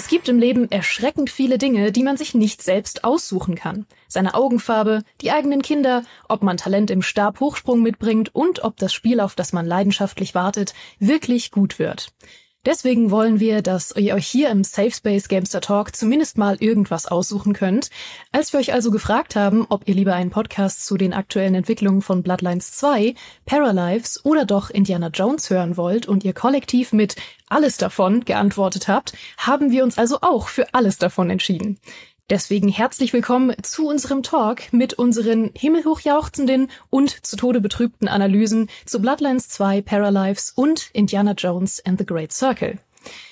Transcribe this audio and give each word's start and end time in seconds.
Es 0.00 0.08
gibt 0.08 0.30
im 0.30 0.38
Leben 0.38 0.70
erschreckend 0.70 1.28
viele 1.28 1.58
Dinge, 1.58 1.92
die 1.92 2.02
man 2.02 2.16
sich 2.16 2.32
nicht 2.32 2.62
selbst 2.62 3.04
aussuchen 3.04 3.54
kann. 3.54 3.84
Seine 4.08 4.32
Augenfarbe, 4.32 5.02
die 5.20 5.30
eigenen 5.30 5.60
Kinder, 5.60 6.04
ob 6.26 6.42
man 6.42 6.56
Talent 6.56 6.90
im 6.90 7.02
Stabhochsprung 7.02 7.82
mitbringt 7.82 8.34
und 8.34 8.64
ob 8.64 8.78
das 8.78 8.94
Spiel, 8.94 9.20
auf 9.20 9.34
das 9.34 9.52
man 9.52 9.66
leidenschaftlich 9.66 10.34
wartet, 10.34 10.72
wirklich 11.00 11.50
gut 11.50 11.78
wird. 11.78 12.14
Deswegen 12.66 13.10
wollen 13.10 13.40
wir, 13.40 13.62
dass 13.62 13.96
ihr 13.96 14.14
euch 14.14 14.26
hier 14.26 14.50
im 14.50 14.64
Safe 14.64 14.90
Space 14.90 15.28
Gamester 15.28 15.62
Talk 15.62 15.96
zumindest 15.96 16.36
mal 16.36 16.56
irgendwas 16.60 17.06
aussuchen 17.06 17.54
könnt. 17.54 17.88
Als 18.32 18.52
wir 18.52 18.60
euch 18.60 18.74
also 18.74 18.90
gefragt 18.90 19.34
haben, 19.34 19.64
ob 19.70 19.88
ihr 19.88 19.94
lieber 19.94 20.12
einen 20.12 20.28
Podcast 20.28 20.84
zu 20.84 20.98
den 20.98 21.14
aktuellen 21.14 21.54
Entwicklungen 21.54 22.02
von 22.02 22.22
Bloodlines 22.22 22.72
2, 22.72 23.14
Paralives 23.46 24.22
oder 24.26 24.44
doch 24.44 24.68
Indiana 24.68 25.08
Jones 25.08 25.48
hören 25.48 25.78
wollt 25.78 26.06
und 26.06 26.22
ihr 26.22 26.34
kollektiv 26.34 26.92
mit 26.92 27.16
alles 27.48 27.78
davon 27.78 28.26
geantwortet 28.26 28.88
habt, 28.88 29.14
haben 29.38 29.70
wir 29.70 29.82
uns 29.82 29.96
also 29.96 30.18
auch 30.20 30.48
für 30.48 30.74
alles 30.74 30.98
davon 30.98 31.30
entschieden. 31.30 31.78
Deswegen 32.30 32.68
herzlich 32.68 33.12
willkommen 33.12 33.56
zu 33.60 33.88
unserem 33.88 34.22
Talk 34.22 34.72
mit 34.72 34.94
unseren 34.94 35.50
himmelhochjauchzenden 35.52 36.70
und 36.88 37.26
zu 37.26 37.34
Tode 37.34 37.60
betrübten 37.60 38.06
Analysen 38.06 38.70
zu 38.86 39.00
Bloodlines 39.00 39.48
2, 39.48 39.82
Paralives 39.82 40.52
und 40.54 40.90
Indiana 40.92 41.32
Jones 41.32 41.84
and 41.84 41.98
the 41.98 42.06
Great 42.06 42.30
Circle. 42.30 42.78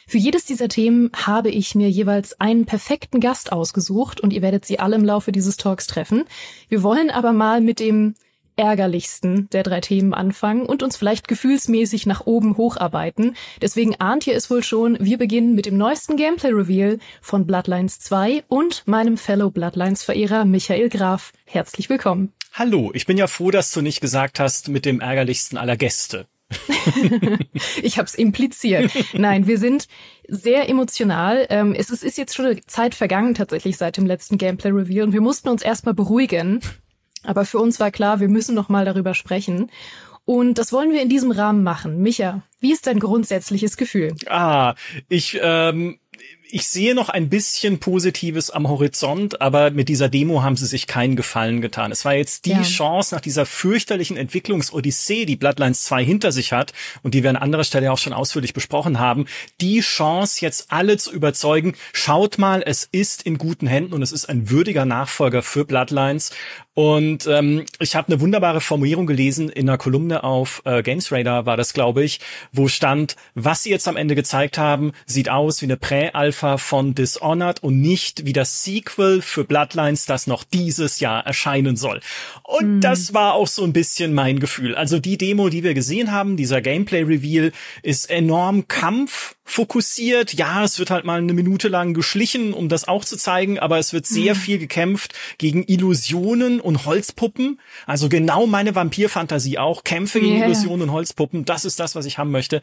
Für 0.09 0.19
jedes 0.19 0.47
dieser 0.47 0.67
Themen 0.67 1.13
habe 1.15 1.49
ich 1.49 1.77
mir 1.77 1.89
jeweils 1.89 2.41
einen 2.41 2.67
perfekten 2.67 3.21
Gast 3.21 3.53
ausgesucht 3.53 4.21
und 4.21 4.33
ihr 4.33 4.43
werdet 4.43 4.65
sie 4.65 4.81
alle 4.81 4.97
im 4.97 5.05
Laufe 5.05 5.31
dieses 5.31 5.57
Talks 5.57 5.87
treffen. 5.87 6.25
Wir 6.69 6.83
wollen 6.83 7.11
aber 7.11 7.33
mal 7.33 7.61
mit 7.61 7.79
dem 7.79 8.15
ärgerlichsten 8.59 9.49
der 9.51 9.63
drei 9.63 9.81
Themen 9.81 10.13
anfangen 10.13 10.67
und 10.67 10.83
uns 10.83 10.97
vielleicht 10.97 11.29
gefühlsmäßig 11.29 12.07
nach 12.07 12.27
oben 12.27 12.57
hocharbeiten. 12.57 13.37
Deswegen 13.63 13.97
ahnt 13.97 14.27
ihr 14.27 14.35
es 14.35 14.51
wohl 14.51 14.63
schon, 14.63 14.99
wir 15.01 15.19
beginnen 15.19 15.55
mit 15.55 15.67
dem 15.67 15.77
neuesten 15.77 16.17
Gameplay-Reveal 16.17 16.99
von 17.23 17.47
Bloodlines 17.47 18.01
2 18.01 18.45
und 18.49 18.83
meinem 18.87 19.17
Fellow 19.17 19.51
Bloodlines-Verehrer 19.51 20.45
Michael 20.45 20.89
Graf. 20.89 21.33
Herzlich 21.45 21.89
willkommen. 21.89 22.33
Hallo, 22.53 22.91
ich 22.93 23.07
bin 23.07 23.17
ja 23.17 23.29
froh, 23.29 23.51
dass 23.51 23.71
du 23.73 23.81
nicht 23.81 24.01
gesagt 24.01 24.41
hast 24.41 24.69
mit 24.69 24.85
dem 24.85 25.01
ärgerlichsten 25.01 25.57
aller 25.57 25.77
Gäste. 25.77 26.27
ich 27.83 27.99
habe 27.99 28.07
es 28.07 28.15
impliziert. 28.15 28.91
Nein, 29.13 29.47
wir 29.47 29.59
sind 29.59 29.87
sehr 30.27 30.69
emotional. 30.69 31.47
Ähm, 31.51 31.75
es 31.75 31.91
ist 31.91 32.19
jetzt 32.19 32.35
schon 32.35 32.47
eine 32.47 32.61
Zeit 32.67 32.95
vergangen 32.95 33.35
tatsächlich 33.35 33.77
seit 33.77 33.97
dem 33.97 34.07
letzten 34.07 34.39
Gameplay-Reveal 34.39 35.07
und 35.07 35.13
wir 35.13 35.21
mussten 35.21 35.49
uns 35.49 35.63
erstmal 35.63 35.95
beruhigen. 35.95 36.61
Aber 37.25 37.45
für 37.45 37.59
uns 37.59 37.81
war 37.81 37.91
klar, 37.91 38.21
wir 38.21 38.29
müssen 38.29 38.55
noch 38.55 38.69
mal 38.69 38.85
darüber 38.85 39.15
sprechen. 39.15 39.71
Und 40.25 40.59
das 40.59 40.73
wollen 40.73 40.93
wir 40.93 41.01
in 41.01 41.09
diesem 41.09 41.31
Rahmen 41.31 41.63
machen. 41.63 42.03
Micha, 42.03 42.43
wie 42.61 42.73
ist 42.73 42.87
dein 42.87 42.99
grundsätzliches 42.99 43.77
Gefühl? 43.79 44.15
Ah, 44.27 44.75
ich 45.09 45.39
ähm, 45.41 45.99
ich 46.51 46.69
sehe 46.69 46.95
noch 46.95 47.09
ein 47.09 47.29
bisschen 47.29 47.79
Positives 47.79 48.51
am 48.51 48.69
Horizont, 48.69 49.41
aber 49.41 49.71
mit 49.71 49.89
dieser 49.89 50.09
Demo 50.09 50.43
haben 50.43 50.57
sie 50.57 50.67
sich 50.67 50.87
keinen 50.87 51.17
Gefallen 51.17 51.61
getan. 51.61 51.93
Es 51.93 52.05
war 52.05 52.15
jetzt 52.15 52.47
die 52.47 52.51
ja. 52.51 52.63
Chance 52.63 53.15
nach 53.15 53.21
dieser 53.21 53.45
fürchterlichen 53.45 54.17
Entwicklungsodyssee, 54.17 55.27
die 55.27 55.37
Bloodlines 55.37 55.85
2 55.85 56.05
hinter 56.05 56.33
sich 56.33 56.53
hat 56.53 56.73
und 57.03 57.15
die 57.15 57.23
wir 57.23 57.31
an 57.31 57.37
anderer 57.37 57.65
Stelle 57.65 57.93
auch 57.93 57.99
schon 57.99 58.13
ausführlich 58.13 58.55
besprochen 58.55 58.99
haben, 58.99 59.27
die 59.61 59.81
Chance 59.81 60.39
jetzt 60.41 60.73
alle 60.73 60.97
zu 60.97 61.13
überzeugen, 61.13 61.75
schaut 61.93 62.39
mal, 62.39 62.63
es 62.65 62.89
ist 62.91 63.23
in 63.25 63.37
guten 63.37 63.67
Händen 63.67 63.93
und 63.93 64.03
es 64.03 64.13
ist 64.13 64.29
ein 64.29 64.49
würdiger 64.49 64.87
Nachfolger 64.87 65.43
für 65.43 65.65
Bloodlines 65.65 66.31
und 66.79 67.27
ähm, 67.27 67.65
ich 67.81 67.97
habe 67.97 68.07
eine 68.07 68.21
wunderbare 68.21 68.61
Formulierung 68.61 69.09
gelesen 69.09 69.49
in 69.49 69.69
einer 69.69 69.79
Kolumne 69.79 70.23
auf 70.23 70.63
äh, 70.65 70.81
Games 70.85 71.11
Radar 71.11 71.45
war 71.45 71.57
das, 71.57 71.73
glaube 71.73 72.05
ich, 72.05 72.21
wo 72.53 72.69
stand, 72.69 73.17
was 73.35 73.65
sie 73.65 73.71
jetzt 73.71 73.89
am 73.89 73.97
Ende 73.97 74.15
gezeigt 74.15 74.59
haben, 74.59 74.93
sieht 75.05 75.29
aus 75.29 75.61
wie 75.61 75.67
eine 75.67 75.77
Prä-Alpha 75.77 76.57
von 76.57 76.95
Dishonored 76.95 77.65
und 77.65 77.81
nicht 77.81 78.27
wie 78.27 78.33
das 78.33 78.63
Sequel 78.63 79.23
für 79.23 79.43
Bloodlines, 79.43 80.07
das 80.07 80.29
noch 80.29 80.45
dieses 80.45 81.01
Jahr 81.01 81.27
erscheinen 81.27 81.75
soll. 81.75 81.99
Und 82.45 82.77
mhm. 82.77 82.81
das 82.81 83.13
war 83.13 83.35
auch 83.35 83.49
so 83.49 83.65
ein 83.65 83.73
bisschen 83.73 84.15
mein 84.15 84.39
Gefühl. 84.39 84.77
Also 84.77 85.01
die 85.01 85.19
Demo, 85.19 85.49
die 85.49 85.65
wir 85.65 85.75
gesehen 85.75 86.13
haben, 86.13 86.37
dieser 86.37 86.61
Gameplay-Reveal, 86.61 87.51
ist 87.83 88.09
enorm 88.09 88.69
Kampf 88.69 89.35
fokussiert. 89.49 90.35
Ja, 90.35 90.63
es 90.65 90.79
wird 90.79 90.91
halt 90.91 91.05
mal 91.05 91.19
eine 91.19 91.33
Minute 91.33 91.69
lang 91.69 91.95
geschlichen, 91.95 92.53
um 92.53 92.69
das 92.69 92.87
auch 92.87 93.05
zu 93.05 93.17
zeigen, 93.17 93.59
aber 93.59 93.79
es 93.79 93.93
wird 93.93 94.07
sehr 94.07 94.35
mhm. 94.35 94.39
viel 94.39 94.59
gekämpft 94.59 95.15
gegen 95.39 95.65
Illusionen 95.65 96.61
und 96.61 96.85
Holzpuppen. 96.85 97.59
Also 97.87 98.09
genau 98.09 98.47
meine 98.47 98.75
Vampirfantasie 98.75 99.59
auch. 99.59 99.85
Kämpfe 99.85 100.21
gegen 100.21 100.37
yeah. 100.37 100.47
Illusionen 100.47 100.83
und 100.83 100.93
Holzpuppen. 100.93 101.45
Das 101.45 101.65
ist 101.65 101.81
das, 101.81 101.95
was 101.95 102.07
ich 102.07 102.19
haben 102.19 102.31
möchte 102.31 102.61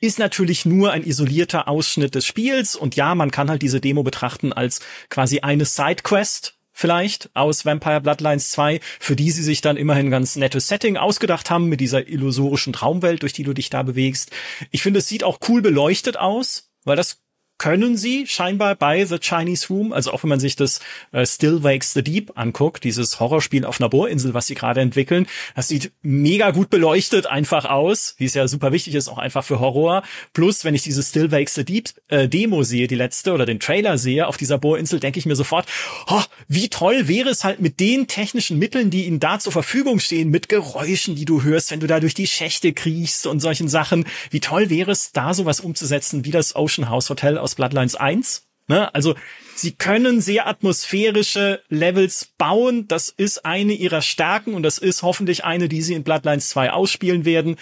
ist 0.00 0.18
natürlich 0.18 0.66
nur 0.66 0.92
ein 0.92 1.02
isolierter 1.02 1.66
Ausschnitt 1.66 2.14
des 2.14 2.26
Spiels 2.26 2.76
und 2.76 2.94
ja, 2.94 3.14
man 3.14 3.30
kann 3.30 3.48
halt 3.48 3.62
diese 3.62 3.80
Demo 3.80 4.02
betrachten 4.02 4.52
als 4.52 4.80
quasi 5.08 5.40
eine 5.40 5.64
Sidequest 5.64 6.58
vielleicht 6.74 7.30
aus 7.34 7.64
Vampire 7.64 8.02
Bloodlines 8.02 8.50
2, 8.50 8.80
für 9.00 9.16
die 9.16 9.30
sie 9.30 9.42
sich 9.42 9.62
dann 9.62 9.78
immerhin 9.78 10.10
ganz 10.10 10.36
nettes 10.36 10.68
Setting 10.68 10.98
ausgedacht 10.98 11.48
haben 11.48 11.68
mit 11.68 11.80
dieser 11.80 12.06
illusorischen 12.06 12.74
Traumwelt, 12.74 13.22
durch 13.22 13.32
die 13.32 13.44
du 13.44 13.54
dich 13.54 13.70
da 13.70 13.82
bewegst. 13.82 14.32
Ich 14.70 14.82
finde, 14.82 14.98
es 14.98 15.08
sieht 15.08 15.24
auch 15.24 15.38
cool 15.48 15.62
beleuchtet 15.62 16.18
aus, 16.18 16.70
weil 16.84 16.96
das 16.96 17.23
können 17.64 17.96
sie 17.96 18.26
scheinbar 18.26 18.74
bei 18.74 19.06
The 19.06 19.18
Chinese 19.18 19.68
Room, 19.68 19.94
also 19.94 20.12
auch 20.12 20.22
wenn 20.22 20.28
man 20.28 20.38
sich 20.38 20.54
das 20.54 20.80
äh, 21.12 21.24
Still 21.24 21.62
Wakes 21.62 21.94
the 21.94 22.04
Deep 22.04 22.32
anguckt, 22.34 22.84
dieses 22.84 23.20
Horrorspiel 23.20 23.64
auf 23.64 23.80
einer 23.80 23.88
Bohrinsel, 23.88 24.34
was 24.34 24.48
sie 24.48 24.54
gerade 24.54 24.82
entwickeln, 24.82 25.26
das 25.56 25.68
sieht 25.68 25.90
mega 26.02 26.50
gut 26.50 26.68
beleuchtet 26.68 27.24
einfach 27.24 27.64
aus, 27.64 28.16
wie 28.18 28.26
es 28.26 28.34
ja 28.34 28.46
super 28.48 28.70
wichtig 28.72 28.94
ist, 28.94 29.08
auch 29.08 29.16
einfach 29.16 29.44
für 29.44 29.60
Horror. 29.60 30.02
Plus, 30.34 30.66
wenn 30.66 30.74
ich 30.74 30.82
diese 30.82 31.02
Still 31.02 31.32
Wakes 31.32 31.54
the 31.54 31.64
Deep 31.64 31.88
äh, 32.08 32.28
Demo 32.28 32.64
sehe, 32.64 32.86
die 32.86 32.96
letzte 32.96 33.32
oder 33.32 33.46
den 33.46 33.60
Trailer 33.60 33.96
sehe 33.96 34.26
auf 34.26 34.36
dieser 34.36 34.58
Bohrinsel, 34.58 35.00
denke 35.00 35.18
ich 35.18 35.24
mir 35.24 35.34
sofort, 35.34 35.64
oh, 36.08 36.20
wie 36.48 36.68
toll 36.68 37.08
wäre 37.08 37.30
es 37.30 37.44
halt 37.44 37.62
mit 37.62 37.80
den 37.80 38.08
technischen 38.08 38.58
Mitteln, 38.58 38.90
die 38.90 39.06
ihnen 39.06 39.20
da 39.20 39.38
zur 39.38 39.52
Verfügung 39.52 40.00
stehen, 40.00 40.28
mit 40.28 40.50
Geräuschen, 40.50 41.16
die 41.16 41.24
du 41.24 41.42
hörst, 41.42 41.70
wenn 41.70 41.80
du 41.80 41.86
da 41.86 41.98
durch 41.98 42.12
die 42.12 42.26
Schächte 42.26 42.74
kriechst 42.74 43.26
und 43.26 43.40
solchen 43.40 43.68
Sachen. 43.68 44.04
Wie 44.28 44.40
toll 44.40 44.68
wäre 44.68 44.90
es, 44.90 45.12
da 45.12 45.32
sowas 45.32 45.60
umzusetzen 45.60 46.26
wie 46.26 46.30
das 46.30 46.54
Ocean 46.56 46.90
House 46.90 47.08
Hotel 47.08 47.38
aus 47.38 47.53
Bloodlines 47.54 47.94
1. 47.94 48.46
Ne? 48.66 48.94
Also 48.94 49.14
sie 49.54 49.72
können 49.72 50.20
sehr 50.20 50.46
atmosphärische 50.46 51.62
Levels 51.68 52.32
bauen. 52.38 52.88
Das 52.88 53.08
ist 53.08 53.44
eine 53.44 53.72
ihrer 53.72 54.02
Stärken 54.02 54.54
und 54.54 54.62
das 54.62 54.78
ist 54.78 55.02
hoffentlich 55.02 55.44
eine, 55.44 55.68
die 55.68 55.82
sie 55.82 55.94
in 55.94 56.04
Bloodlines 56.04 56.48
2 56.48 56.72
ausspielen 56.72 57.24
werden. 57.24 57.56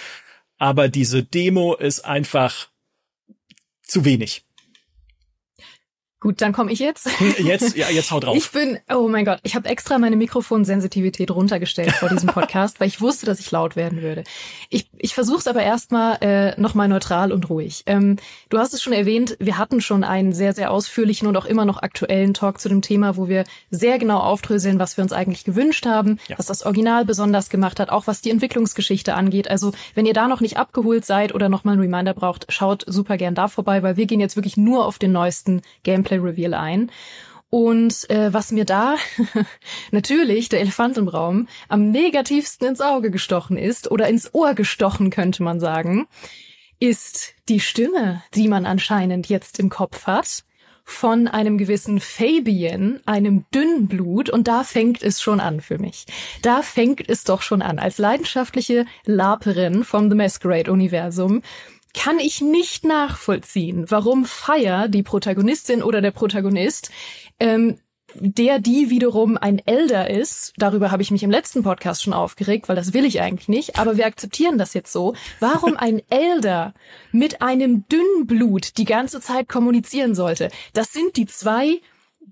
Aber 0.58 0.88
diese 0.88 1.24
Demo 1.24 1.74
ist 1.74 2.04
einfach 2.04 2.68
zu 3.82 4.04
wenig. 4.04 4.44
Gut, 6.22 6.40
dann 6.40 6.52
komme 6.52 6.70
ich 6.70 6.78
jetzt. 6.78 7.10
Jetzt, 7.38 7.76
ja, 7.76 7.90
jetzt 7.90 8.12
hau 8.12 8.20
drauf. 8.20 8.36
Ich 8.36 8.52
bin, 8.52 8.78
oh 8.88 9.08
mein 9.08 9.24
Gott, 9.24 9.40
ich 9.42 9.56
habe 9.56 9.68
extra 9.68 9.98
meine 9.98 10.14
Mikrofonsensitivität 10.14 11.32
runtergestellt 11.32 11.90
vor 11.90 12.08
diesem 12.08 12.28
Podcast, 12.28 12.78
weil 12.78 12.86
ich 12.86 13.00
wusste, 13.00 13.26
dass 13.26 13.40
ich 13.40 13.50
laut 13.50 13.74
werden 13.74 14.02
würde. 14.02 14.22
Ich, 14.70 14.88
ich 14.98 15.14
versuche 15.14 15.38
es 15.38 15.48
aber 15.48 15.64
erstmal 15.64 16.18
äh, 16.20 16.60
nochmal 16.60 16.86
neutral 16.86 17.32
und 17.32 17.50
ruhig. 17.50 17.82
Ähm, 17.86 18.18
du 18.50 18.58
hast 18.58 18.72
es 18.72 18.80
schon 18.80 18.92
erwähnt, 18.92 19.36
wir 19.40 19.58
hatten 19.58 19.80
schon 19.80 20.04
einen 20.04 20.32
sehr, 20.32 20.52
sehr 20.52 20.70
ausführlichen 20.70 21.26
und 21.26 21.36
auch 21.36 21.44
immer 21.44 21.64
noch 21.64 21.82
aktuellen 21.82 22.34
Talk 22.34 22.60
zu 22.60 22.68
dem 22.68 22.82
Thema, 22.82 23.16
wo 23.16 23.26
wir 23.26 23.42
sehr 23.70 23.98
genau 23.98 24.20
aufdröseln, 24.20 24.78
was 24.78 24.96
wir 24.96 25.02
uns 25.02 25.12
eigentlich 25.12 25.42
gewünscht 25.42 25.86
haben, 25.86 26.20
ja. 26.28 26.38
was 26.38 26.46
das 26.46 26.64
Original 26.64 27.04
besonders 27.04 27.50
gemacht 27.50 27.80
hat, 27.80 27.90
auch 27.90 28.06
was 28.06 28.20
die 28.20 28.30
Entwicklungsgeschichte 28.30 29.14
angeht. 29.14 29.50
Also 29.50 29.72
wenn 29.96 30.06
ihr 30.06 30.14
da 30.14 30.28
noch 30.28 30.40
nicht 30.40 30.56
abgeholt 30.56 31.04
seid 31.04 31.34
oder 31.34 31.48
nochmal 31.48 31.72
einen 31.72 31.82
Reminder 31.82 32.14
braucht, 32.14 32.46
schaut 32.52 32.84
super 32.86 33.16
gern 33.16 33.34
da 33.34 33.48
vorbei, 33.48 33.82
weil 33.82 33.96
wir 33.96 34.06
gehen 34.06 34.20
jetzt 34.20 34.36
wirklich 34.36 34.56
nur 34.56 34.86
auf 34.86 35.00
den 35.00 35.10
neuesten 35.10 35.62
Gameplay 35.82 36.11
Gameplay-Reveal 36.12 36.54
ein. 36.54 36.90
Und 37.50 38.08
äh, 38.08 38.32
was 38.32 38.50
mir 38.50 38.64
da 38.64 38.96
natürlich, 39.90 40.48
der 40.48 40.60
Elefant 40.60 40.96
im 40.96 41.08
Raum, 41.08 41.48
am 41.68 41.90
negativsten 41.90 42.66
ins 42.66 42.80
Auge 42.80 43.10
gestochen 43.10 43.58
ist 43.58 43.90
oder 43.90 44.08
ins 44.08 44.34
Ohr 44.34 44.54
gestochen, 44.54 45.10
könnte 45.10 45.42
man 45.42 45.60
sagen, 45.60 46.06
ist 46.80 47.34
die 47.48 47.60
Stimme, 47.60 48.22
die 48.34 48.48
man 48.48 48.64
anscheinend 48.64 49.28
jetzt 49.28 49.58
im 49.58 49.68
Kopf 49.68 50.06
hat 50.06 50.44
von 50.84 51.28
einem 51.28 51.58
gewissen 51.58 52.00
Fabian, 52.00 53.00
einem 53.06 53.44
Dünnblut, 53.54 54.30
und 54.30 54.48
da 54.48 54.64
fängt 54.64 55.00
es 55.02 55.22
schon 55.22 55.38
an 55.38 55.60
für 55.60 55.78
mich. 55.78 56.06
Da 56.40 56.62
fängt 56.62 57.08
es 57.08 57.22
doch 57.22 57.42
schon 57.42 57.62
an. 57.62 57.78
Als 57.78 57.98
leidenschaftliche 57.98 58.86
Laperin 59.04 59.84
vom 59.84 60.10
The 60.10 60.16
Masquerade-Universum 60.16 61.42
kann 61.94 62.18
ich 62.18 62.40
nicht 62.40 62.84
nachvollziehen, 62.84 63.86
warum 63.88 64.24
Fire, 64.24 64.88
die 64.88 65.02
Protagonistin 65.02 65.82
oder 65.82 66.00
der 66.00 66.10
Protagonist, 66.10 66.90
ähm, 67.38 67.78
der 68.14 68.58
die 68.58 68.90
wiederum 68.90 69.38
ein 69.38 69.58
Elder 69.64 70.10
ist, 70.10 70.52
darüber 70.56 70.90
habe 70.90 71.02
ich 71.02 71.10
mich 71.10 71.22
im 71.22 71.30
letzten 71.30 71.62
Podcast 71.62 72.02
schon 72.02 72.12
aufgeregt, 72.12 72.68
weil 72.68 72.76
das 72.76 72.92
will 72.92 73.04
ich 73.04 73.20
eigentlich 73.20 73.48
nicht, 73.48 73.78
aber 73.78 73.96
wir 73.96 74.06
akzeptieren 74.06 74.58
das 74.58 74.74
jetzt 74.74 74.92
so. 74.92 75.14
Warum 75.40 75.76
ein 75.76 76.02
Elder 76.10 76.74
mit 77.10 77.42
einem 77.42 77.86
Dünnblut 77.88 78.76
die 78.76 78.84
ganze 78.84 79.20
Zeit 79.20 79.48
kommunizieren 79.48 80.14
sollte, 80.14 80.50
das 80.72 80.92
sind 80.92 81.16
die 81.16 81.26
zwei 81.26 81.80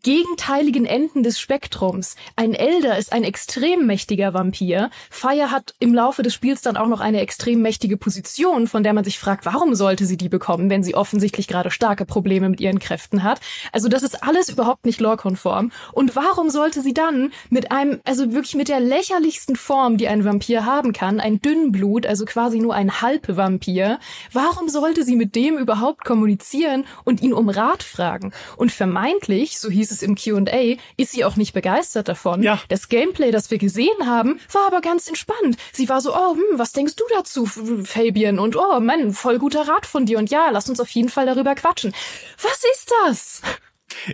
gegenteiligen 0.02 0.86
Enden 0.86 1.22
des 1.22 1.38
Spektrums. 1.38 2.16
Ein 2.36 2.54
Elder 2.54 2.96
ist 2.96 3.12
ein 3.12 3.24
extrem 3.24 3.86
mächtiger 3.86 4.32
Vampir. 4.32 4.90
Fire 5.10 5.50
hat 5.50 5.74
im 5.78 5.94
Laufe 5.94 6.22
des 6.22 6.32
Spiels 6.32 6.62
dann 6.62 6.76
auch 6.76 6.86
noch 6.86 7.00
eine 7.00 7.20
extrem 7.20 7.60
mächtige 7.60 7.96
Position, 7.96 8.66
von 8.66 8.82
der 8.82 8.94
man 8.94 9.04
sich 9.04 9.18
fragt, 9.18 9.44
warum 9.44 9.74
sollte 9.74 10.06
sie 10.06 10.16
die 10.16 10.28
bekommen, 10.28 10.70
wenn 10.70 10.82
sie 10.82 10.94
offensichtlich 10.94 11.48
gerade 11.48 11.70
starke 11.70 12.06
Probleme 12.06 12.48
mit 12.48 12.60
ihren 12.60 12.78
Kräften 12.78 13.22
hat. 13.22 13.40
Also 13.72 13.88
das 13.88 14.02
ist 14.02 14.22
alles 14.22 14.48
überhaupt 14.48 14.86
nicht 14.86 15.00
lorekonform. 15.00 15.70
Und 15.92 16.16
warum 16.16 16.50
sollte 16.50 16.80
sie 16.80 16.94
dann 16.94 17.32
mit 17.50 17.70
einem, 17.70 18.00
also 18.04 18.32
wirklich 18.32 18.54
mit 18.54 18.68
der 18.68 18.80
lächerlichsten 18.80 19.56
Form, 19.56 19.96
die 19.96 20.08
ein 20.08 20.24
Vampir 20.24 20.64
haben 20.64 20.92
kann, 20.92 21.20
ein 21.20 21.40
Dünnblut, 21.40 22.06
also 22.06 22.24
quasi 22.24 22.58
nur 22.58 22.74
ein 22.74 23.02
Halbvampir, 23.02 23.98
warum 24.32 24.68
sollte 24.68 25.04
sie 25.04 25.16
mit 25.16 25.34
dem 25.34 25.58
überhaupt 25.58 26.04
kommunizieren 26.04 26.84
und 27.04 27.22
ihn 27.22 27.34
um 27.34 27.48
Rat 27.48 27.82
fragen? 27.82 28.32
Und 28.56 28.72
vermeintlich, 28.72 29.58
so 29.58 29.68
hieß 29.80 29.90
es 29.90 30.02
im 30.02 30.14
Q&A, 30.14 30.76
ist 30.96 31.12
sie 31.12 31.24
auch 31.24 31.36
nicht 31.36 31.52
begeistert 31.52 32.08
davon. 32.08 32.42
Ja. 32.42 32.60
Das 32.68 32.88
Gameplay, 32.88 33.30
das 33.30 33.50
wir 33.50 33.58
gesehen 33.58 34.06
haben, 34.06 34.40
war 34.52 34.66
aber 34.66 34.80
ganz 34.80 35.08
entspannt. 35.08 35.56
Sie 35.72 35.88
war 35.88 36.00
so, 36.00 36.14
oh, 36.14 36.34
hm, 36.34 36.58
was 36.58 36.72
denkst 36.72 36.96
du 36.96 37.04
dazu, 37.10 37.46
Fabian? 37.46 38.38
Und 38.38 38.56
oh, 38.56 38.80
Mann, 38.80 39.12
voll 39.12 39.38
guter 39.38 39.66
Rat 39.66 39.86
von 39.86 40.06
dir. 40.06 40.18
Und 40.18 40.30
ja, 40.30 40.50
lass 40.50 40.68
uns 40.68 40.80
auf 40.80 40.90
jeden 40.90 41.08
Fall 41.08 41.26
darüber 41.26 41.54
quatschen. 41.54 41.92
Was 42.40 42.62
ist 42.72 42.92
das? 43.04 43.42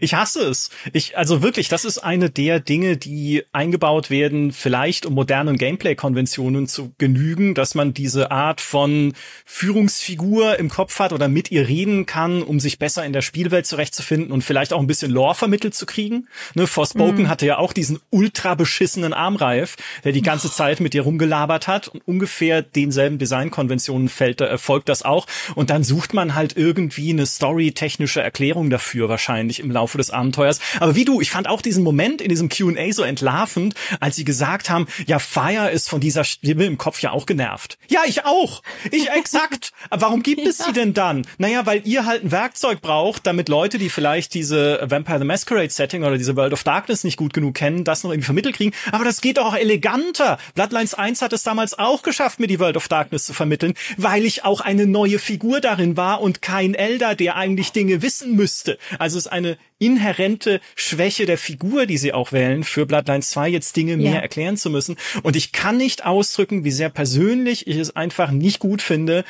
Ich 0.00 0.14
hasse 0.14 0.42
es. 0.42 0.70
Ich, 0.92 1.16
also 1.16 1.42
wirklich, 1.42 1.68
das 1.68 1.84
ist 1.84 1.98
eine 1.98 2.30
der 2.30 2.60
Dinge, 2.60 2.96
die 2.96 3.44
eingebaut 3.52 4.10
werden, 4.10 4.52
vielleicht 4.52 5.06
um 5.06 5.14
modernen 5.14 5.56
Gameplay-Konventionen 5.56 6.66
zu 6.66 6.92
genügen, 6.98 7.54
dass 7.54 7.74
man 7.74 7.94
diese 7.94 8.30
Art 8.30 8.60
von 8.60 9.14
Führungsfigur 9.44 10.58
im 10.58 10.68
Kopf 10.68 10.98
hat 10.98 11.12
oder 11.12 11.28
mit 11.28 11.50
ihr 11.50 11.68
reden 11.68 12.06
kann, 12.06 12.42
um 12.42 12.60
sich 12.60 12.78
besser 12.78 13.04
in 13.04 13.12
der 13.12 13.22
Spielwelt 13.22 13.66
zurechtzufinden 13.66 14.32
und 14.32 14.42
vielleicht 14.42 14.72
auch 14.72 14.80
ein 14.80 14.86
bisschen 14.86 15.10
Lore 15.10 15.34
vermittelt 15.34 15.74
zu 15.74 15.86
kriegen. 15.86 16.28
Ne, 16.54 16.66
Forspoken 16.66 17.24
mhm. 17.24 17.28
hatte 17.28 17.46
ja 17.46 17.58
auch 17.58 17.72
diesen 17.72 17.98
ultra 18.10 18.54
beschissenen 18.54 19.12
Armreif, 19.12 19.76
der 20.04 20.12
die 20.12 20.22
ganze 20.22 20.50
Zeit 20.50 20.80
mit 20.80 20.94
dir 20.94 21.02
rumgelabert 21.02 21.68
hat 21.68 21.88
und 21.88 22.06
ungefähr 22.06 22.62
denselben 22.62 23.18
Designkonventionen 23.18 24.08
fällt, 24.08 24.40
äh, 24.40 24.58
folgt 24.58 24.88
das 24.88 25.02
auch. 25.02 25.26
Und 25.54 25.70
dann 25.70 25.84
sucht 25.84 26.14
man 26.14 26.34
halt 26.34 26.56
irgendwie 26.56 27.10
eine 27.10 27.26
storytechnische 27.26 28.20
Erklärung 28.20 28.70
dafür 28.70 29.08
wahrscheinlich 29.08 29.60
im 29.60 29.70
Laufe 29.76 29.98
des 29.98 30.10
Abenteuers. 30.10 30.58
Aber 30.80 30.94
wie 30.94 31.04
du, 31.04 31.20
ich 31.20 31.30
fand 31.30 31.48
auch 31.48 31.60
diesen 31.60 31.84
Moment 31.84 32.22
in 32.22 32.30
diesem 32.30 32.48
Q&A 32.48 32.92
so 32.92 33.02
entlarvend, 33.02 33.74
als 34.00 34.16
sie 34.16 34.24
gesagt 34.24 34.70
haben, 34.70 34.86
ja, 35.06 35.18
Fire 35.18 35.70
ist 35.70 35.90
von 35.90 36.00
dieser 36.00 36.24
Stimme 36.24 36.64
im 36.64 36.78
Kopf 36.78 37.00
ja 37.02 37.10
auch 37.10 37.26
genervt. 37.26 37.78
Ja, 37.88 38.00
ich 38.06 38.24
auch. 38.24 38.62
Ich 38.90 39.10
exakt. 39.10 39.72
Warum 39.90 40.22
gibt 40.22 40.46
es 40.46 40.58
sie 40.64 40.72
denn 40.72 40.94
dann? 40.94 41.26
Naja, 41.36 41.66
weil 41.66 41.82
ihr 41.84 42.06
halt 42.06 42.24
ein 42.24 42.30
Werkzeug 42.30 42.80
braucht, 42.80 43.26
damit 43.26 43.50
Leute, 43.50 43.76
die 43.76 43.90
vielleicht 43.90 44.32
diese 44.32 44.80
Vampire 44.82 45.18
the 45.18 45.24
Masquerade 45.26 45.70
Setting 45.70 46.04
oder 46.04 46.16
diese 46.16 46.36
World 46.36 46.54
of 46.54 46.64
Darkness 46.64 47.04
nicht 47.04 47.18
gut 47.18 47.34
genug 47.34 47.54
kennen, 47.54 47.84
das 47.84 48.02
noch 48.02 48.10
irgendwie 48.10 48.26
vermittelt 48.26 48.56
kriegen. 48.56 48.72
Aber 48.92 49.04
das 49.04 49.20
geht 49.20 49.38
auch 49.38 49.54
eleganter. 49.54 50.38
Bloodlines 50.54 50.94
1 50.94 51.20
hat 51.20 51.34
es 51.34 51.42
damals 51.42 51.78
auch 51.78 52.02
geschafft, 52.02 52.40
mir 52.40 52.46
die 52.46 52.60
World 52.60 52.78
of 52.78 52.88
Darkness 52.88 53.26
zu 53.26 53.34
vermitteln, 53.34 53.74
weil 53.98 54.24
ich 54.24 54.44
auch 54.44 54.62
eine 54.62 54.86
neue 54.86 55.18
Figur 55.18 55.60
darin 55.60 55.96
war 55.98 56.22
und 56.22 56.40
kein 56.40 56.74
Elder, 56.74 57.14
der 57.14 57.36
eigentlich 57.36 57.72
Dinge 57.72 58.00
wissen 58.00 58.36
müsste. 58.36 58.78
Also 58.98 59.18
es 59.18 59.26
ist 59.26 59.32
eine 59.32 59.55
inhärente 59.78 60.60
Schwäche 60.74 61.26
der 61.26 61.38
Figur, 61.38 61.86
die 61.86 61.98
sie 61.98 62.12
auch 62.12 62.32
wählen, 62.32 62.64
für 62.64 62.86
Bloodlines 62.86 63.30
2 63.30 63.48
jetzt 63.48 63.76
Dinge 63.76 63.96
mehr 63.96 64.22
erklären 64.22 64.56
zu 64.56 64.70
müssen. 64.70 64.96
Und 65.22 65.36
ich 65.36 65.52
kann 65.52 65.76
nicht 65.76 66.04
ausdrücken, 66.04 66.64
wie 66.64 66.70
sehr 66.70 66.88
persönlich 66.88 67.66
ich 67.66 67.76
es 67.76 67.94
einfach 67.94 68.30
nicht 68.30 68.58
gut 68.58 68.82
finde, 68.82 69.24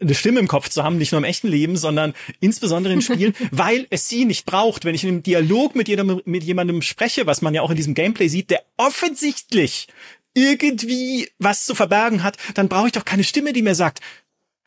eine 0.00 0.14
Stimme 0.14 0.40
im 0.40 0.48
Kopf 0.48 0.68
zu 0.68 0.82
haben, 0.82 0.98
nicht 0.98 1.12
nur 1.12 1.18
im 1.18 1.24
echten 1.24 1.48
Leben, 1.48 1.76
sondern 1.76 2.14
insbesondere 2.40 2.94
in 2.94 3.02
Spielen, 3.02 3.34
weil 3.50 3.86
es 3.90 4.08
sie 4.08 4.24
nicht 4.24 4.46
braucht. 4.46 4.84
Wenn 4.84 4.94
ich 4.94 5.04
in 5.04 5.10
einem 5.10 5.22
Dialog 5.22 5.74
mit, 5.74 5.88
jedem, 5.88 6.20
mit 6.24 6.44
jemandem 6.44 6.82
spreche, 6.82 7.26
was 7.26 7.42
man 7.42 7.54
ja 7.54 7.62
auch 7.62 7.70
in 7.70 7.76
diesem 7.76 7.94
Gameplay 7.94 8.28
sieht, 8.28 8.50
der 8.50 8.64
offensichtlich 8.76 9.88
irgendwie 10.34 11.28
was 11.38 11.64
zu 11.64 11.74
verbergen 11.74 12.22
hat, 12.22 12.36
dann 12.54 12.68
brauche 12.68 12.86
ich 12.86 12.92
doch 12.92 13.04
keine 13.04 13.24
Stimme, 13.24 13.52
die 13.52 13.62
mir 13.62 13.74
sagt, 13.74 14.00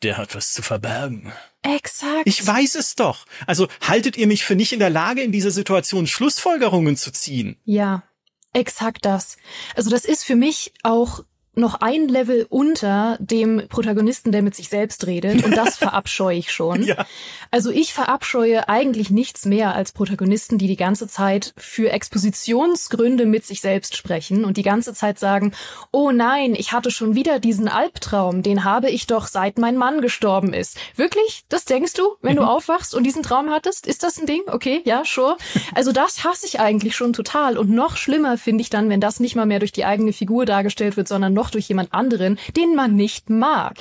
der 0.02 0.16
hat 0.16 0.34
was 0.34 0.52
zu 0.52 0.62
verbergen. 0.62 1.32
Exakt. 1.62 2.22
Ich 2.24 2.46
weiß 2.46 2.76
es 2.76 2.94
doch. 2.94 3.26
Also 3.46 3.68
haltet 3.80 4.16
ihr 4.16 4.26
mich 4.26 4.44
für 4.44 4.54
nicht 4.54 4.72
in 4.72 4.78
der 4.78 4.90
Lage, 4.90 5.22
in 5.22 5.32
dieser 5.32 5.50
Situation 5.50 6.06
Schlussfolgerungen 6.06 6.96
zu 6.96 7.12
ziehen? 7.12 7.56
Ja, 7.64 8.04
exakt 8.52 9.04
das. 9.04 9.36
Also 9.74 9.90
das 9.90 10.04
ist 10.04 10.24
für 10.24 10.36
mich 10.36 10.72
auch 10.82 11.24
noch 11.58 11.80
ein 11.80 12.08
Level 12.08 12.46
unter 12.48 13.16
dem 13.20 13.62
Protagonisten, 13.68 14.32
der 14.32 14.42
mit 14.42 14.54
sich 14.54 14.68
selbst 14.68 15.06
redet. 15.06 15.44
Und 15.44 15.56
das 15.56 15.76
verabscheue 15.78 16.38
ich 16.38 16.52
schon. 16.52 16.82
Ja. 16.82 17.06
Also 17.50 17.70
ich 17.70 17.92
verabscheue 17.92 18.68
eigentlich 18.68 19.10
nichts 19.10 19.44
mehr 19.44 19.74
als 19.74 19.92
Protagonisten, 19.92 20.58
die 20.58 20.66
die 20.66 20.76
ganze 20.76 21.08
Zeit 21.08 21.54
für 21.56 21.90
Expositionsgründe 21.90 23.26
mit 23.26 23.44
sich 23.44 23.60
selbst 23.60 23.96
sprechen 23.96 24.44
und 24.44 24.56
die 24.56 24.62
ganze 24.62 24.94
Zeit 24.94 25.18
sagen, 25.18 25.52
oh 25.90 26.10
nein, 26.10 26.54
ich 26.54 26.72
hatte 26.72 26.90
schon 26.90 27.14
wieder 27.14 27.38
diesen 27.38 27.68
Albtraum, 27.68 28.42
den 28.42 28.64
habe 28.64 28.90
ich 28.90 29.06
doch 29.06 29.26
seit 29.26 29.58
mein 29.58 29.76
Mann 29.76 30.00
gestorben 30.00 30.52
ist. 30.52 30.76
Wirklich? 30.96 31.44
Das 31.48 31.64
denkst 31.64 31.94
du, 31.94 32.16
wenn 32.22 32.34
mhm. 32.34 32.40
du 32.40 32.44
aufwachst 32.44 32.94
und 32.94 33.04
diesen 33.04 33.22
Traum 33.22 33.50
hattest? 33.50 33.86
Ist 33.86 34.02
das 34.02 34.18
ein 34.18 34.26
Ding? 34.26 34.42
Okay, 34.46 34.82
ja, 34.84 35.02
sure. 35.04 35.36
Also 35.74 35.92
das 35.92 36.24
hasse 36.24 36.46
ich 36.46 36.60
eigentlich 36.60 36.96
schon 36.96 37.12
total. 37.12 37.56
Und 37.56 37.70
noch 37.70 37.96
schlimmer 37.96 38.36
finde 38.36 38.62
ich 38.62 38.70
dann, 38.70 38.88
wenn 38.88 39.00
das 39.00 39.20
nicht 39.20 39.36
mal 39.36 39.46
mehr 39.46 39.58
durch 39.58 39.70
die 39.70 39.84
eigene 39.84 40.12
Figur 40.12 40.44
dargestellt 40.44 40.96
wird, 40.96 41.06
sondern 41.08 41.32
noch 41.32 41.47
durch 41.50 41.68
jemand 41.68 41.92
anderen, 41.92 42.38
den 42.56 42.74
man 42.74 42.94
nicht 42.94 43.30
mag. 43.30 43.78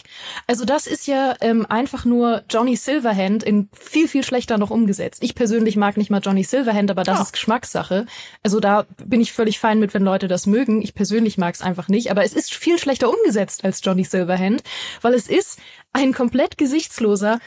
Also 0.48 0.66
das 0.66 0.88
ist 0.88 1.08
ja 1.08 1.36
ähm, 1.42 1.66
einfach 1.66 2.06
nur 2.06 2.44
Johnny 2.50 2.76
Silverhand 2.76 3.44
in 3.44 3.70
viel, 3.74 4.08
viel 4.08 4.24
schlechter 4.24 4.58
noch 4.58 4.70
umgesetzt. 4.70 5.24
Ich 5.24 5.36
persönlich 5.36 5.76
mag 5.76 5.98
nicht 5.98 6.10
mal 6.10 6.22
Johnny 6.22 6.44
Silverhand, 6.44 6.92
aber 6.92 7.04
das 7.04 7.20
oh. 7.20 7.24
ist 7.24 7.34
Geschmackssache. 7.34 8.06
Also 8.44 8.60
da 8.60 8.86
bin 9.04 9.22
ich 9.22 9.34
völlig 9.34 9.60
fein 9.60 9.80
mit, 9.80 9.94
wenn 9.94 10.04
Leute 10.04 10.28
das 10.28 10.46
mögen. 10.46 10.82
Ich 10.82 10.94
persönlich 10.94 11.38
mag 11.38 11.56
es 11.56 11.62
einfach 11.62 11.88
nicht, 11.88 12.12
aber 12.12 12.24
es 12.24 12.34
ist 12.34 12.54
viel 12.54 12.80
schlechter 12.80 13.10
umgesetzt 13.10 13.64
als 13.64 13.82
Johnny 13.84 14.04
Silverhand, 14.04 14.64
weil 15.02 15.14
es 15.14 15.28
ist 15.28 15.60
ein 15.94 16.14
komplett 16.14 16.58
gesichtsloser, 16.58 17.40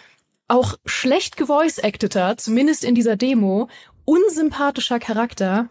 auch 0.48 0.76
schlecht 0.84 1.36
gevoice-acteter, 1.36 2.36
zumindest 2.36 2.84
in 2.84 2.94
dieser 2.94 3.16
Demo, 3.16 3.68
unsympathischer 4.04 4.98
Charakter, 4.98 5.68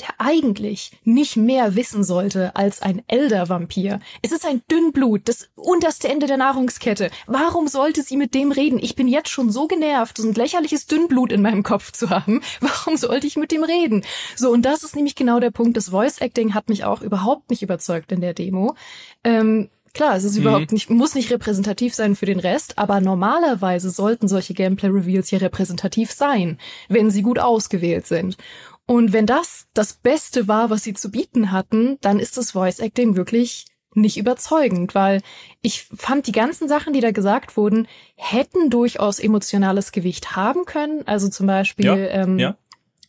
der 0.00 0.08
eigentlich 0.18 0.92
nicht 1.04 1.36
mehr 1.36 1.74
wissen 1.74 2.04
sollte 2.04 2.54
als 2.56 2.82
ein 2.82 3.02
Elder-Vampir. 3.06 4.00
Es 4.22 4.32
ist 4.32 4.46
ein 4.46 4.62
Dünnblut, 4.70 5.22
das 5.28 5.48
unterste 5.54 6.08
Ende 6.08 6.26
der 6.26 6.36
Nahrungskette. 6.36 7.10
Warum 7.26 7.68
sollte 7.68 8.02
sie 8.02 8.16
mit 8.16 8.34
dem 8.34 8.52
reden? 8.52 8.78
Ich 8.80 8.96
bin 8.96 9.08
jetzt 9.08 9.30
schon 9.30 9.50
so 9.50 9.66
genervt, 9.66 10.18
so 10.18 10.28
ein 10.28 10.34
lächerliches 10.34 10.86
Dünnblut 10.86 11.32
in 11.32 11.42
meinem 11.42 11.62
Kopf 11.62 11.92
zu 11.92 12.10
haben. 12.10 12.40
Warum 12.60 12.96
sollte 12.96 13.26
ich 13.26 13.36
mit 13.36 13.52
dem 13.52 13.64
reden? 13.64 14.04
So, 14.34 14.50
und 14.50 14.62
das 14.62 14.82
ist 14.82 14.96
nämlich 14.96 15.14
genau 15.14 15.40
der 15.40 15.50
Punkt. 15.50 15.76
Das 15.76 15.90
Voice-Acting 15.90 16.54
hat 16.54 16.68
mich 16.68 16.84
auch 16.84 17.02
überhaupt 17.02 17.50
nicht 17.50 17.62
überzeugt 17.62 18.12
in 18.12 18.20
der 18.20 18.34
Demo. 18.34 18.74
Ähm, 19.24 19.70
Klar, 19.96 20.14
es 20.14 20.24
ist 20.24 20.34
mhm. 20.34 20.42
überhaupt 20.42 20.72
nicht, 20.72 20.90
muss 20.90 21.14
nicht 21.14 21.32
repräsentativ 21.32 21.94
sein 21.94 22.16
für 22.16 22.26
den 22.26 22.38
Rest, 22.38 22.76
aber 22.76 23.00
normalerweise 23.00 23.88
sollten 23.88 24.28
solche 24.28 24.52
Gameplay-Reveals 24.52 25.30
ja 25.30 25.38
repräsentativ 25.38 26.12
sein, 26.12 26.58
wenn 26.90 27.10
sie 27.10 27.22
gut 27.22 27.38
ausgewählt 27.38 28.06
sind. 28.06 28.36
Und 28.86 29.12
wenn 29.12 29.26
das 29.26 29.66
das 29.74 29.94
Beste 29.94 30.46
war, 30.46 30.70
was 30.70 30.84
sie 30.84 30.94
zu 30.94 31.10
bieten 31.10 31.50
hatten, 31.50 31.98
dann 32.00 32.20
ist 32.20 32.36
das 32.36 32.52
Voice 32.52 32.78
Acting 32.78 33.16
wirklich 33.16 33.66
nicht 33.96 34.16
überzeugend, 34.18 34.94
weil 34.94 35.22
ich 35.62 35.84
fand 35.84 36.26
die 36.26 36.32
ganzen 36.32 36.68
Sachen, 36.68 36.92
die 36.92 37.00
da 37.00 37.10
gesagt 37.10 37.56
wurden, 37.56 37.88
hätten 38.14 38.70
durchaus 38.70 39.18
emotionales 39.18 39.90
Gewicht 39.90 40.36
haben 40.36 40.66
können. 40.66 41.02
Also 41.06 41.28
zum 41.28 41.46
Beispiel 41.46 41.86
ja, 41.86 41.96
ähm, 41.96 42.38
ja. 42.38 42.56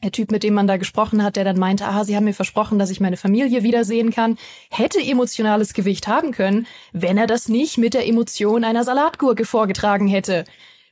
der 0.02 0.14
Typ, 0.14 0.32
mit 0.32 0.44
dem 0.44 0.54
man 0.54 0.66
da 0.66 0.78
gesprochen 0.78 1.24
hat, 1.24 1.36
der 1.36 1.44
dann 1.44 1.60
meinte, 1.60 1.86
aha, 1.86 2.06
sie 2.06 2.16
haben 2.16 2.24
mir 2.24 2.34
versprochen, 2.34 2.80
dass 2.80 2.90
ich 2.90 3.02
meine 3.02 3.18
Familie 3.18 3.64
wiedersehen 3.64 4.12
kann, 4.12 4.38
hätte 4.72 5.00
emotionales 5.00 5.74
Gewicht 5.74 6.08
haben 6.08 6.32
können, 6.32 6.66
wenn 6.94 7.18
er 7.18 7.28
das 7.28 7.50
nicht 7.50 7.78
mit 7.78 7.94
der 7.94 8.08
Emotion 8.08 8.64
einer 8.64 8.86
Salatgurke 8.86 9.46
vorgetragen 9.46 10.08
hätte. 10.08 10.46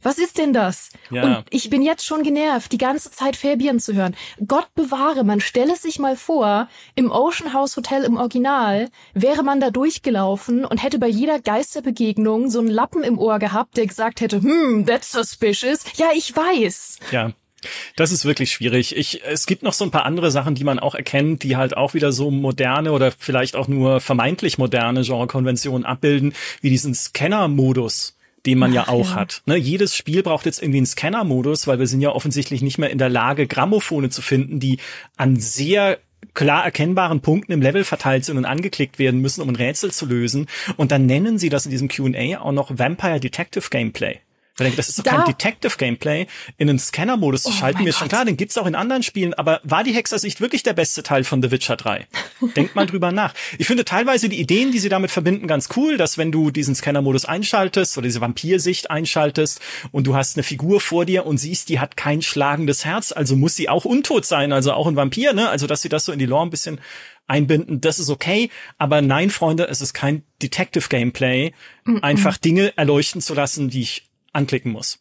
Was 0.06 0.20
ist 0.20 0.38
denn 0.38 0.54
das? 0.54 0.92
Ja. 1.10 1.24
Und 1.24 1.46
ich 1.50 1.72
bin 1.72 1.82
jetzt 1.82 2.06
schon 2.06 2.22
genervt, 2.22 2.72
die 2.72 2.78
ganze 2.78 3.10
Zeit 3.10 3.36
Fabian 3.36 3.80
zu 3.80 3.96
hören. 3.96 4.16
Gott 4.46 4.68
bewahre, 4.76 5.24
man 5.24 5.42
stelle 5.42 5.76
sich 5.76 5.98
mal 5.98 6.16
vor, 6.16 6.70
im 6.94 7.10
Ocean 7.10 7.54
House 7.54 7.76
Hotel 7.76 8.04
im 8.04 8.16
Original 8.16 8.90
wäre 9.16 9.42
man 9.42 9.60
da 9.60 9.72
durchgelaufen 9.72 10.64
und 10.64 10.84
hätte 10.84 11.00
bei 11.00 11.08
jeder 11.08 11.40
Geisterbegegnung 11.40 12.52
so 12.52 12.60
einen 12.60 12.68
Lappen 12.68 13.04
im 13.04 13.18
Ohr 13.18 13.40
gehabt, 13.40 13.78
der 13.78 13.88
gesagt 13.88 14.22
hätte, 14.22 14.44
hm, 14.44 14.86
that's 14.86 15.12
suspicious. 15.12 15.84
Ja, 15.96 16.10
ich 16.14 16.36
weiß. 16.36 17.00
Ja. 17.12 17.32
Das 17.96 18.12
ist 18.12 18.26
wirklich 18.26 18.52
schwierig. 18.52 18.96
Ich, 18.96 19.24
es 19.24 19.48
gibt 19.48 19.64
noch 19.64 19.74
so 19.74 19.86
ein 19.86 19.90
paar 19.90 20.06
andere 20.06 20.30
Sachen, 20.30 20.54
die 20.54 20.64
man 20.64 20.78
auch 20.78 20.94
erkennt, 20.94 21.42
die 21.42 21.56
halt 21.58 21.76
auch 21.76 21.96
wieder 21.96 22.12
so 22.12 22.30
moderne 22.30 22.92
oder 22.92 23.12
vielleicht 23.12 23.56
auch 23.56 23.68
nur 23.68 24.02
vermeintlich 24.02 24.60
moderne 24.60 25.02
Genrekonventionen 25.02 25.84
abbilden, 25.84 26.36
wie 26.62 26.70
diesen 26.70 26.94
Scanner-Modus 26.94 28.15
den 28.46 28.60
man 28.60 28.72
Ach, 28.72 28.76
ja 28.76 28.88
auch 28.88 29.12
ja. 29.12 29.16
hat. 29.16 29.42
Ne, 29.46 29.56
jedes 29.56 29.96
Spiel 29.96 30.24
braucht 30.24 30.46
jetzt 30.46 30.62
irgendwie 30.62 30.78
einen 30.78 30.86
Scanner-Modus, 30.86 31.68
weil 31.68 31.80
wir 31.80 31.88
sind 31.88 32.02
ja 32.02 32.10
offensichtlich 32.10 32.62
nicht 32.62 32.78
mehr 32.78 32.90
in 32.90 32.98
der 32.98 33.10
Lage, 33.10 33.48
Grammophone 33.48 34.12
zu 34.12 34.22
finden, 34.22 34.60
die 34.60 34.80
an 35.18 35.38
sehr 35.38 36.00
klar 36.34 36.66
erkennbaren 36.66 37.22
Punkten 37.22 37.52
im 37.52 37.62
Level 37.62 37.84
verteilt 37.84 38.26
sind 38.26 38.38
und 38.38 38.46
angeklickt 38.46 39.00
werden 39.00 39.22
müssen, 39.22 39.42
um 39.42 39.50
ein 39.50 39.56
Rätsel 39.56 39.92
zu 39.92 40.06
lösen. 40.06 40.48
Und 40.78 40.92
dann 40.92 41.06
nennen 41.06 41.38
sie 41.38 41.50
das 41.50 41.66
in 41.66 41.72
diesem 41.72 41.88
Q&A 41.88 42.40
auch 42.40 42.52
noch 42.52 42.78
Vampire 42.78 43.20
Detective 43.20 43.70
Gameplay. 43.70 44.20
Weil 44.58 44.72
das 44.72 44.90
ist 44.90 45.00
doch 45.00 45.04
da. 45.04 45.18
kein 45.18 45.26
Detective-Gameplay. 45.26 46.28
In 46.58 46.68
den 46.68 46.80
Scanner-Modus 46.80 47.46
oh 47.46 47.52
schalten 47.52 47.86
wir 47.86 47.92
schon 47.92 48.08
klar, 48.08 48.24
den 48.24 48.38
gibt's 48.38 48.58
auch 48.58 48.66
in 48.66 48.76
anderen 48.76 49.04
Spielen, 49.04 49.34
aber 49.34 49.60
war 49.64 49.84
die 49.84 49.94
Hexersicht 49.94 50.40
wirklich 50.40 50.64
der 50.64 50.74
beste 50.74 51.04
Teil 51.04 51.24
von 51.24 51.42
The 51.42 51.52
Witcher 51.52 51.76
3? 51.76 52.08
Denkt 52.56 52.76
mal 52.76 52.86
drüber 52.86 53.12
nach. 53.12 53.34
Ich 53.58 53.68
finde 53.68 53.84
teilweise 53.84 54.30
die 54.30 54.40
Ideen, 54.40 54.72
die 54.72 54.80
sie 54.80 54.90
damit 54.90 55.12
verbinden, 55.12 55.48
ganz 55.48 55.70
cool, 55.76 55.98
dass 55.98 56.18
wenn 56.18 56.32
du 56.32 56.52
diesen 56.52 56.74
Scanner-Modus 56.74 57.26
einschaltest 57.26 57.98
oder 57.98 58.06
diese 58.06 58.22
Vampirsicht 58.22 58.90
einschaltest 58.90 59.60
und 59.92 60.08
du 60.08 60.16
hast 60.16 60.38
eine 60.38 60.44
Figur 60.44 60.80
vor 60.80 61.06
dir 61.06 61.26
und 61.26 61.38
siehst, 61.38 61.70
die 61.70 61.80
hat 61.80 61.98
kein 61.98 62.22
schlagendes 62.22 62.86
Herz, 62.86 63.12
also 63.12 63.36
muss 63.36 63.56
sie 63.56 63.68
auch 63.68 63.84
untot 63.86 64.26
sein, 64.26 64.54
also 64.54 64.72
auch 64.74 64.88
ein 64.88 64.96
Vampir, 64.96 65.34
ne? 65.34 65.50
Also 65.50 65.68
dass 65.68 65.82
sie 65.82 65.90
das 65.90 66.06
so 66.06 66.12
in 66.12 66.20
die 66.20 66.26
Lore 66.26 66.46
ein 66.46 66.50
bisschen 66.50 66.80
einbinden, 67.28 67.82
das 67.82 68.00
ist 68.00 68.10
okay. 68.10 68.50
Aber 68.78 69.02
nein, 69.02 69.30
Freunde, 69.30 69.68
es 69.68 69.82
ist 69.82 69.94
kein 69.94 70.24
Detective 70.42 70.88
Gameplay, 70.90 71.52
mm 71.84 71.98
-mm. 71.98 72.04
einfach 72.04 72.38
Dinge 72.38 72.78
erleuchten 72.78 73.22
zu 73.22 73.34
lassen, 73.34 73.70
die 73.70 73.82
ich 73.82 74.04
anklicken 74.36 74.72
muss. 74.72 75.00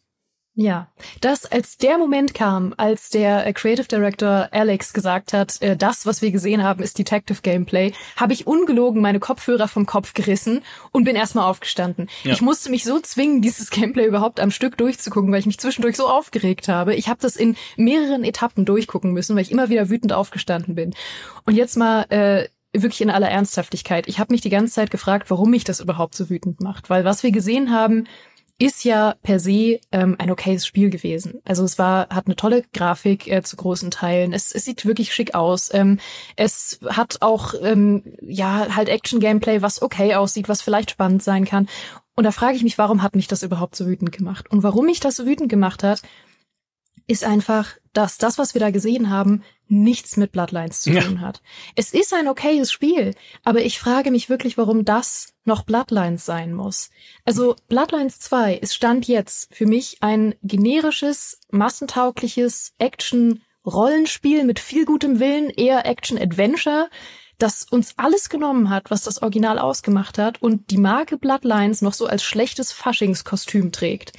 Ja, 0.57 0.89
das 1.19 1.45
als 1.45 1.75
der 1.75 1.97
Moment 1.97 2.33
kam, 2.33 2.73
als 2.77 3.09
der 3.09 3.45
äh, 3.45 3.51
Creative 3.51 3.87
Director 3.87 4.47
Alex 4.51 4.93
gesagt 4.93 5.33
hat, 5.33 5.61
äh, 5.61 5.75
das, 5.75 6.05
was 6.05 6.21
wir 6.21 6.31
gesehen 6.31 6.63
haben, 6.63 6.81
ist 6.81 6.97
Detective 6.97 7.41
Gameplay, 7.41 7.91
habe 8.15 8.31
ich 8.31 8.47
ungelogen 8.47 9.01
meine 9.01 9.19
Kopfhörer 9.19 9.67
vom 9.67 9.85
Kopf 9.85 10.13
gerissen 10.13 10.61
und 10.93 11.03
bin 11.03 11.17
erstmal 11.17 11.49
aufgestanden. 11.49 12.07
Ja. 12.23 12.31
Ich 12.31 12.41
musste 12.41 12.69
mich 12.69 12.85
so 12.85 13.01
zwingen, 13.01 13.41
dieses 13.41 13.69
Gameplay 13.69 14.05
überhaupt 14.05 14.39
am 14.39 14.49
Stück 14.49 14.77
durchzugucken, 14.77 15.29
weil 15.33 15.41
ich 15.41 15.45
mich 15.45 15.59
zwischendurch 15.59 15.97
so 15.97 16.07
aufgeregt 16.07 16.69
habe. 16.69 16.95
Ich 16.95 17.09
habe 17.09 17.19
das 17.21 17.35
in 17.35 17.57
mehreren 17.75 18.23
Etappen 18.23 18.63
durchgucken 18.63 19.11
müssen, 19.11 19.35
weil 19.35 19.43
ich 19.43 19.51
immer 19.51 19.67
wieder 19.67 19.89
wütend 19.89 20.13
aufgestanden 20.13 20.73
bin. 20.75 20.95
Und 21.45 21.55
jetzt 21.55 21.75
mal 21.75 22.03
äh, 22.03 22.47
wirklich 22.71 23.01
in 23.01 23.09
aller 23.09 23.29
Ernsthaftigkeit. 23.29 24.07
Ich 24.07 24.19
habe 24.19 24.33
mich 24.33 24.39
die 24.39 24.49
ganze 24.49 24.73
Zeit 24.73 24.89
gefragt, 24.89 25.29
warum 25.29 25.49
mich 25.49 25.65
das 25.65 25.81
überhaupt 25.81 26.15
so 26.15 26.29
wütend 26.29 26.61
macht, 26.61 26.89
weil 26.89 27.03
was 27.03 27.23
wir 27.23 27.31
gesehen 27.31 27.73
haben, 27.73 28.07
ist 28.57 28.85
ja 28.85 29.15
per 29.21 29.39
se 29.39 29.79
ähm, 29.91 30.15
ein 30.17 30.31
okayes 30.31 30.65
Spiel 30.65 30.89
gewesen. 30.89 31.41
Also 31.43 31.65
es 31.65 31.77
war, 31.77 32.07
hat 32.09 32.27
eine 32.27 32.37
tolle 32.37 32.63
Grafik 32.73 33.27
äh, 33.27 33.43
zu 33.43 33.57
großen 33.57 33.91
Teilen. 33.91 34.31
Es, 34.31 34.53
es 34.53 34.63
sieht 34.63 34.85
wirklich 34.85 35.13
schick 35.13 35.35
aus. 35.35 35.73
Ähm, 35.73 35.99
es 36.37 36.79
hat 36.87 37.17
auch 37.21 37.53
ähm, 37.61 38.03
ja 38.21 38.67
halt 38.75 38.87
Action-Gameplay, 38.87 39.61
was 39.61 39.81
okay 39.81 40.15
aussieht, 40.15 40.47
was 40.47 40.61
vielleicht 40.61 40.91
spannend 40.91 41.21
sein 41.21 41.43
kann. 41.43 41.67
Und 42.15 42.23
da 42.23 42.31
frage 42.31 42.55
ich 42.55 42.63
mich, 42.63 42.77
warum 42.77 43.01
hat 43.01 43.15
mich 43.15 43.27
das 43.27 43.43
überhaupt 43.43 43.75
so 43.75 43.87
wütend 43.87 44.13
gemacht? 44.13 44.49
Und 44.49 44.63
warum 44.63 44.85
mich 44.85 45.01
das 45.01 45.17
so 45.17 45.25
wütend 45.25 45.49
gemacht 45.49 45.83
hat, 45.83 46.01
ist 47.07 47.25
einfach, 47.25 47.75
dass 47.97 48.17
das, 48.17 48.37
was 48.37 48.53
wir 48.53 48.59
da 48.59 48.71
gesehen 48.71 49.09
haben, 49.09 49.43
nichts 49.67 50.17
mit 50.17 50.31
Bloodlines 50.31 50.81
zu 50.81 50.91
tun 50.91 51.15
ja. 51.15 51.21
hat. 51.21 51.41
Es 51.75 51.93
ist 51.93 52.13
ein 52.13 52.27
okayes 52.27 52.71
Spiel, 52.71 53.15
aber 53.43 53.61
ich 53.63 53.79
frage 53.79 54.11
mich 54.11 54.29
wirklich, 54.29 54.57
warum 54.57 54.85
das 54.85 55.33
noch 55.43 55.63
Bloodlines 55.63 56.25
sein 56.25 56.53
muss. 56.53 56.89
Also 57.23 57.55
Bloodlines 57.67 58.19
2 58.19 58.55
ist 58.55 58.75
Stand 58.75 59.07
jetzt 59.07 59.53
für 59.53 59.65
mich 59.65 59.97
ein 60.01 60.35
generisches, 60.43 61.39
massentaugliches 61.49 62.73
Action-Rollenspiel 62.77 64.43
mit 64.43 64.59
viel 64.59 64.85
gutem 64.85 65.19
Willen, 65.19 65.49
eher 65.49 65.85
Action-Adventure, 65.85 66.89
das 67.37 67.63
uns 67.63 67.93
alles 67.97 68.29
genommen 68.29 68.69
hat, 68.69 68.89
was 68.91 69.03
das 69.03 69.21
Original 69.21 69.59
ausgemacht 69.59 70.17
hat 70.17 70.41
und 70.41 70.71
die 70.71 70.77
Marke 70.77 71.17
Bloodlines 71.17 71.81
noch 71.81 71.93
so 71.93 72.07
als 72.07 72.23
schlechtes 72.23 72.71
Faschingskostüm 72.71 73.71
trägt. 73.71 74.13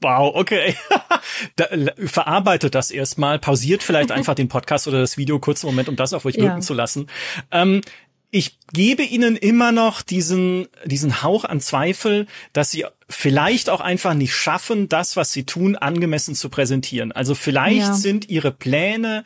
Wow, 0.00 0.34
okay. 0.34 0.76
da, 1.56 1.66
verarbeitet 2.06 2.74
das 2.74 2.90
erstmal, 2.90 3.38
pausiert 3.38 3.82
vielleicht 3.82 4.10
einfach 4.12 4.34
den 4.34 4.48
Podcast 4.48 4.86
oder 4.86 5.00
das 5.00 5.16
Video 5.16 5.38
kurz 5.38 5.64
einen 5.64 5.72
Moment, 5.72 5.88
um 5.88 5.96
das 5.96 6.12
auf 6.12 6.24
euch 6.24 6.36
wirken 6.36 6.58
ja. 6.58 6.60
zu 6.60 6.74
lassen. 6.74 7.08
Ähm, 7.50 7.80
ich 8.30 8.58
gebe 8.72 9.02
ihnen 9.02 9.36
immer 9.36 9.72
noch 9.72 10.02
diesen, 10.02 10.68
diesen 10.84 11.22
Hauch 11.22 11.44
an 11.44 11.60
Zweifel, 11.60 12.26
dass 12.52 12.70
sie 12.70 12.84
vielleicht 13.08 13.70
auch 13.70 13.80
einfach 13.80 14.14
nicht 14.14 14.34
schaffen, 14.34 14.88
das, 14.88 15.16
was 15.16 15.32
sie 15.32 15.44
tun, 15.44 15.76
angemessen 15.76 16.34
zu 16.34 16.48
präsentieren. 16.48 17.12
Also 17.12 17.34
vielleicht 17.34 17.78
ja. 17.78 17.94
sind 17.94 18.28
ihre 18.28 18.50
Pläne 18.50 19.24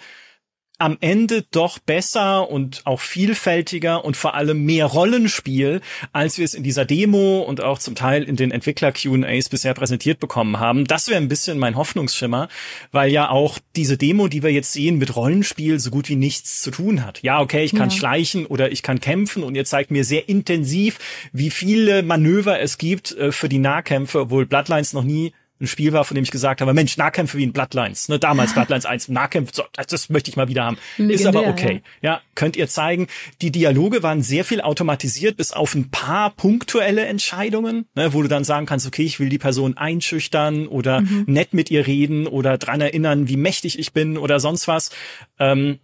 am 0.81 0.97
Ende 1.01 1.45
doch 1.51 1.79
besser 1.79 2.51
und 2.51 2.83
auch 2.87 3.01
vielfältiger 3.01 4.05
und 4.05 4.17
vor 4.17 4.35
allem 4.35 4.65
mehr 4.65 4.87
Rollenspiel, 4.87 5.83
als 6.13 6.39
wir 6.39 6.45
es 6.45 6.55
in 6.55 6.63
dieser 6.63 6.85
Demo 6.85 7.43
und 7.43 7.61
auch 7.61 7.79
zum 7.79 7.95
Teil 7.95 8.23
in 8.23 8.37
den 8.37 8.51
Entwickler 8.51 8.93
Q&As 8.93 9.51
bisher 9.51 9.75
präsentiert 9.75 10.21
bekommen 10.21 10.59
haben. 10.59 10.87
Das 10.87 11.09
wäre 11.09 11.21
ein 11.21 11.29
bisschen 11.29 11.59
mein 11.59 11.77
Hoffnungsschimmer, 11.77 12.49
weil 12.93 13.13
ja 13.13 13.29
auch 13.29 13.59
diese 13.77 13.99
Demo, 13.99 14.29
die 14.29 14.43
wir 14.43 14.51
jetzt 14.51 14.73
sehen, 14.73 14.99
mit 14.99 15.15
Rollenspiel 15.15 15.79
so 15.79 15.91
gut 15.91 16.09
wie 16.09 16.17
nichts 16.17 16.63
zu 16.63 16.71
tun 16.71 17.05
hat. 17.05 17.23
Ja, 17.23 17.41
okay, 17.41 17.63
ich 17.63 17.73
kann 17.73 17.91
ja. 17.91 17.97
schleichen 17.97 18.47
oder 18.47 18.73
ich 18.73 18.83
kann 18.83 19.01
kämpfen 19.01 19.43
und 19.43 19.55
ihr 19.55 19.67
zeigt 19.67 19.91
mir 19.91 20.05
sehr 20.05 20.29
intensiv, 20.29 20.99
wie 21.33 21.51
viele 21.51 22.03
Manöver 22.03 22.59
es 22.61 22.79
gibt 22.79 23.13
äh, 23.13 23.33
für 23.33 23.51
die 23.51 23.59
Nahkämpfe, 23.59 24.21
obwohl 24.21 24.47
Bloodlines 24.47 24.95
noch 24.95 25.05
nie 25.05 25.35
ein 25.61 25.67
Spiel 25.67 25.93
war, 25.93 26.05
von 26.05 26.15
dem 26.15 26.25
ich 26.25 26.31
gesagt 26.31 26.61
habe, 26.61 26.73
Mensch, 26.73 26.97
Nahkämpfe 26.97 27.39
wie 27.39 27.45
in 27.45 27.53
Bloodlines, 27.53 28.09
ne, 28.09 28.19
damals 28.19 28.55
Bloodlines 28.55 28.87
1, 28.87 29.09
Nahkämpfe, 29.09 29.53
so, 29.55 29.65
das 29.73 30.09
möchte 30.09 30.31
ich 30.31 30.37
mal 30.37 30.49
wieder 30.49 30.65
haben. 30.65 30.79
Legendär, 30.97 31.15
ist 31.15 31.27
aber 31.27 31.47
okay. 31.47 31.83
Ja. 32.01 32.13
ja, 32.13 32.21
könnt 32.35 32.57
ihr 32.57 32.69
zeigen. 32.69 33.07
Die 33.43 33.51
Dialoge 33.51 34.03
waren 34.03 34.23
sehr 34.23 34.45
viel 34.45 34.61
automatisiert, 34.61 35.37
bis 35.37 35.53
auf 35.53 35.75
ein 35.75 35.91
paar 35.91 36.31
punktuelle 36.31 37.05
Entscheidungen, 37.07 37.87
ne, 37.95 38.13
wo 38.13 38.23
du 38.23 38.29
dann 38.29 38.45
sagen 38.45 38.67
kannst, 38.67 38.87
okay, 38.87 39.03
ich 39.03 39.21
will 39.21 39.29
die 39.29 39.39
Person 39.39 39.77
einschüchtern 39.77 40.67
oder 40.67 41.03
mhm. 41.03 41.25
nett 41.27 41.53
mit 41.55 41.71
ihr 41.71 41.87
reden 41.87 42.27
oder 42.27 42.59
dran 42.59 42.81
erinnern, 42.81 43.29
wie 43.29 43.37
mächtig 43.37 43.79
ich 43.79 43.93
bin 43.93 44.17
oder 44.17 44.41
sonst 44.41 44.69
was. 44.69 44.91
Ähm, 45.39 45.79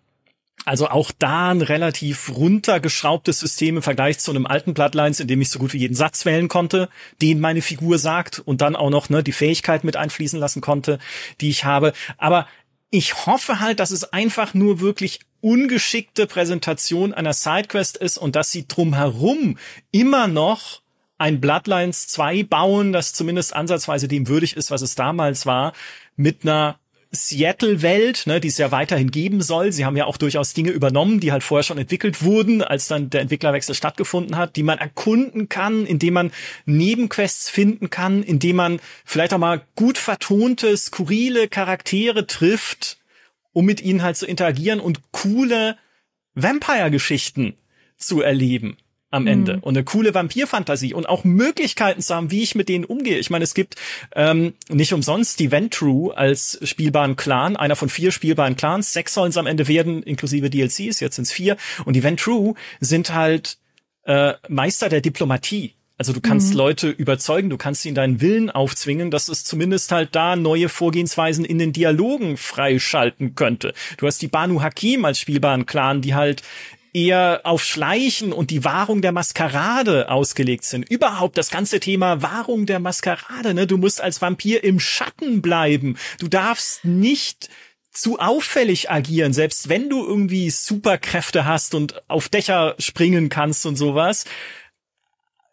also 0.65 0.89
auch 0.89 1.13
da 1.17 1.51
ein 1.51 1.63
relativ 1.63 2.31
runtergeschraubtes 2.35 3.39
System 3.39 3.77
im 3.77 3.83
Vergleich 3.83 4.19
zu 4.19 4.33
einem 4.33 4.47
alten 4.47 4.75
Bloodlines, 4.75 5.21
in 5.21 5.29
dem 5.29 5.41
ich 5.41 5.51
so 5.51 5.59
gut 5.59 5.73
wie 5.73 5.79
jeden 5.79 5.95
Satz 5.95 6.25
wählen 6.25 6.49
konnte, 6.49 6.89
den 7.23 7.41
meine 7.41 7.63
Figur 7.63 7.99
sagt 7.99 8.41
und 8.41 8.61
dann 8.61 8.75
auch 8.75 8.91
noch 8.91 9.09
ne, 9.09 9.23
die 9.23 9.33
Fähigkeit 9.33 9.85
mit 9.85 9.97
einfließen 9.97 10.41
lassen 10.41 10.61
konnte, 10.61 10.99
die 11.41 11.51
ich 11.51 11.65
habe. 11.65 11.93
Aber 12.19 12.49
ich 12.91 13.27
hoffe 13.27 13.61
halt, 13.61 13.79
dass 13.81 13.91
es 13.91 14.13
einfach 14.13 14.55
nur 14.55 14.81
wirklich 14.81 15.21
ungeschickte 15.41 16.27
Präsentation 16.27 17.15
einer 17.15 17.33
Sidequest 17.33 17.97
ist 17.97 18.19
und 18.19 18.35
dass 18.35 18.51
sie 18.51 18.67
drumherum 18.67 19.59
immer 19.93 20.27
noch 20.27 20.83
ein 21.19 21.41
Bloodlines 21.41 22.09
2 22.09 22.43
bauen, 22.43 22.93
das 22.93 23.13
zumindest 23.13 23.55
ansatzweise 23.55 24.09
dem 24.09 24.29
würdig 24.29 24.57
ist, 24.57 24.71
was 24.71 24.83
es 24.83 24.95
damals 24.95 25.47
war, 25.47 25.73
mit 26.17 26.43
einer 26.43 26.79
Seattle-Welt, 27.17 28.27
ne, 28.27 28.41
die 28.41 28.49
es 28.49 28.59
ja 28.59 28.71
weiterhin 28.71 29.11
geben 29.11 29.43
soll. 29.43 29.73
Sie 29.73 29.85
haben 29.85 29.97
ja 29.97 30.05
auch 30.05 30.17
durchaus 30.17 30.55
Dinge 30.55 30.71
übernommen, 30.71 31.19
die 31.19 31.33
halt 31.33 31.43
vorher 31.43 31.65
schon 31.65 31.79
entwickelt 31.79 32.23
wurden, 32.23 32.63
als 32.63 32.87
dann 32.87 33.11
der 33.11 33.23
Entwicklerwechsel 33.23 33.75
stattgefunden 33.75 34.37
hat, 34.37 34.57
die 34.57 34.63
man 34.63 34.79
erkunden 34.79 35.49
kann, 35.49 35.87
indem 35.87 36.15
man 36.15 36.33
Nebenquests 36.67 37.51
finden 37.51 37.91
kann, 37.91 38.23
indem 38.23 38.57
man 38.57 38.81
vielleicht 39.05 39.35
auch 39.35 39.39
mal 39.39 39.63
gut 39.75 39.99
vertonte, 39.99 40.77
skurrile 40.77 41.49
Charaktere 41.49 42.27
trifft, 42.27 42.99
um 43.53 43.65
mit 43.65 43.83
ihnen 43.83 44.03
halt 44.03 44.17
zu 44.17 44.27
interagieren 44.27 44.81
und 44.81 45.01
coole 45.11 45.77
Vampire-Geschichten 46.35 47.55
zu 47.97 48.21
erleben 48.21 48.77
am 49.11 49.27
Ende 49.27 49.57
mhm. 49.57 49.63
und 49.63 49.77
eine 49.77 49.85
coole 49.85 50.15
Vampirfantasie 50.15 50.93
und 50.93 51.09
auch 51.09 51.25
Möglichkeiten 51.25 52.01
zu 52.01 52.15
haben, 52.15 52.31
wie 52.31 52.43
ich 52.43 52.55
mit 52.55 52.69
denen 52.69 52.85
umgehe. 52.85 53.19
Ich 53.19 53.31
meine, 53.31 53.45
es 53.45 53.55
gibt 53.55 53.77
ähm, 54.15 54.55
nicht 54.69 54.93
umsonst 54.93 55.39
die 55.39 55.53
Ventrue 55.53 56.17
als 56.17 56.59
spielbaren 56.63 57.17
Clan, 57.17 57.57
einer 57.57 57.77
von 57.77 57.89
vier 57.89 58.11
spielbaren 58.11 58.57
Clans. 58.57 58.93
Sechs 58.93 59.15
sollen 59.15 59.31
es 59.31 59.37
am 59.37 59.47
Ende 59.47 59.69
werden, 59.69 60.03
inklusive 60.03 60.51
DLCs, 60.51 61.01
jetzt 61.01 61.17
sind 61.17 61.25
es 61.25 61.33
vier. 61.33 61.57
Und 61.85 61.95
die 61.95 62.03
Ventrue 62.03 62.55
sind 62.81 63.15
halt 63.15 63.59
äh, 64.05 64.35
Meister 64.49 64.89
der 64.89 65.01
Diplomatie. 65.01 65.75
Also 65.99 66.13
du 66.13 66.21
kannst 66.21 66.51
mhm. 66.51 66.59
Leute 66.59 66.91
überzeugen, 66.91 67.49
du 67.49 67.57
kannst 67.57 67.87
ihnen 67.87 67.95
deinen 67.95 68.21
Willen 68.21 68.51
aufzwingen, 68.51 69.11
dass 69.11 69.29
es 69.29 69.45
zumindest 69.45 69.93
halt 69.93 70.15
da 70.15 70.37
neue 70.37 70.69
Vorgehensweisen 70.69 71.45
in 71.45 71.59
den 71.59 71.73
Dialogen 71.73 72.37
freischalten 72.37 73.35
könnte. 73.35 73.73
Du 73.97 74.07
hast 74.07 74.21
die 74.21 74.29
Banu 74.29 74.61
Hakim 74.61 75.07
als 75.07 75.19
spielbaren 75.19 75.65
Clan, 75.65 76.03
die 76.03 76.15
halt 76.15 76.43
eher 76.97 77.43
auf 77.45 77.63
Schleichen 77.63 78.33
und 78.33 78.51
die 78.51 78.65
Wahrung 78.65 79.03
der 79.03 79.13
Maskerade 79.13 80.09
ausgelegt 80.09 80.65
sind. 80.65 80.89
Überhaupt 80.89 81.37
das 81.37 81.51
ganze 81.51 81.79
Thema 81.79 82.23
Wahrung 82.23 82.65
der 82.65 82.81
Maskerade. 82.81 83.53
Ne? 83.53 83.67
Du 83.67 83.77
musst 83.77 84.01
als 84.01 84.23
Vampir 84.23 84.65
im 84.65 84.81
Schatten 84.81 85.43
bleiben. 85.43 85.99
Du 86.19 86.29
darfst 86.29 86.87
nicht 86.87 87.51
zu 87.93 88.19
auffällig 88.19 88.91
agieren, 88.91 89.35
selbst 89.35 89.69
wenn 89.69 89.91
du 89.91 90.07
irgendwie 90.07 90.49
Superkräfte 90.49 91.45
hast 91.45 91.75
und 91.75 92.03
auf 92.09 92.31
Dächer 92.31 92.75
springen 92.79 93.29
kannst 93.29 93.67
und 93.67 93.77
sowas. 93.77 94.25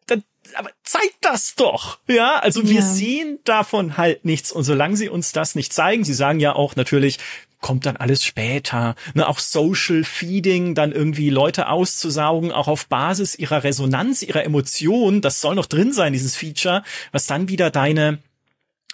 Dann, 0.07 0.23
aber 0.55 0.69
zeig 0.83 1.09
das 1.19 1.55
doch, 1.55 1.99
ja. 2.07 2.39
Also 2.39 2.69
wir 2.69 2.79
ja. 2.79 2.81
sehen 2.81 3.39
davon 3.43 3.97
halt 3.97 4.23
nichts 4.23 4.53
und 4.53 4.63
solange 4.63 4.95
sie 4.95 5.09
uns 5.09 5.33
das 5.33 5.55
nicht 5.55 5.73
zeigen, 5.73 6.05
sie 6.05 6.13
sagen 6.13 6.39
ja 6.39 6.53
auch 6.53 6.77
natürlich, 6.77 7.19
kommt 7.63 7.87
dann 7.87 7.97
alles 7.97 8.23
später. 8.23 8.93
Ne, 9.15 9.27
auch 9.27 9.39
Social 9.39 10.03
Feeding, 10.03 10.75
dann 10.75 10.91
irgendwie 10.91 11.31
Leute 11.31 11.69
auszusaugen, 11.69 12.51
auch 12.51 12.67
auf 12.67 12.87
Basis 12.87 13.33
ihrer 13.33 13.63
Resonanz, 13.63 14.21
ihrer 14.21 14.43
Emotionen, 14.43 15.21
das 15.21 15.41
soll 15.41 15.55
noch 15.55 15.65
drin 15.65 15.91
sein, 15.93 16.13
dieses 16.13 16.35
Feature, 16.35 16.83
was 17.11 17.25
dann 17.25 17.47
wieder 17.47 17.71
deine 17.71 18.19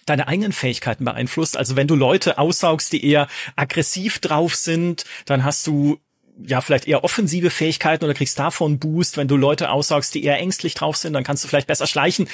deine 0.05 0.27
eigenen 0.27 0.53
Fähigkeiten 0.53 1.05
beeinflusst. 1.05 1.55
Also 1.55 1.75
wenn 1.75 1.87
du 1.87 1.95
Leute 1.95 2.39
aussaugst, 2.39 2.91
die 2.93 3.05
eher 3.05 3.27
aggressiv 3.55 4.17
drauf 4.17 4.55
sind, 4.55 5.05
dann 5.25 5.43
hast 5.43 5.67
du 5.67 5.99
ja 6.43 6.61
vielleicht 6.61 6.87
eher 6.87 7.03
offensive 7.03 7.51
Fähigkeiten 7.51 8.05
oder 8.05 8.15
kriegst 8.15 8.39
davon 8.39 8.79
Boost, 8.79 9.17
wenn 9.17 9.27
du 9.27 9.35
Leute 9.35 9.69
aussaugst, 9.69 10.15
die 10.15 10.23
eher 10.23 10.39
ängstlich 10.39 10.73
drauf 10.73 10.97
sind, 10.97 11.13
dann 11.13 11.23
kannst 11.23 11.43
du 11.43 11.47
vielleicht 11.47 11.67
besser 11.67 11.85
schleichen. 11.85 12.27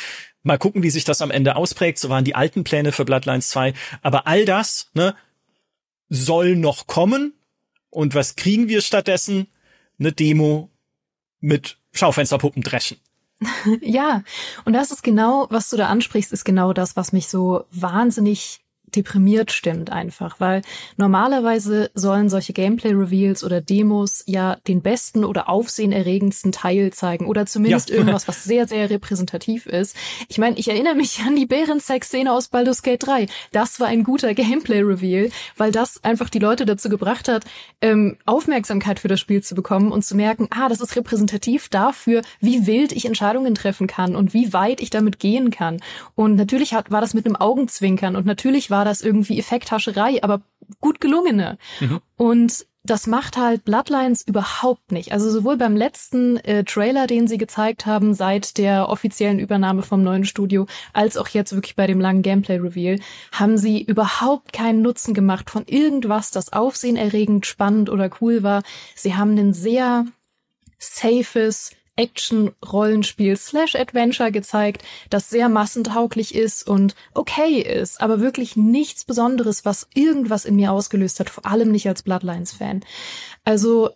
Mal 0.43 0.57
gucken, 0.57 0.83
wie 0.83 0.89
sich 0.89 1.03
das 1.03 1.21
am 1.21 1.31
Ende 1.31 1.55
ausprägt. 1.55 1.97
So 1.97 2.09
waren 2.09 2.23
die 2.23 2.35
alten 2.35 2.63
Pläne 2.63 2.91
für 2.91 3.03
Bloodlines 3.03 3.49
2. 3.49 3.73
Aber 4.03 4.27
all 4.27 4.45
das, 4.45 4.89
ne, 4.93 5.15
soll 6.15 6.55
noch 6.55 6.87
kommen. 6.87 7.33
Und 7.89 8.15
was 8.15 8.35
kriegen 8.35 8.67
wir 8.67 8.81
stattdessen? 8.81 9.47
Eine 9.99 10.11
Demo 10.11 10.69
mit 11.39 11.77
Schaufensterpuppen 11.93 12.63
dreschen. 12.63 12.97
ja, 13.81 14.23
und 14.65 14.73
das 14.73 14.91
ist 14.91 15.03
genau, 15.03 15.47
was 15.49 15.69
du 15.69 15.77
da 15.77 15.87
ansprichst, 15.87 16.31
ist 16.31 16.45
genau 16.45 16.73
das, 16.73 16.95
was 16.95 17.11
mich 17.11 17.27
so 17.27 17.65
wahnsinnig 17.71 18.64
deprimiert 18.87 19.51
stimmt 19.51 19.91
einfach, 19.91 20.39
weil 20.39 20.61
normalerweise 20.97 21.91
sollen 21.93 22.29
solche 22.29 22.53
Gameplay-Reveals 22.53 23.43
oder 23.43 23.61
Demos 23.61 24.23
ja 24.25 24.57
den 24.67 24.81
besten 24.81 25.25
oder 25.25 25.49
aufsehenerregendsten 25.49 26.51
Teil 26.51 26.91
zeigen 26.93 27.27
oder 27.27 27.45
zumindest 27.45 27.89
ja. 27.89 27.95
irgendwas, 27.97 28.27
was 28.27 28.43
sehr, 28.43 28.67
sehr 28.67 28.89
repräsentativ 28.89 29.65
ist. 29.65 29.95
Ich 30.27 30.37
meine, 30.37 30.57
ich 30.57 30.69
erinnere 30.69 30.95
mich 30.95 31.19
an 31.25 31.35
die 31.35 31.45
Bärensex-Szene 31.45 32.31
aus 32.31 32.47
Baldur's 32.47 32.83
Gate 32.83 33.05
3. 33.05 33.27
Das 33.51 33.79
war 33.79 33.87
ein 33.87 34.03
guter 34.03 34.33
Gameplay-Reveal, 34.33 35.29
weil 35.57 35.71
das 35.71 36.03
einfach 36.03 36.29
die 36.29 36.39
Leute 36.39 36.65
dazu 36.65 36.89
gebracht 36.89 37.27
hat, 37.27 37.45
ähm, 37.81 38.17
Aufmerksamkeit 38.25 38.99
für 38.99 39.07
das 39.07 39.19
Spiel 39.19 39.41
zu 39.41 39.55
bekommen 39.55 39.91
und 39.91 40.03
zu 40.03 40.15
merken, 40.15 40.47
ah, 40.51 40.69
das 40.69 40.81
ist 40.81 40.95
repräsentativ 40.95 41.69
dafür, 41.69 42.21
wie 42.39 42.65
wild 42.67 42.91
ich 42.91 43.05
Entscheidungen 43.05 43.55
treffen 43.55 43.87
kann 43.87 44.15
und 44.15 44.33
wie 44.33 44.53
weit 44.53 44.81
ich 44.81 44.89
damit 44.89 45.19
gehen 45.19 45.51
kann. 45.51 45.79
Und 46.15 46.35
natürlich 46.35 46.73
hat, 46.73 46.91
war 46.91 47.01
das 47.01 47.13
mit 47.13 47.25
einem 47.25 47.35
Augenzwinkern 47.35 48.15
und 48.15 48.25
natürlich 48.25 48.69
war 48.69 48.84
das 48.85 49.01
irgendwie 49.01 49.37
Effekthascherei, 49.37 50.23
aber 50.23 50.41
gut 50.79 51.01
gelungene. 51.01 51.57
Mhm. 51.81 52.01
Und 52.15 52.65
das 52.85 53.07
macht 53.07 53.37
halt 53.37 53.65
Bloodlines 53.65 54.21
überhaupt 54.25 54.91
nicht. 54.91 55.11
Also 55.11 55.29
sowohl 55.29 55.57
beim 55.57 55.75
letzten 55.75 56.37
äh, 56.37 56.63
Trailer, 56.63 57.07
den 57.07 57.27
sie 57.27 57.37
gezeigt 57.37 57.85
haben, 57.85 58.13
seit 58.13 58.57
der 58.57 58.89
offiziellen 58.89 59.39
Übernahme 59.39 59.81
vom 59.81 60.03
neuen 60.03 60.25
Studio, 60.25 60.67
als 60.93 61.17
auch 61.17 61.27
jetzt 61.29 61.53
wirklich 61.53 61.75
bei 61.75 61.87
dem 61.87 61.99
langen 61.99 62.21
Gameplay-Reveal, 62.21 62.99
haben 63.31 63.57
sie 63.57 63.81
überhaupt 63.81 64.53
keinen 64.53 64.81
Nutzen 64.81 65.13
gemacht 65.13 65.49
von 65.49 65.63
irgendwas, 65.65 66.31
das 66.31 66.53
aufsehenerregend, 66.53 67.45
spannend 67.45 67.89
oder 67.89 68.09
cool 68.21 68.43
war. 68.43 68.61
Sie 68.93 69.15
haben 69.15 69.35
ein 69.37 69.53
sehr 69.53 70.05
safes, 70.77 71.71
Action-Rollenspiel 71.95 73.37
slash 73.37 73.75
Adventure 73.75 74.31
gezeigt, 74.31 74.83
das 75.09 75.29
sehr 75.29 75.49
massentauglich 75.49 76.35
ist 76.35 76.67
und 76.67 76.95
okay 77.13 77.61
ist, 77.61 78.01
aber 78.01 78.19
wirklich 78.19 78.55
nichts 78.55 79.05
Besonderes, 79.05 79.65
was 79.65 79.87
irgendwas 79.93 80.45
in 80.45 80.55
mir 80.55 80.71
ausgelöst 80.71 81.19
hat, 81.19 81.29
vor 81.29 81.45
allem 81.45 81.71
nicht 81.71 81.87
als 81.87 82.03
Bloodlines-Fan. 82.03 82.81
Also, 83.43 83.91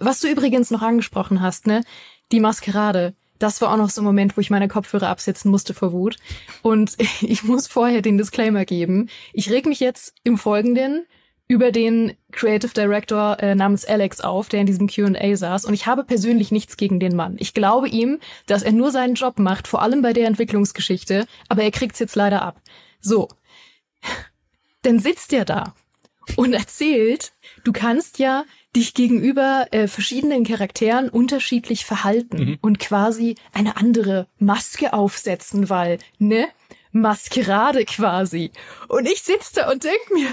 was 0.00 0.20
du 0.20 0.28
übrigens 0.28 0.70
noch 0.70 0.82
angesprochen 0.82 1.40
hast, 1.40 1.66
ne? 1.66 1.82
Die 2.32 2.40
Maskerade. 2.40 3.14
Das 3.38 3.62
war 3.62 3.72
auch 3.72 3.78
noch 3.78 3.88
so 3.88 4.02
ein 4.02 4.04
Moment, 4.04 4.36
wo 4.36 4.42
ich 4.42 4.50
meine 4.50 4.68
Kopfhörer 4.68 5.08
absetzen 5.08 5.50
musste 5.50 5.72
vor 5.72 5.92
Wut. 5.92 6.18
Und 6.62 6.96
ich 7.22 7.42
muss 7.44 7.66
vorher 7.66 8.02
den 8.02 8.18
Disclaimer 8.18 8.64
geben. 8.64 9.08
Ich 9.32 9.50
reg 9.50 9.66
mich 9.66 9.80
jetzt 9.80 10.14
im 10.24 10.36
Folgenden 10.36 11.06
über 11.50 11.72
den 11.72 12.16
Creative 12.30 12.72
Director 12.72 13.40
äh, 13.40 13.56
namens 13.56 13.84
Alex 13.84 14.20
auf, 14.20 14.48
der 14.48 14.60
in 14.60 14.66
diesem 14.66 14.86
Q&A 14.86 15.34
saß. 15.34 15.64
Und 15.64 15.74
ich 15.74 15.84
habe 15.84 16.04
persönlich 16.04 16.52
nichts 16.52 16.76
gegen 16.76 17.00
den 17.00 17.16
Mann. 17.16 17.34
Ich 17.40 17.54
glaube 17.54 17.88
ihm, 17.88 18.20
dass 18.46 18.62
er 18.62 18.70
nur 18.70 18.92
seinen 18.92 19.14
Job 19.14 19.40
macht, 19.40 19.66
vor 19.66 19.82
allem 19.82 20.00
bei 20.00 20.12
der 20.12 20.28
Entwicklungsgeschichte. 20.28 21.26
Aber 21.48 21.64
er 21.64 21.72
kriegt's 21.72 21.98
jetzt 21.98 22.14
leider 22.14 22.42
ab. 22.42 22.62
So. 23.00 23.26
Dann 24.82 25.00
sitzt 25.00 25.32
er 25.32 25.44
da 25.44 25.74
und 26.36 26.52
erzählt, 26.52 27.32
du 27.64 27.72
kannst 27.72 28.20
ja 28.20 28.44
dich 28.76 28.94
gegenüber 28.94 29.66
äh, 29.72 29.88
verschiedenen 29.88 30.44
Charakteren 30.44 31.08
unterschiedlich 31.08 31.84
verhalten 31.84 32.38
mhm. 32.38 32.58
und 32.60 32.78
quasi 32.78 33.34
eine 33.52 33.76
andere 33.76 34.28
Maske 34.38 34.92
aufsetzen, 34.92 35.68
weil, 35.68 35.98
ne? 36.20 36.46
Maskerade 36.92 37.84
quasi. 37.86 38.52
Und 38.86 39.06
ich 39.06 39.22
sitze 39.22 39.54
da 39.56 39.70
und 39.72 39.82
denk 39.82 40.10
mir, 40.12 40.28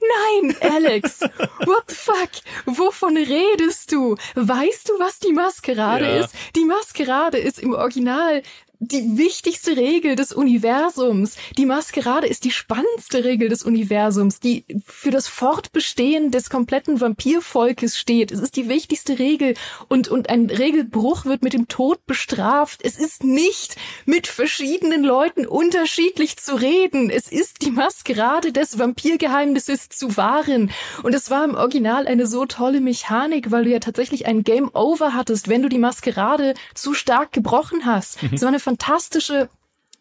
Nein, 0.00 0.56
Alex, 0.60 1.20
what 1.66 1.88
the 1.88 1.94
fuck? 1.94 2.30
Wovon 2.66 3.16
redest 3.16 3.90
du? 3.92 4.16
Weißt 4.34 4.88
du, 4.88 4.92
was 4.98 5.18
die 5.18 5.32
Maskerade 5.32 6.04
ja. 6.04 6.24
ist? 6.24 6.34
Die 6.54 6.64
Maskerade 6.64 7.38
ist 7.38 7.58
im 7.58 7.72
Original 7.72 8.42
die 8.80 9.18
wichtigste 9.18 9.76
Regel 9.76 10.14
des 10.14 10.32
Universums. 10.32 11.36
Die 11.56 11.66
Maskerade 11.66 12.28
ist 12.28 12.44
die 12.44 12.52
spannendste 12.52 13.24
Regel 13.24 13.48
des 13.48 13.64
Universums, 13.64 14.38
die 14.38 14.64
für 14.86 15.10
das 15.10 15.26
Fortbestehen 15.26 16.30
des 16.30 16.48
kompletten 16.48 17.00
Vampirvolkes 17.00 17.98
steht. 17.98 18.30
Es 18.30 18.38
ist 18.38 18.54
die 18.56 18.68
wichtigste 18.68 19.18
Regel 19.18 19.54
und, 19.88 20.08
und 20.08 20.30
ein 20.30 20.46
Regelbruch 20.46 21.24
wird 21.24 21.42
mit 21.42 21.54
dem 21.54 21.66
Tod 21.66 22.06
bestraft. 22.06 22.80
Es 22.84 22.98
ist 22.98 23.24
nicht 23.24 23.76
mit 24.06 24.28
verschiedenen 24.28 25.02
Leuten 25.02 25.46
unterschiedlich 25.46 26.36
zu 26.36 26.54
reden. 26.54 27.10
Es 27.10 27.32
ist 27.32 27.62
die 27.62 27.72
Maskerade 27.72 28.52
des 28.52 28.78
Vampirgeheimnisses 28.78 29.88
zu 29.88 30.16
wahren. 30.16 30.70
Und 31.02 31.14
es 31.14 31.30
war 31.30 31.44
im 31.44 31.56
Original 31.56 32.06
eine 32.06 32.28
so 32.28 32.46
tolle 32.46 32.80
Mechanik, 32.80 33.50
weil 33.50 33.64
du 33.64 33.70
ja 33.70 33.80
tatsächlich 33.80 34.26
ein 34.26 34.44
Game 34.44 34.70
Over 34.72 35.14
hattest, 35.14 35.48
wenn 35.48 35.62
du 35.62 35.68
die 35.68 35.78
Maskerade 35.78 36.54
zu 36.74 36.94
stark 36.94 37.32
gebrochen 37.32 37.84
hast. 37.84 38.22
Mhm. 38.22 38.36
So 38.36 38.46
eine 38.46 38.60
fantastische 38.68 39.48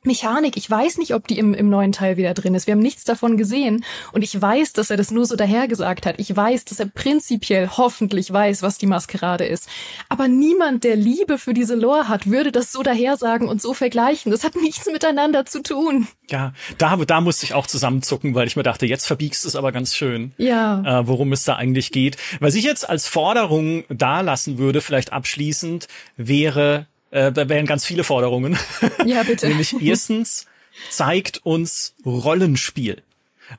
Mechanik. 0.03 0.57
Ich 0.57 0.69
weiß 0.69 0.97
nicht, 0.97 1.13
ob 1.13 1.27
die 1.27 1.37
im, 1.37 1.53
im 1.53 1.69
neuen 1.69 1.93
Teil 1.93 2.17
wieder 2.17 2.33
drin 2.33 2.53
ist. 2.53 2.67
Wir 2.67 2.73
haben 2.73 2.81
nichts 2.81 3.05
davon 3.05 3.37
gesehen. 3.37 3.85
Und 4.11 4.23
ich 4.23 4.39
weiß, 4.39 4.73
dass 4.73 4.89
er 4.89 4.97
das 4.97 5.09
nur 5.09 5.25
so 5.25 5.37
dahergesagt 5.37 6.05
hat. 6.05 6.15
Ich 6.17 6.35
weiß, 6.35 6.65
dass 6.65 6.79
er 6.79 6.87
prinzipiell 6.87 7.69
hoffentlich 7.77 8.31
weiß, 8.31 8.61
was 8.61 8.77
die 8.77 8.87
Maskerade 8.87 9.45
ist. 9.45 9.69
Aber 10.09 10.27
niemand, 10.27 10.83
der 10.83 10.97
Liebe 10.97 11.37
für 11.37 11.53
diese 11.53 11.75
Lore 11.75 12.09
hat, 12.09 12.27
würde 12.27 12.51
das 12.51 12.73
so 12.73 12.83
dahersagen 12.83 13.47
und 13.47 13.61
so 13.61 13.73
vergleichen. 13.73 14.31
Das 14.31 14.43
hat 14.43 14.55
nichts 14.61 14.85
miteinander 14.85 15.45
zu 15.45 15.63
tun. 15.63 16.07
Ja, 16.29 16.53
da, 16.77 16.97
da 16.97 17.21
musste 17.21 17.45
ich 17.45 17.53
auch 17.53 17.67
zusammenzucken, 17.67 18.35
weil 18.35 18.47
ich 18.47 18.57
mir 18.57 18.63
dachte, 18.63 18.85
jetzt 18.85 19.07
verbiegst 19.07 19.45
du 19.45 19.47
es 19.47 19.55
aber 19.55 19.71
ganz 19.71 19.95
schön. 19.95 20.33
Ja. 20.37 20.99
Äh, 21.01 21.07
worum 21.07 21.31
es 21.31 21.45
da 21.45 21.55
eigentlich 21.55 21.93
geht. 21.93 22.17
Was 22.41 22.55
ich 22.55 22.65
jetzt 22.65 22.89
als 22.89 23.07
Forderung 23.07 23.85
da 23.87 24.19
lassen 24.19 24.57
würde, 24.57 24.81
vielleicht 24.81 25.13
abschließend, 25.13 25.87
wäre 26.17 26.87
äh, 27.11 27.31
da 27.31 27.49
wären 27.49 27.65
ganz 27.65 27.85
viele 27.85 28.03
Forderungen. 28.03 28.57
Ja, 29.05 29.23
bitte. 29.23 29.47
Nämlich 29.49 29.75
erstens 29.81 30.45
zeigt 30.89 31.45
uns 31.45 31.95
Rollenspiel. 32.05 33.01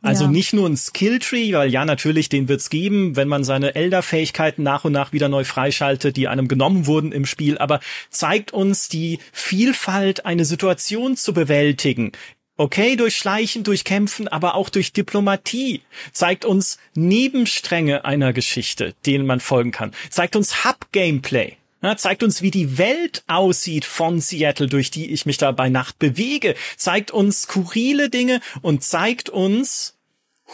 Also 0.03 0.25
ja. 0.25 0.31
nicht 0.31 0.53
nur 0.53 0.69
ein 0.69 0.77
Skilltree, 0.77 1.53
weil 1.55 1.71
ja 1.71 1.85
natürlich, 1.85 2.29
den 2.29 2.49
wird's 2.49 2.69
geben, 2.69 3.17
wenn 3.17 3.29
man 3.29 3.45
seine 3.45 3.75
Elder-Fähigkeiten 3.75 4.63
nach 4.63 4.85
und 4.85 4.93
nach 4.93 5.13
wieder 5.13 5.29
neu 5.29 5.45
freischaltet, 5.45 6.17
die 6.17 6.29
einem 6.29 6.49
genommen 6.49 6.87
wurden 6.87 7.13
im 7.13 7.25
Spiel, 7.25 7.57
aber 7.59 7.81
zeigt 8.11 8.53
uns 8.53 8.89
die 8.89 9.19
Vielfalt, 9.33 10.27
eine 10.27 10.45
Situation 10.45 11.17
zu 11.17 11.33
bewältigen. 11.33 12.13
Okay, 12.61 12.97
durch 12.97 13.17
Schleichen, 13.17 13.63
durch 13.63 13.85
Kämpfen, 13.85 14.27
aber 14.27 14.57
auch 14.57 14.69
durch 14.69 14.93
Diplomatie. 14.93 15.81
Zeigt 16.13 16.45
uns 16.45 16.79
Nebenstränge 16.95 18.05
einer 18.05 18.33
Geschichte, 18.33 18.95
denen 19.07 19.27
man 19.27 19.39
folgen 19.41 19.71
kann. 19.71 19.93
Zeigt 20.11 20.35
uns 20.35 20.65
Hub-Gameplay. 20.65 21.58
Ja, 21.81 21.97
zeigt 21.97 22.23
uns, 22.23 22.43
wie 22.43 22.51
die 22.51 22.77
Welt 22.77 23.23
aussieht 23.29 23.85
von 23.85 24.21
Seattle, 24.21 24.67
durch 24.67 24.91
die 24.91 25.13
ich 25.13 25.27
mich 25.27 25.39
da 25.39 25.53
bei 25.53 25.69
Nacht 25.69 25.99
bewege. 25.99 26.57
Zeigt 26.77 27.13
uns 27.13 27.43
skurrile 27.43 28.11
Dinge 28.11 28.41
und 28.63 28.83
zeigt 28.83 29.31
uns 29.31 29.97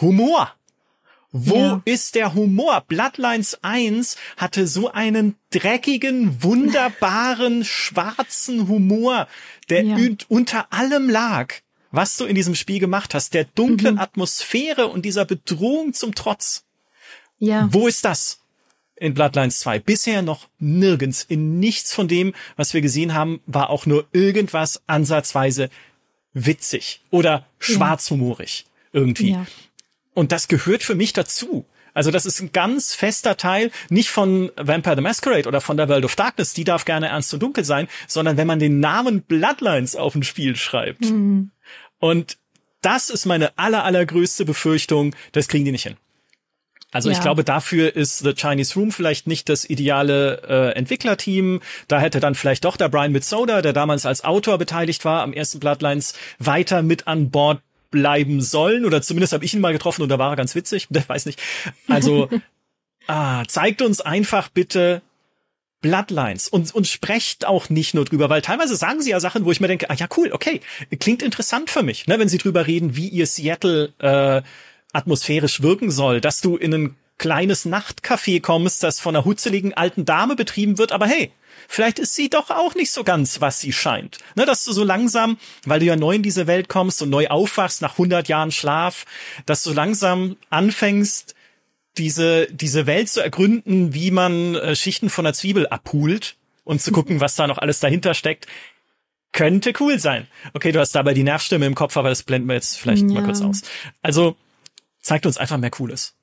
Humor. 0.01 0.53
Wo 1.37 1.57
ja. 1.57 1.81
ist 1.83 2.15
der 2.15 2.33
Humor? 2.33 2.85
Bloodlines 2.87 3.59
1 3.61 4.15
hatte 4.37 4.67
so 4.67 4.91
einen 4.91 5.35
dreckigen, 5.49 6.41
wunderbaren, 6.41 7.65
schwarzen 7.65 8.69
Humor, 8.69 9.27
der 9.69 9.83
ja. 9.83 9.97
unter 10.29 10.71
allem 10.71 11.09
lag, 11.09 11.55
was 11.91 12.15
du 12.15 12.23
in 12.23 12.35
diesem 12.35 12.55
Spiel 12.55 12.79
gemacht 12.79 13.13
hast, 13.13 13.33
der 13.33 13.43
dunklen 13.43 13.95
mhm. 13.95 13.99
Atmosphäre 13.99 14.87
und 14.87 15.03
dieser 15.03 15.25
Bedrohung 15.25 15.93
zum 15.93 16.15
Trotz. 16.15 16.63
Ja. 17.39 17.67
Wo 17.71 17.87
ist 17.87 18.05
das? 18.05 18.39
In 18.95 19.13
Bloodlines 19.13 19.59
2. 19.59 19.79
Bisher 19.79 20.21
noch 20.21 20.47
nirgends. 20.59 21.23
In 21.23 21.59
nichts 21.59 21.93
von 21.93 22.07
dem, 22.07 22.33
was 22.55 22.73
wir 22.73 22.81
gesehen 22.81 23.13
haben, 23.13 23.41
war 23.45 23.69
auch 23.69 23.85
nur 23.85 24.07
irgendwas 24.13 24.81
ansatzweise 24.87 25.69
witzig 26.33 27.01
oder 27.11 27.45
schwarzhumorig 27.59 28.65
irgendwie. 28.91 29.31
Ja. 29.31 29.45
Und 30.13 30.31
das 30.31 30.47
gehört 30.47 30.83
für 30.83 30.95
mich 30.95 31.13
dazu. 31.13 31.65
Also 31.93 32.11
das 32.11 32.25
ist 32.25 32.41
ein 32.41 32.51
ganz 32.51 32.93
fester 32.93 33.37
Teil, 33.37 33.71
nicht 33.89 34.09
von 34.09 34.51
Vampire 34.57 34.97
the 34.97 35.01
Masquerade 35.01 35.47
oder 35.47 35.61
von 35.61 35.77
der 35.77 35.87
World 35.87 36.03
of 36.03 36.15
Darkness, 36.15 36.53
die 36.53 36.65
darf 36.65 36.83
gerne 36.83 37.07
ernst 37.07 37.33
und 37.33 37.41
dunkel 37.41 37.63
sein, 37.63 37.87
sondern 38.05 38.35
wenn 38.35 38.47
man 38.47 38.59
den 38.59 38.81
Namen 38.81 39.21
Bloodlines 39.21 39.95
auf 39.95 40.13
ein 40.13 40.23
Spiel 40.23 40.57
schreibt. 40.57 41.05
Mhm. 41.05 41.51
Und 41.99 42.37
das 42.81 43.09
ist 43.09 43.25
meine 43.25 43.57
aller, 43.57 43.85
allergrößte 43.85 44.43
Befürchtung, 44.43 45.15
das 45.31 45.47
kriegen 45.47 45.63
die 45.63 45.71
nicht 45.71 45.83
hin. 45.83 45.95
Also 46.95 47.09
ja. 47.09 47.17
ich 47.17 47.21
glaube, 47.21 47.43
dafür 47.43 47.93
ist 47.93 48.19
The 48.19 48.33
Chinese 48.33 48.73
Room 48.75 48.91
vielleicht 48.91 49.27
nicht 49.27 49.49
das 49.49 49.69
ideale 49.69 50.41
äh, 50.47 50.77
Entwicklerteam. 50.77 51.59
Da 51.89 51.99
hätte 51.99 52.21
dann 52.21 52.35
vielleicht 52.35 52.63
doch 52.63 52.77
der 52.77 52.87
Brian 52.87 53.11
Mitsoda, 53.11 53.61
der 53.61 53.73
damals 53.73 54.05
als 54.05 54.23
Autor 54.23 54.57
beteiligt 54.57 55.03
war, 55.03 55.21
am 55.21 55.33
ersten 55.33 55.59
Bloodlines 55.59 56.13
weiter 56.39 56.83
mit 56.83 57.05
an 57.05 57.31
Bord 57.31 57.61
bleiben 57.91 58.39
sollen. 58.39 58.85
Oder 58.85 59.01
zumindest 59.01 59.33
habe 59.33 59.43
ich 59.43 59.53
ihn 59.53 59.59
mal 59.59 59.73
getroffen 59.73 60.03
und 60.03 60.09
da 60.09 60.17
war 60.17 60.31
er 60.31 60.35
ganz 60.37 60.55
witzig. 60.55 60.87
Ich 60.95 61.09
weiß 61.09 61.25
nicht. 61.25 61.41
Also 61.89 62.29
Ah, 63.07 63.43
zeigt 63.47 63.81
uns 63.81 64.01
einfach 64.01 64.49
bitte 64.49 65.01
Bloodlines 65.81 66.47
und, 66.47 66.73
und 66.73 66.87
sprecht 66.87 67.45
auch 67.45 67.69
nicht 67.69 67.93
nur 67.93 68.05
drüber, 68.05 68.29
weil 68.29 68.41
teilweise 68.41 68.75
sagen 68.75 69.01
sie 69.01 69.11
ja 69.11 69.19
Sachen, 69.19 69.45
wo 69.45 69.51
ich 69.51 69.59
mir 69.59 69.67
denke, 69.67 69.89
ah 69.89 69.93
ja, 69.93 70.07
cool, 70.17 70.31
okay, 70.31 70.61
klingt 70.99 71.21
interessant 71.21 71.69
für 71.69 71.83
mich, 71.83 72.07
ne, 72.07 72.17
wenn 72.17 72.29
sie 72.29 72.39
drüber 72.39 72.65
reden, 72.65 72.95
wie 72.95 73.07
ihr 73.07 73.27
Seattle 73.27 73.93
äh, 73.99 74.41
atmosphärisch 74.95 75.61
wirken 75.61 75.91
soll, 75.91 76.21
dass 76.21 76.41
du 76.41 76.57
in 76.57 76.73
ein 76.73 76.95
kleines 77.17 77.65
Nachtcafé 77.65 78.41
kommst, 78.41 78.83
das 78.83 78.99
von 78.99 79.15
einer 79.15 79.25
hutzeligen 79.25 79.73
alten 79.73 80.05
Dame 80.05 80.35
betrieben 80.35 80.77
wird, 80.77 80.91
aber 80.91 81.07
hey, 81.07 81.31
vielleicht 81.67 81.99
ist 81.99 82.13
sie 82.15 82.29
doch 82.29 82.49
auch 82.49 82.75
nicht 82.75 82.91
so 82.91 83.03
ganz, 83.03 83.39
was 83.41 83.61
sie 83.61 83.71
scheint. 83.71 84.17
Ne, 84.35 84.45
dass 84.45 84.63
du 84.63 84.73
so 84.73 84.83
langsam, 84.83 85.37
weil 85.65 85.79
du 85.79 85.85
ja 85.85 85.95
neu 85.95 86.15
in 86.15 86.23
diese 86.23 86.47
Welt 86.47 86.67
kommst 86.67 87.01
und 87.01 87.09
neu 87.09 87.27
aufwachst 87.27 87.81
nach 87.81 87.93
100 87.93 88.27
Jahren 88.27 88.51
Schlaf, 88.51 89.05
dass 89.45 89.63
du 89.63 89.71
langsam 89.71 90.35
anfängst, 90.49 91.35
diese, 91.97 92.47
diese 92.51 92.87
Welt 92.87 93.09
zu 93.09 93.21
ergründen, 93.21 93.93
wie 93.93 94.11
man 94.11 94.55
äh, 94.55 94.75
Schichten 94.75 95.09
von 95.09 95.23
der 95.23 95.33
Zwiebel 95.33 95.67
abholt 95.67 96.35
und 96.65 96.81
zu 96.81 96.91
gucken, 96.91 97.21
was 97.21 97.35
da 97.35 97.47
noch 97.47 97.57
alles 97.57 97.79
dahinter 97.79 98.13
steckt. 98.13 98.47
Könnte 99.31 99.73
cool 99.79 99.99
sein. 99.99 100.27
Okay, 100.53 100.73
du 100.73 100.79
hast 100.79 100.93
dabei 100.93 101.13
die 101.13 101.23
Nervstimme 101.23 101.65
im 101.65 101.75
Kopf, 101.75 101.95
aber 101.95 102.09
das 102.09 102.23
blenden 102.23 102.49
wir 102.49 102.55
jetzt 102.55 102.77
vielleicht 102.77 103.03
ja. 103.03 103.13
mal 103.13 103.23
kurz 103.23 103.41
aus. 103.41 103.61
Also 104.01 104.35
zeigt 105.05 105.25
uns 105.25 105.37
einfach 105.37 105.57
mehr 105.57 105.71
Cooles. 105.71 106.15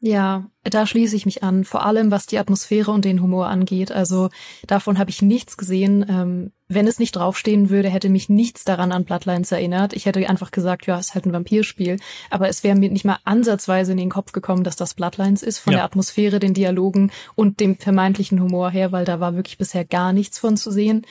Ja, 0.00 0.50
da 0.62 0.86
schließe 0.86 1.16
ich 1.16 1.24
mich 1.24 1.42
an, 1.42 1.64
vor 1.64 1.86
allem 1.86 2.10
was 2.10 2.26
die 2.26 2.38
Atmosphäre 2.38 2.90
und 2.90 3.04
den 3.04 3.22
Humor 3.22 3.46
angeht. 3.48 3.90
Also 3.90 4.28
davon 4.66 4.98
habe 4.98 5.08
ich 5.08 5.22
nichts 5.22 5.56
gesehen. 5.56 6.04
Ähm, 6.08 6.52
wenn 6.68 6.86
es 6.86 6.98
nicht 6.98 7.16
draufstehen 7.16 7.70
würde, 7.70 7.88
hätte 7.88 8.10
mich 8.10 8.28
nichts 8.28 8.64
daran 8.64 8.92
an 8.92 9.04
Bloodlines 9.04 9.52
erinnert. 9.52 9.94
Ich 9.94 10.04
hätte 10.04 10.28
einfach 10.28 10.50
gesagt, 10.50 10.86
ja, 10.86 10.98
es 10.98 11.08
ist 11.08 11.14
halt 11.14 11.24
ein 11.24 11.32
Vampirspiel. 11.32 11.98
Aber 12.28 12.48
es 12.48 12.62
wäre 12.62 12.76
mir 12.76 12.90
nicht 12.90 13.06
mal 13.06 13.18
ansatzweise 13.24 13.92
in 13.92 13.98
den 13.98 14.10
Kopf 14.10 14.32
gekommen, 14.32 14.64
dass 14.64 14.76
das 14.76 14.92
Bloodlines 14.92 15.42
ist, 15.42 15.58
von 15.58 15.72
ja. 15.72 15.78
der 15.78 15.84
Atmosphäre, 15.84 16.40
den 16.40 16.52
Dialogen 16.52 17.12
und 17.34 17.60
dem 17.60 17.76
vermeintlichen 17.76 18.40
Humor 18.42 18.70
her, 18.70 18.92
weil 18.92 19.06
da 19.06 19.18
war 19.18 19.34
wirklich 19.34 19.56
bisher 19.56 19.86
gar 19.86 20.12
nichts 20.12 20.38
von 20.38 20.58
zu 20.58 20.70
sehen. 20.70 21.06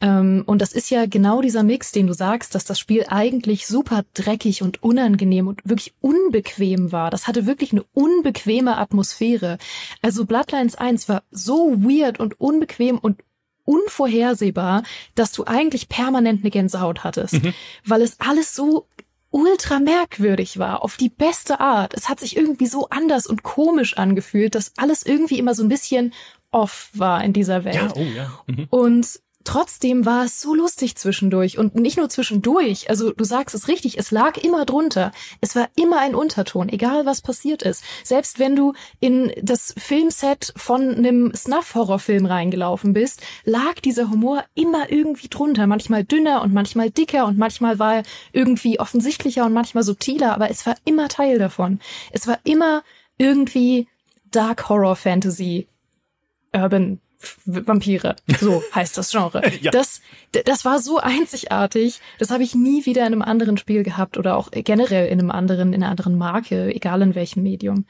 Ähm, 0.00 0.44
und 0.46 0.62
das 0.62 0.72
ist 0.72 0.90
ja 0.90 1.06
genau 1.06 1.40
dieser 1.40 1.62
Mix, 1.62 1.90
den 1.92 2.06
du 2.06 2.12
sagst, 2.12 2.54
dass 2.54 2.64
das 2.64 2.78
Spiel 2.78 3.06
eigentlich 3.08 3.66
super 3.66 4.04
dreckig 4.14 4.62
und 4.62 4.82
unangenehm 4.82 5.48
und 5.48 5.60
wirklich 5.64 5.94
unbequem 6.00 6.92
war. 6.92 7.10
Das 7.10 7.26
hatte 7.26 7.46
wirklich 7.46 7.72
eine 7.72 7.84
unbequeme 7.94 8.76
Atmosphäre. 8.76 9.58
Also 10.00 10.24
Bloodlines 10.24 10.76
1 10.76 11.08
war 11.08 11.24
so 11.30 11.82
weird 11.82 12.20
und 12.20 12.40
unbequem 12.40 12.98
und 12.98 13.22
unvorhersehbar, 13.64 14.82
dass 15.14 15.32
du 15.32 15.44
eigentlich 15.44 15.88
permanent 15.88 16.42
eine 16.42 16.50
Gänsehaut 16.50 17.04
hattest, 17.04 17.42
mhm. 17.42 17.52
weil 17.84 18.00
es 18.00 18.18
alles 18.20 18.54
so 18.54 18.86
ultra 19.30 19.78
merkwürdig 19.78 20.58
war, 20.58 20.82
auf 20.82 20.96
die 20.96 21.10
beste 21.10 21.60
Art. 21.60 21.92
Es 21.92 22.08
hat 22.08 22.20
sich 22.20 22.36
irgendwie 22.36 22.66
so 22.66 22.88
anders 22.88 23.26
und 23.26 23.42
komisch 23.42 23.98
angefühlt, 23.98 24.54
dass 24.54 24.72
alles 24.78 25.04
irgendwie 25.04 25.38
immer 25.38 25.54
so 25.54 25.62
ein 25.62 25.68
bisschen 25.68 26.14
off 26.50 26.88
war 26.94 27.22
in 27.22 27.34
dieser 27.34 27.64
Welt. 27.64 27.74
Ja, 27.76 27.92
oh 27.94 28.00
ja. 28.00 28.40
Mhm. 28.46 28.66
Und 28.70 29.20
trotzdem 29.48 30.04
war 30.04 30.26
es 30.26 30.42
so 30.42 30.54
lustig 30.54 30.94
zwischendurch 30.96 31.56
und 31.56 31.74
nicht 31.74 31.96
nur 31.96 32.10
zwischendurch. 32.10 32.90
Also 32.90 33.12
du 33.12 33.24
sagst 33.24 33.54
es 33.54 33.66
richtig, 33.66 33.96
es 33.96 34.10
lag 34.10 34.36
immer 34.36 34.66
drunter. 34.66 35.10
Es 35.40 35.56
war 35.56 35.70
immer 35.74 36.00
ein 36.00 36.14
Unterton, 36.14 36.68
egal 36.68 37.06
was 37.06 37.22
passiert 37.22 37.62
ist. 37.62 37.82
Selbst 38.04 38.38
wenn 38.38 38.56
du 38.56 38.74
in 39.00 39.32
das 39.40 39.74
Filmset 39.78 40.52
von 40.54 40.94
einem 40.94 41.34
Snuff-Horrorfilm 41.34 42.26
reingelaufen 42.26 42.92
bist, 42.92 43.22
lag 43.44 43.80
dieser 43.80 44.10
Humor 44.10 44.44
immer 44.54 44.92
irgendwie 44.92 45.28
drunter. 45.28 45.66
Manchmal 45.66 46.04
dünner 46.04 46.42
und 46.42 46.52
manchmal 46.52 46.90
dicker 46.90 47.24
und 47.24 47.38
manchmal 47.38 47.78
war 47.78 47.96
er 47.96 48.02
irgendwie 48.32 48.78
offensichtlicher 48.78 49.46
und 49.46 49.54
manchmal 49.54 49.82
subtiler, 49.82 50.34
aber 50.34 50.50
es 50.50 50.66
war 50.66 50.76
immer 50.84 51.08
Teil 51.08 51.38
davon. 51.38 51.80
Es 52.12 52.26
war 52.26 52.38
immer 52.44 52.82
irgendwie 53.16 53.88
Dark 54.30 54.68
Horror 54.68 54.94
Fantasy 54.94 55.68
Urban 56.52 57.00
Vampire. 57.44 58.16
So 58.40 58.62
heißt 58.74 58.96
das 58.96 59.10
Genre. 59.10 59.42
ja. 59.60 59.70
Das, 59.70 60.00
das 60.44 60.64
war 60.64 60.78
so 60.78 60.98
einzigartig. 60.98 62.00
Das 62.18 62.30
habe 62.30 62.42
ich 62.42 62.54
nie 62.54 62.86
wieder 62.86 63.02
in 63.02 63.12
einem 63.12 63.22
anderen 63.22 63.56
Spiel 63.56 63.82
gehabt 63.82 64.18
oder 64.18 64.36
auch 64.36 64.50
generell 64.52 65.08
in 65.08 65.18
einem 65.18 65.30
anderen, 65.30 65.72
in 65.72 65.82
einer 65.82 65.90
anderen 65.90 66.16
Marke, 66.16 66.74
egal 66.74 67.02
in 67.02 67.14
welchem 67.14 67.42
Medium. 67.42 67.86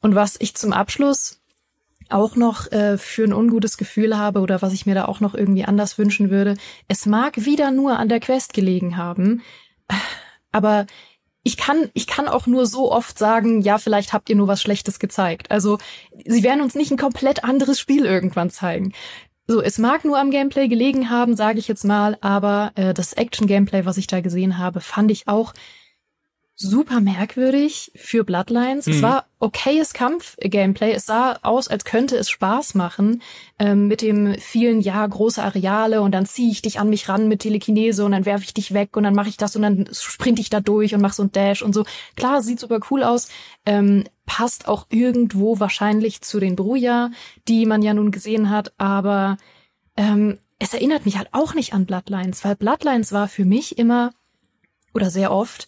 Und 0.00 0.14
was 0.14 0.36
ich 0.38 0.54
zum 0.54 0.72
Abschluss 0.72 1.40
auch 2.08 2.36
noch 2.36 2.70
äh, 2.70 2.98
für 2.98 3.24
ein 3.24 3.32
ungutes 3.32 3.78
Gefühl 3.78 4.16
habe 4.16 4.40
oder 4.40 4.62
was 4.62 4.72
ich 4.72 4.86
mir 4.86 4.94
da 4.94 5.06
auch 5.06 5.20
noch 5.20 5.34
irgendwie 5.34 5.64
anders 5.64 5.98
wünschen 5.98 6.30
würde, 6.30 6.56
es 6.88 7.06
mag 7.06 7.44
wieder 7.44 7.70
nur 7.70 7.98
an 7.98 8.08
der 8.08 8.20
Quest 8.20 8.52
gelegen 8.52 8.96
haben, 8.96 9.42
aber 10.52 10.86
ich 11.46 11.56
kann, 11.56 11.90
ich 11.94 12.08
kann 12.08 12.26
auch 12.26 12.48
nur 12.48 12.66
so 12.66 12.90
oft 12.90 13.16
sagen, 13.16 13.60
ja, 13.60 13.78
vielleicht 13.78 14.12
habt 14.12 14.28
ihr 14.28 14.34
nur 14.34 14.48
was 14.48 14.60
Schlechtes 14.60 14.98
gezeigt. 14.98 15.48
Also, 15.52 15.78
sie 16.24 16.42
werden 16.42 16.60
uns 16.60 16.74
nicht 16.74 16.90
ein 16.90 16.96
komplett 16.96 17.44
anderes 17.44 17.78
Spiel 17.78 18.04
irgendwann 18.04 18.50
zeigen. 18.50 18.92
So, 19.46 19.62
es 19.62 19.78
mag 19.78 20.04
nur 20.04 20.18
am 20.18 20.32
Gameplay 20.32 20.66
gelegen 20.66 21.08
haben, 21.08 21.36
sage 21.36 21.60
ich 21.60 21.68
jetzt 21.68 21.84
mal, 21.84 22.18
aber 22.20 22.72
äh, 22.74 22.92
das 22.94 23.12
Action-Gameplay, 23.12 23.84
was 23.84 23.96
ich 23.96 24.08
da 24.08 24.20
gesehen 24.20 24.58
habe, 24.58 24.80
fand 24.80 25.12
ich 25.12 25.28
auch 25.28 25.54
super 26.58 27.00
merkwürdig 27.00 27.92
für 27.94 28.24
Bloodlines. 28.24 28.86
Mhm. 28.86 28.92
Es 28.94 29.02
war 29.02 29.26
okayes 29.38 29.92
Kampf-Gameplay. 29.92 30.92
Es 30.92 31.04
sah 31.04 31.38
aus, 31.42 31.68
als 31.68 31.84
könnte 31.84 32.16
es 32.16 32.30
Spaß 32.30 32.74
machen 32.74 33.22
ähm, 33.58 33.88
mit 33.88 34.00
dem 34.00 34.34
vielen, 34.36 34.80
ja, 34.80 35.06
große 35.06 35.42
Areale 35.42 36.00
und 36.00 36.12
dann 36.12 36.24
ziehe 36.24 36.50
ich 36.50 36.62
dich 36.62 36.80
an 36.80 36.88
mich 36.88 37.10
ran 37.10 37.28
mit 37.28 37.40
Telekinese 37.40 38.06
und 38.06 38.12
dann 38.12 38.24
werfe 38.24 38.44
ich 38.44 38.54
dich 38.54 38.72
weg 38.72 38.96
und 38.96 39.02
dann 39.02 39.14
mache 39.14 39.28
ich 39.28 39.36
das 39.36 39.54
und 39.54 39.62
dann 39.62 39.88
sprint 39.92 40.38
ich 40.38 40.48
da 40.48 40.60
durch 40.60 40.94
und 40.94 41.02
mach 41.02 41.12
so 41.12 41.24
ein 41.24 41.32
Dash 41.32 41.62
und 41.62 41.74
so. 41.74 41.84
Klar, 42.16 42.40
sieht 42.40 42.58
super 42.58 42.80
cool 42.90 43.02
aus. 43.02 43.28
Ähm, 43.66 44.04
passt 44.24 44.66
auch 44.66 44.86
irgendwo 44.88 45.60
wahrscheinlich 45.60 46.22
zu 46.22 46.40
den 46.40 46.56
Bruja, 46.56 47.10
die 47.48 47.66
man 47.66 47.82
ja 47.82 47.92
nun 47.92 48.10
gesehen 48.10 48.48
hat, 48.48 48.72
aber 48.78 49.36
ähm, 49.98 50.38
es 50.58 50.72
erinnert 50.72 51.04
mich 51.04 51.18
halt 51.18 51.28
auch 51.32 51.52
nicht 51.52 51.74
an 51.74 51.84
Bloodlines, 51.84 52.44
weil 52.46 52.56
Bloodlines 52.56 53.12
war 53.12 53.28
für 53.28 53.44
mich 53.44 53.76
immer 53.76 54.12
oder 54.94 55.10
sehr 55.10 55.30
oft 55.30 55.66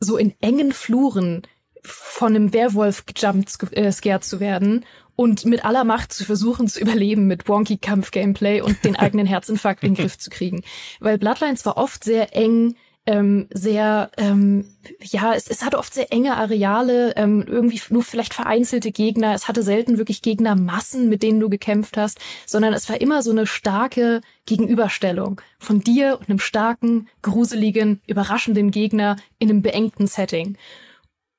so 0.00 0.16
in 0.16 0.34
engen 0.40 0.72
Fluren 0.72 1.42
von 1.82 2.34
einem 2.34 2.52
Werwolf 2.52 3.06
gejumpt 3.06 3.72
äh, 3.72 3.92
scared 3.92 4.24
zu 4.24 4.40
werden 4.40 4.84
und 5.16 5.44
mit 5.44 5.64
aller 5.64 5.84
Macht 5.84 6.12
zu 6.12 6.24
versuchen 6.24 6.68
zu 6.68 6.80
überleben 6.80 7.26
mit 7.26 7.48
wonky 7.48 7.76
Kampf-Gameplay 7.78 8.60
und 8.60 8.84
den 8.84 8.96
eigenen 8.96 9.26
Herzinfarkt 9.26 9.82
in 9.82 9.94
den 9.94 10.02
Griff 10.02 10.18
zu 10.18 10.30
kriegen. 10.30 10.62
Weil 11.00 11.18
Bloodlines 11.18 11.66
war 11.66 11.76
oft 11.76 12.04
sehr 12.04 12.36
eng, 12.36 12.76
ähm, 13.08 13.48
sehr, 13.50 14.10
ähm, 14.18 14.66
ja, 15.00 15.32
es, 15.32 15.48
es 15.48 15.64
hatte 15.64 15.78
oft 15.78 15.94
sehr 15.94 16.12
enge 16.12 16.36
Areale, 16.36 17.16
ähm, 17.16 17.42
irgendwie 17.46 17.80
nur 17.88 18.02
vielleicht 18.02 18.34
vereinzelte 18.34 18.92
Gegner. 18.92 19.32
Es 19.32 19.48
hatte 19.48 19.62
selten 19.62 19.96
wirklich 19.96 20.20
Gegnermassen, 20.20 21.08
mit 21.08 21.22
denen 21.22 21.40
du 21.40 21.48
gekämpft 21.48 21.96
hast, 21.96 22.18
sondern 22.44 22.74
es 22.74 22.86
war 22.90 23.00
immer 23.00 23.22
so 23.22 23.30
eine 23.30 23.46
starke 23.46 24.20
Gegenüberstellung 24.44 25.40
von 25.58 25.80
dir 25.80 26.18
und 26.20 26.28
einem 26.28 26.38
starken, 26.38 27.08
gruseligen, 27.22 28.02
überraschenden 28.06 28.70
Gegner 28.70 29.16
in 29.38 29.48
einem 29.48 29.62
beengten 29.62 30.06
Setting. 30.06 30.58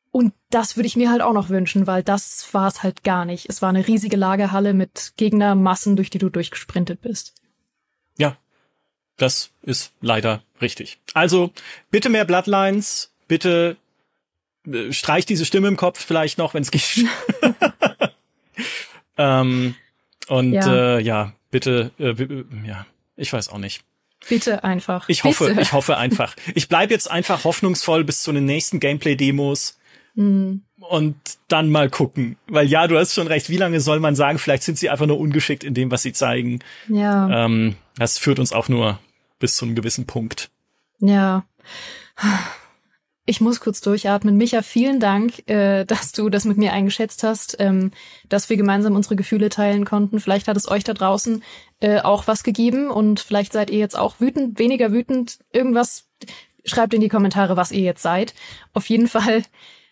Und 0.10 0.34
das 0.50 0.76
würde 0.76 0.88
ich 0.88 0.96
mir 0.96 1.12
halt 1.12 1.22
auch 1.22 1.34
noch 1.34 1.50
wünschen, 1.50 1.86
weil 1.86 2.02
das 2.02 2.52
war 2.52 2.68
es 2.68 2.82
halt 2.82 3.04
gar 3.04 3.26
nicht. 3.26 3.48
Es 3.48 3.62
war 3.62 3.70
eine 3.70 3.88
riesige 3.88 4.18
Lagerhalle 4.18 4.74
mit 4.74 5.14
Gegnermassen, 5.18 5.96
durch 5.96 6.10
die 6.10 6.18
du 6.18 6.30
durchgesprintet 6.30 7.00
bist. 7.02 7.36
Ja, 8.18 8.38
das 9.18 9.52
ist 9.62 9.94
leider 10.02 10.42
richtig. 10.62 11.00
Also 11.14 11.52
bitte 11.92 12.10
mehr 12.10 12.26
Bloodlines, 12.26 13.12
bitte 13.28 13.78
äh, 14.68 14.92
streich 14.92 15.26
diese 15.26 15.46
Stimme 15.46 15.68
im 15.68 15.78
Kopf 15.78 16.04
vielleicht 16.04 16.38
noch, 16.38 16.54
wenn 16.54 16.64
es 16.64 16.72
geht. 16.72 17.06
ähm, 19.18 19.76
und 20.28 20.54
ja. 20.54 20.98
Äh, 20.98 21.02
ja, 21.02 21.34
bitte, 21.52 21.92
äh, 22.00 22.14
ja, 22.68 22.86
ich 23.16 23.32
weiß 23.34 23.50
auch 23.50 23.58
nicht. 23.58 23.84
Bitte 24.28 24.64
einfach. 24.64 25.08
Ich 25.08 25.24
hoffe, 25.24 25.48
Bitte. 25.48 25.62
ich 25.62 25.74
hoffe 25.74 25.98
einfach. 25.98 26.36
Ich 26.54 26.68
bleib 26.68 26.92
jetzt 26.92 27.10
einfach 27.10 27.46
hoffnungsvoll 27.46 28.04
bis 28.04 28.22
zu 28.22 28.32
den 28.34 28.46
nächsten 28.46 28.80
Gameplay-Demos. 28.80 29.78
Mhm. 30.16 30.64
Und 30.80 31.16
dann 31.48 31.70
mal 31.70 31.90
gucken. 31.90 32.38
Weil 32.48 32.68
ja, 32.68 32.88
du 32.88 32.98
hast 32.98 33.14
schon 33.14 33.28
recht, 33.28 33.50
wie 33.50 33.58
lange 33.58 33.80
soll 33.80 34.00
man 34.00 34.16
sagen, 34.16 34.40
vielleicht 34.40 34.64
sind 34.64 34.78
sie 34.78 34.90
einfach 34.90 35.06
nur 35.06 35.20
ungeschickt 35.20 35.64
in 35.64 35.74
dem, 35.74 35.92
was 35.92 36.02
sie 36.02 36.14
zeigen. 36.14 36.60
Ja. 36.88 37.46
Ähm, 37.46 37.76
das 37.98 38.18
führt 38.18 38.40
uns 38.40 38.52
auch 38.52 38.68
nur 38.68 39.00
bis 39.40 39.56
zu 39.56 39.66
einem 39.66 39.76
gewissen 39.76 40.06
Punkt. 40.06 40.52
Ja. 41.00 41.46
Ich 43.26 43.42
muss 43.42 43.60
kurz 43.60 43.80
durchatmen. 43.82 44.38
Micha, 44.38 44.64
vielen 44.64 45.00
Dank, 45.00 45.48
äh, 45.48 45.86
dass 45.86 46.12
du 46.14 46.30
das 46.30 46.46
mit 46.46 46.58
mir 46.58 46.74
eingeschätzt 46.74 47.24
hast, 47.24 47.58
ähm, 47.60 47.92
dass 48.28 48.50
wir 48.50 48.58
gemeinsam 48.58 48.96
unsere 48.96 49.16
Gefühle 49.16 49.50
teilen 49.50 49.86
konnten. 49.86 50.20
Vielleicht 50.20 50.48
hat 50.48 50.58
es 50.58 50.68
euch 50.68 50.84
da 50.84 50.94
draußen 50.94 51.44
äh, 51.80 52.00
auch 52.00 52.26
was 52.26 52.44
gegeben 52.44 52.90
und 52.90 53.20
vielleicht 53.20 53.54
seid 53.54 53.70
ihr 53.70 53.78
jetzt 53.78 53.98
auch 53.98 54.20
wütend, 54.20 54.58
weniger 54.58 54.92
wütend. 54.92 55.38
Irgendwas 55.54 56.08
schreibt 56.66 56.96
in 56.96 57.02
die 57.02 57.08
Kommentare, 57.08 57.56
was 57.56 57.72
ihr 57.72 57.82
jetzt 57.82 58.02
seid. 58.02 58.34
Auf 58.74 58.90
jeden 58.90 59.08
Fall 59.08 59.44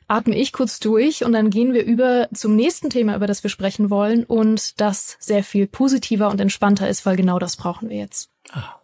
atme 0.08 0.36
ich 0.36 0.52
kurz 0.52 0.80
durch 0.80 1.24
und 1.24 1.34
dann 1.34 1.52
gehen 1.52 1.74
wir 1.74 1.86
über 1.86 2.30
zum 2.34 2.56
nächsten 2.56 2.90
Thema, 2.90 3.16
über 3.16 3.28
das 3.28 3.44
wir 3.44 3.52
sprechen 3.52 3.92
wollen 3.92 4.24
und 4.24 4.82
das 4.82 5.16
sehr 5.20 5.44
viel 5.44 5.68
positiver 5.68 6.30
und 6.30 6.42
entspannter 6.42 6.90
ist, 6.90 7.06
weil 7.06 7.16
genau 7.16 7.38
das 7.40 7.56
brauchen 7.56 7.90
wir 7.90 7.98
jetzt. 7.98 8.32
Ah. 8.52 8.77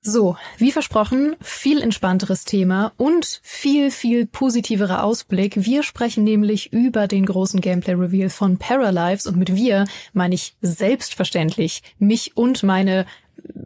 So, 0.00 0.36
wie 0.58 0.70
versprochen, 0.70 1.34
viel 1.40 1.82
entspannteres 1.82 2.44
Thema 2.44 2.92
und 2.96 3.40
viel, 3.42 3.90
viel 3.90 4.26
positiverer 4.26 5.02
Ausblick. 5.02 5.64
Wir 5.64 5.82
sprechen 5.82 6.22
nämlich 6.22 6.72
über 6.72 7.08
den 7.08 7.26
großen 7.26 7.60
Gameplay-Reveal 7.60 8.30
von 8.30 8.58
Paralives 8.58 9.26
und 9.26 9.36
mit 9.36 9.54
wir 9.54 9.86
meine 10.12 10.36
ich 10.36 10.54
selbstverständlich 10.60 11.82
mich 11.98 12.36
und 12.36 12.62
meine 12.62 13.06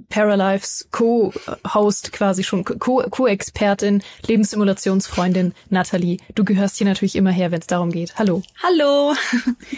Paralives 0.09 0.89
Co-Host 0.91 2.13
quasi 2.13 2.45
schon, 2.45 2.65
Co-Expertin, 2.65 4.03
Lebenssimulationsfreundin 4.27 5.55
Nathalie. 5.69 6.19
Du 6.35 6.45
gehörst 6.45 6.79
hier 6.79 6.87
natürlich 6.87 7.17
immer 7.17 7.31
her, 7.31 7.51
wenn 7.51 7.61
es 7.61 7.67
darum 7.67 7.91
geht. 7.91 8.17
Hallo. 8.17 8.43
Hallo. 8.63 9.15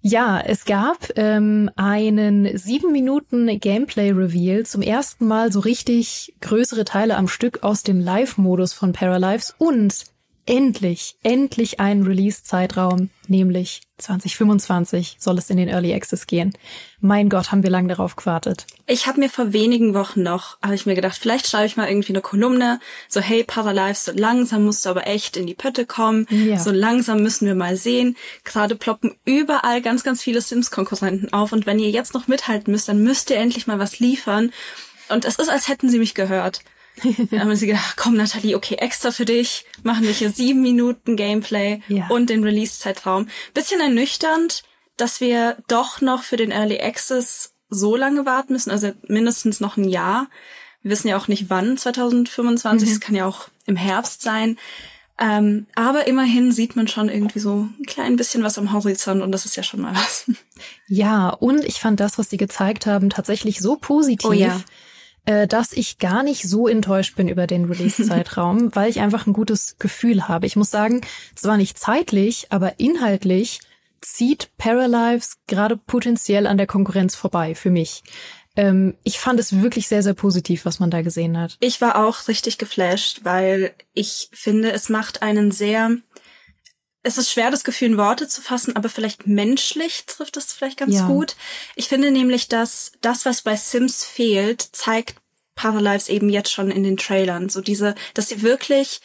Ja, 0.00 0.40
es 0.40 0.64
gab 0.64 1.10
ähm, 1.16 1.70
einen 1.74 2.56
sieben 2.56 2.92
Minuten 2.92 3.58
Gameplay-Reveal, 3.58 4.64
zum 4.64 4.80
ersten 4.80 5.26
Mal 5.26 5.50
so 5.50 5.58
richtig 5.60 6.34
größere 6.40 6.84
Teile 6.84 7.16
am 7.16 7.26
Stück 7.26 7.64
aus 7.64 7.82
dem 7.82 7.98
Live-Modus 7.98 8.72
von 8.72 8.92
Paralives 8.92 9.54
und 9.58 10.04
endlich, 10.48 11.16
endlich 11.22 11.78
einen 11.78 12.04
Release-Zeitraum, 12.04 13.10
nämlich 13.26 13.82
2025 13.98 15.16
soll 15.18 15.36
es 15.36 15.50
in 15.50 15.58
den 15.58 15.68
Early 15.68 15.92
Access 15.92 16.26
gehen. 16.26 16.54
Mein 17.00 17.28
Gott, 17.28 17.52
haben 17.52 17.62
wir 17.62 17.68
lange 17.68 17.88
darauf 17.88 18.16
gewartet. 18.16 18.66
Ich 18.86 19.06
habe 19.06 19.20
mir 19.20 19.28
vor 19.28 19.52
wenigen 19.52 19.92
Wochen 19.92 20.22
noch, 20.22 20.58
habe 20.62 20.74
ich 20.74 20.86
mir 20.86 20.94
gedacht, 20.94 21.18
vielleicht 21.20 21.46
schreibe 21.46 21.66
ich 21.66 21.76
mal 21.76 21.88
irgendwie 21.88 22.12
eine 22.12 22.22
Kolumne, 22.22 22.80
so 23.08 23.20
hey 23.20 23.44
Paralives, 23.44 24.06
so 24.06 24.12
langsam 24.12 24.64
musst 24.64 24.86
du 24.86 24.88
aber 24.88 25.06
echt 25.06 25.36
in 25.36 25.46
die 25.46 25.54
Pötte 25.54 25.84
kommen, 25.84 26.26
ja. 26.30 26.58
so 26.58 26.70
langsam 26.70 27.22
müssen 27.22 27.46
wir 27.46 27.54
mal 27.54 27.76
sehen. 27.76 28.16
Gerade 28.44 28.74
ploppen 28.74 29.16
überall 29.26 29.82
ganz, 29.82 30.02
ganz 30.02 30.22
viele 30.22 30.40
Sims-Konkurrenten 30.40 31.32
auf 31.32 31.52
und 31.52 31.66
wenn 31.66 31.78
ihr 31.78 31.90
jetzt 31.90 32.14
noch 32.14 32.26
mithalten 32.26 32.72
müsst, 32.72 32.88
dann 32.88 33.02
müsst 33.02 33.28
ihr 33.28 33.36
endlich 33.36 33.66
mal 33.66 33.78
was 33.78 33.98
liefern. 33.98 34.50
Und 35.10 35.26
es 35.26 35.36
ist, 35.36 35.50
als 35.50 35.68
hätten 35.68 35.90
sie 35.90 35.98
mich 35.98 36.14
gehört. 36.14 36.60
Dann 37.30 37.40
haben 37.40 37.56
sie 37.56 37.66
gedacht, 37.66 37.96
komm 37.96 38.14
Nathalie, 38.14 38.56
okay, 38.56 38.76
extra 38.76 39.10
für 39.10 39.24
dich 39.24 39.64
machen 39.82 40.04
wir 40.04 40.10
hier 40.10 40.30
sieben 40.30 40.62
Minuten 40.62 41.16
Gameplay 41.16 41.80
ja. 41.88 42.08
und 42.08 42.30
den 42.30 42.44
Release-Zeitraum. 42.44 43.28
Bisschen 43.54 43.80
ernüchternd, 43.80 44.62
dass 44.96 45.20
wir 45.20 45.56
doch 45.68 46.00
noch 46.00 46.22
für 46.22 46.36
den 46.36 46.50
Early 46.50 46.80
Access 46.80 47.54
so 47.70 47.96
lange 47.96 48.26
warten 48.26 48.52
müssen, 48.52 48.70
also 48.70 48.92
mindestens 49.06 49.60
noch 49.60 49.76
ein 49.76 49.88
Jahr. 49.88 50.28
Wir 50.82 50.90
wissen 50.92 51.08
ja 51.08 51.16
auch 51.16 51.28
nicht 51.28 51.50
wann 51.50 51.76
2025, 51.76 52.88
es 52.88 52.94
mhm. 52.96 53.00
kann 53.00 53.14
ja 53.14 53.26
auch 53.26 53.48
im 53.66 53.76
Herbst 53.76 54.22
sein. 54.22 54.56
Ähm, 55.20 55.66
aber 55.74 56.06
immerhin 56.06 56.52
sieht 56.52 56.76
man 56.76 56.86
schon 56.86 57.08
irgendwie 57.08 57.40
so 57.40 57.68
ein 57.78 57.84
klein 57.86 58.16
bisschen 58.16 58.44
was 58.44 58.56
am 58.56 58.72
Horizont 58.72 59.20
und 59.20 59.32
das 59.32 59.46
ist 59.46 59.56
ja 59.56 59.64
schon 59.64 59.80
mal 59.80 59.94
was. 59.94 60.30
Ja, 60.86 61.30
und 61.30 61.64
ich 61.64 61.80
fand 61.80 61.98
das, 61.98 62.18
was 62.18 62.30
sie 62.30 62.36
gezeigt 62.36 62.86
haben, 62.86 63.10
tatsächlich 63.10 63.58
so 63.60 63.76
positiv. 63.76 64.30
Oh 64.30 64.32
ja 64.32 64.60
dass 65.26 65.72
ich 65.72 65.98
gar 65.98 66.22
nicht 66.22 66.48
so 66.48 66.68
enttäuscht 66.68 67.16
bin 67.16 67.28
über 67.28 67.46
den 67.46 67.66
Release-Zeitraum, 67.66 68.70
weil 68.74 68.88
ich 68.88 69.00
einfach 69.00 69.26
ein 69.26 69.34
gutes 69.34 69.76
Gefühl 69.78 70.26
habe. 70.26 70.46
Ich 70.46 70.56
muss 70.56 70.70
sagen, 70.70 71.02
zwar 71.34 71.56
nicht 71.56 71.78
zeitlich, 71.78 72.46
aber 72.50 72.80
inhaltlich 72.80 73.60
zieht 74.00 74.50
Paralives 74.58 75.38
gerade 75.46 75.76
potenziell 75.76 76.46
an 76.46 76.56
der 76.56 76.66
Konkurrenz 76.66 77.14
vorbei 77.14 77.54
für 77.54 77.70
mich. 77.70 78.02
Ähm, 78.58 78.96
ich 79.04 79.20
fand 79.20 79.38
es 79.38 79.60
wirklich 79.60 79.86
sehr, 79.86 80.02
sehr 80.02 80.14
positiv, 80.14 80.64
was 80.64 80.80
man 80.80 80.90
da 80.90 81.02
gesehen 81.02 81.38
hat. 81.38 81.56
Ich 81.60 81.80
war 81.80 82.04
auch 82.04 82.26
richtig 82.26 82.58
geflasht, 82.58 83.20
weil 83.22 83.72
ich 83.94 84.30
finde, 84.32 84.72
es 84.72 84.88
macht 84.88 85.22
einen 85.22 85.52
sehr 85.52 85.96
es 87.02 87.16
ist 87.16 87.30
schwer, 87.30 87.50
das 87.50 87.64
Gefühl 87.64 87.88
in 87.88 87.96
Worte 87.96 88.28
zu 88.28 88.42
fassen, 88.42 88.76
aber 88.76 88.88
vielleicht 88.88 89.26
menschlich 89.26 90.04
trifft 90.06 90.36
es 90.36 90.52
vielleicht 90.52 90.78
ganz 90.78 90.94
ja. 90.94 91.06
gut. 91.06 91.36
Ich 91.76 91.88
finde 91.88 92.10
nämlich, 92.10 92.48
dass 92.48 92.92
das, 93.00 93.24
was 93.24 93.42
bei 93.42 93.56
Sims 93.56 94.04
fehlt, 94.04 94.62
zeigt 94.72 95.16
Paralives 95.54 96.08
eben 96.08 96.28
jetzt 96.28 96.52
schon 96.52 96.70
in 96.70 96.82
den 96.82 96.96
Trailern. 96.96 97.48
So 97.48 97.60
diese, 97.60 97.94
dass 98.14 98.28
sie 98.28 98.42
wirklich, 98.42 99.00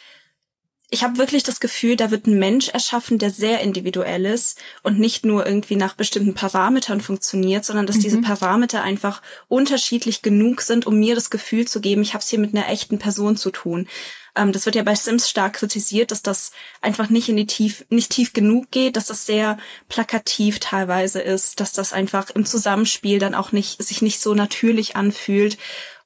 ich 0.94 1.02
habe 1.02 1.18
wirklich 1.18 1.42
das 1.42 1.58
Gefühl, 1.58 1.96
da 1.96 2.12
wird 2.12 2.28
ein 2.28 2.38
Mensch 2.38 2.68
erschaffen, 2.68 3.18
der 3.18 3.30
sehr 3.30 3.60
individuell 3.62 4.24
ist 4.26 4.60
und 4.84 5.00
nicht 5.00 5.26
nur 5.26 5.44
irgendwie 5.44 5.74
nach 5.74 5.94
bestimmten 5.94 6.34
Parametern 6.34 7.00
funktioniert, 7.00 7.64
sondern 7.64 7.86
dass 7.88 7.96
mhm. 7.96 8.02
diese 8.02 8.20
Parameter 8.20 8.80
einfach 8.80 9.20
unterschiedlich 9.48 10.22
genug 10.22 10.60
sind, 10.60 10.86
um 10.86 10.96
mir 11.00 11.16
das 11.16 11.30
Gefühl 11.30 11.66
zu 11.66 11.80
geben, 11.80 12.02
ich 12.02 12.14
habe 12.14 12.22
es 12.22 12.28
hier 12.28 12.38
mit 12.38 12.54
einer 12.54 12.68
echten 12.68 13.00
Person 13.00 13.36
zu 13.36 13.50
tun. 13.50 13.88
Ähm, 14.36 14.52
das 14.52 14.66
wird 14.66 14.76
ja 14.76 14.84
bei 14.84 14.94
Sims 14.94 15.28
stark 15.28 15.54
kritisiert, 15.54 16.12
dass 16.12 16.22
das 16.22 16.52
einfach 16.80 17.10
nicht 17.10 17.28
in 17.28 17.36
die 17.36 17.46
tief, 17.46 17.84
nicht 17.88 18.12
tief 18.12 18.32
genug 18.32 18.70
geht, 18.70 18.94
dass 18.94 19.06
das 19.06 19.26
sehr 19.26 19.58
plakativ 19.88 20.60
teilweise 20.60 21.20
ist, 21.20 21.58
dass 21.58 21.72
das 21.72 21.92
einfach 21.92 22.30
im 22.30 22.46
Zusammenspiel 22.46 23.18
dann 23.18 23.34
auch 23.34 23.50
nicht, 23.50 23.82
sich 23.82 24.00
nicht 24.00 24.20
so 24.20 24.34
natürlich 24.34 24.94
anfühlt. 24.94 25.58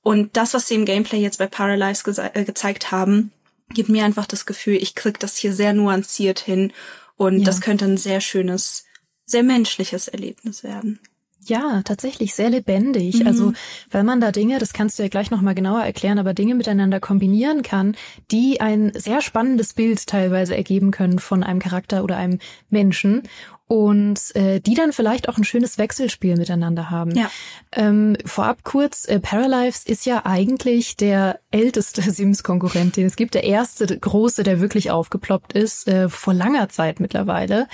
Und 0.03 0.39
das, 0.39 0.55
was 0.55 0.67
sie 0.67 0.77
im 0.77 0.87
Gameplay 0.87 1.21
jetzt 1.21 1.39
bei 1.39 1.47
Paralyze 1.47 2.05
ge 2.05 2.31
äh, 2.33 2.45
gezeigt 2.45 2.91
haben, 2.91 3.33
gibt 3.71 3.89
mir 3.89 4.05
einfach 4.05 4.27
das 4.27 4.47
Gefühl, 4.47 4.77
ich 4.77 4.95
krieg 4.95 5.19
das 5.19 5.37
hier 5.37 5.53
sehr 5.53 5.73
nuanciert 5.73 6.41
hin 6.41 6.73
und 7.17 7.41
ja. 7.41 7.45
das 7.45 7.61
könnte 7.61 7.85
ein 7.85 7.97
sehr 7.97 8.21
schönes, 8.21 8.85
sehr 9.25 9.43
menschliches 9.43 10.09
Erlebnis 10.09 10.63
werden. 10.63 11.01
Ja, 11.45 11.83
tatsächlich 11.83 12.35
sehr 12.35 12.51
lebendig. 12.51 13.21
Mhm. 13.21 13.27
Also, 13.27 13.53
weil 13.91 14.05
man 14.05 14.21
da 14.21 14.33
Dinge, 14.33 14.59
das 14.59 14.73
kannst 14.73 14.99
du 14.99 15.03
ja 15.03 15.09
gleich 15.09 15.31
nochmal 15.31 15.55
genauer 15.55 15.83
erklären, 15.83 16.19
aber 16.19 16.35
Dinge 16.35 16.55
miteinander 16.55 17.01
kombinieren 17.01 17.63
kann, 17.63 17.97
die 18.31 18.61
ein 18.61 18.93
sehr 18.95 19.23
spannendes 19.23 19.73
Bild 19.73 20.07
teilweise 20.07 20.57
ergeben 20.57 20.91
können 20.91 21.19
von 21.19 21.43
einem 21.43 21.61
Charakter 21.61 22.05
oder 22.05 22.17
einem 22.17 22.39
Menschen 22.69 23.23
und 23.69 24.35
äh, 24.35 24.61
die 24.61 24.75
dann 24.75 24.93
vielleicht 24.93 25.29
auch 25.29 25.37
ein 25.37 25.45
schönes 25.45 25.77
Wechselspiel 25.77 26.37
miteinander 26.37 26.91
haben. 26.91 27.15
Ja. 27.15 27.31
Ähm, 27.73 28.17
vorab 28.25 28.65
kurz, 28.65 29.07
äh, 29.07 29.21
Paralives 29.21 29.85
ist 29.85 30.07
ja 30.07 30.25
eigentlich 30.25 30.97
der 30.97 31.39
älteste 31.51 32.03
Sims-Konkurrent, 32.11 32.97
den 32.97 33.07
es 33.07 33.17
gibt, 33.17 33.35
der 33.35 33.45
erste 33.45 33.87
große, 33.87 34.43
der 34.43 34.61
wirklich 34.61 34.91
aufgeploppt 34.91 35.53
ist, 35.53 35.87
äh, 35.87 36.09
vor 36.09 36.33
langer 36.33 36.71
Zeit 36.71 36.99
mittlerweile. 36.99 37.69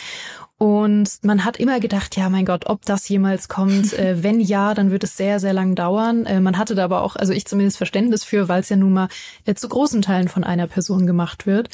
Und 0.57 1.22
man 1.22 1.44
hat 1.44 1.59
immer 1.59 1.78
gedacht, 1.80 2.16
ja, 2.16 2.28
mein 2.28 2.44
Gott, 2.44 2.66
ob 2.66 2.85
das 2.85 3.09
jemals 3.09 3.48
kommt. 3.48 3.92
Äh, 3.94 4.24
wenn 4.24 4.40
ja, 4.40 4.74
dann 4.74 4.90
wird 4.90 5.04
es 5.04 5.16
sehr, 5.16 5.38
sehr 5.38 5.52
lang 5.52 5.76
dauern. 5.76 6.26
Äh, 6.26 6.40
man 6.40 6.59
hatte 6.59 6.74
da 6.74 6.85
aber 6.85 7.02
auch, 7.02 7.14
also 7.14 7.33
ich 7.33 7.46
zumindest 7.46 7.76
Verständnis 7.76 8.24
für, 8.24 8.48
weil 8.48 8.61
es 8.61 8.68
ja 8.68 8.76
nun 8.76 8.92
mal 8.92 9.09
äh, 9.44 9.54
zu 9.54 9.68
großen 9.68 10.02
Teilen 10.02 10.26
von 10.26 10.42
einer 10.42 10.66
Person 10.66 11.07
gemacht 11.07 11.46
wird. 11.46 11.68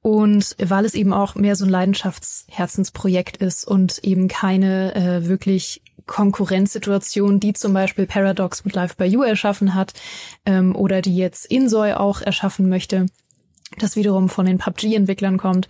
Und 0.00 0.54
weil 0.58 0.84
es 0.84 0.94
eben 0.94 1.12
auch 1.12 1.34
mehr 1.34 1.56
so 1.56 1.64
ein 1.64 1.70
Leidenschaftsherzensprojekt 1.70 3.38
ist 3.38 3.66
und 3.66 3.98
eben 4.04 4.28
keine 4.28 4.94
äh, 4.94 5.26
wirklich 5.26 5.82
Konkurrenzsituation, 6.06 7.40
die 7.40 7.52
zum 7.52 7.72
Beispiel 7.72 8.06
Paradox 8.06 8.64
mit 8.64 8.74
Live 8.74 8.96
by 8.96 9.04
You 9.04 9.22
erschaffen 9.22 9.74
hat 9.74 9.92
ähm, 10.46 10.74
oder 10.74 11.02
die 11.02 11.16
jetzt 11.16 11.46
Insoy 11.46 11.92
auch 11.92 12.20
erschaffen 12.20 12.68
möchte, 12.68 13.06
das 13.78 13.96
wiederum 13.96 14.28
von 14.28 14.46
den 14.46 14.58
PUBG-Entwicklern 14.58 15.36
kommt. 15.36 15.68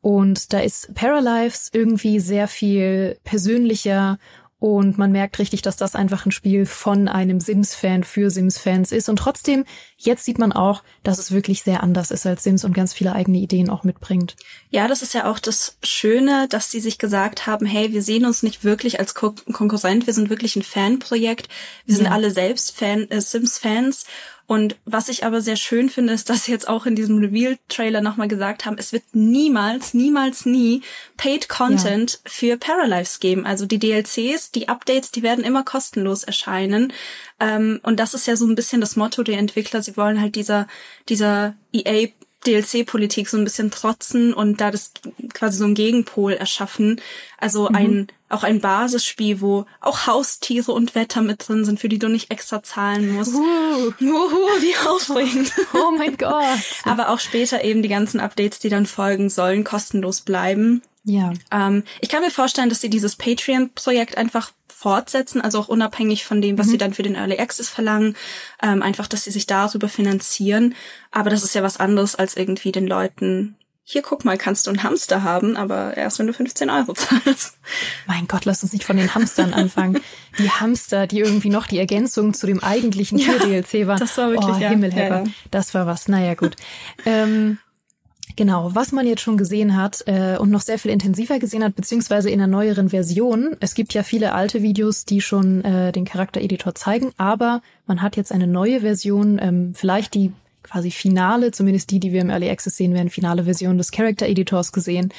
Und 0.00 0.52
da 0.52 0.60
ist 0.60 0.94
Paralives 0.94 1.70
irgendwie 1.72 2.20
sehr 2.20 2.46
viel 2.46 3.18
persönlicher 3.24 4.18
und 4.60 4.98
man 4.98 5.12
merkt 5.12 5.38
richtig, 5.38 5.62
dass 5.62 5.76
das 5.76 5.94
einfach 5.94 6.26
ein 6.26 6.32
Spiel 6.32 6.66
von 6.66 7.06
einem 7.06 7.38
Sims-Fan 7.38 8.02
für 8.02 8.28
Sims-Fans 8.28 8.90
ist. 8.90 9.08
Und 9.08 9.16
trotzdem, 9.16 9.64
jetzt 9.96 10.24
sieht 10.24 10.38
man 10.38 10.52
auch, 10.52 10.82
dass 11.04 11.20
es 11.20 11.30
wirklich 11.30 11.62
sehr 11.62 11.84
anders 11.84 12.10
ist 12.10 12.26
als 12.26 12.42
Sims 12.42 12.64
und 12.64 12.72
ganz 12.72 12.92
viele 12.92 13.12
eigene 13.12 13.38
Ideen 13.38 13.70
auch 13.70 13.84
mitbringt. 13.84 14.34
Ja, 14.70 14.88
das 14.88 15.02
ist 15.02 15.14
ja 15.14 15.30
auch 15.30 15.38
das 15.38 15.76
Schöne, 15.84 16.48
dass 16.48 16.72
sie 16.72 16.80
sich 16.80 16.98
gesagt 16.98 17.46
haben, 17.46 17.66
hey, 17.66 17.92
wir 17.92 18.02
sehen 18.02 18.26
uns 18.26 18.42
nicht 18.42 18.64
wirklich 18.64 18.98
als 18.98 19.14
Ko 19.14 19.34
Konkurrent, 19.52 20.08
wir 20.08 20.14
sind 20.14 20.28
wirklich 20.28 20.56
ein 20.56 20.62
Fanprojekt. 20.62 21.48
Wir 21.86 21.92
ja. 21.92 21.98
sind 21.98 22.06
alle 22.08 22.32
selbst 22.32 22.76
Fan, 22.76 23.08
äh, 23.10 23.20
Sims-Fans 23.20 24.06
und 24.48 24.76
was 24.86 25.10
ich 25.10 25.26
aber 25.26 25.42
sehr 25.42 25.56
schön 25.56 25.90
finde, 25.90 26.14
ist, 26.14 26.30
dass 26.30 26.44
sie 26.44 26.52
jetzt 26.52 26.68
auch 26.68 26.86
in 26.86 26.96
diesem 26.96 27.18
Reveal-Trailer 27.18 28.00
nochmal 28.00 28.28
gesagt 28.28 28.64
haben, 28.64 28.78
es 28.78 28.94
wird 28.94 29.04
niemals, 29.12 29.92
niemals 29.92 30.46
nie 30.46 30.80
Paid 31.18 31.50
Content 31.50 32.12
ja. 32.12 32.18
für 32.30 32.56
Paralives 32.56 33.20
geben. 33.20 33.44
Also 33.44 33.66
die 33.66 33.78
DLCs, 33.78 34.50
die 34.52 34.70
Updates, 34.70 35.10
die 35.10 35.22
werden 35.22 35.44
immer 35.44 35.64
kostenlos 35.64 36.24
erscheinen. 36.24 36.94
Ähm, 37.38 37.80
und 37.82 38.00
das 38.00 38.14
ist 38.14 38.26
ja 38.26 38.36
so 38.36 38.46
ein 38.46 38.54
bisschen 38.54 38.80
das 38.80 38.96
Motto 38.96 39.22
der 39.22 39.36
Entwickler. 39.36 39.82
Sie 39.82 39.98
wollen 39.98 40.18
halt 40.18 40.34
dieser, 40.34 40.66
dieser 41.10 41.54
EA 41.74 42.08
DLC-Politik 42.46 43.28
so 43.28 43.36
ein 43.36 43.44
bisschen 43.44 43.70
trotzen 43.70 44.32
und 44.32 44.62
da 44.62 44.70
das 44.70 44.92
quasi 45.34 45.58
so 45.58 45.66
ein 45.66 45.74
Gegenpol 45.74 46.32
erschaffen. 46.32 47.02
Also 47.36 47.68
mhm. 47.68 47.76
ein, 47.76 48.06
auch 48.28 48.42
ein 48.42 48.60
Basisspiel, 48.60 49.40
wo 49.40 49.64
auch 49.80 50.06
Haustiere 50.06 50.72
und 50.72 50.94
Wetter 50.94 51.22
mit 51.22 51.48
drin 51.48 51.64
sind, 51.64 51.80
für 51.80 51.88
die 51.88 51.98
du 51.98 52.08
nicht 52.08 52.30
extra 52.30 52.62
zahlen 52.62 53.12
musst. 53.12 53.34
Uh. 53.34 53.92
Uhu, 54.00 54.38
wie 54.60 54.88
aufregend. 54.88 55.52
Oh 55.74 55.90
mein 55.96 56.16
Gott. 56.16 56.44
Aber 56.84 57.08
auch 57.10 57.20
später 57.20 57.64
eben 57.64 57.82
die 57.82 57.88
ganzen 57.88 58.20
Updates, 58.20 58.58
die 58.58 58.68
dann 58.68 58.86
folgen 58.86 59.30
sollen, 59.30 59.64
kostenlos 59.64 60.20
bleiben. 60.20 60.82
Ja. 61.04 61.32
Ähm, 61.50 61.84
ich 62.00 62.08
kann 62.08 62.22
mir 62.22 62.30
vorstellen, 62.30 62.68
dass 62.68 62.80
sie 62.80 62.90
dieses 62.90 63.16
Patreon-Projekt 63.16 64.18
einfach 64.18 64.52
fortsetzen, 64.68 65.40
also 65.40 65.58
auch 65.58 65.68
unabhängig 65.68 66.24
von 66.24 66.40
dem, 66.40 66.58
was 66.58 66.66
mhm. 66.66 66.70
sie 66.70 66.78
dann 66.78 66.94
für 66.94 67.02
den 67.02 67.14
Early 67.14 67.38
Access 67.38 67.68
verlangen, 67.68 68.14
ähm, 68.62 68.82
einfach, 68.82 69.06
dass 69.06 69.24
sie 69.24 69.30
sich 69.30 69.46
darüber 69.46 69.88
finanzieren. 69.88 70.74
Aber 71.10 71.30
das 71.30 71.42
ist 71.42 71.54
ja 71.54 71.62
was 71.62 71.78
anderes, 71.78 72.14
als 72.14 72.36
irgendwie 72.36 72.72
den 72.72 72.86
Leuten 72.86 73.56
hier 73.90 74.02
guck 74.02 74.26
mal, 74.26 74.36
kannst 74.36 74.66
du 74.66 74.70
einen 74.70 74.82
Hamster 74.82 75.22
haben, 75.22 75.56
aber 75.56 75.96
erst 75.96 76.18
wenn 76.18 76.26
du 76.26 76.34
15 76.34 76.68
Euro 76.68 76.92
zahlst. 76.94 77.56
Mein 78.06 78.28
Gott, 78.28 78.44
lass 78.44 78.62
uns 78.62 78.74
nicht 78.74 78.84
von 78.84 78.98
den 78.98 79.14
Hamstern 79.14 79.54
anfangen. 79.54 79.98
Die 80.38 80.50
Hamster, 80.50 81.06
die 81.06 81.20
irgendwie 81.20 81.48
noch 81.48 81.66
die 81.66 81.78
Ergänzung 81.78 82.34
zu 82.34 82.46
dem 82.46 82.62
eigentlichen 82.62 83.16
Tier-DLC 83.16 83.86
waren. 83.86 83.98
Das 83.98 84.18
war 84.18 84.30
wirklich, 84.30 84.56
oh, 84.56 84.58
ja. 84.58 84.72
Ja, 84.72 84.88
ja. 84.88 85.24
Das 85.50 85.72
war 85.72 85.86
was. 85.86 86.06
Naja, 86.06 86.34
gut. 86.34 86.56
ähm, 87.06 87.56
Genau, 88.36 88.72
was 88.72 88.92
man 88.92 89.06
jetzt 89.06 89.22
schon 89.22 89.36
gesehen 89.38 89.74
hat 89.74 90.04
äh, 90.06 90.36
und 90.36 90.50
noch 90.50 90.60
sehr 90.60 90.78
viel 90.78 90.92
intensiver 90.92 91.40
gesehen 91.40 91.64
hat, 91.64 91.74
beziehungsweise 91.74 92.30
in 92.30 92.40
einer 92.40 92.46
neueren 92.46 92.90
Version. 92.90 93.56
Es 93.58 93.74
gibt 93.74 93.94
ja 93.94 94.04
viele 94.04 94.32
alte 94.32 94.62
Videos, 94.62 95.06
die 95.06 95.20
schon 95.22 95.64
äh, 95.64 95.90
den 95.90 96.04
Charaktereditor 96.04 96.76
zeigen, 96.76 97.10
aber 97.16 97.62
man 97.86 98.00
hat 98.00 98.16
jetzt 98.16 98.30
eine 98.30 98.46
neue 98.46 98.82
Version, 98.82 99.40
ähm, 99.42 99.72
vielleicht 99.74 100.14
die 100.14 100.32
quasi 100.70 100.90
finale, 100.90 101.50
zumindest 101.50 101.90
die, 101.90 102.00
die 102.00 102.12
wir 102.12 102.20
im 102.20 102.30
Early 102.30 102.50
Access 102.50 102.76
sehen 102.76 102.94
werden, 102.94 103.10
finale 103.10 103.44
Version 103.44 103.78
des 103.78 103.90
Character 103.90 104.26
Editors 104.26 104.72
gesehen. 104.72 105.12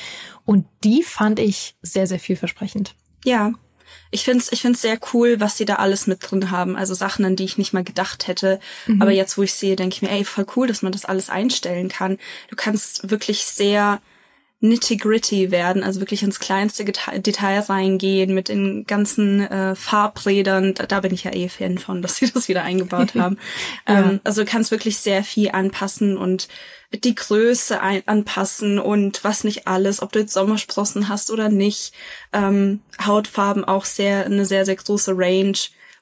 Und 0.46 0.66
die 0.84 1.04
fand 1.04 1.40
ich 1.40 1.76
sehr, 1.82 2.08
sehr 2.08 2.20
vielversprechend. 2.20 2.96
Ja, 3.26 3.54
ich 4.12 4.24
find's, 4.24 4.52
ich 4.52 4.62
find's 4.62 4.82
sehr 4.82 5.00
cool, 5.14 5.40
was 5.40 5.58
sie 5.58 5.66
da 5.66 5.76
alles 5.76 6.08
mit 6.08 6.20
drin 6.22 6.52
haben. 6.52 6.76
Also 6.76 6.94
Sachen, 6.94 7.26
an 7.26 7.36
die 7.36 7.46
ich 7.46 7.58
nicht 7.58 7.74
mal 7.74 7.84
gedacht 7.84 8.28
hätte. 8.28 8.60
Mhm. 8.88 9.02
Aber 9.02 9.12
jetzt, 9.12 9.38
wo 9.38 9.44
ich 9.44 9.54
sehe, 9.54 9.76
denke 9.76 9.96
ich 9.96 10.02
mir, 10.02 10.12
ey, 10.12 10.24
voll 10.26 10.46
cool, 10.56 10.68
dass 10.68 10.82
man 10.82 10.92
das 10.92 11.06
alles 11.06 11.30
einstellen 11.30 11.90
kann. 11.90 12.18
Du 12.50 12.56
kannst 12.56 13.10
wirklich 13.10 13.44
sehr 13.44 14.02
nitty-gritty 14.62 15.52
werden, 15.52 15.84
also 15.84 16.02
wirklich 16.02 16.22
ins 16.22 16.40
kleinste 16.40 16.84
Detail 16.84 17.60
reingehen 17.62 18.34
mit 18.34 18.50
den 18.50 18.86
ganzen 18.86 19.42
äh, 19.42 19.74
Farbrädern. 19.74 20.74
Da, 20.74 20.86
da 20.86 21.00
bin 21.00 21.14
ich 21.14 21.24
ja 21.24 21.34
eh 21.34 21.48
Fan 21.48 21.78
von, 21.78 22.02
dass 22.02 22.18
sie 22.18 22.30
das 22.34 22.50
wieder 22.50 22.64
eingebaut 22.64 23.16
haben. 23.16 23.38
ja. 23.88 24.00
ähm, 24.00 24.20
also 24.24 24.44
du 24.44 24.50
kannst 24.50 24.72
wirklich 24.72 24.98
sehr 24.98 25.24
viel 25.24 25.52
anpassen 25.52 26.18
und 26.18 26.50
die 26.92 27.16
Größe 27.16 27.82
ein 27.82 28.02
anpassen 28.08 28.80
und 28.80 29.24
was 29.24 29.44
nicht 29.44 29.68
alles, 29.68 30.02
ob 30.02 30.12
du 30.12 30.20
jetzt 30.20 30.34
Sommersprossen 30.34 31.08
hast 31.08 31.32
oder 31.32 31.50
nicht. 31.50 31.94
Ähm, 32.34 32.82
Hautfarben 33.04 33.64
auch 33.64 33.86
sehr, 33.86 34.26
eine 34.26 34.46
sehr, 34.46 34.66
sehr 34.66 34.76
große 34.76 35.14
Range. 35.16 35.58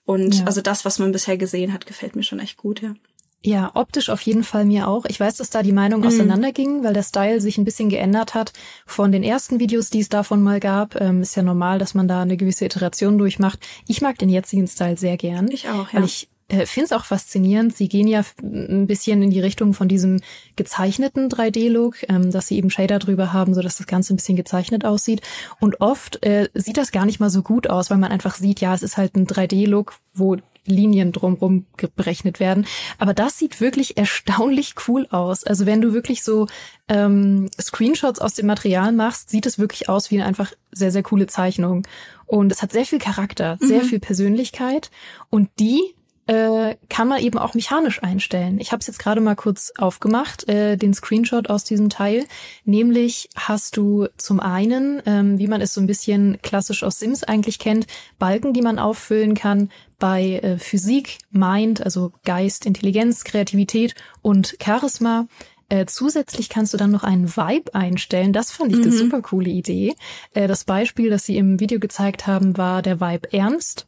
Und 0.05 0.35
ja. 0.35 0.45
also 0.45 0.61
das, 0.61 0.85
was 0.85 0.99
man 0.99 1.11
bisher 1.11 1.37
gesehen 1.37 1.73
hat, 1.73 1.85
gefällt 1.85 2.15
mir 2.15 2.23
schon 2.23 2.39
echt 2.39 2.57
gut, 2.57 2.81
ja. 2.81 2.95
Ja, 3.43 3.71
optisch 3.75 4.09
auf 4.09 4.21
jeden 4.21 4.43
Fall 4.43 4.65
mir 4.65 4.87
auch. 4.87 5.05
Ich 5.05 5.19
weiß, 5.19 5.37
dass 5.37 5.49
da 5.49 5.63
die 5.63 5.71
Meinung 5.71 6.01
mhm. 6.01 6.07
auseinanderging, 6.07 6.83
weil 6.83 6.93
der 6.93 7.03
Style 7.03 7.39
sich 7.39 7.57
ein 7.57 7.65
bisschen 7.65 7.89
geändert 7.89 8.33
hat 8.33 8.51
von 8.85 9.11
den 9.11 9.23
ersten 9.23 9.59
Videos, 9.59 9.89
die 9.89 9.99
es 9.99 10.09
davon 10.09 10.41
mal 10.41 10.59
gab. 10.59 10.99
Ähm, 10.99 11.21
ist 11.21 11.35
ja 11.35 11.43
normal, 11.43 11.79
dass 11.79 11.93
man 11.93 12.07
da 12.07 12.21
eine 12.21 12.35
gewisse 12.35 12.65
Iteration 12.65 13.17
durchmacht. 13.17 13.59
Ich 13.87 14.01
mag 14.01 14.17
den 14.17 14.29
jetzigen 14.29 14.67
Style 14.67 14.97
sehr 14.97 15.17
gern. 15.17 15.49
Ich 15.51 15.69
auch, 15.69 15.93
ja. 15.93 15.99
Weil 15.99 16.05
ich 16.05 16.29
äh, 16.49 16.65
finde 16.65 16.85
es 16.85 16.91
auch 16.93 17.05
faszinierend. 17.05 17.75
Sie 17.75 17.89
gehen 17.89 18.07
ja 18.07 18.23
ein 18.41 18.87
bisschen 18.87 19.21
in 19.21 19.29
die 19.29 19.41
Richtung 19.41 19.73
von 19.73 19.87
diesem 19.87 20.21
gezeichneten 20.55 21.29
3D-Look, 21.29 22.09
ähm, 22.09 22.31
dass 22.31 22.47
sie 22.47 22.57
eben 22.57 22.69
Shader 22.69 22.99
drüber 22.99 23.33
haben, 23.33 23.53
so 23.53 23.61
dass 23.61 23.77
das 23.77 23.87
Ganze 23.87 24.13
ein 24.13 24.17
bisschen 24.17 24.37
gezeichnet 24.37 24.85
aussieht. 24.85 25.21
Und 25.59 25.81
oft 25.81 26.25
äh, 26.25 26.49
sieht 26.53 26.77
das 26.77 26.91
gar 26.91 27.05
nicht 27.05 27.19
mal 27.19 27.29
so 27.29 27.41
gut 27.41 27.69
aus, 27.69 27.89
weil 27.89 27.97
man 27.97 28.11
einfach 28.11 28.35
sieht, 28.35 28.61
ja, 28.61 28.73
es 28.73 28.83
ist 28.83 28.97
halt 28.97 29.15
ein 29.15 29.27
3D-Look, 29.27 29.95
wo 30.13 30.37
Linien 30.67 31.11
drumrum 31.11 31.65
berechnet 31.95 32.39
werden. 32.39 32.67
Aber 32.97 33.13
das 33.13 33.37
sieht 33.37 33.59
wirklich 33.59 33.97
erstaunlich 33.97 34.75
cool 34.87 35.07
aus. 35.09 35.43
Also 35.43 35.65
wenn 35.65 35.81
du 35.81 35.93
wirklich 35.93 36.23
so 36.23 36.47
ähm, 36.87 37.49
Screenshots 37.59 38.19
aus 38.19 38.35
dem 38.35 38.45
Material 38.45 38.91
machst, 38.91 39.29
sieht 39.29 39.45
es 39.45 39.57
wirklich 39.57 39.89
aus 39.89 40.11
wie 40.11 40.15
eine 40.15 40.25
einfach 40.25 40.51
sehr, 40.71 40.91
sehr 40.91 41.03
coole 41.03 41.27
Zeichnung. 41.27 41.87
Und 42.25 42.51
es 42.51 42.61
hat 42.61 42.71
sehr 42.71 42.85
viel 42.85 42.99
Charakter, 42.99 43.57
sehr 43.59 43.83
mhm. 43.83 43.87
viel 43.87 43.99
Persönlichkeit. 43.99 44.91
Und 45.29 45.49
die 45.59 45.95
äh, 46.27 46.75
kann 46.89 47.07
man 47.07 47.21
eben 47.21 47.37
auch 47.37 47.53
mechanisch 47.53 48.03
einstellen. 48.03 48.59
Ich 48.59 48.71
habe 48.71 48.81
es 48.81 48.87
jetzt 48.87 48.99
gerade 48.99 49.21
mal 49.21 49.35
kurz 49.35 49.71
aufgemacht, 49.77 50.47
äh, 50.49 50.75
den 50.75 50.93
Screenshot 50.93 51.49
aus 51.49 51.63
diesem 51.63 51.89
Teil. 51.89 52.25
Nämlich 52.65 53.29
hast 53.35 53.77
du 53.77 54.07
zum 54.17 54.39
einen, 54.39 55.01
ähm, 55.05 55.39
wie 55.39 55.47
man 55.47 55.61
es 55.61 55.73
so 55.73 55.81
ein 55.81 55.87
bisschen 55.87 56.39
klassisch 56.41 56.83
aus 56.83 56.99
Sims 56.99 57.23
eigentlich 57.23 57.59
kennt, 57.59 57.87
Balken, 58.19 58.53
die 58.53 58.61
man 58.61 58.77
auffüllen 58.77 59.35
kann 59.35 59.69
bei 59.99 60.39
äh, 60.39 60.57
Physik, 60.57 61.17
Mind, 61.31 61.81
also 61.81 62.11
Geist, 62.25 62.65
Intelligenz, 62.65 63.23
Kreativität 63.23 63.95
und 64.21 64.57
Charisma. 64.61 65.27
Äh, 65.69 65.85
zusätzlich 65.85 66.49
kannst 66.49 66.73
du 66.73 66.77
dann 66.77 66.91
noch 66.91 67.03
einen 67.03 67.35
Vibe 67.35 67.73
einstellen. 67.73 68.31
Das 68.31 68.51
fand 68.51 68.71
ich 68.71 68.77
mhm. 68.77 68.83
eine 68.83 68.91
super 68.91 69.21
coole 69.21 69.49
Idee. 69.49 69.95
Äh, 70.33 70.47
das 70.47 70.65
Beispiel, 70.65 71.09
das 71.09 71.25
sie 71.25 71.37
im 71.37 71.59
Video 71.59 71.79
gezeigt 71.79 72.27
haben, 72.27 72.57
war 72.57 72.81
der 72.81 73.01
Vibe 73.01 73.33
Ernst. 73.33 73.87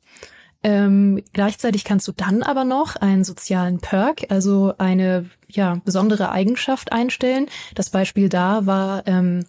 Ähm, 0.62 1.24
gleichzeitig 1.32 1.86
kannst 1.86 2.08
du 2.08 2.12
dann 2.12 2.44
aber 2.44 2.66
noch 2.66 2.98
einen 2.98 3.24
sozialen 3.24 3.80
Perk, 3.80 4.26
also 4.30 4.74
eine 4.78 5.30
ja 5.48 5.80
besondere 5.86 6.32
Eigenschaft 6.32 6.92
einstellen. 6.92 7.48
Das 7.76 7.90
Beispiel 7.90 8.28
da 8.28 8.66
war 8.66 9.08
ähm, 9.08 9.46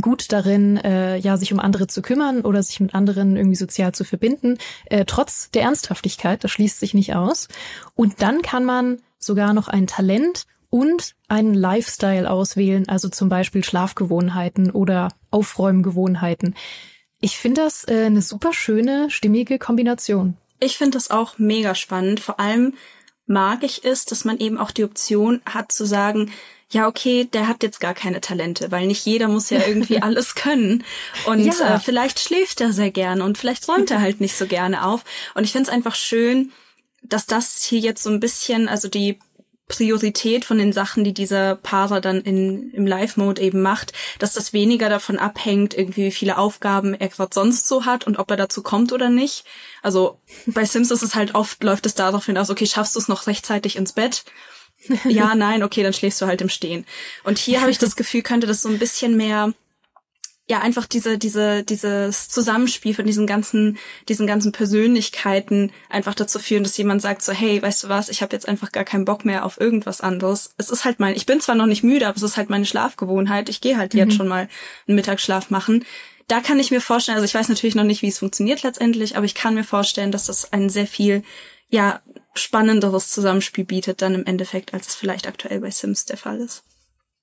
gut 0.00 0.32
darin, 0.32 0.76
äh, 0.76 1.16
ja 1.16 1.36
sich 1.36 1.52
um 1.52 1.58
andere 1.58 1.88
zu 1.88 2.00
kümmern 2.00 2.42
oder 2.42 2.62
sich 2.62 2.78
mit 2.80 2.94
anderen 2.94 3.36
irgendwie 3.36 3.56
sozial 3.56 3.92
zu 3.92 4.04
verbinden, 4.04 4.58
äh, 4.86 5.04
trotz 5.04 5.50
der 5.50 5.62
Ernsthaftigkeit. 5.62 6.44
Das 6.44 6.50
schließt 6.52 6.78
sich 6.78 6.94
nicht 6.94 7.14
aus. 7.14 7.48
Und 7.94 8.22
dann 8.22 8.42
kann 8.42 8.64
man 8.64 8.98
sogar 9.18 9.52
noch 9.52 9.68
ein 9.68 9.86
Talent 9.86 10.46
und 10.70 11.14
einen 11.28 11.54
Lifestyle 11.54 12.30
auswählen, 12.30 12.88
also 12.88 13.08
zum 13.08 13.28
Beispiel 13.28 13.62
Schlafgewohnheiten 13.64 14.70
oder 14.70 15.08
Aufräumgewohnheiten. 15.30 16.54
Ich 17.20 17.38
finde 17.38 17.62
das 17.62 17.86
äh, 17.88 18.04
eine 18.06 18.22
super 18.22 18.52
schöne, 18.52 19.10
stimmige 19.10 19.58
Kombination. 19.58 20.36
Ich 20.60 20.78
finde 20.78 20.96
das 20.98 21.10
auch 21.10 21.38
mega 21.38 21.74
spannend. 21.74 22.20
Vor 22.20 22.40
allem 22.40 22.74
mag 23.26 23.62
ich 23.62 23.84
es, 23.84 24.04
dass 24.04 24.24
man 24.24 24.38
eben 24.38 24.58
auch 24.58 24.70
die 24.70 24.84
Option 24.84 25.40
hat 25.46 25.72
zu 25.72 25.84
sagen, 25.86 26.32
ja, 26.70 26.88
okay, 26.88 27.28
der 27.32 27.46
hat 27.46 27.62
jetzt 27.62 27.78
gar 27.78 27.94
keine 27.94 28.20
Talente, 28.20 28.70
weil 28.72 28.86
nicht 28.86 29.06
jeder 29.06 29.28
muss 29.28 29.50
ja 29.50 29.60
irgendwie 29.66 29.98
alles 30.02 30.34
können. 30.34 30.84
Und 31.26 31.40
ja. 31.40 31.76
äh, 31.76 31.78
vielleicht 31.78 32.18
schläft 32.18 32.60
er 32.60 32.72
sehr 32.72 32.90
gerne 32.90 33.24
und 33.24 33.38
vielleicht 33.38 33.68
räumt 33.68 33.90
er 33.90 34.00
halt 34.00 34.20
nicht 34.20 34.36
so 34.36 34.46
gerne 34.46 34.84
auf. 34.84 35.04
Und 35.34 35.44
ich 35.44 35.52
finde 35.52 35.68
es 35.68 35.74
einfach 35.74 35.94
schön, 35.94 36.52
dass 37.02 37.26
das 37.26 37.62
hier 37.62 37.78
jetzt 37.78 38.02
so 38.02 38.10
ein 38.10 38.20
bisschen, 38.20 38.68
also 38.68 38.88
die 38.88 39.18
Priorität 39.66 40.44
von 40.44 40.58
den 40.58 40.72
Sachen, 40.72 41.04
die 41.04 41.14
dieser 41.14 41.56
Para 41.56 42.00
dann 42.00 42.20
in, 42.20 42.70
im 42.72 42.86
Live-Mode 42.86 43.40
eben 43.40 43.62
macht, 43.62 43.92
dass 44.18 44.34
das 44.34 44.52
weniger 44.52 44.90
davon 44.90 45.18
abhängt, 45.18 45.72
irgendwie 45.72 46.04
wie 46.04 46.10
viele 46.10 46.36
Aufgaben 46.36 46.92
er 46.92 47.08
gerade 47.08 47.32
sonst 47.32 47.66
so 47.66 47.86
hat 47.86 48.06
und 48.06 48.18
ob 48.18 48.30
er 48.30 48.36
dazu 48.36 48.62
kommt 48.62 48.92
oder 48.92 49.08
nicht. 49.08 49.44
Also 49.82 50.20
bei 50.46 50.64
Sims 50.64 50.90
ist 50.90 51.02
es 51.02 51.14
halt 51.14 51.34
oft, 51.34 51.62
läuft 51.64 51.86
es 51.86 51.94
darauf 51.94 52.26
hinaus, 52.26 52.50
okay, 52.50 52.66
schaffst 52.66 52.94
du 52.94 53.00
es 53.00 53.08
noch 53.08 53.26
rechtzeitig 53.26 53.76
ins 53.76 53.92
Bett? 53.92 54.24
ja, 55.04 55.34
nein, 55.34 55.62
okay, 55.62 55.82
dann 55.82 55.94
schläfst 55.94 56.20
du 56.20 56.26
halt 56.26 56.42
im 56.42 56.50
Stehen. 56.50 56.84
Und 57.22 57.38
hier 57.38 57.62
habe 57.62 57.70
ich 57.70 57.78
das 57.78 57.96
Gefühl, 57.96 58.22
könnte 58.22 58.46
das 58.46 58.60
so 58.60 58.68
ein 58.68 58.78
bisschen 58.78 59.16
mehr 59.16 59.54
ja 60.46 60.60
einfach 60.60 60.86
diese 60.86 61.16
diese 61.16 61.64
dieses 61.64 62.28
Zusammenspiel 62.28 62.94
von 62.94 63.06
diesen 63.06 63.26
ganzen 63.26 63.78
diesen 64.08 64.26
ganzen 64.26 64.52
Persönlichkeiten 64.52 65.72
einfach 65.88 66.14
dazu 66.14 66.38
führen, 66.38 66.64
dass 66.64 66.76
jemand 66.76 67.00
sagt 67.00 67.22
so 67.22 67.32
hey 67.32 67.62
weißt 67.62 67.84
du 67.84 67.88
was 67.88 68.10
ich 68.10 68.20
habe 68.20 68.34
jetzt 68.34 68.46
einfach 68.46 68.70
gar 68.70 68.84
keinen 68.84 69.06
Bock 69.06 69.24
mehr 69.24 69.46
auf 69.46 69.58
irgendwas 69.58 70.02
anderes. 70.02 70.54
Es 70.58 70.68
ist 70.68 70.84
halt 70.84 71.00
mein 71.00 71.14
ich 71.14 71.24
bin 71.24 71.40
zwar 71.40 71.54
noch 71.54 71.66
nicht 71.66 71.82
müde 71.82 72.06
aber 72.06 72.16
es 72.16 72.22
ist 72.22 72.36
halt 72.36 72.50
meine 72.50 72.66
Schlafgewohnheit. 72.66 73.48
Ich 73.48 73.62
gehe 73.62 73.78
halt 73.78 73.94
mhm. 73.94 74.00
jetzt 74.00 74.16
schon 74.16 74.28
mal 74.28 74.48
einen 74.86 74.96
Mittagsschlaf 74.96 75.48
machen. 75.48 75.84
Da 76.28 76.40
kann 76.40 76.58
ich 76.58 76.70
mir 76.70 76.82
vorstellen 76.82 77.16
also 77.16 77.24
ich 77.24 77.34
weiß 77.34 77.48
natürlich 77.48 77.74
noch 77.74 77.84
nicht 77.84 78.02
wie 78.02 78.08
es 78.08 78.18
funktioniert 78.18 78.62
letztendlich 78.62 79.16
aber 79.16 79.24
ich 79.24 79.34
kann 79.34 79.54
mir 79.54 79.64
vorstellen 79.64 80.12
dass 80.12 80.26
das 80.26 80.52
ein 80.52 80.68
sehr 80.68 80.86
viel 80.86 81.22
ja 81.68 82.02
spannenderes 82.34 83.10
Zusammenspiel 83.10 83.64
bietet 83.64 84.02
dann 84.02 84.14
im 84.14 84.26
Endeffekt 84.26 84.74
als 84.74 84.88
es 84.88 84.94
vielleicht 84.94 85.26
aktuell 85.26 85.60
bei 85.60 85.70
Sims 85.70 86.04
der 86.04 86.18
Fall 86.18 86.40
ist. 86.40 86.64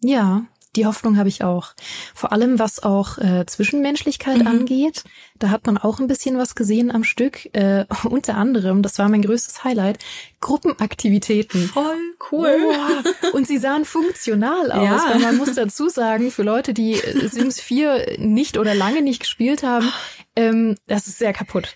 Ja, 0.03 0.47
die 0.75 0.86
Hoffnung 0.86 1.17
habe 1.17 1.27
ich 1.27 1.43
auch. 1.43 1.73
Vor 2.15 2.31
allem, 2.31 2.57
was 2.57 2.81
auch 2.81 3.17
äh, 3.17 3.45
Zwischenmenschlichkeit 3.45 4.39
mhm. 4.39 4.47
angeht. 4.47 5.03
Da 5.38 5.49
hat 5.49 5.65
man 5.65 5.77
auch 5.77 5.99
ein 5.99 6.07
bisschen 6.07 6.38
was 6.38 6.55
gesehen 6.55 6.91
am 6.91 7.03
Stück. 7.03 7.53
Äh, 7.53 7.86
unter 8.03 8.36
anderem, 8.36 8.81
das 8.81 8.97
war 8.97 9.10
mein 9.10 9.21
größtes 9.21 9.63
Highlight, 9.63 9.99
Gruppenaktivitäten. 10.39 11.67
Voll 11.67 11.97
cool. 12.31 12.57
Oh, 12.62 13.36
und 13.36 13.47
sie 13.47 13.57
sahen 13.57 13.86
funktional 13.86 14.71
aus. 14.71 14.84
Ja. 14.84 15.05
Weil 15.10 15.19
man 15.19 15.38
muss 15.38 15.55
dazu 15.55 15.89
sagen, 15.89 16.31
für 16.31 16.43
Leute, 16.43 16.73
die 16.73 16.95
Sims 16.95 17.60
4 17.60 18.17
nicht 18.19 18.57
oder 18.57 18.73
lange 18.73 19.01
nicht 19.01 19.19
gespielt 19.19 19.63
haben, 19.63 19.91
ähm, 20.36 20.77
das 20.88 21.07
ist 21.07 21.17
sehr 21.17 21.34
kaputt. 21.34 21.75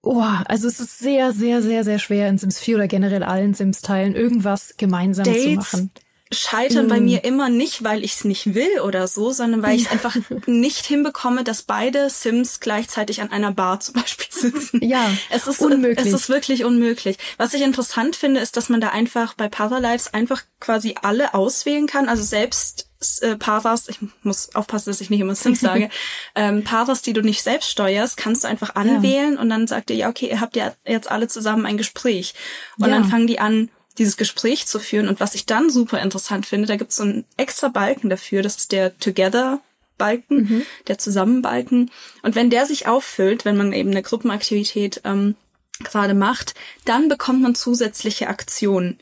Oh, 0.00 0.22
also 0.46 0.68
es 0.68 0.80
ist 0.80 0.98
sehr, 0.98 1.32
sehr, 1.32 1.62
sehr, 1.62 1.82
sehr 1.82 1.98
schwer 1.98 2.28
in 2.28 2.38
Sims 2.38 2.58
4 2.58 2.76
oder 2.76 2.88
generell 2.88 3.22
allen 3.22 3.54
Sims-Teilen 3.54 4.14
irgendwas 4.14 4.74
gemeinsam 4.76 5.24
Dates, 5.24 5.42
zu 5.42 5.76
machen 5.76 5.90
scheitern 6.32 6.86
mm. 6.86 6.88
bei 6.88 7.00
mir 7.00 7.24
immer 7.24 7.48
nicht, 7.48 7.84
weil 7.84 8.04
ich 8.04 8.14
es 8.14 8.24
nicht 8.24 8.54
will 8.54 8.80
oder 8.80 9.06
so, 9.06 9.32
sondern 9.32 9.62
weil 9.62 9.76
ich 9.76 9.90
einfach 9.90 10.16
nicht 10.46 10.86
hinbekomme, 10.86 11.44
dass 11.44 11.62
beide 11.62 12.08
Sims 12.10 12.60
gleichzeitig 12.60 13.20
an 13.20 13.30
einer 13.30 13.52
Bar 13.52 13.80
zum 13.80 13.94
Beispiel 13.94 14.26
sitzen. 14.30 14.80
Ja, 14.82 15.10
es 15.30 15.46
ist 15.46 15.60
unmöglich. 15.60 16.06
Es 16.06 16.12
ist 16.12 16.28
wirklich 16.28 16.64
unmöglich. 16.64 17.18
Was 17.36 17.54
ich 17.54 17.62
interessant 17.62 18.16
finde, 18.16 18.40
ist, 18.40 18.56
dass 18.56 18.68
man 18.68 18.80
da 18.80 18.88
einfach 18.88 19.34
bei 19.34 19.48
Paralives 19.48 20.12
einfach 20.12 20.42
quasi 20.60 20.94
alle 21.00 21.34
auswählen 21.34 21.86
kann, 21.86 22.08
also 22.08 22.22
selbst 22.22 22.88
äh, 23.20 23.36
Pathas, 23.36 23.88
ich 23.88 23.98
muss 24.22 24.54
aufpassen, 24.54 24.90
dass 24.90 25.00
ich 25.00 25.10
nicht 25.10 25.20
immer 25.20 25.34
Sims 25.34 25.60
sage, 25.60 25.90
ähm, 26.34 26.64
Pathas, 26.64 27.02
die 27.02 27.12
du 27.12 27.20
nicht 27.20 27.42
selbst 27.42 27.70
steuerst, 27.70 28.16
kannst 28.16 28.44
du 28.44 28.48
einfach 28.48 28.74
anwählen 28.74 29.34
ja. 29.34 29.40
und 29.40 29.50
dann 29.50 29.66
sagt 29.66 29.90
ihr, 29.90 29.96
ja, 29.96 30.08
okay, 30.08 30.30
ihr 30.30 30.40
habt 30.40 30.56
ja 30.56 30.72
jetzt 30.86 31.10
alle 31.10 31.28
zusammen 31.28 31.66
ein 31.66 31.76
Gespräch. 31.76 32.34
Und 32.78 32.88
ja. 32.88 32.94
dann 32.94 33.04
fangen 33.04 33.26
die 33.26 33.40
an, 33.40 33.70
dieses 33.98 34.16
Gespräch 34.16 34.66
zu 34.66 34.78
führen. 34.78 35.08
Und 35.08 35.20
was 35.20 35.34
ich 35.34 35.46
dann 35.46 35.70
super 35.70 36.00
interessant 36.00 36.46
finde, 36.46 36.66
da 36.66 36.76
gibt 36.76 36.90
es 36.90 36.96
so 36.96 37.04
einen 37.04 37.24
extra 37.36 37.68
Balken 37.68 38.10
dafür, 38.10 38.42
das 38.42 38.56
ist 38.56 38.72
der 38.72 38.96
Together 38.98 39.60
Balken, 39.96 40.36
mhm. 40.36 40.66
der 40.88 40.98
Zusammenbalken. 40.98 41.90
Und 42.22 42.34
wenn 42.34 42.50
der 42.50 42.66
sich 42.66 42.88
auffüllt, 42.88 43.44
wenn 43.44 43.56
man 43.56 43.72
eben 43.72 43.90
eine 43.90 44.02
Gruppenaktivität 44.02 45.02
ähm, 45.04 45.36
gerade 45.80 46.14
macht, 46.14 46.54
dann 46.84 47.08
bekommt 47.08 47.42
man 47.42 47.54
zusätzliche 47.54 48.28
Aktionen. 48.28 48.98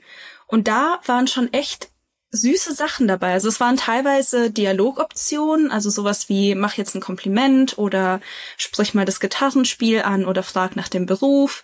Und 0.47 0.69
da 0.69 1.01
waren 1.07 1.29
schon 1.29 1.53
echt 1.53 1.89
süße 2.31 2.75
Sachen 2.75 3.09
dabei. 3.09 3.33
Also 3.33 3.49
es 3.49 3.61
waren 3.61 3.77
teilweise 3.77 4.51
Dialogoptionen, 4.51 5.71
also 5.71 5.91
sowas 5.91 6.29
wie 6.29 6.55
mach 6.55 6.75
jetzt 6.75 6.95
ein 6.95 7.01
Kompliment 7.01 7.77
oder 7.79 8.21
sprich 8.57 8.95
mal 8.95 9.05
das 9.05 9.21
Gitarrenspiel 9.21 10.03
an 10.03 10.25
oder 10.25 10.43
frag 10.43 10.75
nach 10.75 10.89
dem 10.89 11.05
Beruf. 11.05 11.63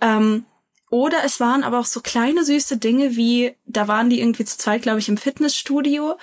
Ähm, 0.00 0.44
oder 0.90 1.24
es 1.24 1.40
waren 1.40 1.64
aber 1.64 1.80
auch 1.80 1.86
so 1.86 2.00
kleine 2.00 2.44
süße 2.44 2.76
Dinge 2.76 3.16
wie, 3.16 3.54
da 3.66 3.88
waren 3.88 4.08
die 4.08 4.20
irgendwie 4.20 4.44
zu 4.44 4.56
zweit, 4.56 4.82
glaube 4.82 5.00
ich, 5.00 5.08
im 5.08 5.16
Fitnessstudio 5.16 6.16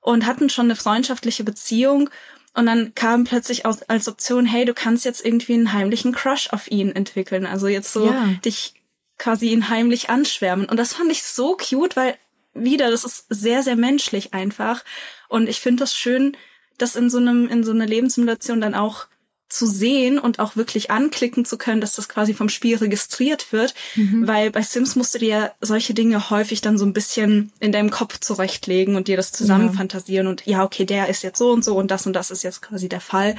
und 0.00 0.26
hatten 0.26 0.50
schon 0.50 0.66
eine 0.66 0.76
freundschaftliche 0.76 1.44
Beziehung. 1.44 2.10
Und 2.54 2.66
dann 2.66 2.94
kam 2.94 3.24
plötzlich 3.24 3.64
aus, 3.64 3.82
als 3.82 4.08
Option, 4.08 4.44
hey, 4.44 4.66
du 4.66 4.74
kannst 4.74 5.06
jetzt 5.06 5.24
irgendwie 5.24 5.54
einen 5.54 5.72
heimlichen 5.72 6.12
Crush 6.12 6.50
auf 6.50 6.70
ihn 6.70 6.92
entwickeln. 6.92 7.46
Also 7.46 7.68
jetzt 7.68 7.92
so 7.92 8.06
ja. 8.06 8.26
dich 8.44 8.74
quasi 9.18 9.48
ihn 9.48 9.70
heimlich 9.70 10.10
anschwärmen. 10.10 10.66
Und 10.66 10.76
das 10.76 10.92
fand 10.92 11.10
ich 11.10 11.22
so 11.22 11.56
cute, 11.56 11.96
weil 11.96 12.16
wieder, 12.52 12.90
das 12.90 13.04
ist 13.04 13.26
sehr, 13.30 13.62
sehr 13.62 13.76
menschlich 13.76 14.34
einfach. 14.34 14.84
Und 15.28 15.48
ich 15.48 15.60
finde 15.60 15.84
das 15.84 15.96
schön, 15.96 16.36
dass 16.76 16.96
in 16.96 17.08
so 17.08 17.18
einem, 17.18 17.48
in 17.48 17.64
so 17.64 17.70
einer 17.70 17.86
Lebenssimulation 17.86 18.60
dann 18.60 18.74
auch 18.74 19.06
zu 19.52 19.66
sehen 19.66 20.18
und 20.18 20.38
auch 20.38 20.56
wirklich 20.56 20.90
anklicken 20.90 21.44
zu 21.44 21.58
können, 21.58 21.80
dass 21.80 21.94
das 21.94 22.08
quasi 22.08 22.34
vom 22.34 22.48
Spiel 22.48 22.76
registriert 22.76 23.52
wird, 23.52 23.74
mhm. 23.94 24.26
weil 24.26 24.50
bei 24.50 24.62
Sims 24.62 24.96
musst 24.96 25.14
du 25.14 25.18
dir 25.18 25.52
solche 25.60 25.94
Dinge 25.94 26.30
häufig 26.30 26.60
dann 26.60 26.78
so 26.78 26.86
ein 26.86 26.92
bisschen 26.92 27.52
in 27.60 27.72
deinem 27.72 27.90
Kopf 27.90 28.18
zurechtlegen 28.18 28.96
und 28.96 29.08
dir 29.08 29.16
das 29.16 29.32
zusammenfantasieren 29.32 30.26
ja. 30.26 30.30
und 30.30 30.46
ja, 30.46 30.64
okay, 30.64 30.84
der 30.84 31.08
ist 31.08 31.22
jetzt 31.22 31.38
so 31.38 31.50
und 31.50 31.64
so 31.64 31.76
und 31.76 31.90
das 31.90 32.06
und 32.06 32.14
das 32.14 32.30
ist 32.30 32.42
jetzt 32.42 32.62
quasi 32.62 32.88
der 32.88 33.00
Fall. 33.00 33.36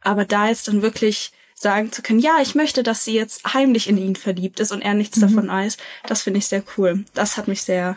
Aber 0.00 0.24
da 0.24 0.48
ist 0.48 0.68
dann 0.68 0.82
wirklich 0.82 1.32
sagen 1.54 1.90
zu 1.90 2.02
können, 2.02 2.20
ja, 2.20 2.38
ich 2.40 2.54
möchte, 2.54 2.82
dass 2.82 3.04
sie 3.04 3.14
jetzt 3.14 3.52
heimlich 3.52 3.88
in 3.88 3.98
ihn 3.98 4.16
verliebt 4.16 4.60
ist 4.60 4.70
und 4.70 4.80
er 4.80 4.94
nichts 4.94 5.16
mhm. 5.16 5.22
davon 5.22 5.48
weiß, 5.48 5.76
das 6.06 6.22
finde 6.22 6.38
ich 6.38 6.46
sehr 6.46 6.62
cool. 6.76 7.04
Das 7.14 7.36
hat 7.36 7.48
mich 7.48 7.62
sehr, 7.62 7.96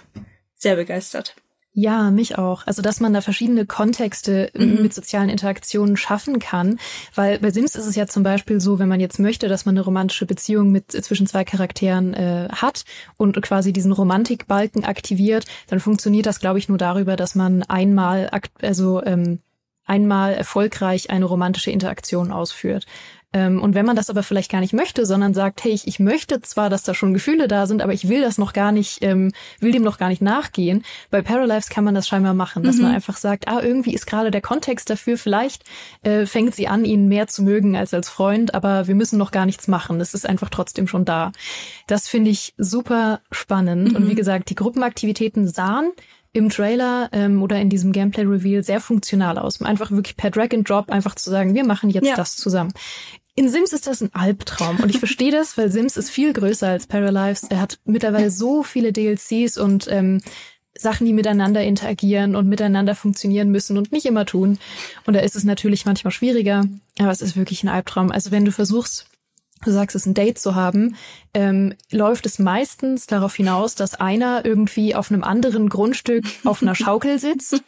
sehr 0.55 0.76
begeistert. 0.76 1.36
Ja, 1.74 2.11
mich 2.11 2.38
auch. 2.38 2.67
Also, 2.67 2.82
dass 2.82 2.99
man 2.99 3.13
da 3.13 3.22
verschiedene 3.22 3.65
Kontexte 3.65 4.51
mhm. 4.53 4.82
mit 4.82 4.93
sozialen 4.93 5.30
Interaktionen 5.30 5.95
schaffen 5.95 6.39
kann. 6.39 6.80
Weil 7.15 7.39
bei 7.39 7.49
Sims 7.51 7.76
ist 7.76 7.86
es 7.86 7.95
ja 7.95 8.07
zum 8.07 8.24
Beispiel 8.24 8.59
so, 8.59 8.78
wenn 8.78 8.89
man 8.89 8.99
jetzt 8.99 9.19
möchte, 9.19 9.47
dass 9.47 9.65
man 9.65 9.76
eine 9.76 9.86
romantische 9.86 10.26
Beziehung 10.26 10.72
mit 10.72 10.93
äh, 10.93 11.01
zwischen 11.01 11.28
zwei 11.28 11.45
Charakteren 11.45 12.13
äh, 12.13 12.49
hat 12.51 12.84
und 13.15 13.41
quasi 13.41 13.72
diesen 13.72 13.93
Romantikbalken 13.93 14.84
aktiviert, 14.84 15.45
dann 15.67 15.80
funktioniert 15.80 16.26
das, 16.26 16.41
glaube 16.41 16.59
ich, 16.59 16.67
nur 16.67 16.78
darüber, 16.78 17.15
dass 17.15 17.36
man 17.36 17.63
einmal, 17.63 18.30
also 18.61 19.01
ähm, 19.05 19.39
einmal 19.86 20.34
erfolgreich 20.34 21.09
eine 21.09 21.26
romantische 21.26 21.72
Interaktion 21.72 22.34
ausführt. 22.34 22.86
Ähm, 23.34 23.61
und 23.61 23.75
wenn 23.75 23.86
man 23.86 23.95
das 23.95 24.09
aber 24.09 24.23
vielleicht 24.23 24.51
gar 24.51 24.59
nicht 24.59 24.73
möchte, 24.73 25.05
sondern 25.05 25.34
sagt, 25.34 25.63
hey, 25.63 25.71
ich, 25.71 25.88
ich 25.88 25.99
möchte 25.99 26.41
zwar, 26.41 26.69
dass 26.69 26.84
da 26.84 26.93
schon 26.93 27.13
Gefühle 27.13 27.47
da 27.47 27.65
sind, 27.65 27.82
aber 27.82 27.93
ich 27.93 28.09
will 28.09 28.21
das 28.21 28.38
noch 28.38 28.51
gar 28.51 28.71
nicht, 28.71 28.99
ähm, 29.01 29.32
will 29.59 29.71
dem 29.71 29.84
noch 29.84 29.97
gar 29.97 30.09
nicht 30.09 30.21
nachgehen. 30.21 30.84
Bei 31.09 31.21
Paralives 31.21 31.69
kann 31.69 31.84
man 31.84 31.95
das 31.95 32.07
scheinbar 32.07 32.34
machen, 32.34 32.63
dass 32.63 32.75
mhm. 32.75 32.84
man 32.84 32.95
einfach 32.95 33.17
sagt, 33.17 33.47
ah, 33.47 33.61
irgendwie 33.61 33.93
ist 33.93 34.05
gerade 34.05 34.32
der 34.32 34.41
Kontext 34.41 34.89
dafür, 34.89 35.17
vielleicht 35.17 35.63
äh, 36.03 36.25
fängt 36.25 36.55
sie 36.55 36.67
an, 36.67 36.84
ihn 36.84 37.07
mehr 37.07 37.27
zu 37.27 37.43
mögen 37.43 37.75
als 37.75 37.93
als 37.93 38.09
Freund, 38.09 38.53
aber 38.53 38.88
wir 38.88 38.95
müssen 38.95 39.17
noch 39.17 39.32
gar 39.32 39.45
nichts 39.45 39.67
machen. 39.67 40.01
Es 40.01 40.13
ist 40.13 40.27
einfach 40.27 40.49
trotzdem 40.49 40.88
schon 40.88 41.05
da. 41.05 41.32
Das 41.88 42.07
finde 42.07 42.32
ich 42.32 42.53
super 42.57 43.21
spannend. 43.32 43.91
Mhm. 43.91 43.95
Und 43.95 44.09
wie 44.09 44.15
gesagt, 44.15 44.49
die 44.49 44.55
Gruppenaktivitäten 44.55 45.47
sahen 45.47 45.91
im 46.34 46.49
Trailer 46.49 47.09
ähm, 47.11 47.43
oder 47.43 47.59
in 47.59 47.69
diesem 47.69 47.91
Gameplay-Reveal 47.91 48.63
sehr 48.63 48.79
funktional 48.79 49.38
aus. 49.38 49.61
Einfach 49.61 49.91
wirklich 49.91 50.15
per 50.15 50.32
Drag 50.32 50.53
and 50.53 50.69
Drop 50.69 50.89
einfach 50.89 51.15
zu 51.15 51.29
sagen, 51.29 51.53
wir 51.53 51.65
machen 51.65 51.89
jetzt 51.89 52.07
ja. 52.07 52.15
das 52.15 52.36
zusammen. 52.38 52.73
In 53.36 53.49
Sims 53.49 53.71
ist 53.71 53.88
das 53.88 54.01
ein 54.01 54.13
Albtraum 54.13 54.79
und 54.82 54.89
ich 54.89 54.99
verstehe 54.99 55.32
das, 55.32 55.57
weil 55.57 55.71
Sims 55.71 55.95
ist 55.95 56.09
viel 56.09 56.34
größer 56.34 56.67
als 56.67 56.88
Paralives. 56.88 57.43
Er 57.43 57.61
hat 57.61 57.79
mittlerweile 57.86 58.29
so 58.29 58.61
viele 58.61 58.91
DLCs 58.91 59.57
und 59.57 59.88
ähm, 59.89 60.21
Sachen, 60.77 61.05
die 61.05 61.13
miteinander 61.13 61.63
interagieren 61.63 62.36
und 62.36 62.47
miteinander 62.47 62.95
funktionieren 62.95 63.49
müssen 63.49 63.77
und 63.77 63.91
nicht 63.91 64.05
immer 64.05 64.25
tun. 64.25 64.57
Und 65.05 65.13
da 65.13 65.21
ist 65.21 65.36
es 65.36 65.43
natürlich 65.43 65.86
manchmal 65.86 66.11
schwieriger, 66.11 66.65
aber 66.99 67.11
es 67.11 67.21
ist 67.21 67.38
wirklich 67.38 67.63
ein 67.63 67.69
Albtraum. 67.69 68.11
Also 68.11 68.32
wenn 68.32 68.45
du 68.45 68.51
versuchst, 68.51 69.07
du 69.64 69.72
sagst 69.72 69.95
es, 69.95 70.05
ein 70.05 70.14
Date 70.14 70.39
zu 70.39 70.55
haben, 70.55 70.95
ähm, 71.34 71.74
läuft 71.91 72.26
es 72.26 72.39
meistens 72.39 73.07
darauf 73.07 73.36
hinaus, 73.36 73.76
dass 73.76 73.95
einer 73.95 74.43
irgendwie 74.43 74.95
auf 74.95 75.12
einem 75.12 75.24
anderen 75.24 75.70
Grundstück 75.70 76.26
auf 76.43 76.62
einer 76.62 76.76
Schaukel 76.82 77.20
sitzt 77.20 77.62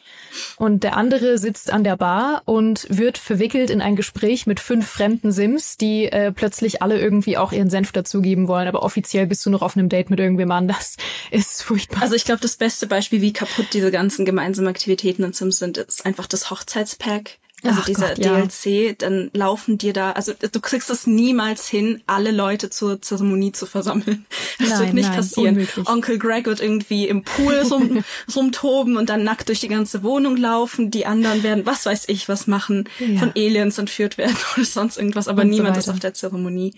und 0.57 0.83
der 0.83 0.97
andere 0.97 1.37
sitzt 1.37 1.71
an 1.71 1.83
der 1.83 1.95
Bar 1.95 2.41
und 2.45 2.85
wird 2.89 3.17
verwickelt 3.17 3.69
in 3.69 3.81
ein 3.81 3.95
Gespräch 3.95 4.47
mit 4.47 4.59
fünf 4.59 4.87
fremden 4.87 5.31
Sims, 5.31 5.77
die 5.77 6.05
äh, 6.05 6.31
plötzlich 6.31 6.81
alle 6.81 6.99
irgendwie 6.99 7.37
auch 7.37 7.51
ihren 7.51 7.69
Senf 7.69 7.91
dazugeben 7.91 8.47
wollen. 8.47 8.67
Aber 8.67 8.83
offiziell 8.83 9.27
bist 9.27 9.45
du 9.45 9.49
noch 9.49 9.61
auf 9.61 9.77
einem 9.77 9.89
Date 9.89 10.09
mit 10.09 10.19
irgendwem 10.19 10.51
anders. 10.51 10.97
Ist 11.31 11.63
furchtbar. 11.63 12.01
Also 12.01 12.15
ich 12.15 12.25
glaube, 12.25 12.41
das 12.41 12.57
beste 12.57 12.87
Beispiel, 12.87 13.21
wie 13.21 13.33
kaputt 13.33 13.67
diese 13.73 13.91
ganzen 13.91 14.25
gemeinsamen 14.25 14.67
Aktivitäten 14.67 15.23
in 15.23 15.33
Sims 15.33 15.59
sind, 15.59 15.77
ist 15.77 16.05
einfach 16.05 16.27
das 16.27 16.51
Hochzeitspack 16.51 17.37
also 17.63 17.79
Ach 17.81 17.85
dieser 17.85 18.09
Gott, 18.09 18.17
DLC, 18.17 18.65
ja. 18.65 18.93
dann 18.97 19.29
laufen 19.33 19.77
dir 19.77 19.93
da, 19.93 20.11
also 20.11 20.33
du 20.33 20.59
kriegst 20.59 20.89
es 20.89 21.07
niemals 21.07 21.67
hin, 21.67 22.01
alle 22.07 22.31
Leute 22.31 22.69
zur 22.69 23.01
Zeremonie 23.01 23.51
zu 23.51 23.65
versammeln. 23.65 24.25
Das 24.59 24.69
nein, 24.69 24.79
wird 24.79 24.93
nicht 24.93 25.07
nein, 25.07 25.17
passieren. 25.17 25.55
Unmöglich. 25.55 25.89
Onkel 25.89 26.19
Greg 26.19 26.45
wird 26.45 26.61
irgendwie 26.61 27.07
im 27.07 27.23
Pool 27.23 27.55
rum, 27.69 28.03
rumtoben 28.35 28.97
und 28.97 29.09
dann 29.09 29.23
nackt 29.23 29.49
durch 29.49 29.59
die 29.59 29.67
ganze 29.67 30.03
Wohnung 30.03 30.37
laufen. 30.37 30.91
Die 30.91 31.05
anderen 31.05 31.43
werden, 31.43 31.65
was 31.65 31.85
weiß 31.85 32.07
ich, 32.07 32.29
was 32.29 32.45
machen, 32.47 32.87
ja. 32.99 33.19
von 33.19 33.31
Aliens 33.35 33.77
entführt 33.77 34.17
werden 34.17 34.37
oder 34.55 34.65
sonst 34.65 34.97
irgendwas, 34.97 35.27
aber 35.27 35.41
und 35.41 35.49
niemand 35.49 35.75
so 35.75 35.79
ist 35.79 35.89
auf 35.89 35.99
der 35.99 36.13
Zeremonie. 36.13 36.73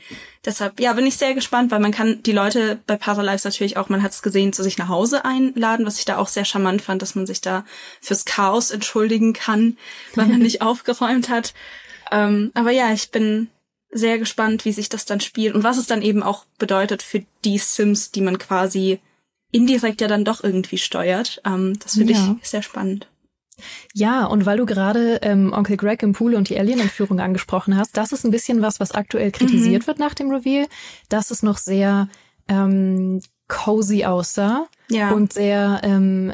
Deshalb, 0.46 0.80
ja, 0.80 0.94
bin 0.94 1.06
ich 1.06 1.18
sehr 1.18 1.34
gespannt, 1.34 1.72
weil 1.72 1.80
man 1.80 1.92
kann 1.92 2.22
die 2.24 2.32
Leute 2.32 2.80
bei 2.86 2.98
Paralives 2.98 3.44
natürlich 3.44 3.78
auch, 3.78 3.90
man 3.90 4.04
hat 4.04 4.12
es 4.12 4.22
gesehen, 4.22 4.54
zu 4.54 4.64
sich 4.64 4.78
nach 4.78 4.90
Hause 4.90 5.26
einladen, 5.26 5.86
was 5.86 5.98
ich 6.00 6.06
da 6.06 6.18
auch 6.18 6.28
sehr 6.28 6.46
charmant 6.46 6.82
fand, 6.82 7.02
dass 7.02 7.16
man 7.16 7.26
sich 7.26 7.42
da 7.42 7.66
fürs 8.00 8.26
Chaos 8.26 8.72
entschuldigen 8.72 9.34
kann, 9.34 9.78
weil 10.14 10.28
man 10.28 10.40
nicht 10.40 10.62
aufgeräumt 10.76 11.30
hat. 11.30 11.54
Ähm, 12.12 12.52
aber 12.54 12.72
ja, 12.72 12.92
ich 12.92 13.12
bin 13.12 13.48
sehr 13.92 14.20
gespannt, 14.20 14.66
wie 14.66 14.74
sich 14.74 14.90
das 14.90 15.06
dann 15.06 15.22
spielt 15.22 15.56
und 15.56 15.64
was 15.64 15.78
es 15.78 15.88
dann 15.88 16.02
eben 16.02 16.22
auch 16.22 16.46
bedeutet 16.58 17.02
für 17.02 17.24
die 17.46 17.58
Sims, 17.58 18.12
die 18.12 18.22
man 18.22 18.38
quasi 18.38 19.00
indirekt 19.52 20.02
ja 20.02 20.08
dann 20.08 20.26
doch 20.26 20.44
irgendwie 20.44 20.78
steuert. 20.78 21.42
Ähm, 21.46 21.80
das 21.82 21.94
finde 21.94 22.14
ja. 22.14 22.36
ich 22.42 22.50
sehr 22.50 22.62
spannend. 22.62 23.08
Ja, 23.94 24.26
und 24.26 24.46
weil 24.46 24.58
du 24.58 24.66
gerade 24.66 25.20
ähm, 25.22 25.54
Onkel 25.54 25.78
Greg 25.78 26.04
im 26.04 26.12
Pool 26.12 26.36
und 26.36 26.50
die 26.50 26.60
Alien-Entführung 26.60 27.22
angesprochen 27.22 27.78
hast, 27.78 27.96
das 27.96 28.12
ist 28.12 28.26
ein 28.26 28.32
bisschen 28.32 28.62
was, 28.62 28.82
was 28.82 28.92
aktuell 28.92 29.32
kritisiert 29.32 29.84
mhm. 29.84 29.88
wird 29.88 30.00
nach 30.00 30.14
dem 30.14 30.30
Reveal, 30.30 30.68
dass 31.08 31.32
es 31.32 31.42
noch 31.42 31.58
sehr 31.58 32.10
ähm, 32.50 33.22
cozy 33.48 34.06
aussah 34.06 34.68
ja. 34.90 35.12
und 35.12 35.34
sehr, 35.34 35.82
ähm, 35.84 36.34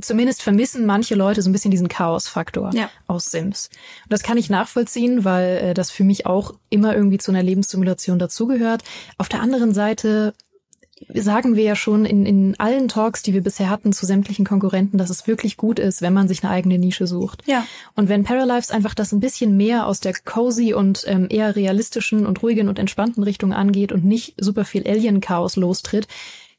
zumindest 0.00 0.42
vermissen 0.42 0.86
manche 0.86 1.14
Leute 1.14 1.42
so 1.42 1.50
ein 1.50 1.52
bisschen 1.52 1.70
diesen 1.70 1.88
Chaos-Faktor 1.88 2.70
ja. 2.74 2.90
aus 3.06 3.30
Sims. 3.30 3.68
Und 4.04 4.12
das 4.12 4.22
kann 4.22 4.38
ich 4.38 4.50
nachvollziehen, 4.50 5.24
weil 5.24 5.58
äh, 5.58 5.74
das 5.74 5.90
für 5.90 6.04
mich 6.04 6.26
auch 6.26 6.54
immer 6.70 6.94
irgendwie 6.94 7.18
zu 7.18 7.30
einer 7.30 7.42
Lebenssimulation 7.42 8.18
dazugehört. 8.18 8.82
Auf 9.18 9.28
der 9.28 9.40
anderen 9.40 9.74
Seite 9.74 10.34
sagen 11.08 11.56
wir 11.56 11.64
ja 11.64 11.76
schon 11.76 12.04
in, 12.04 12.26
in 12.26 12.58
allen 12.58 12.88
Talks, 12.88 13.22
die 13.22 13.34
wir 13.34 13.42
bisher 13.42 13.70
hatten 13.70 13.92
zu 13.92 14.06
sämtlichen 14.06 14.44
Konkurrenten, 14.44 14.98
dass 14.98 15.10
es 15.10 15.26
wirklich 15.26 15.56
gut 15.56 15.78
ist, 15.78 16.02
wenn 16.02 16.12
man 16.12 16.28
sich 16.28 16.42
eine 16.42 16.52
eigene 16.52 16.78
Nische 16.78 17.06
sucht. 17.06 17.42
Ja. 17.46 17.66
Und 17.94 18.08
wenn 18.08 18.24
Paralives 18.24 18.70
einfach 18.70 18.94
das 18.94 19.12
ein 19.12 19.20
bisschen 19.20 19.56
mehr 19.56 19.86
aus 19.86 20.00
der 20.00 20.14
cozy 20.24 20.74
und 20.74 21.04
ähm, 21.06 21.26
eher 21.30 21.56
realistischen 21.56 22.26
und 22.26 22.42
ruhigen 22.42 22.68
und 22.68 22.78
entspannten 22.78 23.22
Richtung 23.22 23.52
angeht 23.52 23.92
und 23.92 24.04
nicht 24.04 24.34
super 24.38 24.64
viel 24.64 24.86
Alien-Chaos 24.86 25.56
lostritt, 25.56 26.08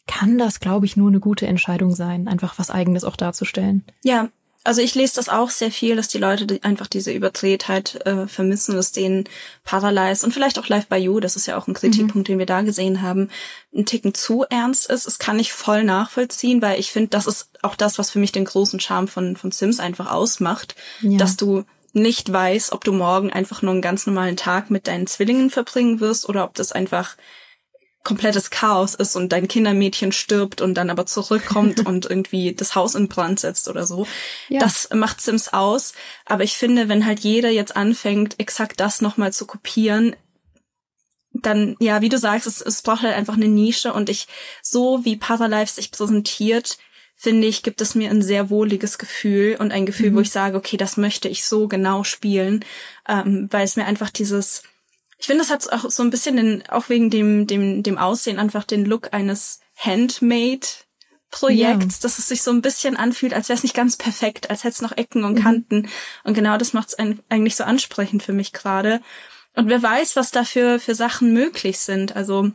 kann 0.07 0.37
das, 0.37 0.59
glaube 0.59 0.85
ich, 0.85 0.97
nur 0.97 1.09
eine 1.09 1.19
gute 1.19 1.47
Entscheidung 1.47 1.95
sein, 1.95 2.27
einfach 2.27 2.59
was 2.59 2.69
Eigenes 2.69 3.03
auch 3.03 3.15
darzustellen. 3.15 3.83
Ja, 4.03 4.29
also 4.63 4.81
ich 4.81 4.95
lese 4.95 5.15
das 5.15 5.29
auch 5.29 5.49
sehr 5.49 5.71
viel, 5.71 5.95
dass 5.95 6.07
die 6.07 6.17
Leute 6.17 6.45
die 6.45 6.63
einfach 6.63 6.87
diese 6.87 7.11
Überdrehtheit 7.11 8.05
äh, 8.05 8.27
vermissen, 8.27 8.75
dass 8.75 8.91
denen 8.91 9.25
Paralyze 9.63 10.25
und 10.25 10.31
vielleicht 10.31 10.57
auch 10.57 10.67
Live 10.69 10.87
by 10.87 10.95
You, 10.95 11.19
das 11.19 11.35
ist 11.35 11.45
ja 11.45 11.57
auch 11.57 11.67
ein 11.67 11.73
Kritikpunkt, 11.73 12.15
mhm. 12.15 12.23
den 12.23 12.39
wir 12.39 12.45
da 12.45 12.61
gesehen 12.61 13.01
haben, 13.01 13.29
ein 13.75 13.85
Ticken 13.85 14.13
zu 14.13 14.45
ernst 14.49 14.89
ist. 14.89 15.05
Das 15.05 15.19
kann 15.19 15.39
ich 15.39 15.51
voll 15.51 15.83
nachvollziehen, 15.83 16.61
weil 16.61 16.79
ich 16.79 16.91
finde, 16.91 17.09
das 17.09 17.27
ist 17.27 17.49
auch 17.61 17.75
das, 17.75 17.97
was 17.97 18.11
für 18.11 18.19
mich 18.19 18.31
den 18.31 18.45
großen 18.45 18.79
Charme 18.79 19.07
von, 19.07 19.35
von 19.35 19.51
Sims 19.51 19.79
einfach 19.79 20.11
ausmacht, 20.11 20.75
ja. 21.01 21.17
dass 21.17 21.35
du 21.35 21.65
nicht 21.91 22.31
weißt, 22.31 22.71
ob 22.71 22.83
du 22.83 22.91
morgen 22.91 23.31
einfach 23.31 23.61
nur 23.61 23.71
einen 23.71 23.81
ganz 23.81 24.07
normalen 24.07 24.37
Tag 24.37 24.69
mit 24.69 24.87
deinen 24.87 25.07
Zwillingen 25.07 25.49
verbringen 25.49 25.99
wirst 25.99 26.27
oder 26.27 26.43
ob 26.43 26.55
das 26.55 26.71
einfach 26.71 27.17
komplettes 28.03 28.49
Chaos 28.49 28.95
ist 28.95 29.15
und 29.15 29.31
dein 29.31 29.47
Kindermädchen 29.47 30.11
stirbt 30.11 30.61
und 30.61 30.75
dann 30.75 30.89
aber 30.89 31.05
zurückkommt 31.05 31.79
und 31.85 32.05
irgendwie 32.05 32.53
das 32.53 32.75
Haus 32.75 32.95
in 32.95 33.07
Brand 33.07 33.39
setzt 33.39 33.67
oder 33.69 33.85
so. 33.85 34.05
Ja. 34.49 34.59
Das 34.59 34.89
macht 34.93 35.21
Sims 35.21 35.49
aus. 35.49 35.93
Aber 36.25 36.43
ich 36.43 36.53
finde, 36.53 36.89
wenn 36.89 37.05
halt 37.05 37.19
jeder 37.19 37.49
jetzt 37.49 37.75
anfängt, 37.75 38.39
exakt 38.39 38.79
das 38.79 39.01
nochmal 39.01 39.31
zu 39.31 39.45
kopieren, 39.45 40.15
dann, 41.31 41.75
ja, 41.79 42.01
wie 42.01 42.09
du 42.09 42.17
sagst, 42.17 42.45
es, 42.45 42.61
es 42.61 42.81
braucht 42.81 43.01
halt 43.01 43.15
einfach 43.15 43.35
eine 43.35 43.47
Nische 43.47 43.93
und 43.93 44.09
ich, 44.09 44.27
so 44.61 45.03
wie 45.03 45.15
Paralife 45.15 45.73
sich 45.73 45.91
präsentiert, 45.91 46.77
finde 47.15 47.47
ich, 47.47 47.63
gibt 47.63 47.81
es 47.81 47.95
mir 47.95 48.09
ein 48.09 48.21
sehr 48.21 48.49
wohliges 48.49 48.97
Gefühl 48.97 49.55
und 49.59 49.71
ein 49.71 49.85
Gefühl, 49.85 50.11
mhm. 50.11 50.15
wo 50.15 50.19
ich 50.19 50.31
sage, 50.31 50.57
okay, 50.57 50.77
das 50.77 50.97
möchte 50.97 51.29
ich 51.29 51.45
so 51.45 51.67
genau 51.67 52.03
spielen, 52.03 52.63
ähm, 53.07 53.47
weil 53.49 53.63
es 53.63 53.75
mir 53.75 53.85
einfach 53.85 54.09
dieses, 54.09 54.63
ich 55.23 55.27
finde, 55.27 55.43
es 55.43 55.51
hat 55.51 55.71
auch 55.71 55.89
so 55.89 56.03
ein 56.03 56.09
bisschen 56.09 56.35
den, 56.35 56.67
auch 56.67 56.89
wegen 56.89 57.09
dem, 57.09 57.47
dem, 57.47 57.81
dem 57.81 57.97
Aussehen 57.97 58.39
einfach 58.39 58.65
den 58.65 58.83
Look 58.83 59.13
eines 59.13 59.61
Handmade 59.77 60.67
Projekts, 61.31 61.95
ja. 61.95 62.01
dass 62.01 62.19
es 62.19 62.27
sich 62.27 62.41
so 62.41 62.51
ein 62.51 62.61
bisschen 62.61 62.97
anfühlt, 62.97 63.33
als 63.33 63.47
wäre 63.47 63.55
es 63.55 63.63
nicht 63.63 63.73
ganz 63.73 63.95
perfekt, 63.95 64.49
als 64.49 64.65
hätte 64.65 64.73
es 64.73 64.81
noch 64.81 64.97
Ecken 64.97 65.23
und 65.23 65.35
mhm. 65.35 65.41
Kanten. 65.41 65.75
Mhm. 65.77 65.89
Und 66.25 66.33
genau 66.33 66.57
das 66.57 66.73
macht 66.73 66.89
es 66.89 66.97
eigentlich 67.29 67.55
so 67.55 67.63
ansprechend 67.63 68.21
für 68.21 68.33
mich 68.33 68.51
gerade. 68.51 68.99
Und 69.55 69.69
wer 69.69 69.81
weiß, 69.81 70.17
was 70.17 70.31
da 70.31 70.43
für, 70.43 70.77
für 70.77 70.93
Sachen 70.93 71.31
möglich 71.31 71.79
sind. 71.79 72.17
Also 72.17 72.51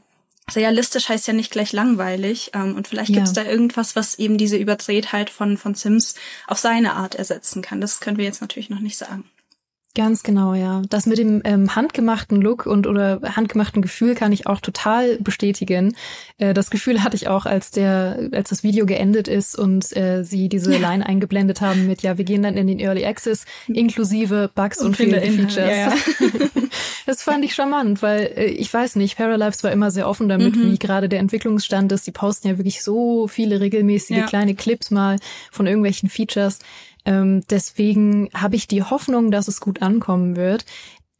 realistisch 0.54 1.08
heißt 1.08 1.26
ja 1.26 1.32
nicht 1.32 1.50
gleich 1.50 1.72
langweilig. 1.72 2.50
Ähm, 2.52 2.76
und 2.76 2.86
vielleicht 2.86 3.08
ja. 3.08 3.14
gibt 3.14 3.28
es 3.28 3.32
da 3.32 3.44
irgendwas, 3.44 3.96
was 3.96 4.18
eben 4.18 4.36
diese 4.36 4.58
Überdrehtheit 4.58 5.30
von, 5.30 5.56
von 5.56 5.74
Sims 5.74 6.16
auf 6.46 6.58
seine 6.58 6.96
Art 6.96 7.14
ersetzen 7.14 7.62
kann. 7.62 7.80
Das 7.80 8.00
können 8.00 8.18
wir 8.18 8.26
jetzt 8.26 8.42
natürlich 8.42 8.68
noch 8.68 8.80
nicht 8.80 8.98
sagen. 8.98 9.24
Ganz 9.94 10.22
genau, 10.22 10.54
ja. 10.54 10.82
Das 10.90 11.06
mit 11.06 11.18
dem 11.18 11.40
ähm, 11.44 11.74
handgemachten 11.74 12.40
Look 12.40 12.66
und 12.66 12.86
oder 12.86 13.20
handgemachten 13.34 13.82
Gefühl 13.82 14.14
kann 14.14 14.30
ich 14.30 14.46
auch 14.46 14.60
total 14.60 15.18
bestätigen. 15.18 15.96
Äh, 16.36 16.54
das 16.54 16.70
Gefühl 16.70 17.02
hatte 17.02 17.16
ich 17.16 17.26
auch, 17.26 17.46
als 17.46 17.70
der, 17.70 18.28
als 18.32 18.50
das 18.50 18.62
Video 18.62 18.86
geendet 18.86 19.26
ist 19.26 19.58
und 19.58 19.96
äh, 19.96 20.22
sie 20.24 20.48
diese 20.48 20.72
ja. 20.72 20.78
Line 20.90 21.04
eingeblendet 21.04 21.60
haben 21.60 21.86
mit, 21.86 22.02
ja, 22.02 22.16
wir 22.16 22.24
gehen 22.24 22.42
dann 22.42 22.56
in 22.56 22.68
den 22.68 22.78
Early 22.78 23.04
Access 23.04 23.44
inklusive 23.66 24.50
Bugs 24.54 24.78
und, 24.78 24.88
und 24.88 24.96
fehlende 24.96 25.32
Features. 25.32 25.56
Ja, 25.56 25.76
ja. 25.76 25.92
das 27.06 27.22
fand 27.22 27.44
ich 27.44 27.54
charmant, 27.54 28.00
weil 28.00 28.30
äh, 28.36 28.44
ich 28.44 28.72
weiß 28.72 28.96
nicht, 28.96 29.16
Paralives 29.16 29.64
war 29.64 29.72
immer 29.72 29.90
sehr 29.90 30.06
offen 30.06 30.28
damit, 30.28 30.54
mhm. 30.54 30.70
wie 30.70 30.78
gerade 30.78 31.08
der 31.08 31.18
Entwicklungsstand 31.18 31.90
ist. 31.90 32.04
Sie 32.04 32.12
posten 32.12 32.46
ja 32.46 32.58
wirklich 32.58 32.84
so 32.84 33.26
viele 33.26 33.60
regelmäßige 33.60 34.26
kleine 34.26 34.54
Clips 34.54 34.92
mal 34.92 35.16
von 35.50 35.66
irgendwelchen 35.66 36.08
Features. 36.08 36.60
Ähm, 37.04 37.42
deswegen 37.50 38.28
habe 38.34 38.56
ich 38.56 38.68
die 38.68 38.82
Hoffnung, 38.82 39.30
dass 39.30 39.48
es 39.48 39.60
gut 39.60 39.82
ankommen 39.82 40.36
wird. 40.36 40.64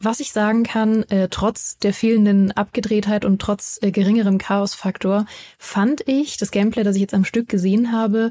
Was 0.01 0.21
ich 0.21 0.31
sagen 0.31 0.63
kann, 0.63 1.03
äh, 1.05 1.29
trotz 1.29 1.79
der 1.79 1.93
fehlenden 1.93 2.53
Abgedrehtheit 2.53 3.25
und 3.25 3.41
trotz 3.41 3.79
äh, 3.83 3.91
geringerem 3.91 4.39
Chaosfaktor, 4.39 5.27
fand 5.59 6.07
ich 6.07 6.37
das 6.37 6.53
Gameplay, 6.53 6.85
das 6.85 6.95
ich 6.95 7.03
jetzt 7.03 7.15
am 7.15 7.25
Stück 7.25 7.49
gesehen 7.49 7.91
habe, 7.91 8.31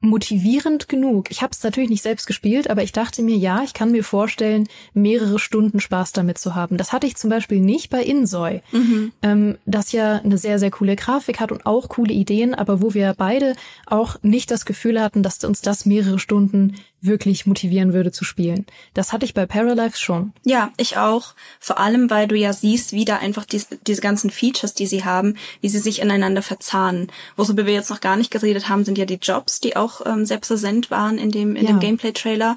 motivierend 0.00 0.88
genug. 0.88 1.30
Ich 1.30 1.42
habe 1.42 1.52
es 1.52 1.62
natürlich 1.62 1.90
nicht 1.90 2.02
selbst 2.02 2.26
gespielt, 2.26 2.68
aber 2.68 2.82
ich 2.82 2.92
dachte 2.92 3.22
mir, 3.22 3.36
ja, 3.36 3.62
ich 3.62 3.72
kann 3.72 3.90
mir 3.90 4.04
vorstellen, 4.04 4.68
mehrere 4.92 5.38
Stunden 5.38 5.80
Spaß 5.80 6.12
damit 6.12 6.38
zu 6.38 6.54
haben. 6.54 6.76
Das 6.76 6.92
hatte 6.92 7.06
ich 7.06 7.16
zum 7.16 7.30
Beispiel 7.30 7.60
nicht 7.60 7.88
bei 7.90 8.02
Insoy, 8.02 8.60
mhm. 8.72 9.12
ähm, 9.22 9.58
das 9.64 9.92
ja 9.92 10.20
eine 10.22 10.38
sehr, 10.38 10.58
sehr 10.58 10.70
coole 10.70 10.96
Grafik 10.96 11.40
hat 11.40 11.50
und 11.50 11.64
auch 11.64 11.88
coole 11.88 12.12
Ideen, 12.12 12.54
aber 12.54 12.82
wo 12.82 12.92
wir 12.94 13.14
beide 13.16 13.54
auch 13.86 14.16
nicht 14.22 14.50
das 14.50 14.66
Gefühl 14.66 15.00
hatten, 15.00 15.22
dass 15.22 15.42
uns 15.44 15.62
das 15.62 15.86
mehrere 15.86 16.18
Stunden 16.18 16.76
wirklich 17.06 17.46
motivieren 17.46 17.92
würde 17.92 18.12
zu 18.12 18.24
spielen. 18.24 18.66
Das 18.94 19.12
hatte 19.12 19.24
ich 19.24 19.34
bei 19.34 19.46
Paralives 19.46 20.00
schon. 20.00 20.32
Ja, 20.44 20.72
ich 20.76 20.96
auch. 20.96 21.34
Vor 21.60 21.78
allem, 21.78 22.10
weil 22.10 22.28
du 22.28 22.36
ja 22.36 22.52
siehst, 22.52 22.92
wie 22.92 23.04
da 23.04 23.16
einfach 23.16 23.44
diese, 23.44 23.76
diese 23.86 24.00
ganzen 24.00 24.30
Features, 24.30 24.74
die 24.74 24.86
sie 24.86 25.04
haben, 25.04 25.36
wie 25.60 25.68
sie 25.68 25.78
sich 25.78 26.00
ineinander 26.00 26.42
verzahnen. 26.42 27.08
Worüber 27.36 27.66
wir 27.66 27.74
jetzt 27.74 27.90
noch 27.90 28.00
gar 28.00 28.16
nicht 28.16 28.30
geredet 28.30 28.68
haben, 28.68 28.84
sind 28.84 28.98
ja 28.98 29.04
die 29.04 29.18
Jobs, 29.20 29.60
die 29.60 29.76
auch 29.76 30.04
ähm, 30.06 30.26
sehr 30.26 30.38
präsent 30.38 30.90
waren 30.90 31.18
in 31.18 31.30
dem, 31.30 31.56
in 31.56 31.64
ja. 31.64 31.72
dem 31.72 31.80
Gameplay-Trailer. 31.80 32.56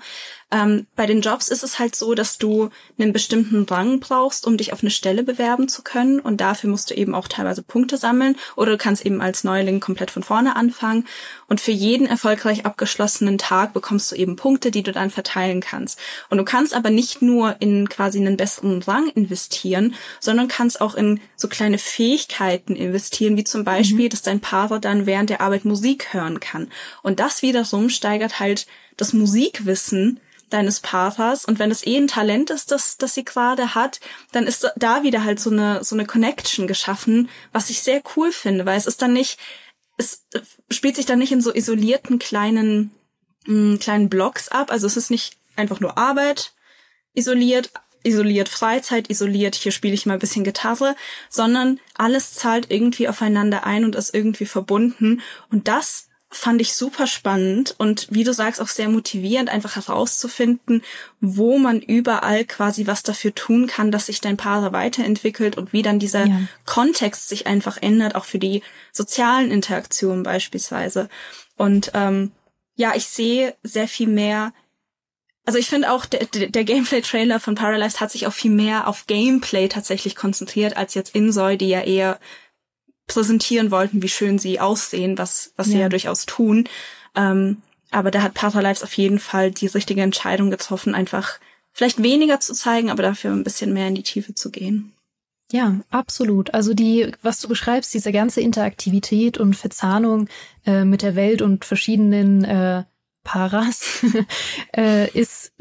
Ähm, 0.51 0.87
bei 0.95 1.05
den 1.05 1.21
Jobs 1.21 1.49
ist 1.49 1.63
es 1.63 1.77
halt 1.77 1.95
so, 1.95 2.15
dass 2.15 2.37
du 2.39 2.69
einen 2.97 3.13
bestimmten 3.13 3.63
Rang 3.63 3.99
brauchst, 3.99 4.47
um 4.47 4.57
dich 4.57 4.73
auf 4.73 4.81
eine 4.81 4.89
Stelle 4.89 5.23
bewerben 5.23 5.67
zu 5.67 5.83
können. 5.83 6.19
Und 6.19 6.41
dafür 6.41 6.69
musst 6.69 6.89
du 6.89 6.95
eben 6.95 7.13
auch 7.13 7.27
teilweise 7.27 7.61
Punkte 7.61 7.97
sammeln. 7.97 8.35
Oder 8.55 8.71
du 8.71 8.77
kannst 8.77 9.05
eben 9.05 9.21
als 9.21 9.43
Neuling 9.43 9.79
komplett 9.79 10.09
von 10.09 10.23
vorne 10.23 10.55
anfangen. 10.55 11.05
Und 11.47 11.61
für 11.61 11.71
jeden 11.71 12.07
erfolgreich 12.07 12.65
abgeschlossenen 12.65 13.37
Tag 13.37 13.73
bekommst 13.73 14.11
du 14.11 14.15
eben 14.15 14.35
Punkte, 14.35 14.71
die 14.71 14.81
du 14.81 14.91
dann 14.91 15.11
verteilen 15.11 15.61
kannst. 15.61 15.99
Und 16.29 16.39
du 16.39 16.43
kannst 16.43 16.73
aber 16.73 16.89
nicht 16.89 17.21
nur 17.21 17.55
in 17.59 17.87
quasi 17.87 18.19
einen 18.19 18.37
besseren 18.37 18.81
Rang 18.81 19.09
investieren, 19.09 19.93
sondern 20.19 20.47
kannst 20.47 20.81
auch 20.81 20.95
in 20.95 21.19
so 21.35 21.47
kleine 21.47 21.77
Fähigkeiten 21.77 22.75
investieren, 22.75 23.37
wie 23.37 23.43
zum 23.43 23.63
Beispiel, 23.63 24.05
mhm. 24.05 24.09
dass 24.09 24.23
dein 24.23 24.39
Partner 24.39 24.79
dann 24.79 25.05
während 25.05 25.29
der 25.29 25.41
Arbeit 25.41 25.65
Musik 25.65 26.13
hören 26.13 26.39
kann. 26.39 26.69
Und 27.03 27.19
das 27.19 27.41
wiederum 27.43 27.89
steigert 27.89 28.39
halt 28.39 28.65
das 29.01 29.13
Musikwissen 29.13 30.19
deines 30.49 30.79
Partners. 30.79 31.45
Und 31.45 31.59
wenn 31.59 31.71
es 31.71 31.85
eh 31.85 31.97
ein 31.97 32.07
Talent 32.07 32.49
ist, 32.49 32.71
das, 32.71 32.97
das 32.97 33.13
sie 33.13 33.23
gerade 33.23 33.75
hat, 33.75 33.99
dann 34.31 34.47
ist 34.47 34.67
da 34.75 35.03
wieder 35.03 35.23
halt 35.23 35.39
so 35.39 35.49
eine, 35.49 35.83
so 35.83 35.95
eine 35.95 36.05
Connection 36.05 36.67
geschaffen, 36.67 37.29
was 37.51 37.69
ich 37.69 37.81
sehr 37.81 38.01
cool 38.15 38.31
finde, 38.31 38.65
weil 38.65 38.77
es 38.77 38.87
ist 38.87 39.01
dann 39.01 39.13
nicht, 39.13 39.39
es 39.97 40.25
spielt 40.71 40.95
sich 40.95 41.05
dann 41.05 41.19
nicht 41.19 41.31
in 41.31 41.41
so 41.41 41.53
isolierten 41.53 42.19
kleinen, 42.19 42.91
mh, 43.45 43.75
mm, 43.75 43.79
kleinen 43.79 44.09
Blocks 44.09 44.49
ab. 44.49 44.71
Also 44.71 44.87
es 44.87 44.97
ist 44.97 45.11
nicht 45.11 45.37
einfach 45.55 45.79
nur 45.79 45.97
Arbeit 45.97 46.53
isoliert, 47.13 47.71
isoliert 48.03 48.49
Freizeit, 48.49 49.09
isoliert, 49.09 49.55
hier 49.55 49.71
spiele 49.71 49.93
ich 49.93 50.05
mal 50.05 50.13
ein 50.13 50.19
bisschen 50.19 50.43
Gitarre, 50.45 50.95
sondern 51.29 51.79
alles 51.95 52.33
zahlt 52.33 52.71
irgendwie 52.71 53.07
aufeinander 53.09 53.65
ein 53.65 53.83
und 53.83 53.95
ist 53.95 54.13
irgendwie 54.13 54.45
verbunden. 54.45 55.21
Und 55.51 55.67
das 55.67 56.08
fand 56.31 56.61
ich 56.61 56.75
super 56.75 57.07
spannend 57.07 57.73
und 57.79 58.07
wie 58.11 58.23
du 58.23 58.33
sagst 58.33 58.61
auch 58.61 58.67
sehr 58.67 58.87
motivierend, 58.87 59.49
einfach 59.49 59.75
herauszufinden, 59.75 60.83
wo 61.19 61.57
man 61.57 61.81
überall 61.81 62.45
quasi 62.45 62.85
was 62.85 63.01
dafür 63.01 63.33
tun 63.33 63.65
kann, 63.65 63.91
dass 63.91 64.05
sich 64.05 64.21
dein 64.21 64.37
Paar 64.37 64.71
weiterentwickelt 64.71 65.57
und 65.57 65.73
wie 65.73 65.81
dann 65.81 65.97
dieser 65.97 66.27
ja. 66.27 66.41
Kontext 66.65 67.29
sich 67.29 67.47
einfach 67.47 67.81
ändert, 67.81 68.13
auch 68.13 68.25
für 68.25 68.37
die 68.37 68.61
sozialen 68.91 69.49
Interaktionen 69.49 70.21
beispielsweise. 70.21 71.09
Und 71.57 71.91
ähm, 71.95 72.31
ja, 72.75 72.93
ich 72.95 73.07
sehe 73.07 73.55
sehr 73.63 73.87
viel 73.87 74.07
mehr. 74.07 74.53
Also 75.45 75.57
ich 75.57 75.67
finde 75.67 75.91
auch, 75.91 76.05
der, 76.05 76.25
der 76.25 76.63
Gameplay-Trailer 76.63 77.39
von 77.39 77.55
Paralyzed 77.55 78.01
hat 78.01 78.11
sich 78.11 78.27
auch 78.27 78.33
viel 78.33 78.51
mehr 78.51 78.87
auf 78.87 79.07
Gameplay 79.07 79.67
tatsächlich 79.67 80.15
konzentriert, 80.15 80.77
als 80.77 80.93
jetzt 80.93 81.15
Insoy, 81.15 81.57
die 81.57 81.69
ja 81.69 81.81
eher 81.81 82.19
präsentieren 83.09 83.71
wollten, 83.71 84.01
wie 84.01 84.07
schön 84.07 84.39
sie 84.39 84.61
aussehen, 84.61 85.17
was, 85.17 85.51
was 85.57 85.67
ja. 85.67 85.73
sie 85.73 85.79
ja 85.79 85.89
durchaus 85.89 86.25
tun. 86.25 86.69
Ähm, 87.15 87.57
aber 87.91 88.11
da 88.11 88.21
hat 88.21 88.33
Paralives 88.35 88.83
auf 88.83 88.93
jeden 88.93 89.19
Fall 89.19 89.51
die 89.51 89.67
richtige 89.67 90.01
Entscheidung 90.01 90.49
getroffen, 90.49 90.95
einfach 90.95 91.39
vielleicht 91.73 92.01
weniger 92.01 92.39
zu 92.39 92.53
zeigen, 92.53 92.89
aber 92.89 93.03
dafür 93.03 93.31
ein 93.31 93.43
bisschen 93.43 93.73
mehr 93.73 93.87
in 93.87 93.95
die 93.95 94.03
Tiefe 94.03 94.33
zu 94.33 94.51
gehen. 94.51 94.93
Ja, 95.51 95.79
absolut. 95.89 96.53
Also 96.53 96.73
die, 96.75 97.11
was 97.23 97.39
du 97.39 97.47
beschreibst, 97.47 97.93
diese 97.93 98.11
ganze 98.11 98.41
Interaktivität 98.41 99.39
und 99.39 99.55
Verzahnung 99.55 100.29
äh, 100.65 100.85
mit 100.85 101.01
der 101.01 101.15
Welt 101.15 101.41
und 101.41 101.65
verschiedenen 101.65 102.43
äh, 102.43 102.83
Paras 103.23 104.03
äh, 104.75 105.09
ist, 105.11 105.51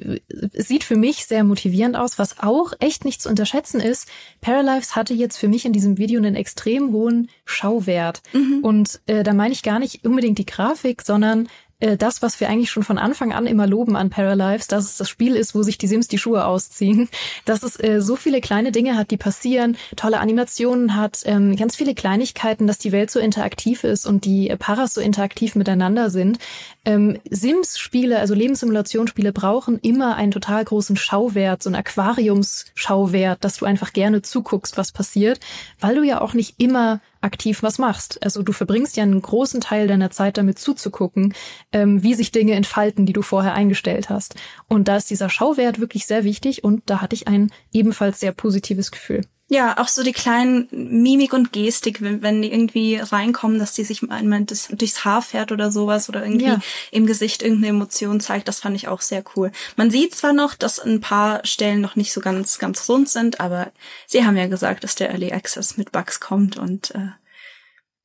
sieht 0.52 0.84
für 0.84 0.96
mich 0.96 1.26
sehr 1.26 1.44
motivierend 1.44 1.96
aus, 1.96 2.18
was 2.18 2.38
auch 2.38 2.72
echt 2.78 3.04
nicht 3.04 3.20
zu 3.20 3.28
unterschätzen 3.28 3.80
ist. 3.80 4.08
Paralives 4.40 4.96
hatte 4.96 5.14
jetzt 5.14 5.36
für 5.36 5.48
mich 5.48 5.64
in 5.64 5.72
diesem 5.72 5.98
Video 5.98 6.18
einen 6.18 6.34
extrem 6.34 6.92
hohen 6.92 7.28
Schauwert. 7.44 8.22
Mhm. 8.32 8.60
Und 8.62 9.00
äh, 9.06 9.22
da 9.22 9.34
meine 9.34 9.52
ich 9.52 9.62
gar 9.62 9.78
nicht 9.78 10.06
unbedingt 10.06 10.38
die 10.38 10.46
Grafik, 10.46 11.02
sondern 11.02 11.48
äh, 11.80 11.96
das, 11.96 12.22
was 12.22 12.40
wir 12.40 12.48
eigentlich 12.48 12.70
schon 12.70 12.82
von 12.82 12.98
Anfang 12.98 13.32
an 13.32 13.46
immer 13.46 13.66
loben 13.66 13.96
an 13.96 14.10
Paralives, 14.10 14.66
dass 14.66 14.84
es 14.84 14.96
das 14.96 15.08
Spiel 15.08 15.36
ist, 15.36 15.54
wo 15.54 15.62
sich 15.62 15.78
die 15.78 15.86
Sims 15.86 16.08
die 16.08 16.18
Schuhe 16.18 16.44
ausziehen, 16.44 17.08
dass 17.44 17.62
es 17.62 17.78
äh, 17.82 18.00
so 18.00 18.16
viele 18.16 18.40
kleine 18.40 18.72
Dinge 18.72 18.96
hat, 18.96 19.10
die 19.10 19.16
passieren, 19.16 19.76
tolle 19.96 20.20
Animationen 20.20 20.96
hat, 20.96 21.22
ähm, 21.24 21.56
ganz 21.56 21.76
viele 21.76 21.94
Kleinigkeiten, 21.94 22.66
dass 22.66 22.78
die 22.78 22.92
Welt 22.92 23.10
so 23.10 23.20
interaktiv 23.20 23.84
ist 23.84 24.06
und 24.06 24.24
die 24.24 24.54
Paras 24.58 24.94
so 24.94 25.00
interaktiv 25.00 25.54
miteinander 25.54 26.10
sind. 26.10 26.38
Ähm, 26.84 27.18
Sims-Spiele, 27.30 28.18
also 28.18 28.34
Lebenssimulationsspiele, 28.34 29.32
brauchen 29.32 29.78
immer 29.78 30.16
einen 30.16 30.32
total 30.32 30.64
großen 30.64 30.96
Schauwert, 30.96 31.62
so 31.62 31.70
ein 31.70 31.76
Aquariumsschauwert, 31.76 33.44
dass 33.44 33.58
du 33.58 33.66
einfach 33.66 33.92
gerne 33.92 34.22
zuguckst, 34.22 34.76
was 34.76 34.92
passiert, 34.92 35.40
weil 35.80 35.94
du 35.94 36.02
ja 36.02 36.20
auch 36.20 36.34
nicht 36.34 36.54
immer 36.58 37.00
aktiv 37.20 37.62
was 37.62 37.78
machst. 37.78 38.22
Also 38.22 38.42
du 38.42 38.52
verbringst 38.52 38.96
ja 38.96 39.02
einen 39.02 39.20
großen 39.20 39.60
Teil 39.60 39.86
deiner 39.86 40.10
Zeit 40.10 40.38
damit 40.38 40.58
zuzugucken, 40.58 41.34
ähm, 41.72 42.02
wie 42.02 42.14
sich 42.14 42.32
Dinge 42.32 42.52
entfalten, 42.52 43.06
die 43.06 43.12
du 43.12 43.22
vorher 43.22 43.54
eingestellt 43.54 44.10
hast. 44.10 44.34
Und 44.68 44.88
da 44.88 44.96
ist 44.96 45.10
dieser 45.10 45.30
Schauwert 45.30 45.80
wirklich 45.80 46.06
sehr 46.06 46.24
wichtig 46.24 46.64
und 46.64 46.82
da 46.86 47.00
hatte 47.00 47.14
ich 47.14 47.28
ein 47.28 47.50
ebenfalls 47.72 48.20
sehr 48.20 48.32
positives 48.32 48.90
Gefühl. 48.90 49.22
Ja, 49.50 49.78
auch 49.78 49.88
so 49.88 50.02
die 50.02 50.12
kleinen 50.12 50.68
Mimik 50.70 51.32
und 51.32 51.52
Gestik, 51.52 52.02
wenn, 52.02 52.20
wenn 52.20 52.42
die 52.42 52.52
irgendwie 52.52 52.96
reinkommen, 52.96 53.58
dass 53.58 53.72
die 53.72 53.82
sich 53.82 54.02
einmal 54.10 54.44
das, 54.44 54.68
durchs 54.68 55.06
Haar 55.06 55.22
fährt 55.22 55.52
oder 55.52 55.72
sowas 55.72 56.10
oder 56.10 56.22
irgendwie 56.22 56.46
ja. 56.46 56.60
im 56.90 57.06
Gesicht 57.06 57.42
irgendeine 57.42 57.68
Emotion 57.68 58.20
zeigt, 58.20 58.46
das 58.46 58.60
fand 58.60 58.76
ich 58.76 58.88
auch 58.88 59.00
sehr 59.00 59.24
cool. 59.34 59.50
Man 59.76 59.90
sieht 59.90 60.14
zwar 60.14 60.34
noch, 60.34 60.54
dass 60.54 60.78
ein 60.78 61.00
paar 61.00 61.44
Stellen 61.46 61.80
noch 61.80 61.96
nicht 61.96 62.12
so 62.12 62.20
ganz, 62.20 62.58
ganz 62.58 62.86
rund 62.90 63.08
sind, 63.08 63.40
aber 63.40 63.72
sie 64.06 64.26
haben 64.26 64.36
ja 64.36 64.48
gesagt, 64.48 64.84
dass 64.84 64.96
der 64.96 65.08
Early 65.08 65.32
Access 65.32 65.78
mit 65.78 65.92
Bugs 65.92 66.20
kommt 66.20 66.58
und 66.58 66.94
äh, 66.94 67.08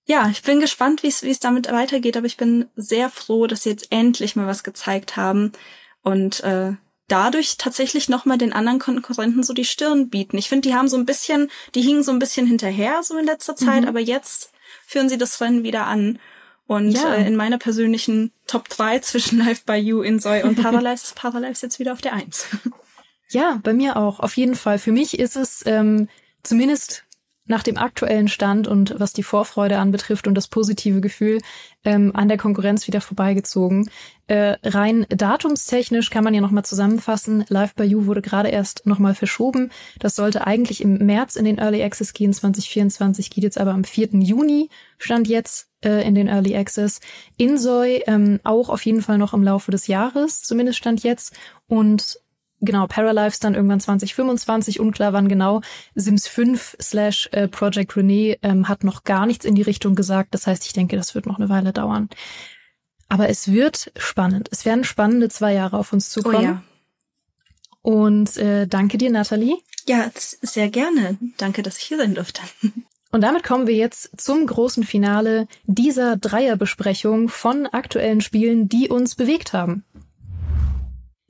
ja, 0.06 0.30
ich 0.30 0.44
bin 0.44 0.60
gespannt, 0.60 1.04
wie 1.04 1.08
es 1.08 1.40
damit 1.40 1.72
weitergeht, 1.72 2.18
aber 2.18 2.26
ich 2.26 2.38
bin 2.38 2.70
sehr 2.76 3.10
froh, 3.10 3.48
dass 3.48 3.64
sie 3.64 3.70
jetzt 3.70 3.88
endlich 3.90 4.36
mal 4.36 4.48
was 4.48 4.64
gezeigt 4.64 5.16
haben 5.16 5.54
und 6.04 6.42
äh, 6.44 6.74
dadurch 7.08 7.58
tatsächlich 7.58 8.10
nochmal 8.10 8.38
den 8.38 8.54
anderen 8.54 8.80
Konkurrenten 8.80 9.44
so 9.44 9.54
die 9.54 9.66
Stirn 9.66 10.10
bieten. 10.10 10.38
Ich 10.38 10.50
finde, 10.50 10.68
die 10.68 10.76
haben 10.76 10.88
so 10.88 10.98
ein 10.98 11.06
bisschen, 11.06 11.50
die 11.76 11.82
hingen 11.82 12.04
so 12.04 12.12
ein 12.12 12.20
bisschen 12.20 12.48
hinterher 12.48 13.04
so 13.04 13.18
in 13.18 13.26
letzter 13.26 13.56
Zeit, 13.56 13.84
mhm. 13.84 13.88
aber 13.88 14.00
jetzt 14.00 14.52
führen 14.86 15.10
sie 15.10 15.18
das 15.18 15.40
Rennen 15.42 15.64
wieder 15.64 15.88
an. 15.88 16.20
Und 16.66 16.92
ja. 16.92 17.16
äh, 17.16 17.28
in 17.28 17.36
meiner 17.36 17.58
persönlichen 17.58 18.32
Top 18.48 18.70
3 18.70 19.00
zwischen 19.00 19.40
Live 19.40 19.64
by 19.64 19.74
You, 19.74 20.02
Insoy 20.02 20.44
und 20.44 20.56
Paralives 20.62 21.04
ist 21.04 21.16
Paralives 21.16 21.62
jetzt 21.62 21.80
wieder 21.80 21.94
auf 21.94 22.02
der 22.02 22.14
1. 22.14 22.48
Ja, 23.30 23.60
bei 23.64 23.74
mir 23.74 23.98
auch, 23.98 24.20
auf 24.20 24.38
jeden 24.38 24.56
Fall. 24.56 24.80
Für 24.80 24.92
mich 24.92 25.20
ist 25.20 25.36
es 25.36 25.66
ähm, 25.66 26.08
zumindest 26.44 27.04
nach 27.46 27.64
dem 27.64 27.78
aktuellen 27.78 28.28
Stand 28.28 28.68
und 28.68 29.00
was 29.00 29.14
die 29.14 29.24
Vorfreude 29.24 29.78
anbetrifft 29.78 30.28
und 30.28 30.36
das 30.36 30.48
positive 30.48 31.02
Gefühl 31.02 31.40
ähm, 31.84 32.16
an 32.16 32.30
der 32.30 32.38
Konkurrenz 32.38 32.88
wieder 32.88 33.02
vorbeigezogen. 33.02 33.90
Äh, 34.28 34.56
rein 34.64 35.06
datumstechnisch 35.10 36.10
kann 36.10 36.24
man 36.24 36.34
ja 36.34 36.40
nochmal 36.40 36.64
zusammenfassen. 36.64 37.44
Live 37.50 37.76
by 37.76 37.84
You 37.84 38.06
wurde 38.06 38.22
gerade 38.22 38.50
erst 38.50 38.86
nochmal 38.86 39.14
verschoben. 39.14 39.72
Das 40.00 40.16
sollte 40.16 40.48
eigentlich 40.48 40.82
im 40.82 41.06
März 41.06 41.36
in 41.36 41.44
den 41.44 41.58
Early 41.58 41.84
Access 41.84 42.14
gehen. 42.14 42.32
2024 42.32 43.30
geht 43.30 43.44
jetzt 43.44 43.58
aber 43.58 43.72
am 43.72 43.84
4. 43.84 44.10
Juni, 44.14 44.70
stand 44.98 45.28
jetzt 45.28 45.68
äh, 45.84 46.08
in 46.08 46.16
den 46.16 46.30
Early 46.30 46.56
Access. 46.56 47.02
Insoy 47.36 48.04
ähm, 48.08 48.40
auch 48.46 48.70
auf 48.70 48.86
jeden 48.86 49.02
Fall 49.02 49.18
noch 49.18 49.34
im 49.34 49.44
Laufe 49.44 49.72
des 49.72 49.88
Jahres, 49.88 50.42
zumindest 50.42 50.78
stand 50.78 51.04
jetzt. 51.04 51.36
Und 51.68 52.20
genau, 52.64 52.88
Paralives 52.88 53.40
dann 53.40 53.56
irgendwann 53.56 53.80
2025, 53.80 54.80
unklar 54.80 55.14
wann 55.14 55.30
genau. 55.30 55.62
Sims 55.96 56.28
5 56.28 56.78
slash 56.82 57.30
äh, 57.32 57.48
Project 57.48 57.96
Renee 57.96 58.40
ähm, 58.42 58.68
hat 58.68 58.84
noch 58.84 59.04
gar 59.04 59.26
nichts 59.26 59.46
in 59.46 59.56
die 59.56 59.62
Richtung 59.62 59.96
gesagt. 59.96 60.34
Das 60.34 60.48
heißt, 60.48 60.66
ich 60.66 60.74
denke, 60.74 60.96
das 60.96 61.16
wird 61.16 61.26
noch 61.26 61.40
eine 61.40 61.50
Weile 61.50 61.74
dauern. 61.74 62.10
Aber 63.10 63.30
es 63.30 63.52
wird 63.52 63.92
spannend. 63.96 64.50
Es 64.52 64.66
werden 64.66 64.84
spannende 64.84 65.30
zwei 65.30 65.54
Jahre 65.54 65.78
auf 65.78 65.94
uns 65.94 66.10
zukommen. 66.10 66.38
Oh 66.38 66.42
ja. 66.42 66.64
Und 67.84 68.38
äh, 68.38 68.66
danke 68.66 68.98
dir, 68.98 69.12
Nathalie. 69.12 69.58
Ja, 69.88 70.10
sehr 70.16 70.70
gerne. 70.70 71.18
Danke, 71.38 71.64
dass 71.64 71.78
ich 71.78 71.84
hier 71.84 71.98
sein 71.98 72.16
durfte. 72.16 72.42
Und 73.12 73.22
damit 73.22 73.44
kommen 73.44 73.68
wir 73.68 73.76
jetzt 73.76 74.10
zum 74.20 74.48
großen 74.48 74.84
Finale 74.84 75.48
dieser 75.66 76.18
Dreierbesprechung 76.18 77.30
von 77.30 77.68
aktuellen 77.68 78.22
Spielen, 78.22 78.70
die 78.70 78.90
uns 78.90 79.14
bewegt 79.14 79.54
haben. 79.54 79.86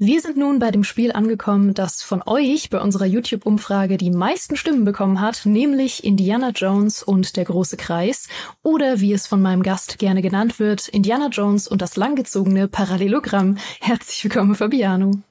Wir 0.06 0.20
sind 0.20 0.36
nun 0.36 0.60
bei 0.60 0.70
dem 0.70 0.84
Spiel 0.84 1.14
angekommen, 1.14 1.74
das 1.74 2.04
von 2.04 2.22
euch 2.26 2.70
bei 2.70 2.82
unserer 2.82 3.06
YouTube-Umfrage 3.06 3.96
die 3.96 4.12
meisten 4.12 4.58
Stimmen 4.58 4.84
bekommen 4.84 5.22
hat, 5.22 5.46
nämlich 5.46 6.04
Indiana 6.04 6.50
Jones 6.50 7.04
und 7.04 7.38
der 7.38 7.46
große 7.46 7.78
Kreis 7.78 8.28
oder 8.64 9.00
wie 9.00 9.14
es 9.14 9.28
von 9.28 9.42
meinem 9.42 9.64
Gast 9.64 10.00
gerne 10.00 10.22
genannt 10.22 10.60
wird, 10.60 10.90
Indiana 10.90 11.30
Jones 11.30 11.70
und 11.70 11.82
das 11.82 11.96
langgezogene 11.96 12.68
Parallelogramm. 12.68 13.58
Herzlich 13.80 14.26
willkommen, 14.26 14.56
Fabiano. 14.56 15.22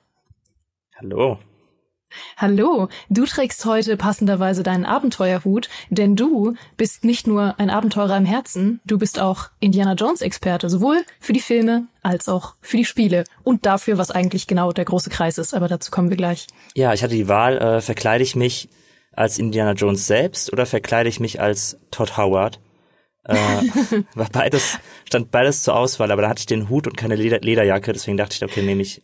Hallo. 0.96 1.38
Hallo, 2.36 2.88
du 3.08 3.24
trägst 3.24 3.64
heute 3.64 3.96
passenderweise 3.96 4.62
deinen 4.62 4.84
Abenteuerhut, 4.84 5.68
denn 5.90 6.16
du 6.16 6.54
bist 6.76 7.04
nicht 7.04 7.26
nur 7.26 7.58
ein 7.58 7.70
Abenteurer 7.70 8.16
im 8.16 8.24
Herzen, 8.24 8.80
du 8.84 8.98
bist 8.98 9.18
auch 9.20 9.50
Indiana 9.60 9.94
Jones 9.94 10.20
Experte, 10.20 10.68
sowohl 10.68 11.04
für 11.20 11.32
die 11.32 11.40
Filme 11.40 11.86
als 12.02 12.28
auch 12.28 12.54
für 12.60 12.76
die 12.76 12.84
Spiele 12.84 13.24
und 13.42 13.66
dafür, 13.66 13.98
was 13.98 14.10
eigentlich 14.10 14.46
genau 14.46 14.72
der 14.72 14.84
große 14.84 15.10
Kreis 15.10 15.38
ist, 15.38 15.54
aber 15.54 15.68
dazu 15.68 15.90
kommen 15.90 16.10
wir 16.10 16.16
gleich. 16.16 16.46
Ja, 16.74 16.92
ich 16.92 17.02
hatte 17.02 17.14
die 17.14 17.28
Wahl, 17.28 17.58
äh, 17.58 17.80
verkleide 17.80 18.24
ich 18.24 18.36
mich 18.36 18.68
als 19.12 19.38
Indiana 19.38 19.72
Jones 19.72 20.06
selbst 20.06 20.52
oder 20.52 20.66
verkleide 20.66 21.08
ich 21.08 21.20
mich 21.20 21.40
als 21.40 21.78
Todd 21.90 22.16
Howard? 22.16 22.60
äh, 23.24 23.34
war 24.14 24.28
beides, 24.32 24.78
stand 25.06 25.30
beides 25.30 25.62
zur 25.62 25.76
Auswahl, 25.76 26.10
aber 26.10 26.22
da 26.22 26.28
hatte 26.28 26.40
ich 26.40 26.46
den 26.46 26.68
Hut 26.68 26.86
und 26.86 26.96
keine 26.96 27.16
Leder 27.16 27.40
Lederjacke, 27.40 27.92
deswegen 27.92 28.16
dachte 28.16 28.36
ich, 28.36 28.44
okay, 28.44 28.62
nehme 28.62 28.82
ich, 28.82 29.02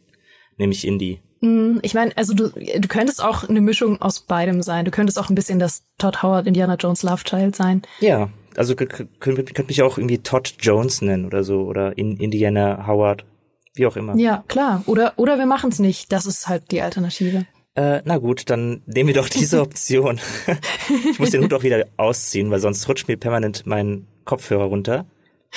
nehme 0.57 0.73
ich 0.73 0.87
Indie. 0.87 1.21
Mm, 1.41 1.79
ich 1.83 1.95
meine, 1.95 2.17
also 2.17 2.35
du, 2.35 2.49
du 2.49 2.89
könntest 2.89 3.23
auch 3.23 3.49
eine 3.49 3.61
Mischung 3.61 4.01
aus 4.01 4.21
beidem 4.21 4.63
sein. 4.63 4.85
Du 4.85 4.91
könntest 4.91 5.19
auch 5.19 5.29
ein 5.29 5.35
bisschen 5.35 5.59
das 5.59 5.83
Todd 5.99 6.23
Howard 6.23 6.47
Indiana 6.47 6.75
Jones 6.75 7.03
Love 7.03 7.25
Child 7.25 7.55
sein. 7.55 7.83
Ja, 8.01 8.29
also 8.57 8.75
könnte 8.75 9.07
könnt 9.21 9.69
mich 9.69 9.83
auch 9.83 9.99
irgendwie 9.99 10.19
Todd 10.19 10.55
Jones 10.61 11.03
nennen 11.03 11.27
oder 11.27 11.45
so 11.45 11.63
oder 11.63 11.97
in 11.97 12.17
Indiana 12.17 12.87
Howard, 12.87 13.25
wie 13.75 13.87
auch 13.87 13.97
immer. 13.97 14.17
Ja, 14.17 14.45
klar. 14.49 14.83
Oder 14.87 15.13
oder 15.17 15.39
wir 15.39 15.47
machen 15.47 15.71
es 15.71 15.79
nicht. 15.79 16.13
Das 16.13 16.27
ist 16.27 16.49
halt 16.49 16.71
die 16.73 16.83
Alternative. 16.83 17.47
Äh, 17.75 18.03
na 18.05 18.19
gut, 18.19 18.51
dann 18.51 18.83
nehmen 18.87 19.09
wir 19.09 19.15
doch 19.15 19.29
diese 19.29 19.61
Option. 19.63 20.19
ich 21.11 21.21
muss 21.21 21.31
den 21.31 21.45
Hut 21.45 21.55
auch 21.55 21.63
wieder 21.63 21.87
ausziehen, 21.97 22.51
weil 22.51 22.59
sonst 22.59 22.89
rutscht 22.89 23.07
mir 23.07 23.17
permanent 23.17 23.67
mein 23.67 24.09
Kopfhörer 24.25 24.65
runter. 24.65 25.07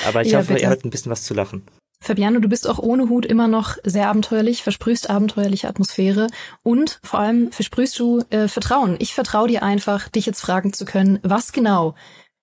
Aber 0.08 0.22
ich 0.22 0.32
ja, 0.32 0.40
hoffe, 0.40 0.54
bitte. 0.54 0.62
ihr 0.62 0.70
habt 0.70 0.86
ein 0.86 0.92
bisschen 0.92 1.12
was 1.12 1.24
zu 1.24 1.34
lachen. 1.34 1.64
Fabiano, 2.02 2.40
du 2.40 2.50
bist 2.50 2.68
auch 2.68 2.80
ohne 2.80 3.10
Hut 3.10 3.28
immer 3.28 3.48
noch 3.48 3.78
sehr 3.84 4.10
abenteuerlich, 4.10 4.64
versprühst 4.64 5.10
abenteuerliche 5.10 5.68
Atmosphäre 5.68 6.28
und 6.64 7.00
vor 7.04 7.20
allem 7.20 7.52
versprühst 7.52 7.98
du 8.00 8.24
äh, 8.32 8.48
Vertrauen. 8.48 8.96
Ich 8.98 9.14
vertraue 9.14 9.48
dir 9.48 9.62
einfach, 9.62 10.10
dich 10.10 10.26
jetzt 10.26 10.42
fragen 10.42 10.74
zu 10.74 10.86
können, 10.86 11.20
was 11.22 11.52
genau 11.54 11.94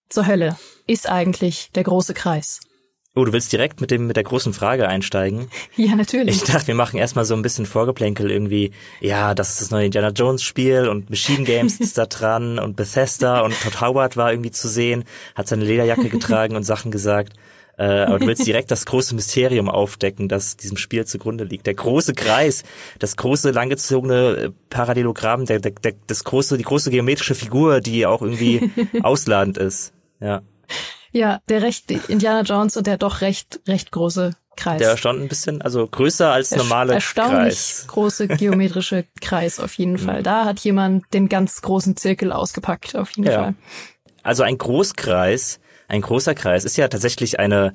zur 0.09 0.27
Hölle 0.27 0.57
ist 0.87 1.09
eigentlich 1.09 1.71
der 1.75 1.83
große 1.83 2.15
Kreis? 2.15 2.61
Oh, 3.15 3.25
du 3.25 3.33
willst 3.33 3.53
direkt 3.53 3.81
mit 3.81 3.91
dem 3.91 4.07
mit 4.07 4.17
der 4.17 4.23
großen 4.23 4.53
Frage 4.53 4.87
einsteigen? 4.87 5.49
Ja, 5.77 5.97
natürlich. 5.97 6.37
Ich 6.37 6.45
dachte, 6.45 6.69
wir 6.69 6.77
machen 6.77 6.99
erstmal 6.99 7.25
so 7.25 7.35
ein 7.35 7.43
bisschen 7.43 7.67
Vorgeplänkel 7.67 8.31
irgendwie. 8.31 8.71
Ja, 9.01 9.35
das 9.35 9.51
ist 9.51 9.61
das 9.61 9.71
neue 9.71 9.87
Indiana 9.87 10.11
Jones 10.11 10.43
Spiel 10.43 10.89
und 10.89 11.11
Machine 11.11 11.45
Games 11.45 11.81
ist 11.81 11.99
da 11.99 12.07
dran 12.07 12.61
und 12.61 12.77
Bethesda 12.77 13.41
und 13.41 13.61
Todd 13.61 13.81
Howard 13.81 14.17
war 14.17 14.31
irgendwie 14.31 14.53
zu 14.53 14.69
sehen, 14.69 15.05
hat 15.35 15.49
seine 15.49 15.65
Lederjacke 15.65 16.09
getragen 16.11 16.55
und 16.55 16.63
Sachen 16.63 16.93
gesagt. 16.93 17.33
Äh, 17.79 18.07
aber 18.07 18.19
du 18.19 18.27
willst 18.27 18.45
direkt 18.45 18.73
das 18.73 18.87
große 18.87 19.15
Mysterium 19.15 19.69
aufdecken, 19.69 20.29
das 20.29 20.57
diesem 20.57 20.77
Spiel 20.77 21.07
zugrunde 21.07 21.45
liegt. 21.45 21.67
Der 21.67 21.75
große 21.75 22.13
Kreis, 22.13 22.65
das 22.99 23.17
große 23.17 23.53
langgezogene 23.53 24.37
äh, 24.37 24.51
Parallelogramm, 24.69 25.47
der, 25.47 25.61
der, 25.61 25.71
der, 25.71 25.95
das 26.09 26.25
große, 26.25 26.59
die 26.59 26.65
große 26.65 26.91
geometrische 26.91 27.37
Figur, 27.37 27.81
die 27.81 28.05
auch 28.05 28.21
irgendwie 28.21 28.73
ausladend 29.03 29.59
ist. 29.59 29.93
Ja. 30.21 30.43
Ja, 31.13 31.41
der 31.49 31.63
recht 31.63 31.91
Indiana 31.91 32.43
Jones 32.43 32.77
und 32.77 32.87
der 32.87 32.99
doch 32.99 33.21
recht 33.21 33.61
recht 33.67 33.93
große 33.93 34.35
Kreis. 34.57 34.79
Der 34.79 34.97
stand 34.97 35.23
ein 35.23 35.29
bisschen, 35.29 35.63
also 35.63 35.87
größer 35.87 36.33
als 36.33 36.51
normale 36.51 36.95
Erstaunlich 36.95 37.55
Kreis. 37.55 37.85
große 37.87 38.27
geometrische 38.27 39.05
Kreis 39.21 39.61
auf 39.61 39.75
jeden 39.75 39.99
Fall. 39.99 40.25
Da 40.25 40.45
hat 40.45 40.59
jemand 40.61 41.05
den 41.15 41.29
ganz 41.29 41.63
großen 41.63 41.97
Zirkel 41.97 42.33
ausgepackt 42.33 42.97
auf 42.97 43.13
jeden 43.13 43.31
ja. 43.31 43.39
Fall. 43.39 43.55
Also 44.25 44.43
ein 44.43 44.59
Großkreis 44.59 45.61
ein 45.89 46.03
großer 46.03 46.35
Kreis 46.35 46.65
ist 46.65 46.77
ja 46.77 46.89
tatsächlich 46.89 47.41
eine, 47.41 47.73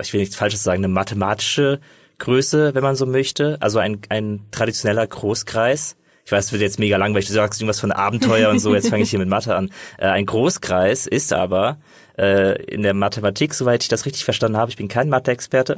ich 0.00 0.12
will 0.12 0.20
nichts 0.20 0.36
Falsches 0.36 0.62
sagen, 0.62 0.80
eine 0.80 0.92
mathematische 0.92 1.80
Größe, 2.18 2.74
wenn 2.74 2.82
man 2.82 2.96
so 2.96 3.06
möchte. 3.06 3.58
Also 3.60 3.78
ein, 3.78 4.00
ein 4.08 4.46
traditioneller 4.50 5.06
Großkreis. 5.06 5.96
Ich 6.24 6.32
weiß, 6.32 6.46
es 6.46 6.52
wird 6.52 6.62
jetzt 6.62 6.78
mega 6.78 6.96
langweilig, 6.96 7.26
du 7.26 7.34
sagst 7.34 7.60
irgendwas 7.60 7.80
von 7.80 7.92
Abenteuer 7.92 8.48
und 8.48 8.58
so, 8.58 8.74
jetzt 8.74 8.88
fange 8.88 9.02
ich 9.02 9.10
hier 9.10 9.18
mit 9.18 9.28
Mathe 9.28 9.54
an. 9.54 9.70
Äh, 9.98 10.06
ein 10.06 10.24
Großkreis 10.24 11.06
ist 11.06 11.34
aber 11.34 11.78
äh, 12.16 12.62
in 12.64 12.82
der 12.82 12.94
Mathematik, 12.94 13.52
soweit 13.52 13.82
ich 13.82 13.90
das 13.90 14.06
richtig 14.06 14.24
verstanden 14.24 14.56
habe, 14.56 14.70
ich 14.70 14.78
bin 14.78 14.88
kein 14.88 15.10
Mathe-Experte, 15.10 15.76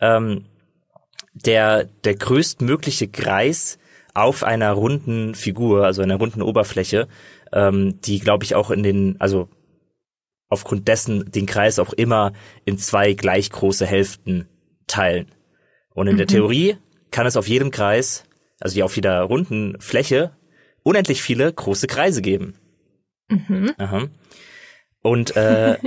ähm, 0.00 0.44
der, 1.32 1.84
der 2.04 2.14
größtmögliche 2.14 3.08
Kreis 3.08 3.78
auf 4.12 4.44
einer 4.44 4.72
runden 4.72 5.34
Figur, 5.34 5.86
also 5.86 6.02
einer 6.02 6.16
runden 6.16 6.42
Oberfläche, 6.42 7.08
ähm, 7.52 8.02
die, 8.02 8.18
glaube 8.18 8.44
ich, 8.44 8.54
auch 8.54 8.70
in 8.70 8.82
den, 8.82 9.16
also 9.18 9.48
aufgrund 10.50 10.88
dessen 10.88 11.30
den 11.30 11.46
Kreis 11.46 11.78
auch 11.78 11.94
immer 11.94 12.32
in 12.66 12.76
zwei 12.76 13.14
gleich 13.14 13.50
große 13.50 13.86
Hälften 13.86 14.48
teilen. 14.86 15.28
Und 15.94 16.08
in 16.08 16.14
mhm. 16.14 16.18
der 16.18 16.26
Theorie 16.26 16.76
kann 17.10 17.26
es 17.26 17.36
auf 17.36 17.48
jedem 17.48 17.70
Kreis, 17.70 18.24
also 18.60 18.82
auf 18.82 18.96
jeder 18.96 19.22
runden 19.22 19.80
Fläche, 19.80 20.32
unendlich 20.82 21.22
viele 21.22 21.50
große 21.52 21.86
Kreise 21.86 22.20
geben. 22.20 22.54
Mhm. 23.28 23.72
Aha. 23.78 24.08
Und 25.02 25.36
äh, 25.36 25.78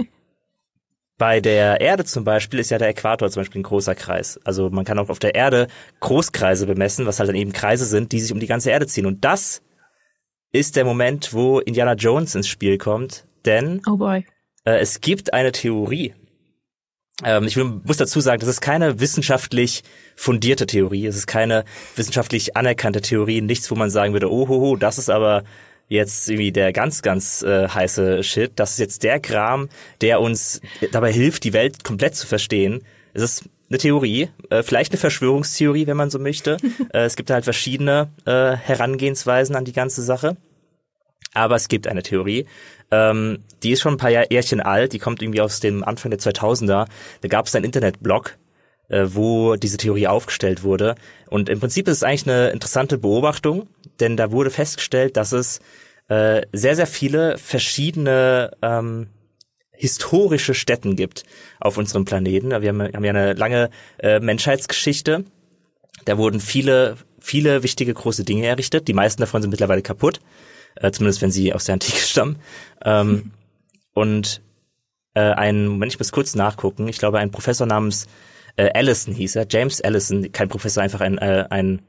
bei 1.17 1.41
der 1.41 1.81
Erde 1.81 2.05
zum 2.05 2.23
Beispiel 2.23 2.59
ist 2.59 2.71
ja 2.71 2.77
der 2.77 2.89
Äquator 2.89 3.29
zum 3.29 3.41
Beispiel 3.41 3.61
ein 3.61 3.63
großer 3.63 3.95
Kreis. 3.95 4.39
Also 4.43 4.69
man 4.69 4.85
kann 4.85 4.99
auch 4.99 5.09
auf 5.09 5.19
der 5.19 5.35
Erde 5.35 5.67
Großkreise 5.99 6.65
bemessen, 6.65 7.05
was 7.05 7.19
halt 7.19 7.29
dann 7.29 7.35
eben 7.35 7.53
Kreise 7.53 7.85
sind, 7.85 8.11
die 8.11 8.19
sich 8.19 8.31
um 8.31 8.39
die 8.39 8.47
ganze 8.47 8.71
Erde 8.71 8.87
ziehen. 8.87 9.05
Und 9.05 9.23
das 9.25 9.61
ist 10.51 10.75
der 10.75 10.85
Moment, 10.85 11.33
wo 11.33 11.59
Indiana 11.59 11.93
Jones 11.93 12.35
ins 12.35 12.47
Spiel 12.47 12.77
kommt, 12.77 13.25
denn 13.45 13.81
oh 13.87 13.97
boy. 13.97 14.25
Äh, 14.65 14.79
es 14.79 15.01
gibt 15.01 15.33
eine 15.33 15.51
Theorie. 15.51 16.13
Ähm, 17.23 17.45
ich 17.45 17.57
muss 17.57 17.97
dazu 17.97 18.19
sagen, 18.19 18.39
das 18.39 18.49
ist 18.49 18.61
keine 18.61 18.99
wissenschaftlich 18.99 19.83
fundierte 20.15 20.65
Theorie. 20.65 21.05
Es 21.05 21.15
ist 21.15 21.27
keine 21.27 21.65
wissenschaftlich 21.95 22.55
anerkannte 22.55 23.01
Theorie. 23.01 23.41
Nichts, 23.41 23.69
wo 23.69 23.75
man 23.75 23.89
sagen 23.89 24.13
würde, 24.13 24.31
oh, 24.31 24.47
ho, 24.47 24.59
ho, 24.59 24.75
das 24.75 24.97
ist 24.97 25.09
aber 25.09 25.43
jetzt 25.89 26.29
irgendwie 26.29 26.51
der 26.51 26.73
ganz, 26.73 27.01
ganz 27.01 27.43
äh, 27.43 27.67
heiße 27.67 28.23
Shit. 28.23 28.53
Das 28.55 28.71
ist 28.71 28.79
jetzt 28.79 29.03
der 29.03 29.19
Kram, 29.19 29.69
der 30.01 30.21
uns 30.21 30.61
dabei 30.91 31.11
hilft, 31.11 31.43
die 31.43 31.53
Welt 31.53 31.83
komplett 31.83 32.15
zu 32.15 32.25
verstehen. 32.25 32.83
Es 33.13 33.21
ist 33.21 33.49
eine 33.69 33.77
Theorie, 33.77 34.29
äh, 34.49 34.63
vielleicht 34.63 34.91
eine 34.91 34.99
Verschwörungstheorie, 34.99 35.87
wenn 35.87 35.97
man 35.97 36.09
so 36.09 36.19
möchte. 36.19 36.57
äh, 36.93 37.03
es 37.03 37.15
gibt 37.15 37.29
halt 37.29 37.43
verschiedene 37.43 38.09
äh, 38.25 38.55
Herangehensweisen 38.55 39.55
an 39.55 39.65
die 39.65 39.73
ganze 39.73 40.01
Sache. 40.01 40.37
Aber 41.33 41.55
es 41.55 41.67
gibt 41.67 41.87
eine 41.87 42.03
Theorie. 42.03 42.45
Ähm, 42.91 43.39
die 43.63 43.71
ist 43.71 43.81
schon 43.81 43.95
ein 43.95 43.97
paar 43.97 44.11
Jährchen 44.11 44.61
alt, 44.61 44.93
die 44.93 44.99
kommt 44.99 45.21
irgendwie 45.21 45.41
aus 45.41 45.59
dem 45.59 45.83
Anfang 45.83 46.11
der 46.11 46.19
2000er. 46.19 46.87
Da 47.21 47.27
gab 47.27 47.47
es 47.47 47.55
einen 47.55 47.65
Internetblog, 47.65 48.37
äh, 48.89 49.05
wo 49.07 49.55
diese 49.55 49.77
Theorie 49.77 50.07
aufgestellt 50.07 50.63
wurde. 50.63 50.95
Und 51.27 51.49
im 51.49 51.59
Prinzip 51.59 51.87
ist 51.87 51.97
es 51.97 52.03
eigentlich 52.03 52.27
eine 52.27 52.49
interessante 52.49 52.97
Beobachtung, 52.97 53.67
denn 53.99 54.17
da 54.17 54.31
wurde 54.31 54.51
festgestellt, 54.51 55.17
dass 55.17 55.31
es 55.31 55.59
äh, 56.07 56.43
sehr, 56.51 56.75
sehr 56.75 56.87
viele 56.87 57.37
verschiedene 57.37 58.51
ähm, 58.61 59.07
historische 59.71 60.53
Städten 60.53 60.95
gibt 60.95 61.23
auf 61.59 61.77
unserem 61.77 62.05
Planeten. 62.05 62.49
Wir 62.49 62.69
haben, 62.69 62.81
haben 62.81 63.03
ja 63.03 63.09
eine 63.09 63.33
lange 63.33 63.69
äh, 63.99 64.19
Menschheitsgeschichte. 64.19 65.25
Da 66.05 66.17
wurden 66.17 66.39
viele, 66.39 66.97
viele 67.19 67.63
wichtige 67.63 67.93
große 67.93 68.23
Dinge 68.23 68.45
errichtet. 68.45 68.87
Die 68.87 68.93
meisten 68.93 69.21
davon 69.21 69.41
sind 69.41 69.51
mittlerweile 69.51 69.81
kaputt, 69.81 70.19
äh, 70.75 70.91
zumindest 70.91 71.21
wenn 71.21 71.31
sie 71.31 71.53
aus 71.53 71.65
der 71.65 71.73
Antike 71.73 71.97
stammen. 72.01 72.37
Ähm, 72.83 73.31
und 73.93 74.41
äh, 75.13 75.21
ein, 75.21 75.67
Moment, 75.67 75.91
ich 75.91 75.99
muss 75.99 76.11
kurz 76.11 76.35
nachgucken. 76.35 76.87
Ich 76.87 76.97
glaube, 76.97 77.19
ein 77.19 77.31
Professor 77.31 77.67
namens 77.67 78.07
äh, 78.55 78.69
Allison 78.73 79.13
hieß 79.13 79.35
er, 79.35 79.45
James 79.49 79.81
Allison, 79.81 80.31
kein 80.31 80.49
Professor, 80.49 80.83
einfach 80.83 81.01
ein, 81.01 81.17
äh, 81.17 81.45
ein 81.49 81.81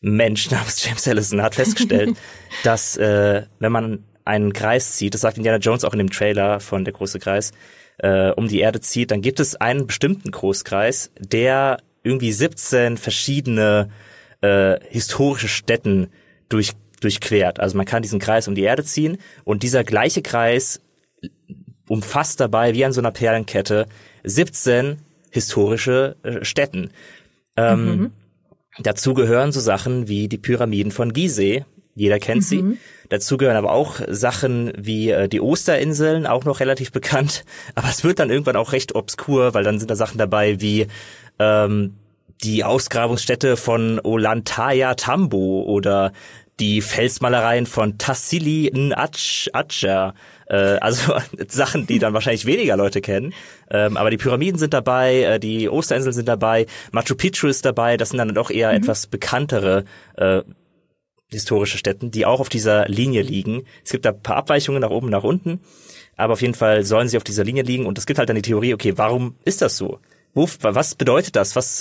Mensch 0.00 0.50
namens 0.50 0.84
James 0.84 1.06
Allison 1.08 1.42
hat 1.42 1.54
festgestellt, 1.54 2.16
dass 2.64 2.96
äh, 2.96 3.42
wenn 3.58 3.72
man 3.72 4.04
einen 4.24 4.52
Kreis 4.52 4.96
zieht, 4.96 5.14
das 5.14 5.20
sagt 5.20 5.36
Indiana 5.36 5.58
Jones 5.58 5.84
auch 5.84 5.92
in 5.92 5.98
dem 5.98 6.10
Trailer 6.10 6.60
von 6.60 6.84
Der 6.84 6.92
große 6.92 7.18
Kreis, 7.18 7.52
äh, 7.98 8.30
um 8.30 8.48
die 8.48 8.60
Erde 8.60 8.80
zieht, 8.80 9.10
dann 9.10 9.22
gibt 9.22 9.40
es 9.40 9.56
einen 9.56 9.86
bestimmten 9.86 10.30
Großkreis, 10.30 11.12
der 11.18 11.78
irgendwie 12.02 12.32
17 12.32 12.96
verschiedene 12.96 13.90
äh, 14.40 14.78
historische 14.90 15.48
Städten 15.48 16.08
durch, 16.48 16.72
durchquert. 17.00 17.60
Also 17.60 17.76
man 17.76 17.86
kann 17.86 18.02
diesen 18.02 18.18
Kreis 18.18 18.48
um 18.48 18.54
die 18.54 18.62
Erde 18.62 18.84
ziehen 18.84 19.18
und 19.44 19.62
dieser 19.62 19.84
gleiche 19.84 20.22
Kreis 20.22 20.80
umfasst 21.88 22.40
dabei 22.40 22.74
wie 22.74 22.84
an 22.84 22.92
so 22.92 23.00
einer 23.00 23.12
Perlenkette 23.12 23.86
17 24.24 24.98
historische 25.30 26.16
äh, 26.22 26.44
Städten. 26.44 26.90
Ähm, 27.56 27.86
mhm. 27.86 28.10
Dazu 28.78 29.14
gehören 29.14 29.52
so 29.52 29.60
Sachen 29.60 30.08
wie 30.08 30.28
die 30.28 30.38
Pyramiden 30.38 30.92
von 30.92 31.12
Gizeh. 31.12 31.64
Jeder 31.94 32.18
kennt 32.18 32.42
mhm. 32.42 32.46
sie. 32.46 32.78
Dazu 33.08 33.36
gehören 33.36 33.56
aber 33.56 33.72
auch 33.72 34.00
Sachen 34.08 34.72
wie 34.76 35.10
äh, 35.10 35.28
die 35.28 35.40
Osterinseln, 35.40 36.26
auch 36.26 36.44
noch 36.44 36.60
relativ 36.60 36.92
bekannt. 36.92 37.44
Aber 37.74 37.88
es 37.88 38.04
wird 38.04 38.18
dann 38.18 38.30
irgendwann 38.30 38.56
auch 38.56 38.72
recht 38.72 38.94
obskur, 38.94 39.54
weil 39.54 39.64
dann 39.64 39.78
sind 39.78 39.90
da 39.90 39.96
Sachen 39.96 40.18
dabei 40.18 40.60
wie 40.60 40.88
ähm, 41.38 41.94
die 42.42 42.64
Ausgrabungsstätte 42.64 43.56
von 43.56 44.00
Olantaya 44.02 44.94
Tambo 44.94 45.62
oder 45.62 46.12
die 46.60 46.80
Felsmalereien 46.80 47.66
von 47.66 47.98
Tassili 47.98 48.72
N'Atcha, 48.74 50.14
äh, 50.48 50.54
also 50.54 51.14
Sachen, 51.48 51.86
die 51.86 51.98
dann 51.98 52.14
wahrscheinlich 52.14 52.46
weniger 52.46 52.76
Leute 52.76 53.00
kennen. 53.00 53.34
Ähm, 53.70 53.96
aber 53.96 54.10
die 54.10 54.16
Pyramiden 54.16 54.58
sind 54.58 54.72
dabei, 54.72 55.22
äh, 55.22 55.40
die 55.40 55.68
Osterinseln 55.68 56.14
sind 56.14 56.28
dabei, 56.28 56.66
Machu 56.92 57.14
Picchu 57.14 57.48
ist 57.48 57.64
dabei, 57.64 57.96
das 57.96 58.10
sind 58.10 58.18
dann 58.18 58.34
doch 58.34 58.50
eher 58.50 58.70
mhm. 58.70 58.76
etwas 58.76 59.06
bekanntere 59.06 59.84
äh, 60.16 60.42
historische 61.28 61.76
Städten, 61.76 62.10
die 62.10 62.24
auch 62.24 62.40
auf 62.40 62.48
dieser 62.48 62.88
Linie 62.88 63.22
liegen. 63.22 63.64
Es 63.84 63.90
gibt 63.90 64.04
da 64.04 64.10
ein 64.10 64.22
paar 64.22 64.36
Abweichungen 64.36 64.80
nach 64.80 64.90
oben, 64.90 65.10
nach 65.10 65.24
unten, 65.24 65.60
aber 66.16 66.34
auf 66.34 66.40
jeden 66.40 66.54
Fall 66.54 66.84
sollen 66.84 67.08
sie 67.08 67.16
auf 67.16 67.24
dieser 67.24 67.44
Linie 67.44 67.64
liegen 67.64 67.84
und 67.84 67.98
es 67.98 68.06
gibt 68.06 68.18
halt 68.18 68.28
dann 68.28 68.36
die 68.36 68.42
Theorie, 68.42 68.74
okay, 68.74 68.94
warum 68.96 69.36
ist 69.44 69.60
das 69.60 69.76
so? 69.76 69.98
Was 70.34 70.94
bedeutet 70.94 71.34
das? 71.34 71.56
Was 71.56 71.78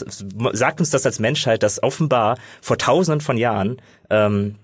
sagt 0.54 0.80
uns 0.80 0.90
das 0.90 1.06
als 1.06 1.20
Menschheit, 1.20 1.62
dass 1.62 1.84
offenbar 1.84 2.38
vor 2.62 2.78
tausenden 2.78 3.20
von 3.20 3.36
Jahren 3.38 3.82
ähm, 4.10 4.56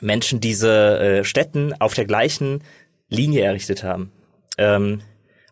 Menschen 0.00 0.40
diese 0.40 0.98
äh, 0.98 1.24
Städten 1.24 1.72
auf 1.80 1.94
der 1.94 2.04
gleichen 2.04 2.62
Linie 3.08 3.44
errichtet 3.44 3.82
haben. 3.82 4.12
Ähm, 4.58 5.00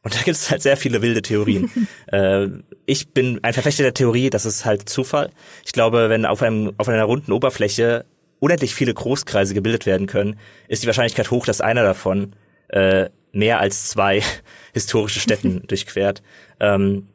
und 0.03 0.15
da 0.19 0.19
gibt 0.23 0.37
es 0.37 0.51
halt 0.51 0.63
sehr 0.63 0.77
viele 0.77 1.03
wilde 1.03 1.23
Theorien. 1.23 1.71
äh, 2.07 2.49
ich 2.87 3.13
bin 3.13 3.41
ein 3.43 3.53
Verfechter 3.53 3.83
der 3.85 3.95
Theorie, 3.95 4.31
das 4.31 4.47
ist 4.47 4.65
halt 4.65 4.89
Zufall. 4.89 5.31
Ich 5.65 5.73
glaube, 5.73 6.09
wenn 6.09 6.27
auf, 6.27 6.43
einem, 6.43 6.73
auf 6.79 6.89
einer 6.89 7.05
runden 7.05 7.33
Oberfläche 7.33 8.05
unendlich 8.41 8.75
viele 8.75 8.93
Großkreise 8.93 9.55
gebildet 9.55 9.87
werden 9.87 10.07
können, 10.09 10.39
ist 10.67 10.83
die 10.83 10.89
Wahrscheinlichkeit 10.89 11.31
hoch, 11.31 11.47
dass 11.47 11.61
einer 11.61 11.85
davon 11.85 12.35
äh, 12.69 13.09
mehr 13.33 13.61
als 13.61 13.89
zwei 13.89 14.23
historische 14.73 15.21
Städten 15.21 15.67
durchquert. 15.67 16.23
Ähm, 16.59 17.09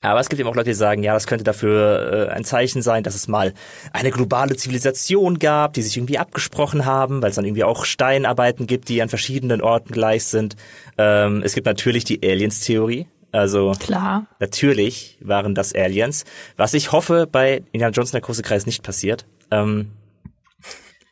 aber 0.00 0.20
es 0.20 0.28
gibt 0.28 0.38
eben 0.38 0.48
auch 0.48 0.54
Leute, 0.54 0.70
die 0.70 0.74
sagen, 0.74 1.02
ja, 1.02 1.14
das 1.14 1.26
könnte 1.26 1.44
dafür 1.44 2.28
äh, 2.28 2.32
ein 2.32 2.44
Zeichen 2.44 2.82
sein, 2.82 3.02
dass 3.02 3.14
es 3.14 3.26
mal 3.26 3.52
eine 3.92 4.10
globale 4.10 4.56
Zivilisation 4.56 5.38
gab, 5.38 5.72
die 5.72 5.82
sich 5.82 5.96
irgendwie 5.96 6.18
abgesprochen 6.18 6.84
haben, 6.84 7.20
weil 7.20 7.30
es 7.30 7.36
dann 7.36 7.44
irgendwie 7.44 7.64
auch 7.64 7.84
Steinarbeiten 7.84 8.66
gibt, 8.66 8.88
die 8.88 9.02
an 9.02 9.08
verschiedenen 9.08 9.60
Orten 9.60 9.92
gleich 9.92 10.24
sind. 10.24 10.56
Ähm, 10.98 11.42
es 11.44 11.54
gibt 11.54 11.66
natürlich 11.66 12.04
die 12.04 12.20
Aliens-Theorie. 12.22 13.06
Also 13.32 13.72
Klar. 13.78 14.26
natürlich 14.38 15.18
waren 15.20 15.54
das 15.54 15.74
Aliens, 15.74 16.24
was 16.56 16.72
ich 16.74 16.92
hoffe 16.92 17.28
bei 17.30 17.62
Indiana 17.72 17.92
Jones 17.92 18.12
der 18.12 18.22
große 18.22 18.42
Kreis 18.42 18.64
nicht 18.64 18.82
passiert. 18.82 19.26
Ähm, 19.50 19.90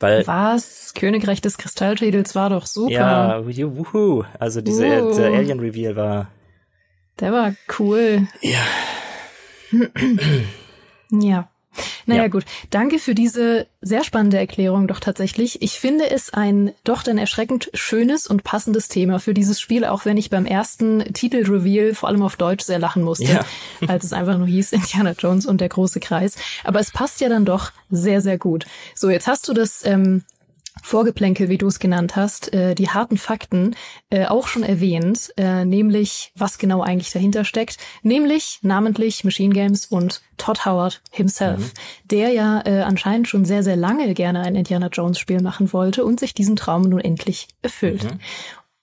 weil 0.01 0.27
Was? 0.27 0.93
Königreich 0.95 1.41
des 1.41 1.59
Kristallschädels 1.59 2.35
war 2.35 2.51
doch 2.51 2.67
super. 2.67 2.91
Ja, 2.93 3.43
wuhu. 3.45 4.25
Also 4.39 4.61
diese 4.61 5.05
uh. 5.05 5.17
der 5.17 5.33
Alien 5.33 5.61
Reveal 5.61 5.97
war 5.97 6.29
der 7.21 7.33
war 7.33 7.55
cool. 7.79 8.27
Ja. 8.41 8.65
ja. 11.11 11.49
Naja 12.07 12.23
ja. 12.23 12.29
gut, 12.29 12.45
danke 12.71 12.99
für 12.99 13.15
diese 13.15 13.67
sehr 13.81 14.05
spannende 14.05 14.39
Erklärung 14.39 14.87
doch 14.87 15.01
tatsächlich. 15.01 15.61
Ich 15.61 15.79
finde 15.79 16.09
es 16.09 16.33
ein 16.33 16.73
doch 16.85 17.03
dann 17.03 17.19
erschreckend 17.19 17.71
schönes 17.75 18.27
und 18.27 18.45
passendes 18.45 18.89
Thema 18.89 19.19
für 19.19 19.35
dieses 19.35 19.61
Spiel, 19.61 19.85
auch 19.85 20.05
wenn 20.05 20.17
ich 20.17 20.31
beim 20.31 20.47
ersten 20.47 21.01
Titelreveal 21.13 21.95
vor 21.95 22.09
allem 22.09 22.23
auf 22.23 22.37
Deutsch 22.37 22.65
sehr 22.65 22.79
lachen 22.79 23.03
musste, 23.03 23.25
ja. 23.25 23.45
als 23.89 24.05
es 24.05 24.13
einfach 24.13 24.39
nur 24.39 24.47
hieß 24.47 24.73
Indiana 24.73 25.15
Jones 25.19 25.47
und 25.47 25.61
der 25.61 25.69
große 25.69 26.01
Kreis. 26.01 26.37
Aber 26.65 26.81
es 26.81 26.91
passt 26.91 27.21
ja 27.21 27.29
dann 27.29 27.45
doch 27.45 27.73
sehr, 27.91 28.21
sehr 28.21 28.39
gut. 28.39 28.67
So, 28.95 29.11
jetzt 29.11 29.27
hast 29.27 29.49
du 29.49 29.53
das 29.53 29.85
ähm, 29.85 30.23
Vorgeplänkel, 30.83 31.49
wie 31.49 31.59
du 31.59 31.67
es 31.67 31.79
genannt 31.79 32.17
hast, 32.17 32.53
äh, 32.53 32.75
die 32.75 32.91
harten 32.91 33.17
Fakten 33.17 33.75
äh, 34.11 34.27
auch 34.27 34.47
schon 34.47 34.63
erwähnt, 34.63 35.33
äh, 35.37 35.65
nämlich 35.65 36.33
was 36.37 36.59
genau 36.59 36.83
eigentlich 36.83 37.13
dahinter 37.13 37.45
steckt, 37.45 37.79
nämlich 38.03 38.59
namentlich 38.63 39.25
Machine 39.25 39.55
Games 39.55 39.87
und 39.87 40.23
Todd 40.37 40.65
Howard 40.67 41.03
himself, 41.11 41.61
mhm. 41.61 42.09
der 42.11 42.29
ja 42.31 42.63
äh, 42.65 42.83
anscheinend 42.83 43.29
schon 43.29 43.45
sehr, 43.45 43.63
sehr 43.63 43.77
lange 43.77 44.13
gerne 44.15 44.41
ein 44.43 44.55
Indiana 44.55 44.89
Jones 44.89 45.19
Spiel 45.19 45.41
machen 45.41 45.73
wollte 45.73 46.05
und 46.05 46.21
sich 46.21 46.35
diesen 46.35 46.57
Traum 46.57 46.83
nun 46.83 47.01
endlich 47.01 47.49
erfüllt. 47.63 48.05
Mhm. 48.05 48.21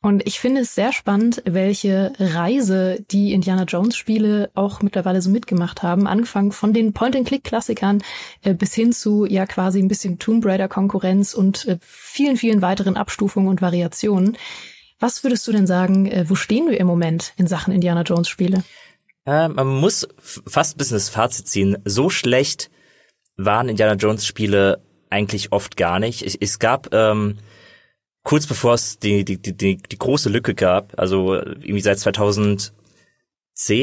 Und 0.04 0.28
ich 0.28 0.42
finde 0.42 0.62
es 0.62 0.76
sehr 0.76 0.92
spannend, 0.92 1.42
welche 1.46 2.12
Reise 2.20 3.00
die 3.10 3.32
Indiana 3.32 3.64
Jones 3.64 3.96
Spiele 3.96 4.52
auch 4.54 4.82
mittlerweile 4.82 5.22
so 5.22 5.30
mitgemacht 5.30 5.82
haben. 5.82 6.08
Angefangen 6.08 6.52
von 6.52 6.74
den 6.74 6.92
Point-and-Click-Klassikern 6.92 8.04
äh, 8.42 8.54
bis 8.54 8.74
hin 8.74 8.92
zu 8.92 9.26
ja 9.26 9.46
quasi 9.46 9.80
ein 9.80 9.88
bisschen 9.88 10.20
Tomb 10.20 10.46
Raider-Konkurrenz 10.46 11.34
und 11.34 11.66
äh, 11.68 11.78
vielen, 11.80 12.36
vielen 12.36 12.62
weiteren 12.62 12.98
Abstufungen 12.98 13.48
und 13.48 13.62
Variationen. 13.62 14.38
Was 15.00 15.24
würdest 15.24 15.48
du 15.48 15.54
denn 15.54 15.68
sagen, 15.68 16.06
äh, 16.08 16.26
wo 16.28 16.36
stehen 16.36 16.70
wir 16.70 16.82
im 16.82 16.88
Moment 16.88 17.32
in 17.38 17.48
Sachen 17.48 17.74
Indiana 17.74 18.02
Jones 18.02 18.28
Spiele? 18.28 18.66
Äh, 19.26 19.48
man 19.48 19.68
muss 19.68 20.06
fast 20.20 20.76
ein 20.76 20.80
bisschen 20.80 20.98
das 20.98 21.08
Fazit 21.08 21.48
ziehen. 21.48 21.78
So 21.86 22.10
schlecht 22.10 22.70
waren 23.38 23.70
Indiana 23.70 23.94
Jones 23.94 24.26
Spiele 24.26 24.82
eigentlich 25.10 25.54
oft 25.54 25.78
gar 25.78 26.00
nicht. 26.00 26.24
Es, 26.24 26.36
es 26.36 26.60
gab 26.60 26.94
ähm, 26.94 27.38
kurz 28.24 28.48
bevor 28.48 28.74
es 28.74 29.00
die, 29.00 29.24
die, 29.26 29.38
die, 29.38 29.56
die, 29.56 29.78
die 29.78 29.98
große 29.98 30.30
Lücke 30.30 30.56
gab, 30.56 30.98
also 30.98 31.36
irgendwie 31.36 31.82
seit 31.82 32.00
2010 32.00 32.74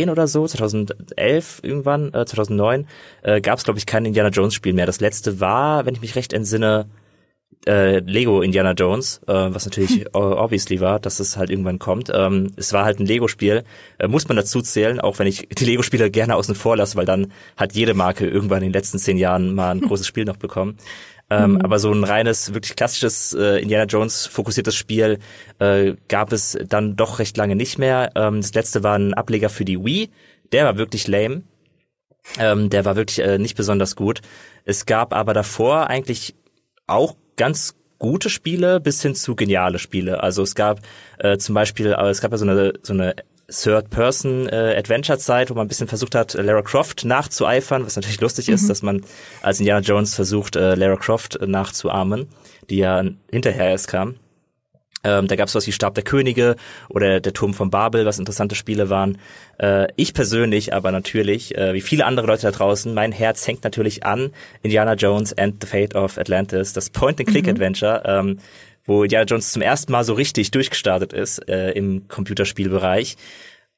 oder 0.08 0.26
so, 0.26 0.46
2011 0.46 1.60
irgendwann, 1.62 2.12
äh, 2.14 2.24
2009, 2.24 2.86
äh, 3.22 3.40
gab 3.40 3.58
es, 3.58 3.64
glaube 3.64 3.78
ich, 3.78 3.86
kein 3.86 4.04
Indiana 4.06 4.30
Jones 4.30 4.54
Spiel 4.54 4.72
mehr. 4.72 4.86
Das 4.86 5.00
letzte 5.00 5.40
war, 5.40 5.86
wenn 5.86 5.94
ich 5.94 6.00
mich 6.00 6.16
recht 6.16 6.32
entsinne, 6.32 6.88
äh, 7.66 7.98
Lego 7.98 8.40
Indiana 8.40 8.72
Jones, 8.72 9.20
äh, 9.26 9.32
was 9.32 9.66
natürlich 9.66 9.90
hm. 10.00 10.06
obviously 10.12 10.80
war, 10.80 10.98
dass 10.98 11.20
es 11.20 11.36
halt 11.36 11.50
irgendwann 11.50 11.78
kommt. 11.78 12.10
Ähm, 12.12 12.52
es 12.56 12.72
war 12.72 12.84
halt 12.84 13.00
ein 13.00 13.06
Lego-Spiel, 13.06 13.64
äh, 13.98 14.08
muss 14.08 14.28
man 14.28 14.36
dazu 14.36 14.62
zählen, 14.62 15.00
auch 15.00 15.18
wenn 15.18 15.26
ich 15.26 15.48
die 15.48 15.64
Lego-Spiele 15.64 16.10
gerne 16.10 16.36
außen 16.36 16.54
vor 16.54 16.76
lasse, 16.76 16.96
weil 16.96 17.06
dann 17.06 17.32
hat 17.56 17.74
jede 17.74 17.94
Marke 17.94 18.26
irgendwann 18.26 18.62
in 18.62 18.68
den 18.68 18.72
letzten 18.72 18.98
zehn 18.98 19.16
Jahren 19.16 19.54
mal 19.54 19.72
ein 19.72 19.80
großes 19.86 20.06
Spiel 20.06 20.24
noch 20.24 20.36
bekommen. 20.36 20.78
Ähm, 21.30 21.52
mhm. 21.52 21.60
Aber 21.62 21.78
so 21.78 21.92
ein 21.92 22.04
reines, 22.04 22.52
wirklich 22.54 22.74
klassisches 22.74 23.32
äh, 23.32 23.62
Indiana 23.62 23.84
Jones 23.84 24.26
fokussiertes 24.26 24.74
Spiel 24.74 25.18
äh, 25.60 25.94
gab 26.08 26.32
es 26.32 26.58
dann 26.68 26.96
doch 26.96 27.20
recht 27.20 27.36
lange 27.36 27.54
nicht 27.54 27.78
mehr. 27.78 28.10
Ähm, 28.16 28.40
das 28.40 28.52
letzte 28.54 28.82
war 28.82 28.98
ein 28.98 29.14
Ableger 29.14 29.48
für 29.48 29.64
die 29.64 29.82
Wii. 29.82 30.10
Der 30.52 30.64
war 30.64 30.76
wirklich 30.76 31.06
lame. 31.06 31.42
Ähm, 32.38 32.68
der 32.68 32.84
war 32.84 32.96
wirklich 32.96 33.20
äh, 33.20 33.38
nicht 33.38 33.56
besonders 33.56 33.96
gut. 33.96 34.20
Es 34.64 34.86
gab 34.86 35.14
aber 35.14 35.32
davor 35.32 35.86
eigentlich 35.88 36.34
auch 36.86 37.16
ganz 37.36 37.76
gute 37.98 38.30
Spiele 38.30 38.80
bis 38.80 39.00
hin 39.00 39.14
zu 39.14 39.36
geniale 39.36 39.78
Spiele. 39.78 40.22
Also 40.22 40.42
es 40.42 40.54
gab 40.54 40.80
äh, 41.18 41.38
zum 41.38 41.54
Beispiel, 41.54 41.92
äh, 41.92 42.08
es 42.08 42.20
gab 42.20 42.32
ja 42.32 42.38
so 42.38 42.44
eine 42.44 42.72
so 42.82 42.92
eine 42.92 43.14
Third-Person-Adventure-Zeit, 43.50 45.48
äh, 45.48 45.50
wo 45.50 45.54
man 45.54 45.66
ein 45.66 45.68
bisschen 45.68 45.88
versucht 45.88 46.14
hat, 46.14 46.34
Lara 46.34 46.62
Croft 46.62 47.04
nachzueifern, 47.04 47.84
was 47.84 47.96
natürlich 47.96 48.20
lustig 48.20 48.48
mhm. 48.48 48.54
ist, 48.54 48.70
dass 48.70 48.82
man 48.82 49.02
als 49.42 49.60
Indiana 49.60 49.80
Jones 49.80 50.14
versucht, 50.14 50.56
äh, 50.56 50.74
Lara 50.74 50.96
Croft 50.96 51.38
nachzuahmen, 51.46 52.28
die 52.68 52.78
ja 52.78 53.02
hinterher 53.30 53.70
erst 53.70 53.88
kam. 53.88 54.16
Ähm, 55.02 55.28
da 55.28 55.36
gab 55.36 55.48
es 55.48 55.54
was 55.54 55.66
wie 55.66 55.72
Stab 55.72 55.94
der 55.94 56.04
Könige 56.04 56.56
oder 56.90 57.20
der 57.20 57.32
Turm 57.32 57.54
von 57.54 57.70
Babel, 57.70 58.04
was 58.04 58.18
interessante 58.18 58.54
Spiele 58.54 58.90
waren. 58.90 59.16
Äh, 59.58 59.88
ich 59.96 60.12
persönlich 60.12 60.74
aber 60.74 60.92
natürlich, 60.92 61.56
äh, 61.56 61.72
wie 61.72 61.80
viele 61.80 62.04
andere 62.04 62.26
Leute 62.26 62.42
da 62.42 62.50
draußen, 62.50 62.92
mein 62.92 63.12
Herz 63.12 63.46
hängt 63.46 63.64
natürlich 63.64 64.04
an 64.04 64.30
Indiana 64.62 64.94
Jones 64.94 65.36
and 65.36 65.62
the 65.62 65.66
Fate 65.66 65.94
of 65.94 66.18
Atlantis, 66.18 66.74
das 66.74 66.90
Point-and-Click-Adventure, 66.90 68.22
mhm. 68.22 68.30
ähm, 68.30 68.38
wo 68.90 69.04
Indiana 69.04 69.24
Jones 69.24 69.52
zum 69.52 69.62
ersten 69.62 69.92
Mal 69.92 70.02
so 70.02 70.14
richtig 70.14 70.50
durchgestartet 70.50 71.12
ist 71.12 71.48
äh, 71.48 71.70
im 71.70 72.08
Computerspielbereich. 72.08 73.16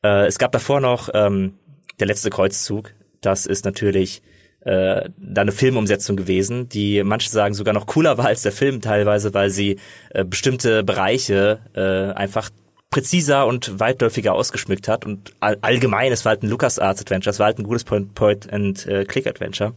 Äh, 0.03 0.27
es 0.27 0.39
gab 0.39 0.53
davor 0.53 0.81
noch 0.81 1.11
ähm, 1.13 1.53
der 2.01 2.07
letzte 2.07 2.31
Kreuzzug. 2.31 2.95
Das 3.21 3.45
ist 3.45 3.67
natürlich 3.67 4.23
äh, 4.61 5.11
da 5.19 5.43
eine 5.43 5.53
Filmumsetzung 5.53 6.17
gewesen, 6.17 6.71
die 6.71 7.03
manche 7.05 7.29
sagen 7.29 7.53
sogar 7.53 7.75
noch 7.75 7.87
cooler 7.87 8.17
war 8.17 8.25
als 8.25 8.41
der 8.41 8.53
Film 8.53 8.81
teilweise, 8.81 9.35
weil 9.35 9.51
sie 9.51 9.79
äh, 10.15 10.25
bestimmte 10.25 10.83
Bereiche 10.83 11.61
äh, 11.75 12.19
einfach 12.19 12.49
präziser 12.89 13.47
und 13.47 13.81
weitläufiger 13.81 14.33
ausgeschmückt 14.33 14.89
hat 14.89 15.05
und 15.05 15.35
all, 15.41 15.59
allgemein, 15.61 16.11
es 16.11 16.25
war 16.25 16.31
halt 16.31 16.43
ein 16.43 16.49
LucasArts 16.49 17.03
Adventure, 17.03 17.33
es 17.33 17.39
war 17.39 17.47
halt 17.47 17.59
ein 17.59 17.65
gutes 17.65 17.85
Point-and-Click-Adventure. 17.85 19.75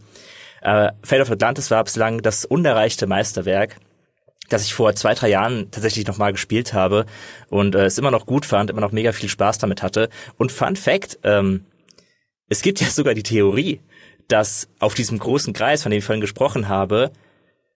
Äh, 0.61 0.91
Fate 1.03 1.21
of 1.21 1.31
Atlantis 1.31 1.71
war 1.71 1.83
bislang 1.83 2.21
das 2.21 2.45
unerreichte 2.45 3.05
Meisterwerk, 3.05 3.77
das 4.49 4.63
ich 4.63 4.73
vor 4.73 4.93
zwei, 4.95 5.13
drei 5.13 5.29
Jahren 5.29 5.69
tatsächlich 5.71 6.07
nochmal 6.07 6.31
gespielt 6.31 6.73
habe 6.73 7.05
und 7.49 7.75
äh, 7.75 7.85
es 7.85 7.97
immer 7.97 8.11
noch 8.11 8.25
gut 8.25 8.45
fand, 8.45 8.69
immer 8.69 8.81
noch 8.81 8.91
mega 8.91 9.11
viel 9.11 9.29
Spaß 9.29 9.57
damit 9.57 9.81
hatte. 9.83 10.09
Und 10.37 10.51
Fun 10.51 10.75
Fact, 10.75 11.19
ähm, 11.23 11.65
es 12.47 12.61
gibt 12.61 12.81
ja 12.81 12.87
sogar 12.87 13.13
die 13.13 13.23
Theorie, 13.23 13.79
dass 14.27 14.67
auf 14.79 14.93
diesem 14.93 15.19
großen 15.19 15.53
Kreis, 15.53 15.83
von 15.83 15.91
dem 15.91 15.99
ich 15.99 16.05
vorhin 16.05 16.21
gesprochen 16.21 16.67
habe, 16.67 17.11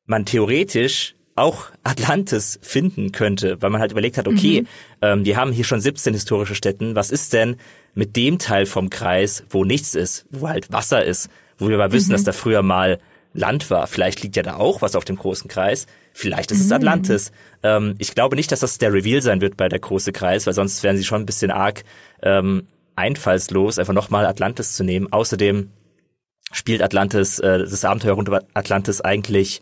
man 0.05 0.25
theoretisch 0.25 1.15
auch 1.35 1.67
Atlantis 1.83 2.59
finden 2.61 3.11
könnte, 3.11 3.61
weil 3.61 3.69
man 3.69 3.79
halt 3.79 3.91
überlegt 3.91 4.17
hat, 4.17 4.27
okay, 4.27 4.61
mhm. 4.61 4.67
ähm, 5.01 5.25
wir 5.25 5.37
haben 5.37 5.53
hier 5.53 5.63
schon 5.63 5.79
17 5.79 6.13
historische 6.13 6.55
Städten, 6.55 6.95
was 6.95 7.11
ist 7.11 7.33
denn 7.33 7.55
mit 7.93 8.15
dem 8.15 8.39
Teil 8.39 8.65
vom 8.65 8.89
Kreis, 8.89 9.43
wo 9.49 9.63
nichts 9.63 9.95
ist, 9.95 10.25
wo 10.31 10.49
halt 10.49 10.71
Wasser 10.71 11.03
ist, 11.03 11.29
wo 11.57 11.69
wir 11.69 11.75
aber 11.75 11.93
wissen, 11.93 12.09
mhm. 12.09 12.13
dass 12.13 12.23
da 12.25 12.33
früher 12.33 12.61
mal 12.61 12.99
Land 13.33 13.69
war. 13.69 13.87
Vielleicht 13.87 14.21
liegt 14.23 14.35
ja 14.35 14.43
da 14.43 14.55
auch 14.55 14.81
was 14.81 14.95
auf 14.95 15.05
dem 15.05 15.17
großen 15.17 15.49
Kreis. 15.49 15.85
Vielleicht 16.13 16.51
ist 16.51 16.61
es 16.61 16.67
mhm. 16.67 16.73
Atlantis. 16.73 17.31
Ähm, 17.63 17.95
ich 17.99 18.15
glaube 18.15 18.35
nicht, 18.35 18.51
dass 18.51 18.61
das 18.61 18.77
der 18.77 18.93
Reveal 18.93 19.21
sein 19.21 19.41
wird 19.41 19.57
bei 19.57 19.69
der 19.69 19.79
große 19.79 20.11
Kreis, 20.11 20.47
weil 20.47 20.53
sonst 20.53 20.81
wären 20.83 20.97
sie 20.97 21.03
schon 21.03 21.21
ein 21.21 21.25
bisschen 21.25 21.51
arg 21.51 21.83
ähm, 22.23 22.67
einfallslos, 22.95 23.79
einfach 23.79 23.93
nochmal 23.93 24.25
Atlantis 24.25 24.73
zu 24.73 24.83
nehmen. 24.83 25.11
Außerdem 25.11 25.71
spielt 26.51 26.81
Atlantis, 26.81 27.39
äh, 27.39 27.59
das 27.59 27.85
Abenteuer 27.85 28.13
rund 28.13 28.29
um 28.29 28.39
Atlantis 28.53 29.01
eigentlich 29.01 29.61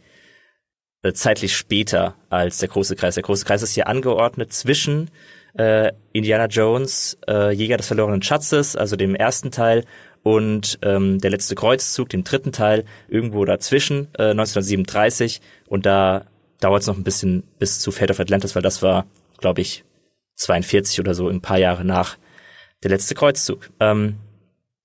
äh, 1.03 1.13
zeitlich 1.13 1.55
später 1.55 2.15
als 2.29 2.59
der 2.59 2.69
große 2.69 2.95
Kreis. 2.95 3.15
Der 3.15 3.23
große 3.23 3.45
Kreis 3.45 3.61
ist 3.61 3.73
hier 3.73 3.87
angeordnet 3.87 4.53
zwischen 4.53 5.11
äh, 5.57 5.91
Indiana 6.13 6.45
Jones, 6.45 7.17
äh, 7.27 7.51
Jäger 7.51 7.77
des 7.77 7.87
verlorenen 7.87 8.21
Schatzes, 8.21 8.75
also 8.75 8.95
dem 8.95 9.15
ersten 9.15 9.51
Teil, 9.51 9.85
und 10.27 10.77
ähm, 10.81 11.19
der 11.19 11.31
letzte 11.31 11.55
Kreuzzug, 11.55 12.09
dem 12.09 12.25
dritten 12.25 12.51
Teil, 12.51 12.83
irgendwo 13.07 13.45
dazwischen, 13.45 14.09
äh, 14.17 14.31
1937. 14.31 15.39
Und 15.67 15.85
da 15.85 16.25
dauert 16.59 16.81
es 16.81 16.87
noch 16.87 16.97
ein 16.97 17.05
bisschen 17.05 17.43
bis 17.59 17.79
zu 17.79 17.93
Fate 17.93 18.11
of 18.11 18.19
Atlantis, 18.19 18.53
weil 18.53 18.61
das 18.61 18.81
war, 18.81 19.05
glaube 19.37 19.61
ich, 19.61 19.85
42 20.35 20.99
oder 20.99 21.13
so, 21.13 21.29
ein 21.29 21.39
paar 21.39 21.59
Jahre 21.59 21.85
nach 21.85 22.17
der 22.83 22.91
letzte 22.91 23.15
Kreuzzug. 23.15 23.69
Ähm, 23.79 24.17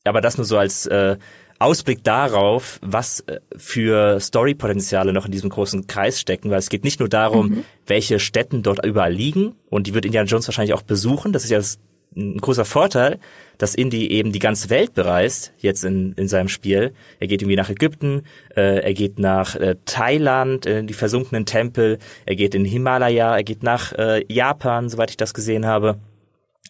aber 0.04 0.20
das 0.20 0.36
nur 0.36 0.44
so 0.44 0.58
als 0.58 0.86
äh, 0.86 1.16
Ausblick 1.58 2.04
darauf, 2.04 2.78
was 2.80 3.20
äh, 3.20 3.40
für 3.56 4.20
Storypotenziale 4.20 5.12
noch 5.12 5.26
in 5.26 5.32
diesem 5.32 5.50
großen 5.50 5.88
Kreis 5.88 6.20
stecken, 6.20 6.50
weil 6.50 6.60
es 6.60 6.68
geht 6.68 6.84
nicht 6.84 7.00
nur 7.00 7.08
darum, 7.08 7.48
mhm. 7.48 7.64
welche 7.88 8.20
Städten 8.20 8.62
dort 8.62 8.86
überall 8.86 9.12
liegen 9.12 9.56
und 9.70 9.88
die 9.88 9.94
wird 9.94 10.04
Indiana 10.04 10.28
Jones 10.28 10.46
wahrscheinlich 10.46 10.74
auch 10.74 10.82
besuchen. 10.82 11.32
Das 11.32 11.42
ist 11.42 11.50
ja 11.50 11.58
das, 11.58 11.80
ein 12.16 12.38
großer 12.38 12.64
Vorteil, 12.64 13.18
dass 13.58 13.74
Indy 13.74 14.08
eben 14.08 14.32
die 14.32 14.38
ganze 14.38 14.70
Welt 14.70 14.94
bereist, 14.94 15.52
jetzt 15.58 15.84
in, 15.84 16.12
in 16.14 16.28
seinem 16.28 16.48
Spiel. 16.48 16.92
Er 17.20 17.26
geht 17.26 17.42
irgendwie 17.42 17.56
nach 17.56 17.70
Ägypten, 17.70 18.22
äh, 18.56 18.80
er 18.80 18.94
geht 18.94 19.18
nach 19.18 19.54
äh, 19.56 19.76
Thailand, 19.84 20.66
in 20.66 20.86
die 20.86 20.94
versunkenen 20.94 21.46
Tempel, 21.46 21.98
er 22.26 22.36
geht 22.36 22.54
in 22.54 22.64
Himalaya, 22.64 23.36
er 23.36 23.44
geht 23.44 23.62
nach 23.62 23.92
äh, 23.92 24.24
Japan, 24.32 24.88
soweit 24.88 25.10
ich 25.10 25.16
das 25.16 25.34
gesehen 25.34 25.66
habe. 25.66 25.98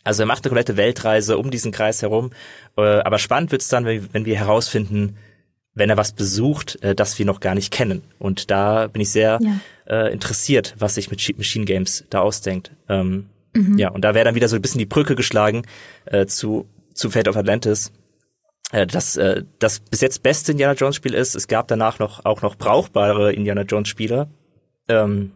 Also 0.05 0.25
er 0.25 0.27
macht 0.27 0.45
eine 0.45 0.51
komplette 0.51 0.77
Weltreise 0.77 1.39
um 1.39 1.51
diesen 1.51 1.73
Kreis 1.73 2.03
herum. 2.03 2.31
Äh, 2.77 2.83
aber 2.83 3.19
spannend 3.19 3.53
wird's 3.53 3.69
dann, 3.69 3.85
wenn, 3.85 4.13
wenn 4.13 4.25
wir 4.25 4.37
herausfinden, 4.37 5.17
wenn 5.75 5.91
er 5.91 5.97
was 5.97 6.13
besucht, 6.13 6.83
äh, 6.83 6.95
das 6.95 7.19
wir 7.19 7.27
noch 7.27 7.41
gar 7.41 7.55
nicht 7.55 7.73
kennen. 7.73 8.03
Und 8.19 8.51
da 8.51 8.89
bin 8.89 9.01
ich 9.01 9.11
sehr 9.11 9.39
ja. 9.41 9.61
äh, 9.87 10.13
interessiert, 10.13 10.75
was 10.79 10.97
sich 10.97 11.11
mit 11.11 11.39
Machine 11.39 11.65
Games 11.65 12.05
da 12.11 12.21
ausdenkt. 12.21 12.73
Ähm, 12.89 13.29
mhm. 13.55 13.79
Ja, 13.79 13.91
und 13.91 14.03
da 14.03 14.15
wäre 14.15 14.25
dann 14.25 14.35
wieder 14.35 14.49
so 14.49 14.57
ein 14.57 14.63
bisschen 14.63 14.79
die 14.79 14.87
Brücke 14.87 15.15
geschlagen 15.15 15.63
äh, 16.07 16.27
zu, 16.27 16.67
zu 16.95 17.11
Fate 17.11 17.29
of 17.29 17.37
Atlantis. 17.37 17.93
Äh, 18.73 18.87
das, 18.87 19.17
äh, 19.17 19.45
das 19.59 19.81
bis 19.81 20.01
jetzt 20.01 20.23
beste 20.23 20.53
Indiana 20.53 20.75
Jones 20.75 20.97
Spiel 20.97 21.15
ist. 21.15 21.35
Es 21.35 21.49
gab 21.49 21.69
danach 21.69 21.99
noch 21.99 22.25
auch 22.25 22.43
noch 22.43 22.57
brauchbare 22.57 23.33
Indiana 23.33 23.63
Jones 23.63 23.89
Spiele. 23.89 24.29
Ähm, 24.89 25.33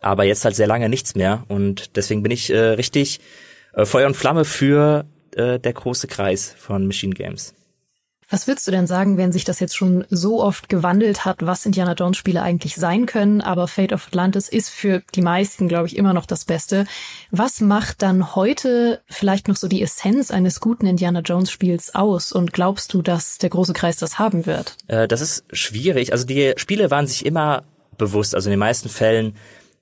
aber 0.00 0.24
jetzt 0.24 0.44
halt 0.44 0.56
sehr 0.56 0.66
lange 0.66 0.88
nichts 0.88 1.14
mehr 1.14 1.44
und 1.48 1.96
deswegen 1.96 2.22
bin 2.22 2.32
ich 2.32 2.50
äh, 2.50 2.58
richtig 2.58 3.20
äh, 3.74 3.84
Feuer 3.84 4.06
und 4.06 4.16
Flamme 4.16 4.44
für 4.44 5.04
äh, 5.36 5.58
der 5.58 5.72
große 5.72 6.06
Kreis 6.06 6.54
von 6.58 6.86
Machine 6.86 7.14
Games. 7.14 7.54
Was 8.30 8.46
würdest 8.46 8.66
du 8.66 8.70
denn 8.70 8.86
sagen, 8.86 9.16
wenn 9.16 9.32
sich 9.32 9.44
das 9.44 9.58
jetzt 9.58 9.76
schon 9.76 10.04
so 10.08 10.42
oft 10.42 10.68
gewandelt 10.68 11.24
hat, 11.24 11.44
was 11.44 11.66
Indiana 11.66 11.94
Jones 11.94 12.16
Spiele 12.16 12.42
eigentlich 12.42 12.76
sein 12.76 13.06
können, 13.06 13.40
aber 13.40 13.66
Fate 13.66 13.92
of 13.92 14.06
Atlantis 14.06 14.48
ist 14.48 14.70
für 14.70 15.02
die 15.14 15.20
meisten, 15.20 15.66
glaube 15.66 15.88
ich, 15.88 15.96
immer 15.96 16.12
noch 16.12 16.26
das 16.26 16.44
Beste. 16.44 16.86
Was 17.32 17.60
macht 17.60 18.02
dann 18.02 18.36
heute 18.36 19.00
vielleicht 19.08 19.48
noch 19.48 19.56
so 19.56 19.66
die 19.66 19.82
Essenz 19.82 20.30
eines 20.30 20.60
guten 20.60 20.86
Indiana 20.86 21.20
Jones 21.20 21.50
Spiels 21.50 21.94
aus 21.94 22.30
und 22.30 22.52
glaubst 22.52 22.94
du, 22.94 23.02
dass 23.02 23.38
der 23.38 23.50
große 23.50 23.72
Kreis 23.72 23.96
das 23.96 24.18
haben 24.18 24.46
wird? 24.46 24.76
Äh, 24.86 25.08
das 25.08 25.20
ist 25.20 25.44
schwierig. 25.52 26.12
Also 26.12 26.24
die 26.24 26.52
Spiele 26.56 26.90
waren 26.90 27.06
sich 27.08 27.26
immer 27.26 27.64
bewusst, 27.98 28.34
also 28.34 28.48
in 28.48 28.52
den 28.52 28.60
meisten 28.60 28.88
Fällen 28.88 29.34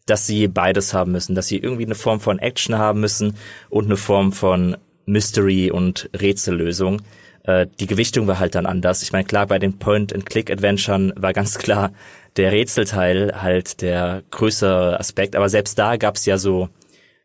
dass 0.08 0.26
sie 0.26 0.48
beides 0.48 0.94
haben 0.94 1.12
müssen, 1.12 1.34
dass 1.34 1.48
sie 1.48 1.58
irgendwie 1.58 1.84
eine 1.84 1.94
Form 1.94 2.20
von 2.20 2.38
Action 2.38 2.78
haben 2.78 3.00
müssen 3.00 3.36
und 3.68 3.84
eine 3.84 3.98
Form 3.98 4.32
von 4.32 4.76
Mystery 5.04 5.70
und 5.70 6.08
Rätsellösung. 6.18 7.02
Äh, 7.48 7.66
die 7.80 7.86
Gewichtung 7.86 8.26
war 8.26 8.38
halt 8.38 8.54
dann 8.54 8.66
anders. 8.66 9.02
Ich 9.02 9.12
meine, 9.12 9.24
klar, 9.24 9.46
bei 9.46 9.58
den 9.58 9.78
Point-and-Click-Adventuren 9.78 11.14
war 11.16 11.32
ganz 11.32 11.58
klar 11.58 11.92
der 12.36 12.52
Rätselteil 12.52 13.40
halt 13.40 13.80
der 13.80 14.22
größere 14.30 15.00
Aspekt, 15.00 15.34
aber 15.34 15.48
selbst 15.48 15.78
da 15.78 15.96
gab's 15.96 16.26
ja 16.26 16.36
so 16.36 16.68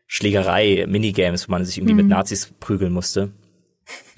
Schlägerei, 0.06 0.86
Minigames, 0.88 1.46
wo 1.46 1.52
man 1.52 1.66
sich 1.66 1.76
irgendwie 1.76 1.92
mhm. 1.92 2.00
mit 2.00 2.08
Nazis 2.08 2.50
prügeln 2.58 2.92
musste. 2.92 3.32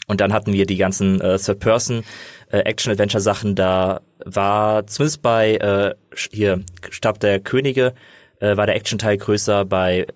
Und 0.07 0.21
dann 0.21 0.33
hatten 0.33 0.53
wir 0.53 0.65
die 0.65 0.77
ganzen 0.77 1.21
äh, 1.21 1.39
Third-Person 1.39 2.05
äh, 2.53 2.59
Action-Adventure-Sachen. 2.59 3.57
Da 3.57 4.01
war 4.25 4.87
zumindest 4.87 5.23
bei 5.23 5.57
äh, 5.57 5.95
hier 6.31 6.63
Stab 6.89 7.19
der 7.19 7.41
Könige 7.41 7.95
äh, 8.39 8.57
war 8.57 8.67
der 8.67 8.77
Action-Teil 8.77 9.17
größer. 9.17 9.65
Bei 9.65 10.07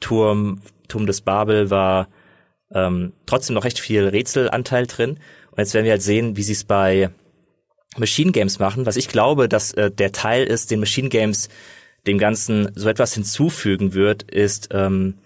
Turm, 0.00 0.60
Turm 0.88 1.06
des 1.06 1.22
Babel 1.22 1.70
war 1.70 2.08
ähm, 2.74 3.14
trotzdem 3.24 3.54
noch 3.54 3.64
recht 3.64 3.78
viel 3.78 4.06
Rätselanteil 4.06 4.86
drin. 4.86 5.18
Und 5.58 5.62
jetzt 5.62 5.74
werden 5.74 5.86
wir 5.86 5.92
halt 5.92 6.02
sehen, 6.02 6.36
wie 6.36 6.44
sie 6.44 6.52
es 6.52 6.62
bei 6.62 7.10
Machine 7.96 8.30
Games 8.30 8.60
machen. 8.60 8.86
Was 8.86 8.96
ich 8.96 9.08
glaube, 9.08 9.48
dass 9.48 9.72
äh, 9.72 9.90
der 9.90 10.12
Teil 10.12 10.44
ist, 10.44 10.70
den 10.70 10.78
Machine 10.78 11.08
Games 11.08 11.48
dem 12.06 12.16
Ganzen 12.16 12.70
so 12.76 12.88
etwas 12.88 13.12
hinzufügen 13.14 13.92
wird, 13.92 14.22
ist, 14.22 14.68
ähm, 14.70 15.18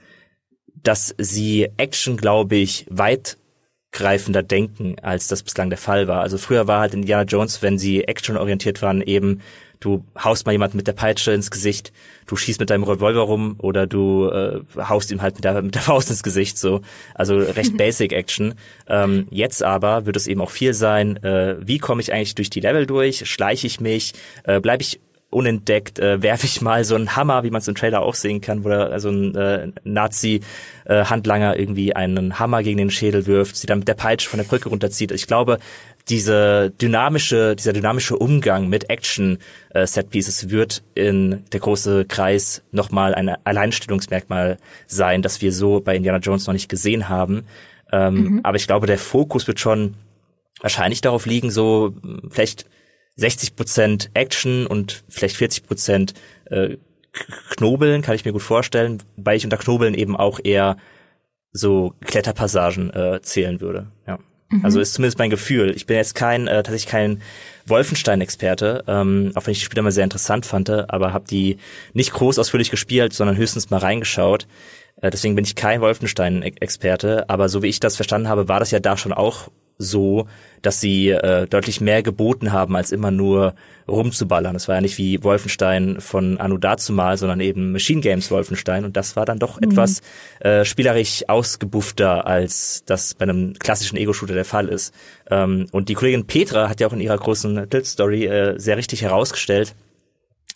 dass 0.83 1.15
sie 1.19 1.69
Action, 1.77 2.17
glaube 2.17 2.57
ich, 2.57 2.87
weitgreifender 2.89 4.43
denken, 4.43 4.97
als 5.03 5.29
das 5.29 5.43
bislang 5.43 5.69
der 5.69 5.77
Fall 5.77 6.09
war. 6.09 6.23
Also 6.23 6.39
früher 6.39 6.67
war 6.67 6.81
halt 6.81 6.95
Indiana 6.95 7.25
Jones, 7.25 7.61
wenn 7.61 7.79
sie 7.79 8.05
actionorientiert 8.05 8.81
waren, 8.81 9.03
eben 9.03 9.43
du 9.83 10.05
haust 10.19 10.47
mal 10.47 10.53
jemand 10.53 10.75
mit 10.75 10.87
der 10.87 10.93
Peitsche 10.93 11.33
ins 11.33 11.51
Gesicht, 11.51 11.93
du 12.27 12.37
schießt 12.37 12.61
mit 12.61 12.71
deinem 12.71 12.85
Revolver 12.85 13.23
rum 13.23 13.57
oder 13.59 13.87
du 13.87 14.29
äh, 14.29 14.61
haust 14.79 15.11
ihm 15.11 15.21
halt 15.21 15.35
mit 15.35 15.45
der, 15.45 15.61
mit 15.61 15.75
der 15.75 15.83
Faust 15.83 16.11
ins 16.11 16.23
Gesicht 16.23 16.57
so. 16.57 16.81
Also 17.15 17.37
recht 17.37 17.77
basic 17.77 18.13
Action. 18.13 18.55
Ähm, 18.89 19.27
jetzt 19.31 19.63
aber 19.63 20.07
wird 20.07 20.17
es 20.17 20.27
eben 20.27 20.41
auch 20.41 20.51
viel 20.51 20.75
sein, 20.75 21.23
äh, 21.23 21.57
wie 21.61 21.79
komme 21.79 22.01
ich 22.01 22.13
eigentlich 22.13 22.35
durch 22.35 22.51
die 22.51 22.61
Level 22.61 22.87
durch? 22.87 23.29
Schleiche 23.29 23.67
ich 23.67 23.81
mich? 23.81 24.15
Äh, 24.45 24.61
Bleibe 24.61 24.83
ich 24.83 25.01
unentdeckt, 25.33 25.99
äh, 25.99 26.23
werfe 26.23 26.47
ich 26.47 26.61
mal 26.61 26.85
so 26.85 26.95
einen 26.95 27.17
Hammer, 27.17 27.43
wie 27.43 27.51
man 27.51 27.61
es 27.61 27.69
im 27.69 27.75
Trailer 27.75 28.03
auch 28.03 28.15
sehen 28.15 28.41
kann, 28.41 28.65
wo 28.65 28.69
da 28.69 28.85
also 28.89 29.09
ein 29.09 29.35
äh, 29.35 29.69
Nazi-Handlanger 29.83 31.57
äh, 31.57 31.61
irgendwie 31.61 31.97
einen 31.97 32.39
Hammer 32.39 32.63
gegen 32.63 32.77
den 32.77 32.91
Schädel 32.91 33.27
wirft, 33.27 33.57
sie 33.57 33.67
dann 33.67 33.79
mit 33.79 33.89
der 33.89 33.95
Peitsche 33.95 34.29
von 34.29 34.39
der 34.39 34.45
Brücke 34.45 34.69
runterzieht. 34.69 35.11
Ich 35.11 35.27
glaube, 35.27 35.59
diese 36.09 36.71
dynamische, 36.71 37.55
dieser 37.57 37.73
dynamische 37.73 38.17
Umgang 38.17 38.69
mit 38.69 38.91
Action 38.91 39.39
äh, 39.71 39.87
wird 39.87 40.83
in 40.95 41.45
der 41.53 41.61
große 41.61 42.05
Kreis 42.07 42.63
nochmal 42.73 43.15
ein 43.15 43.29
Alleinstellungsmerkmal 43.45 44.59
sein, 44.87 45.23
das 45.23 45.41
wir 45.41 45.53
so 45.53 45.81
bei 45.81 45.97
Indiana 45.97 46.19
Jones 46.19 46.47
noch 46.47 46.55
nicht 46.55 46.69
gesehen 46.69 47.09
haben. 47.09 47.45
Ähm, 47.93 48.15
mhm. 48.15 48.41
Aber 48.43 48.57
ich 48.57 48.67
glaube, 48.67 48.87
der 48.87 48.99
Fokus 48.99 49.47
wird 49.47 49.61
schon 49.61 49.95
wahrscheinlich 50.61 51.01
darauf 51.01 51.27
liegen, 51.27 51.51
so 51.51 51.95
vielleicht 52.31 52.67
60 53.17 53.57
Prozent 53.57 54.11
Action 54.15 54.67
und 54.67 55.05
vielleicht 55.09 55.37
40 55.37 55.67
Prozent 55.67 56.15
äh, 56.47 56.77
Knobeln 57.51 58.01
kann 58.01 58.15
ich 58.15 58.25
mir 58.25 58.33
gut 58.33 58.43
vorstellen, 58.43 59.03
weil 59.17 59.37
ich 59.37 59.45
unter 59.45 59.59
Knobeln 59.59 59.95
eben 59.95 60.17
auch 60.17 60.41
eher 60.43 60.79
so 61.53 61.95
Kletterpassagen 62.01 62.91
äh, 62.91 63.21
zählen 63.21 63.61
würde. 63.61 63.89
Ja. 64.07 64.19
Mhm. 64.53 64.65
Also 64.65 64.81
ist 64.81 64.95
zumindest 64.95 65.19
mein 65.19 65.31
Gefühl. 65.31 65.75
Ich 65.75 65.87
bin 65.87 65.97
jetzt 65.97 66.15
kein 66.15 66.47
äh, 66.47 66.63
tatsächlich 66.63 66.87
kein 66.87 67.23
Wolfenstein-Experte, 67.67 68.85
ähm, 68.87 69.33
auch 69.35 69.47
wenn 69.47 69.53
ich 69.53 69.59
die 69.59 69.65
Spiele 69.65 69.83
mal 69.83 69.93
sehr 69.93 70.05
interessant 70.05 70.47
fand, 70.47 70.71
aber 70.71 71.13
habe 71.13 71.25
die 71.29 71.59
nicht 71.93 72.13
groß 72.13 72.39
ausführlich 72.39 72.71
gespielt, 72.71 73.13
sondern 73.13 73.37
höchstens 73.37 73.71
mal 73.71 73.79
reingeschaut. 73.79 74.47
Äh, 75.01 75.11
deswegen 75.11 75.35
bin 75.35 75.45
ich 75.45 75.55
kein 75.55 75.81
Wolfenstein-Experte, 75.81 77.29
aber 77.29 77.49
so 77.49 77.63
wie 77.63 77.69
ich 77.69 77.81
das 77.81 77.97
verstanden 77.97 78.29
habe, 78.29 78.49
war 78.49 78.61
das 78.61 78.71
ja 78.71 78.81
da 78.81 78.97
schon 78.97 79.13
auch 79.13 79.49
so, 79.83 80.27
dass 80.63 80.81
sie 80.81 81.11
äh, 81.11 81.47
deutlich 81.47 81.81
mehr 81.81 82.03
geboten 82.03 82.53
haben, 82.53 82.77
als 82.77 82.93
immer 82.93 83.11
nur 83.11 83.55
rumzuballern. 83.89 84.55
Es 84.55 84.69
war 84.69 84.77
ja 84.77 84.81
nicht 84.81 84.97
wie 84.99 85.23
Wolfenstein 85.23 86.01
von 86.01 86.39
Anu 86.39 86.57
dazumal, 86.57 87.17
sondern 87.17 87.41
eben 87.41 87.73
Machine 87.73 88.01
Games 88.01 88.31
Wolfenstein 88.31 88.85
und 88.85 88.97
das 88.97 89.17
war 89.17 89.25
dann 89.25 89.39
doch 89.39 89.61
mhm. 89.61 89.71
etwas 89.71 90.03
äh, 90.41 90.65
spielerisch 90.65 91.25
ausgebuffter, 91.29 92.27
als 92.27 92.85
das 92.87 93.15
bei 93.15 93.25
einem 93.25 93.55
klassischen 93.55 93.97
Ego-Shooter 93.97 94.35
der 94.35 94.45
Fall 94.45 94.69
ist. 94.69 94.95
Ähm, 95.31 95.67
und 95.73 95.89
die 95.89 95.95
Kollegin 95.95 96.27
Petra 96.27 96.69
hat 96.69 96.81
ja 96.81 96.87
auch 96.87 96.93
in 96.93 97.01
ihrer 97.01 97.19
großen 97.19 97.69
Tilt-Story 97.69 98.27
äh, 98.27 98.59
sehr 98.59 98.77
richtig 98.77 99.03
herausgestellt, 99.03 99.75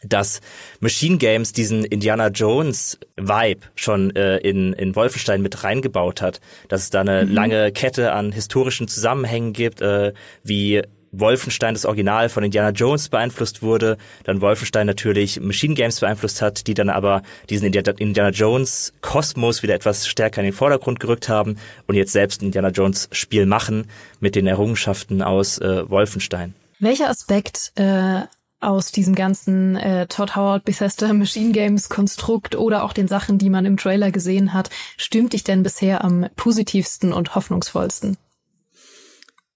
dass 0.09 0.41
Machine 0.81 1.19
Games 1.19 1.53
diesen 1.53 1.85
Indiana 1.85 2.29
Jones 2.29 2.99
Vibe 3.17 3.61
schon 3.75 4.15
äh, 4.17 4.39
in, 4.39 4.73
in 4.73 4.95
Wolfenstein 4.97 5.43
mit 5.43 5.65
reingebaut 5.65 6.23
hat, 6.23 6.41
dass 6.69 6.83
es 6.83 6.91
da 6.91 7.01
eine 7.01 7.25
mhm. 7.25 7.33
lange 7.33 7.73
Kette 7.73 8.13
an 8.13 8.33
historischen 8.33 8.89
Zusammenhängen 8.89 9.53
gibt, 9.53 9.81
äh, 9.81 10.13
wie 10.43 10.83
Wolfenstein 11.13 11.75
das 11.75 11.87
Original 11.87 12.29
von 12.29 12.45
Indiana 12.45 12.71
Jones 12.71 13.09
beeinflusst 13.09 13.63
wurde, 13.63 13.97
dann 14.25 14.41
Wolfenstein 14.41 14.87
natürlich 14.87 15.41
Machine 15.41 15.75
Games 15.75 16.01
beeinflusst 16.01 16.43
hat, 16.43 16.67
die 16.67 16.75
dann 16.75 16.91
aber 16.91 17.23
diesen 17.49 17.67
Indiana 17.73 18.31
Jones 18.31 18.93
Kosmos 19.01 19.63
wieder 19.63 19.75
etwas 19.75 20.07
stärker 20.07 20.41
in 20.41 20.47
den 20.47 20.53
Vordergrund 20.53 21.01
gerückt 21.01 21.29
haben 21.29 21.57
und 21.87 21.95
jetzt 21.95 22.13
selbst 22.13 22.43
ein 22.43 22.47
Indiana 22.47 22.69
Jones 22.69 23.09
Spiel 23.13 23.47
machen 23.47 23.89
mit 24.21 24.35
den 24.35 24.47
Errungenschaften 24.47 25.23
aus 25.23 25.59
äh, 25.59 25.89
Wolfenstein. 25.89 26.55
Welcher 26.79 27.09
Aspekt 27.09 27.73
äh, 27.77 28.23
aus 28.61 28.91
diesem 28.91 29.15
ganzen 29.15 29.77
äh, 29.77 30.07
Todd 30.07 30.35
Howard 30.35 30.65
Bethesda 30.65 31.13
Machine 31.13 31.53
Games 31.53 31.89
Konstrukt 31.89 32.57
oder 32.57 32.85
auch 32.85 32.93
den 32.93 33.09
Sachen, 33.09 33.39
die 33.39 33.51
man 33.51 33.67
im 33.67 33.77
Trailer 33.77 34.11
gesehen 34.11 34.53
hat, 34.53 34.71
stimmt 34.97 35.33
dich 35.33 35.45
denn 35.45 35.63
bisher 35.63 36.03
am 36.05 36.27
positivsten 36.37 37.13
und 37.13 37.35
hoffnungsvollsten? 37.35 38.17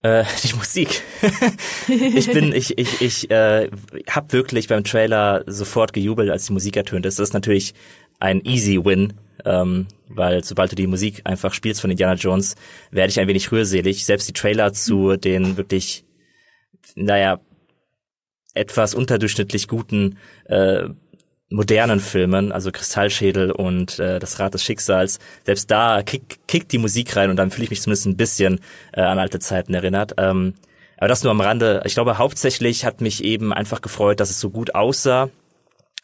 Äh, 0.03 0.24
die 0.44 0.55
Musik. 0.55 1.03
ich 1.88 2.30
bin, 2.32 2.53
ich, 2.53 2.78
ich, 2.78 3.01
ich 3.01 3.30
äh, 3.30 3.70
habe 4.09 4.32
wirklich 4.32 4.68
beim 4.68 4.84
Trailer 4.84 5.44
sofort 5.46 5.92
gejubelt, 5.92 6.30
als 6.30 6.46
die 6.46 6.53
Musik 6.53 6.76
ertönt 6.76 7.07
ist. 7.07 7.18
Das 7.18 7.28
ist 7.28 7.34
natürlich 7.34 7.74
ein 8.18 8.42
easy 8.44 8.84
Win, 8.84 9.14
ähm, 9.44 9.86
weil 10.09 10.44
sobald 10.44 10.72
du 10.72 10.76
die 10.76 10.86
Musik 10.86 11.22
einfach 11.24 11.55
spielst 11.55 11.80
von 11.80 11.90
Indiana 11.90 12.14
Jones, 12.14 12.57
werde 12.90 13.11
ich 13.11 13.18
ein 13.18 13.28
wenig 13.28 13.51
rührselig. 13.51 14.05
Selbst 14.05 14.28
die 14.28 14.34
Trailer 14.34 14.72
zu 14.74 15.16
den 15.16 15.57
wirklich, 15.57 16.05
naja, 16.94 17.40
etwas 18.55 18.94
unterdurchschnittlich 18.94 19.68
guten 19.68 20.18
äh, 20.46 20.88
modernen 21.51 22.01
Filmen, 22.01 22.53
also 22.53 22.70
Kristallschädel 22.70 23.51
und 23.51 23.98
äh, 23.98 24.18
das 24.20 24.38
Rad 24.38 24.55
des 24.55 24.62
Schicksals, 24.62 25.18
selbst 25.44 25.70
da 25.70 26.03
kickt 26.03 26.46
kick 26.46 26.68
die 26.68 26.78
Musik 26.78 27.16
rein 27.16 27.30
und 27.30 27.36
dann 27.36 27.51
fühle 27.51 27.64
ich 27.64 27.70
mich 27.70 27.82
zumindest 27.82 28.07
ein 28.07 28.16
bisschen 28.16 28.61
äh, 28.92 29.01
an 29.01 29.18
alte 29.18 29.40
Zeiten 29.40 29.74
erinnert. 29.74 30.14
Ähm, 30.16 30.55
aber 30.96 31.09
das 31.09 31.24
nur 31.24 31.32
am 31.32 31.40
Rande. 31.40 31.82
Ich 31.86 31.94
glaube, 31.94 32.18
hauptsächlich 32.18 32.84
hat 32.84 33.01
mich 33.01 33.24
eben 33.24 33.53
einfach 33.53 33.80
gefreut, 33.80 34.20
dass 34.20 34.30
es 34.30 34.38
so 34.38 34.51
gut 34.51 34.74
aussah 34.74 35.30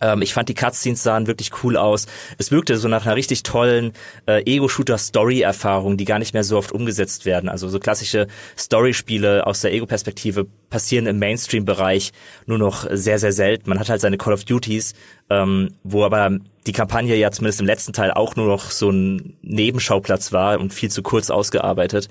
ähm, 0.01 0.22
ich 0.22 0.34
fand 0.34 0.49
die 0.49 0.55
Cutscenes 0.55 1.03
sahen 1.03 1.26
wirklich 1.26 1.51
cool 1.62 1.76
aus. 1.76 2.07
Es 2.38 2.51
wirkte 2.51 2.76
so 2.76 2.88
nach 2.88 3.07
einer 3.07 3.16
richtig 3.16 3.42
tollen 3.42 3.92
äh, 4.26 4.42
Ego-Shooter-Story-Erfahrung, 4.44 5.97
die 5.97 6.05
gar 6.05 6.18
nicht 6.18 6.34
mehr 6.34 6.44
so 6.44 6.59
oft 6.59 6.72
umgesetzt 6.72 7.24
werden. 7.24 7.49
Also 7.49 7.68
so 7.68 7.78
klassische 7.78 8.26
Story-Spiele 8.59 9.47
aus 9.47 9.61
der 9.61 9.72
Ego-Perspektive 9.72 10.47
passieren 10.70 11.07
im 11.07 11.18
Mainstream-Bereich 11.18 12.12
nur 12.47 12.59
noch 12.59 12.86
sehr, 12.90 13.18
sehr 13.18 13.32
selten. 13.32 13.68
Man 13.68 13.78
hat 13.78 13.88
halt 13.88 14.01
seine 14.01 14.18
Call 14.18 14.32
of 14.32 14.44
Duties, 14.44 14.94
ähm, 15.30 15.74
wo 15.82 16.05
aber 16.05 16.38
die 16.66 16.72
Kampagne 16.72 17.14
ja 17.16 17.30
zumindest 17.30 17.61
im 17.61 17.66
letzten 17.66 17.92
Teil 17.92 18.11
auch 18.11 18.36
nur 18.36 18.47
noch 18.47 18.70
so 18.70 18.90
ein 18.90 19.36
Nebenschauplatz 19.42 20.32
war 20.32 20.59
und 20.59 20.74
viel 20.74 20.90
zu 20.90 21.03
kurz 21.03 21.30
ausgearbeitet. 21.30 22.09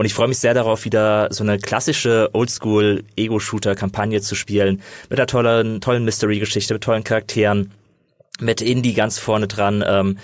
Und 0.00 0.06
ich 0.06 0.14
freue 0.14 0.28
mich 0.28 0.38
sehr 0.38 0.54
darauf, 0.54 0.86
wieder 0.86 1.28
so 1.30 1.44
eine 1.44 1.58
klassische 1.58 2.30
Oldschool-Ego-Shooter-Kampagne 2.32 4.22
zu 4.22 4.34
spielen. 4.34 4.80
Mit 5.10 5.18
einer 5.18 5.26
tollen, 5.26 5.82
tollen 5.82 6.06
Mystery-Geschichte, 6.06 6.72
mit 6.72 6.82
tollen 6.82 7.04
Charakteren, 7.04 7.72
mit 8.40 8.62
Indie 8.62 8.94
ganz 8.94 9.18
vorne 9.18 9.46
dran. 9.46 9.84
Ähm, 9.86 10.16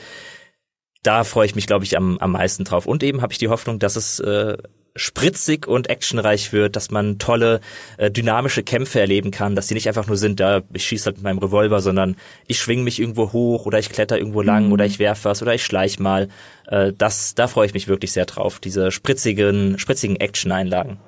da 1.03 1.24
freue 1.24 1.45
ich 1.45 1.55
mich, 1.55 1.66
glaube 1.66 1.85
ich, 1.85 1.95
am, 1.95 2.16
am 2.16 2.33
meisten 2.33 2.64
drauf. 2.64 2.87
Und 2.87 3.03
eben 3.03 3.20
habe 3.20 3.35
ich 3.35 3.39
die 3.39 3.49
Hoffnung, 3.49 3.79
dass 3.79 3.97
es 3.97 4.18
äh, 4.18 4.57
spritzig 4.97 5.67
und 5.67 5.89
actionreich 5.89 6.53
wird, 6.53 6.77
dass 6.77 6.91
man 6.91 7.19
tolle 7.19 7.61
äh, 7.99 8.11
dynamische 8.11 8.63
Kämpfe 8.63 9.01
erleben 9.01 9.31
kann, 9.31 9.55
dass 9.55 9.67
die 9.67 9.75
nicht 9.75 9.89
einfach 9.89 10.07
nur 10.07 10.17
sind, 10.17 10.41
da 10.41 10.63
ich 10.73 10.85
schieße 10.85 11.07
halt 11.07 11.17
mit 11.17 11.25
meinem 11.25 11.39
Revolver, 11.39 11.81
sondern 11.81 12.17
ich 12.47 12.59
schwing 12.59 12.83
mich 12.83 13.01
irgendwo 13.01 13.33
hoch 13.33 13.67
oder 13.67 13.79
ich 13.79 13.91
kletter 13.91 14.19
irgendwo 14.19 14.43
lang 14.43 14.67
mhm. 14.67 14.73
oder 14.73 14.87
ich 14.87 14.99
werf 14.99 15.25
was 15.25 15.43
oder 15.43 15.55
ich 15.55 15.65
schleich 15.65 15.99
mal. 15.99 16.29
Äh, 16.67 16.93
das, 16.97 17.35
da 17.35 17.47
freue 17.47 17.67
ich 17.67 17.75
mich 17.75 17.89
wirklich 17.89 18.13
sehr 18.13 18.27
drauf, 18.27 18.59
diese 18.59 18.91
spritzigen, 18.91 19.79
spritzigen 19.79 20.17
Action-Einlagen. 20.17 20.99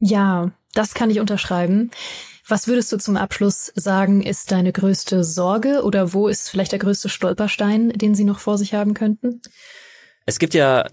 Ja, 0.00 0.50
das 0.74 0.94
kann 0.94 1.10
ich 1.10 1.20
unterschreiben. 1.20 1.90
Was 2.48 2.66
würdest 2.66 2.90
du 2.92 2.98
zum 2.98 3.16
Abschluss 3.16 3.72
sagen, 3.76 4.22
ist 4.22 4.50
deine 4.50 4.72
größte 4.72 5.22
Sorge 5.22 5.82
oder 5.84 6.12
wo 6.12 6.26
ist 6.28 6.50
vielleicht 6.50 6.72
der 6.72 6.80
größte 6.80 7.08
Stolperstein, 7.08 7.90
den 7.90 8.14
sie 8.14 8.24
noch 8.24 8.40
vor 8.40 8.58
sich 8.58 8.74
haben 8.74 8.94
könnten? 8.94 9.40
Es 10.26 10.38
gibt 10.38 10.54
ja 10.54 10.86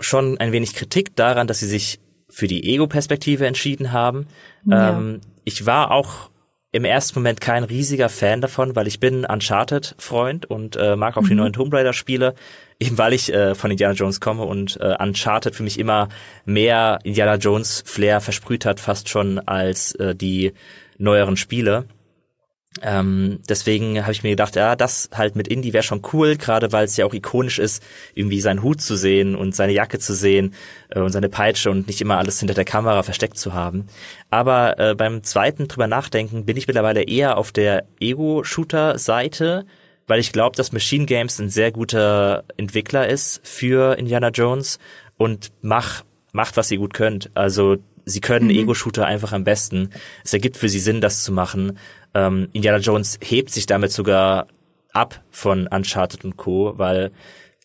schon 0.00 0.38
ein 0.38 0.52
wenig 0.52 0.74
Kritik 0.74 1.16
daran, 1.16 1.46
dass 1.46 1.60
sie 1.60 1.68
sich 1.68 2.00
für 2.28 2.46
die 2.46 2.72
Ego-Perspektive 2.72 3.46
entschieden 3.46 3.92
haben. 3.92 4.26
Ja. 4.66 4.98
Ähm, 4.98 5.20
ich 5.44 5.66
war 5.66 5.90
auch 5.90 6.30
im 6.72 6.84
ersten 6.84 7.20
Moment 7.20 7.40
kein 7.40 7.62
riesiger 7.62 8.08
Fan 8.08 8.40
davon, 8.40 8.74
weil 8.74 8.88
ich 8.88 8.98
bin 8.98 9.24
Uncharted-Freund 9.24 10.46
und 10.46 10.74
äh, 10.74 10.96
mag 10.96 11.16
auch 11.16 11.22
mhm. 11.22 11.28
die 11.28 11.34
neuen 11.36 11.52
Tomb 11.52 11.72
Raider-Spiele, 11.72 12.34
eben 12.80 12.98
weil 12.98 13.12
ich 13.12 13.32
äh, 13.32 13.54
von 13.54 13.70
Indiana 13.70 13.94
Jones 13.94 14.20
komme 14.20 14.42
und 14.42 14.76
äh, 14.80 14.96
Uncharted 15.00 15.54
für 15.54 15.62
mich 15.62 15.78
immer 15.78 16.08
mehr 16.44 16.98
Indiana 17.04 17.36
Jones-Flair 17.36 18.20
versprüht 18.20 18.64
hat, 18.64 18.80
fast 18.80 19.08
schon 19.08 19.38
als 19.38 19.94
äh, 19.94 20.16
die 20.16 20.52
neueren 20.98 21.36
Spiele. 21.36 21.84
Ähm, 22.82 23.38
deswegen 23.48 24.02
habe 24.02 24.12
ich 24.12 24.24
mir 24.24 24.30
gedacht, 24.30 24.56
ja, 24.56 24.74
das 24.74 25.08
halt 25.14 25.36
mit 25.36 25.46
Indie 25.46 25.72
wäre 25.72 25.84
schon 25.84 26.02
cool, 26.12 26.36
gerade 26.36 26.72
weil 26.72 26.84
es 26.84 26.96
ja 26.96 27.06
auch 27.06 27.14
ikonisch 27.14 27.60
ist, 27.60 27.82
irgendwie 28.14 28.40
seinen 28.40 28.62
Hut 28.62 28.80
zu 28.80 28.96
sehen 28.96 29.36
und 29.36 29.54
seine 29.54 29.72
Jacke 29.72 30.00
zu 30.00 30.12
sehen 30.12 30.54
äh, 30.88 30.98
und 30.98 31.12
seine 31.12 31.28
Peitsche 31.28 31.70
und 31.70 31.86
nicht 31.86 32.00
immer 32.00 32.18
alles 32.18 32.40
hinter 32.40 32.54
der 32.54 32.64
Kamera 32.64 33.04
versteckt 33.04 33.38
zu 33.38 33.52
haben. 33.52 33.86
Aber 34.28 34.78
äh, 34.78 34.94
beim 34.96 35.22
zweiten 35.22 35.68
drüber 35.68 35.86
nachdenken 35.86 36.44
bin 36.46 36.56
ich 36.56 36.66
mittlerweile 36.66 37.04
eher 37.04 37.38
auf 37.38 37.52
der 37.52 37.84
Ego-Shooter-Seite, 38.00 39.66
weil 40.08 40.20
ich 40.20 40.32
glaube, 40.32 40.56
dass 40.56 40.72
Machine 40.72 41.06
Games 41.06 41.38
ein 41.38 41.50
sehr 41.50 41.70
guter 41.70 42.44
Entwickler 42.56 43.08
ist 43.08 43.40
für 43.44 43.96
Indiana 43.96 44.30
Jones 44.30 44.80
und 45.16 45.52
mach, 45.62 46.02
macht, 46.32 46.56
was 46.56 46.72
ihr 46.72 46.78
gut 46.78 46.92
könnt. 46.92 47.30
Also 47.34 47.76
sie 48.04 48.20
können 48.20 48.46
mhm. 48.46 48.56
Ego-Shooter 48.58 49.06
einfach 49.06 49.32
am 49.32 49.44
besten. 49.44 49.90
Es 50.24 50.32
ergibt 50.32 50.56
für 50.56 50.68
sie 50.68 50.80
Sinn, 50.80 51.00
das 51.00 51.22
zu 51.22 51.30
machen 51.30 51.78
ähm, 52.14 52.48
Indiana 52.52 52.78
Jones 52.78 53.18
hebt 53.22 53.50
sich 53.50 53.66
damit 53.66 53.92
sogar 53.92 54.48
ab 54.92 55.22
von 55.30 55.66
Uncharted 55.66 56.24
und 56.24 56.36
Co., 56.36 56.74
weil 56.76 57.12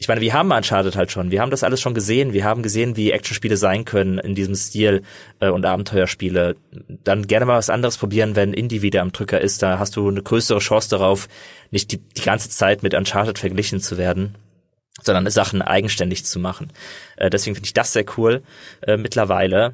ich 0.02 0.08
meine, 0.08 0.22
wir 0.22 0.34
haben 0.34 0.52
Uncharted 0.52 0.96
halt 0.96 1.12
schon, 1.12 1.30
wir 1.30 1.42
haben 1.42 1.52
das 1.52 1.64
alles 1.64 1.82
schon 1.82 1.94
gesehen, 1.94 2.32
wir 2.32 2.46
haben 2.46 2.64
gesehen, 2.64 2.96
wie 2.96 3.12
Actionspiele 3.12 3.58
sein 3.58 3.84
können 3.84 4.18
in 4.18 4.34
diesem 4.34 4.56
Stil 4.56 5.04
äh, 5.42 5.50
und 5.50 5.66
Abenteuerspiele. 5.66 6.56
Dann 7.04 7.28
gerne 7.28 7.46
mal 7.46 7.58
was 7.58 7.70
anderes 7.70 7.98
probieren, 7.98 8.38
wenn 8.38 8.54
Indie 8.54 8.82
wieder 8.82 9.02
am 9.02 9.12
Drücker 9.12 9.42
ist, 9.42 9.62
da 9.62 9.78
hast 9.78 9.98
du 9.98 10.08
eine 10.08 10.24
größere 10.24 10.60
Chance 10.60 10.90
darauf, 10.90 11.28
nicht 11.70 11.92
die, 11.92 11.98
die 11.98 12.22
ganze 12.22 12.50
Zeit 12.50 12.82
mit 12.82 12.94
Uncharted 12.94 13.40
verglichen 13.40 13.82
zu 13.82 13.98
werden 13.98 14.36
sondern 15.02 15.30
Sachen 15.30 15.62
eigenständig 15.62 16.26
zu 16.26 16.40
machen. 16.40 16.72
Äh, 17.18 17.30
deswegen 17.30 17.56
finde 17.56 17.68
ich 17.68 17.74
das 17.74 17.94
sehr 17.94 18.06
cool 18.18 18.44
äh, 18.82 18.98
mittlerweile. 18.98 19.74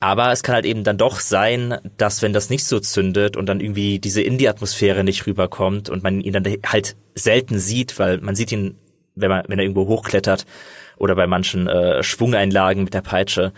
Aber 0.00 0.32
es 0.32 0.42
kann 0.42 0.54
halt 0.54 0.64
eben 0.64 0.82
dann 0.82 0.96
doch 0.96 1.20
sein, 1.20 1.78
dass 1.98 2.22
wenn 2.22 2.32
das 2.32 2.48
nicht 2.48 2.64
so 2.64 2.80
zündet 2.80 3.36
und 3.36 3.46
dann 3.46 3.60
irgendwie 3.60 3.98
diese 3.98 4.22
Indie-Atmosphäre 4.22 5.04
nicht 5.04 5.26
rüberkommt 5.26 5.90
und 5.90 6.02
man 6.02 6.22
ihn 6.22 6.32
dann 6.32 6.44
halt 6.64 6.96
selten 7.14 7.58
sieht, 7.58 7.98
weil 7.98 8.18
man 8.18 8.34
sieht 8.34 8.50
ihn, 8.50 8.78
wenn 9.14 9.28
man, 9.28 9.44
wenn 9.46 9.58
er 9.58 9.64
irgendwo 9.64 9.86
hochklettert 9.86 10.46
oder 10.96 11.14
bei 11.14 11.26
manchen 11.26 11.68
äh, 11.68 12.02
Schwungeinlagen 12.02 12.84
mit 12.84 12.94
der 12.94 13.02
Peitsche, 13.02 13.52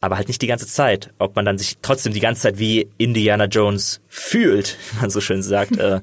aber 0.00 0.16
halt 0.16 0.28
nicht 0.28 0.40
die 0.40 0.46
ganze 0.46 0.66
Zeit. 0.66 1.12
Ob 1.18 1.36
man 1.36 1.44
dann 1.44 1.58
sich 1.58 1.76
trotzdem 1.82 2.14
die 2.14 2.20
ganze 2.20 2.42
Zeit 2.42 2.58
wie 2.58 2.88
Indiana 2.96 3.44
Jones 3.44 4.00
fühlt, 4.08 4.78
wie 4.92 5.00
man 5.02 5.10
so 5.10 5.20
schön 5.20 5.42
sagt, 5.42 5.76
äh, 5.76 6.00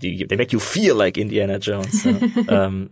they 0.00 0.36
make 0.36 0.52
you 0.52 0.58
feel 0.58 0.94
like 0.94 1.16
Indiana 1.16 1.58
Jones. 1.58 2.04
Ja. 2.04 2.16
ähm, 2.66 2.90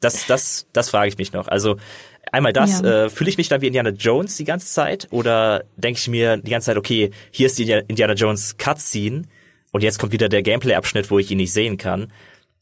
das, 0.00 0.26
das, 0.26 0.66
das 0.72 0.90
frage 0.90 1.08
ich 1.08 1.18
mich 1.18 1.32
noch. 1.32 1.46
Also 1.46 1.76
Einmal 2.32 2.52
das, 2.52 2.80
ja. 2.80 3.04
äh, 3.04 3.10
fühle 3.10 3.30
ich 3.30 3.38
mich 3.38 3.48
dann 3.48 3.60
wie 3.60 3.68
Indiana 3.68 3.90
Jones 3.90 4.36
die 4.36 4.44
ganze 4.44 4.66
Zeit 4.66 5.06
oder 5.10 5.64
denke 5.76 5.98
ich 5.98 6.08
mir 6.08 6.38
die 6.38 6.50
ganze 6.50 6.66
Zeit, 6.66 6.76
okay, 6.76 7.10
hier 7.30 7.46
ist 7.46 7.58
die 7.58 7.70
Indiana 7.70 8.14
Jones 8.14 8.56
Cutscene, 8.56 9.24
und 9.72 9.82
jetzt 9.82 9.98
kommt 9.98 10.12
wieder 10.12 10.28
der 10.28 10.42
Gameplay-Abschnitt, 10.42 11.10
wo 11.10 11.18
ich 11.18 11.30
ihn 11.30 11.38
nicht 11.38 11.52
sehen 11.52 11.78
kann. 11.78 12.12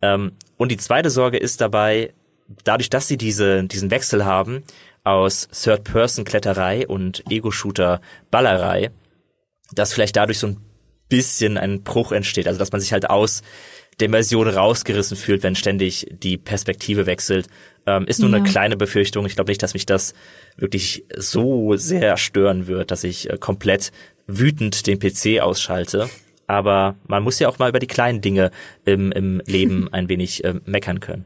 Ähm, 0.00 0.32
und 0.56 0.70
die 0.70 0.76
zweite 0.76 1.10
Sorge 1.10 1.36
ist 1.36 1.60
dabei, 1.60 2.14
dadurch, 2.64 2.88
dass 2.88 3.08
sie 3.08 3.18
diese, 3.18 3.64
diesen 3.64 3.90
Wechsel 3.90 4.24
haben 4.24 4.62
aus 5.02 5.48
Third-Person-Kletterei 5.48 6.86
und 6.86 7.24
Ego-Shooter-Ballerei, 7.28 8.90
dass 9.72 9.92
vielleicht 9.92 10.16
dadurch 10.16 10.38
so 10.38 10.46
ein 10.46 10.60
bisschen 11.08 11.58
ein 11.58 11.82
Bruch 11.82 12.12
entsteht. 12.12 12.46
Also 12.46 12.58
dass 12.58 12.72
man 12.72 12.80
sich 12.80 12.92
halt 12.92 13.10
aus 13.10 13.42
der 14.00 14.06
Immersion 14.06 14.48
rausgerissen 14.48 15.16
fühlt, 15.16 15.42
wenn 15.42 15.54
ständig 15.54 16.06
die 16.10 16.36
Perspektive 16.36 17.06
wechselt. 17.06 17.48
Ähm, 17.86 18.06
ist 18.06 18.20
nur 18.20 18.30
ja. 18.30 18.36
eine 18.36 18.44
kleine 18.44 18.76
Befürchtung. 18.76 19.26
Ich 19.26 19.34
glaube 19.34 19.50
nicht, 19.50 19.62
dass 19.62 19.74
mich 19.74 19.86
das 19.86 20.14
wirklich 20.56 21.04
so 21.16 21.76
sehr 21.76 22.16
stören 22.16 22.66
wird, 22.66 22.90
dass 22.90 23.04
ich 23.04 23.30
äh, 23.30 23.38
komplett 23.38 23.92
wütend 24.26 24.86
den 24.86 24.98
PC 24.98 25.40
ausschalte. 25.40 26.08
Aber 26.46 26.96
man 27.06 27.22
muss 27.22 27.38
ja 27.38 27.48
auch 27.48 27.58
mal 27.58 27.68
über 27.68 27.78
die 27.78 27.86
kleinen 27.86 28.20
Dinge 28.20 28.50
im, 28.84 29.12
im 29.12 29.40
Leben 29.46 29.88
ein 29.92 30.08
wenig 30.08 30.44
äh, 30.44 30.54
meckern 30.64 31.00
können. 31.00 31.24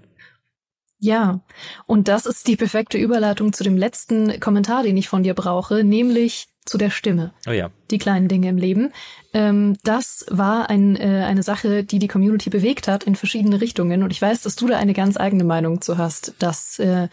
Ja, 0.98 1.40
und 1.86 2.08
das 2.08 2.24
ist 2.24 2.46
die 2.46 2.56
perfekte 2.56 2.96
Überleitung 2.96 3.52
zu 3.52 3.62
dem 3.64 3.76
letzten 3.76 4.40
Kommentar, 4.40 4.84
den 4.84 4.96
ich 4.96 5.08
von 5.08 5.22
dir 5.22 5.34
brauche, 5.34 5.84
nämlich 5.84 6.46
zu 6.64 6.78
der 6.78 6.90
Stimme. 6.90 7.32
Oh 7.46 7.50
ja. 7.52 7.70
Die 7.90 7.98
kleinen 7.98 8.28
Dinge 8.28 8.48
im 8.48 8.56
Leben. 8.56 8.92
Ähm, 9.34 9.76
das 9.84 10.24
war 10.30 10.70
ein, 10.70 10.96
äh, 10.96 11.24
eine 11.26 11.42
Sache, 11.42 11.84
die 11.84 11.98
die 11.98 12.08
Community 12.08 12.48
bewegt 12.48 12.88
hat 12.88 13.04
in 13.04 13.16
verschiedene 13.16 13.60
Richtungen. 13.60 14.02
Und 14.02 14.10
ich 14.10 14.22
weiß, 14.22 14.42
dass 14.42 14.56
du 14.56 14.66
da 14.66 14.78
eine 14.78 14.94
ganz 14.94 15.18
eigene 15.18 15.44
Meinung 15.44 15.82
zu 15.82 15.98
hast, 15.98 16.34
dass 16.38 16.78
äh, 16.78 17.08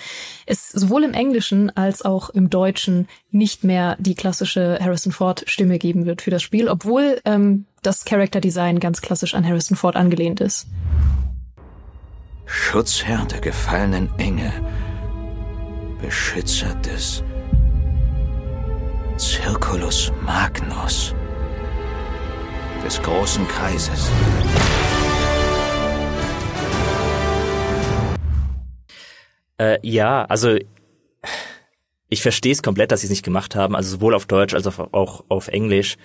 es 0.46 0.70
sowohl 0.70 1.04
im 1.04 1.14
Englischen 1.14 1.70
als 1.76 2.02
auch 2.04 2.30
im 2.30 2.50
Deutschen 2.50 3.08
nicht 3.32 3.64
mehr 3.64 3.98
die 4.00 4.16
klassische 4.16 4.80
Harrison 4.82 5.12
Ford 5.12 5.44
Stimme 5.48 5.80
geben 5.80 6.06
wird 6.06 6.22
für 6.22 6.32
das 6.32 6.44
Spiel, 6.44 6.70
obwohl 6.70 7.20
ähm, 7.26 7.66
das 7.82 8.06
Character 8.06 8.40
Design 8.40 8.80
ganz 8.80 9.02
klassisch 9.02 9.34
an 9.34 9.46
Harrison 9.46 9.76
Ford 9.76 9.96
angelehnt 9.96 10.40
ist. 10.40 10.68
Schutzherr 12.46 13.26
der 13.26 13.40
gefallenen 13.40 14.10
Engel, 14.18 14.52
Beschützer 16.02 16.76
des 16.76 17.24
Circulus 19.22 20.12
Magnus, 20.26 21.14
des 22.84 23.00
großen 23.04 23.48
Kreises. 23.48 24.10
Äh, 29.60 29.78
ja, 29.84 30.26
also 30.26 30.58
ich 32.10 32.24
verstehe 32.24 32.52
es 32.52 32.64
komplett, 32.64 32.92
dass 32.92 33.02
sie 33.02 33.08
es 33.08 33.12
nicht 33.12 33.24
gemacht 33.24 33.56
haben. 33.56 33.76
Also 33.76 33.92
sowohl 33.92 34.16
auf 34.16 34.26
Deutsch 34.26 34.56
als 34.56 34.66
auch, 34.66 34.92
auch 34.92 35.24
auf 35.30 35.50
Englisch 35.50 35.98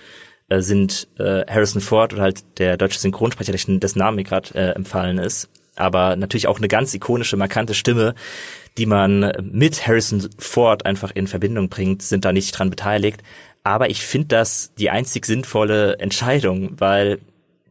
äh, 0.49 0.61
sind 0.61 1.07
äh, 1.17 1.43
Harrison 1.47 1.81
Ford 1.81 2.13
oder 2.13 2.21
halt 2.21 2.59
der 2.59 2.77
deutsche 2.77 2.99
Synchronsprecher, 2.99 3.51
dessen 3.51 3.79
Name 3.95 4.17
mir 4.17 4.25
gerade 4.25 4.53
äh, 4.53 4.75
empfallen 4.75 5.17
ist, 5.17 5.49
aber 5.79 6.15
natürlich 6.15 6.47
auch 6.47 6.57
eine 6.57 6.67
ganz 6.67 6.93
ikonische, 6.93 7.37
markante 7.37 7.73
Stimme, 7.73 8.15
die 8.77 8.85
man 8.85 9.31
mit 9.41 9.87
Harrison 9.87 10.29
Ford 10.37 10.85
einfach 10.85 11.11
in 11.13 11.27
Verbindung 11.27 11.69
bringt, 11.69 12.01
sind 12.01 12.25
da 12.25 12.31
nicht 12.31 12.51
dran 12.51 12.69
beteiligt. 12.69 13.23
Aber 13.63 13.89
ich 13.89 14.01
finde 14.01 14.29
das 14.29 14.73
die 14.75 14.89
einzig 14.89 15.25
sinnvolle 15.25 15.99
Entscheidung, 15.99 16.79
weil 16.79 17.19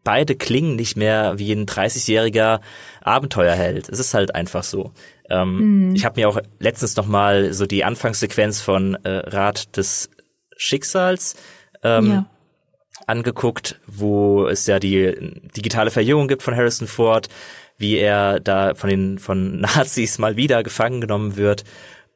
beide 0.05 0.37
klingen 0.37 0.77
nicht 0.77 0.97
mehr 0.97 1.39
wie 1.39 1.53
ein 1.53 1.67
30-jähriger 1.67 2.61
Abenteuerheld. 3.03 3.89
Es 3.89 3.99
ist 3.99 4.15
halt 4.15 4.35
einfach 4.35 4.63
so. 4.63 4.93
Ähm, 5.29 5.89
mhm. 5.89 5.95
Ich 5.97 6.05
habe 6.05 6.21
mir 6.21 6.29
auch 6.29 6.39
letztens 6.61 6.97
noch 6.97 7.07
mal 7.07 7.53
so 7.53 7.67
die 7.67 7.85
Anfangssequenz 7.85 8.61
von 8.61 8.95
äh, 9.05 9.09
Rat 9.09 9.77
des 9.77 10.11
Schicksals 10.57 11.35
ähm, 11.83 12.07
ja. 12.07 12.27
angeguckt, 13.07 13.81
wo 13.87 14.47
es 14.47 14.67
ja 14.67 14.79
die 14.79 15.41
digitale 15.57 15.91
Verjüngung 15.91 16.29
gibt 16.29 16.43
von 16.43 16.55
Harrison 16.55 16.87
Ford 16.87 17.29
wie 17.79 17.97
er 17.97 18.41
da 18.41 18.75
von 18.75 18.91
den 18.91 19.19
von 19.19 19.61
Nazis 19.61 20.19
mal 20.19 20.37
wieder 20.37 20.63
gefangen 20.63 21.01
genommen 21.01 21.37
wird 21.37 21.65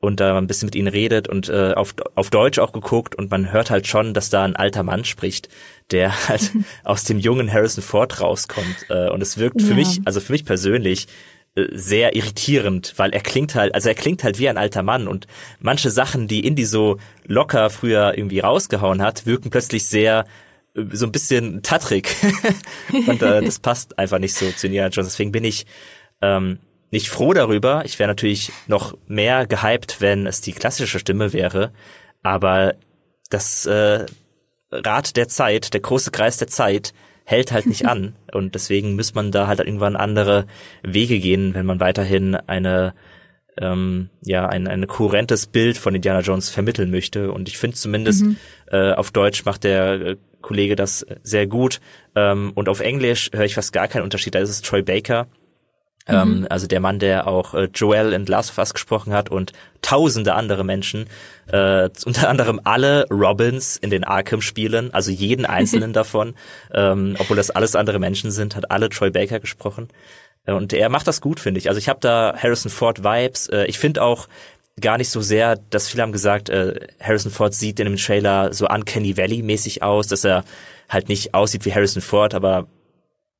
und 0.00 0.18
da 0.18 0.36
ein 0.36 0.46
bisschen 0.46 0.66
mit 0.66 0.74
ihnen 0.74 0.88
redet 0.88 1.28
und 1.28 1.48
äh, 1.48 1.72
auf, 1.74 1.94
auf 2.14 2.30
Deutsch 2.30 2.58
auch 2.58 2.72
geguckt 2.72 3.14
und 3.14 3.30
man 3.30 3.52
hört 3.52 3.70
halt 3.70 3.86
schon, 3.86 4.14
dass 4.14 4.30
da 4.30 4.44
ein 4.44 4.56
alter 4.56 4.82
Mann 4.82 5.04
spricht, 5.04 5.48
der 5.90 6.28
halt 6.28 6.50
aus 6.84 7.04
dem 7.04 7.18
jungen 7.18 7.52
Harrison 7.52 7.84
Ford 7.84 8.20
rauskommt. 8.20 8.86
Äh, 8.88 9.10
und 9.10 9.22
es 9.22 9.38
wirkt 9.38 9.60
ja. 9.60 9.68
für 9.68 9.74
mich, 9.74 10.00
also 10.04 10.20
für 10.20 10.32
mich 10.32 10.44
persönlich, 10.44 11.06
äh, 11.54 11.66
sehr 11.72 12.16
irritierend, 12.16 12.94
weil 12.96 13.10
er 13.10 13.20
klingt 13.20 13.54
halt, 13.54 13.74
also 13.74 13.88
er 13.88 13.94
klingt 13.94 14.24
halt 14.24 14.38
wie 14.38 14.48
ein 14.48 14.58
alter 14.58 14.82
Mann 14.82 15.06
und 15.06 15.26
manche 15.58 15.90
Sachen, 15.90 16.28
die 16.28 16.46
Indy 16.46 16.64
so 16.64 16.98
locker 17.26 17.68
früher 17.68 18.16
irgendwie 18.16 18.40
rausgehauen 18.40 19.02
hat, 19.02 19.26
wirken 19.26 19.50
plötzlich 19.50 19.84
sehr 19.84 20.24
so 20.74 21.06
ein 21.06 21.12
bisschen 21.12 21.62
tattrig. 21.62 22.14
und 23.06 23.22
äh, 23.22 23.42
das 23.42 23.58
passt 23.58 23.98
einfach 23.98 24.18
nicht 24.18 24.34
so 24.34 24.50
zu 24.50 24.66
Indiana 24.66 24.88
Jones. 24.88 25.10
Deswegen 25.10 25.32
bin 25.32 25.44
ich 25.44 25.66
ähm, 26.22 26.58
nicht 26.90 27.08
froh 27.08 27.32
darüber. 27.32 27.84
Ich 27.84 27.98
wäre 27.98 28.08
natürlich 28.08 28.52
noch 28.66 28.96
mehr 29.06 29.46
gehypt, 29.46 30.00
wenn 30.00 30.26
es 30.26 30.40
die 30.40 30.52
klassische 30.52 30.98
Stimme 30.98 31.32
wäre. 31.32 31.72
Aber 32.22 32.74
das 33.30 33.66
äh, 33.66 34.06
Rad 34.70 35.16
der 35.16 35.28
Zeit, 35.28 35.72
der 35.74 35.80
große 35.80 36.10
Kreis 36.10 36.36
der 36.36 36.48
Zeit, 36.48 36.92
hält 37.24 37.52
halt 37.52 37.66
nicht 37.66 37.86
an. 37.86 38.14
Und 38.32 38.54
deswegen 38.54 38.96
muss 38.96 39.14
man 39.14 39.30
da 39.32 39.46
halt 39.46 39.60
irgendwann 39.60 39.96
andere 39.96 40.46
Wege 40.82 41.18
gehen, 41.18 41.54
wenn 41.54 41.66
man 41.66 41.80
weiterhin 41.80 42.34
eine 42.34 42.94
ähm, 43.58 44.10
ja 44.22 44.46
ein, 44.46 44.68
ein 44.68 44.86
kohärentes 44.86 45.46
Bild 45.46 45.76
von 45.76 45.94
Indiana 45.94 46.20
Jones 46.20 46.50
vermitteln 46.50 46.90
möchte. 46.90 47.32
Und 47.32 47.48
ich 47.48 47.58
finde 47.58 47.76
zumindest 47.76 48.24
mhm. 48.24 48.36
äh, 48.70 48.92
auf 48.92 49.10
Deutsch 49.10 49.44
macht 49.44 49.64
der 49.64 50.00
äh, 50.00 50.16
Kollege 50.42 50.76
das 50.76 51.06
sehr 51.22 51.46
gut. 51.46 51.80
Ähm, 52.14 52.52
und 52.54 52.68
auf 52.68 52.80
Englisch 52.80 53.30
höre 53.32 53.44
ich 53.44 53.54
fast 53.54 53.72
gar 53.72 53.88
keinen 53.88 54.02
Unterschied. 54.02 54.34
Da 54.34 54.40
ist 54.40 54.50
es 54.50 54.62
Troy 54.62 54.82
Baker. 54.82 55.26
Ähm, 56.08 56.40
mhm. 56.40 56.46
also 56.48 56.66
der 56.66 56.80
Mann, 56.80 56.98
der 56.98 57.26
auch 57.26 57.54
äh, 57.54 57.68
Joel 57.74 58.12
in 58.14 58.24
Last 58.26 58.50
of 58.50 58.58
Us 58.58 58.72
gesprochen 58.72 59.12
hat 59.12 59.28
und 59.28 59.52
tausende 59.82 60.34
andere 60.34 60.64
Menschen, 60.64 61.06
äh, 61.48 61.88
unter 62.04 62.28
anderem 62.28 62.60
alle 62.64 63.06
Robins 63.10 63.76
in 63.76 63.90
den 63.90 64.04
Arkham-Spielen, 64.04 64.94
also 64.94 65.10
jeden 65.10 65.44
einzelnen 65.44 65.92
davon, 65.94 66.34
ähm, 66.72 67.16
obwohl 67.18 67.36
das 67.36 67.50
alles 67.50 67.76
andere 67.76 67.98
Menschen 67.98 68.30
sind, 68.30 68.56
hat 68.56 68.70
alle 68.70 68.88
Troy 68.88 69.10
Baker 69.10 69.40
gesprochen. 69.40 69.88
Äh, 70.46 70.52
und 70.52 70.72
er 70.72 70.88
macht 70.88 71.06
das 71.06 71.20
gut, 71.20 71.40
finde 71.40 71.58
ich. 71.58 71.68
Also 71.68 71.78
ich 71.78 71.88
habe 71.88 72.00
da 72.00 72.34
Harrison 72.36 72.70
Ford 72.70 73.04
Vibes. 73.04 73.48
Äh, 73.48 73.66
ich 73.66 73.78
finde 73.78 74.02
auch, 74.02 74.28
gar 74.80 74.98
nicht 74.98 75.10
so 75.10 75.20
sehr, 75.20 75.56
dass 75.56 75.88
viele 75.88 76.02
haben 76.02 76.12
gesagt, 76.12 76.48
äh, 76.48 76.88
Harrison 77.00 77.30
Ford 77.30 77.54
sieht 77.54 77.80
in 77.80 77.86
dem 77.86 77.96
Trailer 77.96 78.52
so 78.52 78.68
Uncanny 78.68 79.16
Valley 79.16 79.42
mäßig 79.42 79.82
aus, 79.82 80.06
dass 80.06 80.24
er 80.24 80.44
halt 80.88 81.08
nicht 81.08 81.34
aussieht 81.34 81.64
wie 81.64 81.74
Harrison 81.74 82.02
Ford, 82.02 82.34
aber 82.34 82.66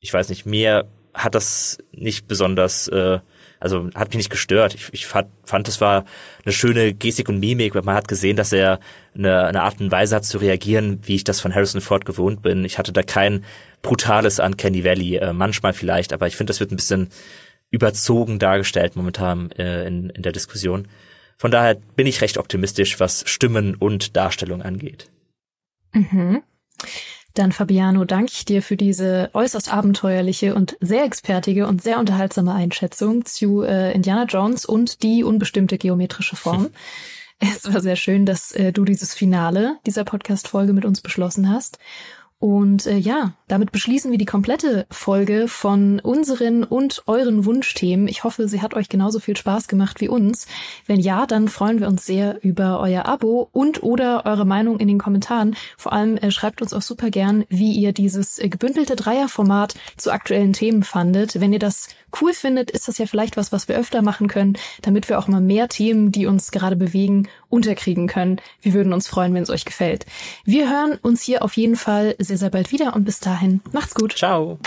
ich 0.00 0.12
weiß 0.12 0.28
nicht, 0.28 0.46
mir 0.46 0.88
hat 1.14 1.34
das 1.34 1.78
nicht 1.92 2.28
besonders, 2.28 2.88
äh, 2.88 3.18
also 3.58 3.90
hat 3.94 4.08
mich 4.08 4.16
nicht 4.16 4.30
gestört. 4.30 4.74
Ich, 4.74 4.88
ich 4.92 5.06
fand, 5.06 5.28
fand, 5.44 5.68
es 5.68 5.80
war 5.80 6.04
eine 6.44 6.52
schöne 6.52 6.94
Gestik 6.94 7.28
und 7.28 7.40
Mimik, 7.40 7.74
weil 7.74 7.82
man 7.82 7.96
hat 7.96 8.08
gesehen, 8.08 8.36
dass 8.36 8.52
er 8.52 8.80
eine, 9.14 9.44
eine 9.44 9.62
Art 9.62 9.80
und 9.80 9.90
Weise 9.90 10.16
hat 10.16 10.24
zu 10.24 10.38
reagieren, 10.38 11.00
wie 11.02 11.16
ich 11.16 11.24
das 11.24 11.40
von 11.40 11.54
Harrison 11.54 11.80
Ford 11.80 12.04
gewohnt 12.04 12.42
bin. 12.42 12.64
Ich 12.64 12.78
hatte 12.78 12.92
da 12.92 13.02
kein 13.02 13.44
brutales 13.82 14.38
Uncanny 14.38 14.84
Valley, 14.84 15.16
äh, 15.16 15.32
manchmal 15.32 15.72
vielleicht, 15.72 16.12
aber 16.12 16.26
ich 16.26 16.36
finde, 16.36 16.50
das 16.50 16.60
wird 16.60 16.70
ein 16.70 16.76
bisschen 16.76 17.10
überzogen 17.70 18.38
dargestellt 18.38 18.96
momentan 18.96 19.50
äh, 19.52 19.86
in, 19.86 20.10
in 20.10 20.22
der 20.22 20.32
Diskussion. 20.32 20.88
Von 21.40 21.50
daher 21.50 21.76
bin 21.96 22.06
ich 22.06 22.20
recht 22.20 22.36
optimistisch, 22.36 23.00
was 23.00 23.24
Stimmen 23.26 23.74
und 23.74 24.14
Darstellung 24.14 24.60
angeht. 24.60 25.10
Mhm. 25.94 26.42
Dann 27.32 27.52
Fabiano, 27.52 28.04
danke 28.04 28.32
ich 28.34 28.44
dir 28.44 28.60
für 28.60 28.76
diese 28.76 29.30
äußerst 29.32 29.72
abenteuerliche 29.72 30.54
und 30.54 30.76
sehr 30.80 31.02
expertige 31.02 31.66
und 31.66 31.82
sehr 31.82 31.98
unterhaltsame 31.98 32.52
Einschätzung 32.52 33.24
zu 33.24 33.62
äh, 33.62 33.90
Indiana 33.94 34.24
Jones 34.24 34.66
und 34.66 35.02
die 35.02 35.24
unbestimmte 35.24 35.78
geometrische 35.78 36.36
Form. 36.36 36.68
es 37.38 37.72
war 37.72 37.80
sehr 37.80 37.96
schön, 37.96 38.26
dass 38.26 38.52
äh, 38.52 38.70
du 38.70 38.84
dieses 38.84 39.14
Finale 39.14 39.78
dieser 39.86 40.04
Podcast-Folge 40.04 40.74
mit 40.74 40.84
uns 40.84 41.00
beschlossen 41.00 41.48
hast. 41.48 41.78
Und 42.40 42.86
äh, 42.86 42.96
ja, 42.96 43.34
damit 43.48 43.70
beschließen 43.70 44.10
wir 44.10 44.16
die 44.16 44.24
komplette 44.24 44.86
Folge 44.90 45.46
von 45.46 46.00
unseren 46.00 46.64
und 46.64 47.02
euren 47.06 47.44
Wunschthemen. 47.44 48.08
Ich 48.08 48.24
hoffe, 48.24 48.48
sie 48.48 48.62
hat 48.62 48.72
euch 48.72 48.88
genauso 48.88 49.20
viel 49.20 49.36
Spaß 49.36 49.68
gemacht 49.68 50.00
wie 50.00 50.08
uns. 50.08 50.46
Wenn 50.86 51.00
ja, 51.00 51.26
dann 51.26 51.48
freuen 51.48 51.80
wir 51.80 51.88
uns 51.88 52.06
sehr 52.06 52.42
über 52.42 52.80
euer 52.80 53.04
Abo 53.04 53.50
und 53.52 53.82
oder 53.82 54.24
eure 54.24 54.46
Meinung 54.46 54.80
in 54.80 54.88
den 54.88 54.98
Kommentaren. 54.98 55.54
Vor 55.76 55.92
allem 55.92 56.16
äh, 56.16 56.30
schreibt 56.30 56.62
uns 56.62 56.72
auch 56.72 56.80
super 56.80 57.10
gern, 57.10 57.44
wie 57.50 57.72
ihr 57.72 57.92
dieses 57.92 58.38
äh, 58.38 58.48
gebündelte 58.48 58.96
Dreierformat 58.96 59.74
zu 59.98 60.10
aktuellen 60.10 60.54
Themen 60.54 60.82
fandet. 60.82 61.42
Wenn 61.42 61.52
ihr 61.52 61.58
das 61.58 61.88
cool 62.22 62.32
findet, 62.32 62.70
ist 62.70 62.88
das 62.88 62.96
ja 62.96 63.04
vielleicht 63.04 63.36
was, 63.36 63.52
was 63.52 63.68
wir 63.68 63.76
öfter 63.76 64.00
machen 64.00 64.28
können, 64.28 64.56
damit 64.80 65.10
wir 65.10 65.18
auch 65.18 65.28
mal 65.28 65.42
mehr 65.42 65.68
Themen, 65.68 66.10
die 66.10 66.24
uns 66.24 66.52
gerade 66.52 66.76
bewegen, 66.76 67.28
unterkriegen 67.50 68.06
können. 68.06 68.40
Wir 68.62 68.72
würden 68.72 68.92
uns 68.92 69.08
freuen, 69.08 69.34
wenn 69.34 69.42
es 69.42 69.50
euch 69.50 69.64
gefällt. 69.64 70.06
Wir 70.44 70.70
hören 70.70 70.98
uns 71.02 71.22
hier 71.22 71.42
auf 71.42 71.54
jeden 71.56 71.76
Fall 71.76 72.14
sehr, 72.18 72.38
sehr 72.38 72.50
bald 72.50 72.72
wieder 72.72 72.96
und 72.96 73.04
bis 73.04 73.20
dahin 73.20 73.60
macht's 73.72 73.94
gut. 73.94 74.14
Ciao. 74.16 74.58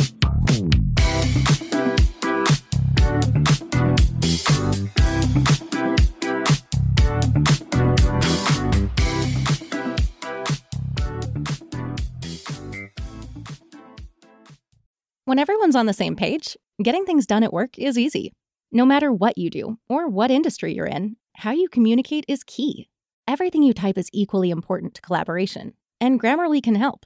When 15.25 15.39
everyone's 15.39 15.75
on 15.75 15.87
the 15.87 15.93
same 15.93 16.15
page, 16.15 16.57
getting 16.83 17.05
things 17.05 17.25
done 17.25 17.43
at 17.43 17.51
work 17.51 17.79
is 17.79 17.97
easy. 17.97 18.33
No 18.71 18.85
matter 18.85 19.11
what 19.11 19.37
you 19.37 19.49
do 19.49 19.77
or 19.89 20.07
what 20.07 20.29
industry 20.29 20.75
you're 20.75 20.85
in, 20.85 21.15
how 21.43 21.51
you 21.51 21.67
communicate 21.67 22.23
is 22.29 22.41
key. 22.45 22.87
Everything 23.27 23.63
you 23.63 23.73
type 23.73 23.97
is 23.97 24.09
equally 24.13 24.49
important 24.49 24.93
to 24.93 25.01
collaboration, 25.01 25.73
and 25.99 26.17
Grammarly 26.17 26.63
can 26.63 26.75
help. 26.75 27.05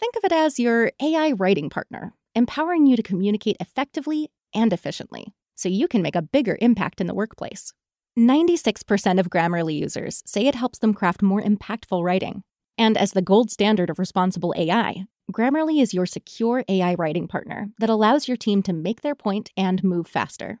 Think 0.00 0.16
of 0.16 0.24
it 0.24 0.32
as 0.32 0.58
your 0.58 0.90
AI 1.02 1.32
writing 1.32 1.68
partner, 1.68 2.14
empowering 2.34 2.86
you 2.86 2.96
to 2.96 3.02
communicate 3.02 3.58
effectively 3.60 4.30
and 4.54 4.72
efficiently 4.72 5.34
so 5.54 5.68
you 5.68 5.86
can 5.86 6.00
make 6.00 6.16
a 6.16 6.22
bigger 6.22 6.56
impact 6.62 6.98
in 6.98 7.08
the 7.08 7.14
workplace. 7.14 7.74
96% 8.18 9.20
of 9.20 9.28
Grammarly 9.28 9.78
users 9.78 10.22
say 10.24 10.46
it 10.46 10.54
helps 10.54 10.78
them 10.78 10.94
craft 10.94 11.20
more 11.20 11.42
impactful 11.42 12.02
writing. 12.02 12.42
And 12.78 12.96
as 12.96 13.12
the 13.12 13.20
gold 13.20 13.50
standard 13.50 13.90
of 13.90 13.98
responsible 13.98 14.54
AI, 14.56 15.04
Grammarly 15.30 15.82
is 15.82 15.92
your 15.92 16.06
secure 16.06 16.64
AI 16.68 16.94
writing 16.94 17.28
partner 17.28 17.68
that 17.80 17.90
allows 17.90 18.28
your 18.28 18.38
team 18.38 18.62
to 18.62 18.72
make 18.72 19.02
their 19.02 19.14
point 19.14 19.50
and 19.58 19.84
move 19.84 20.06
faster. 20.06 20.60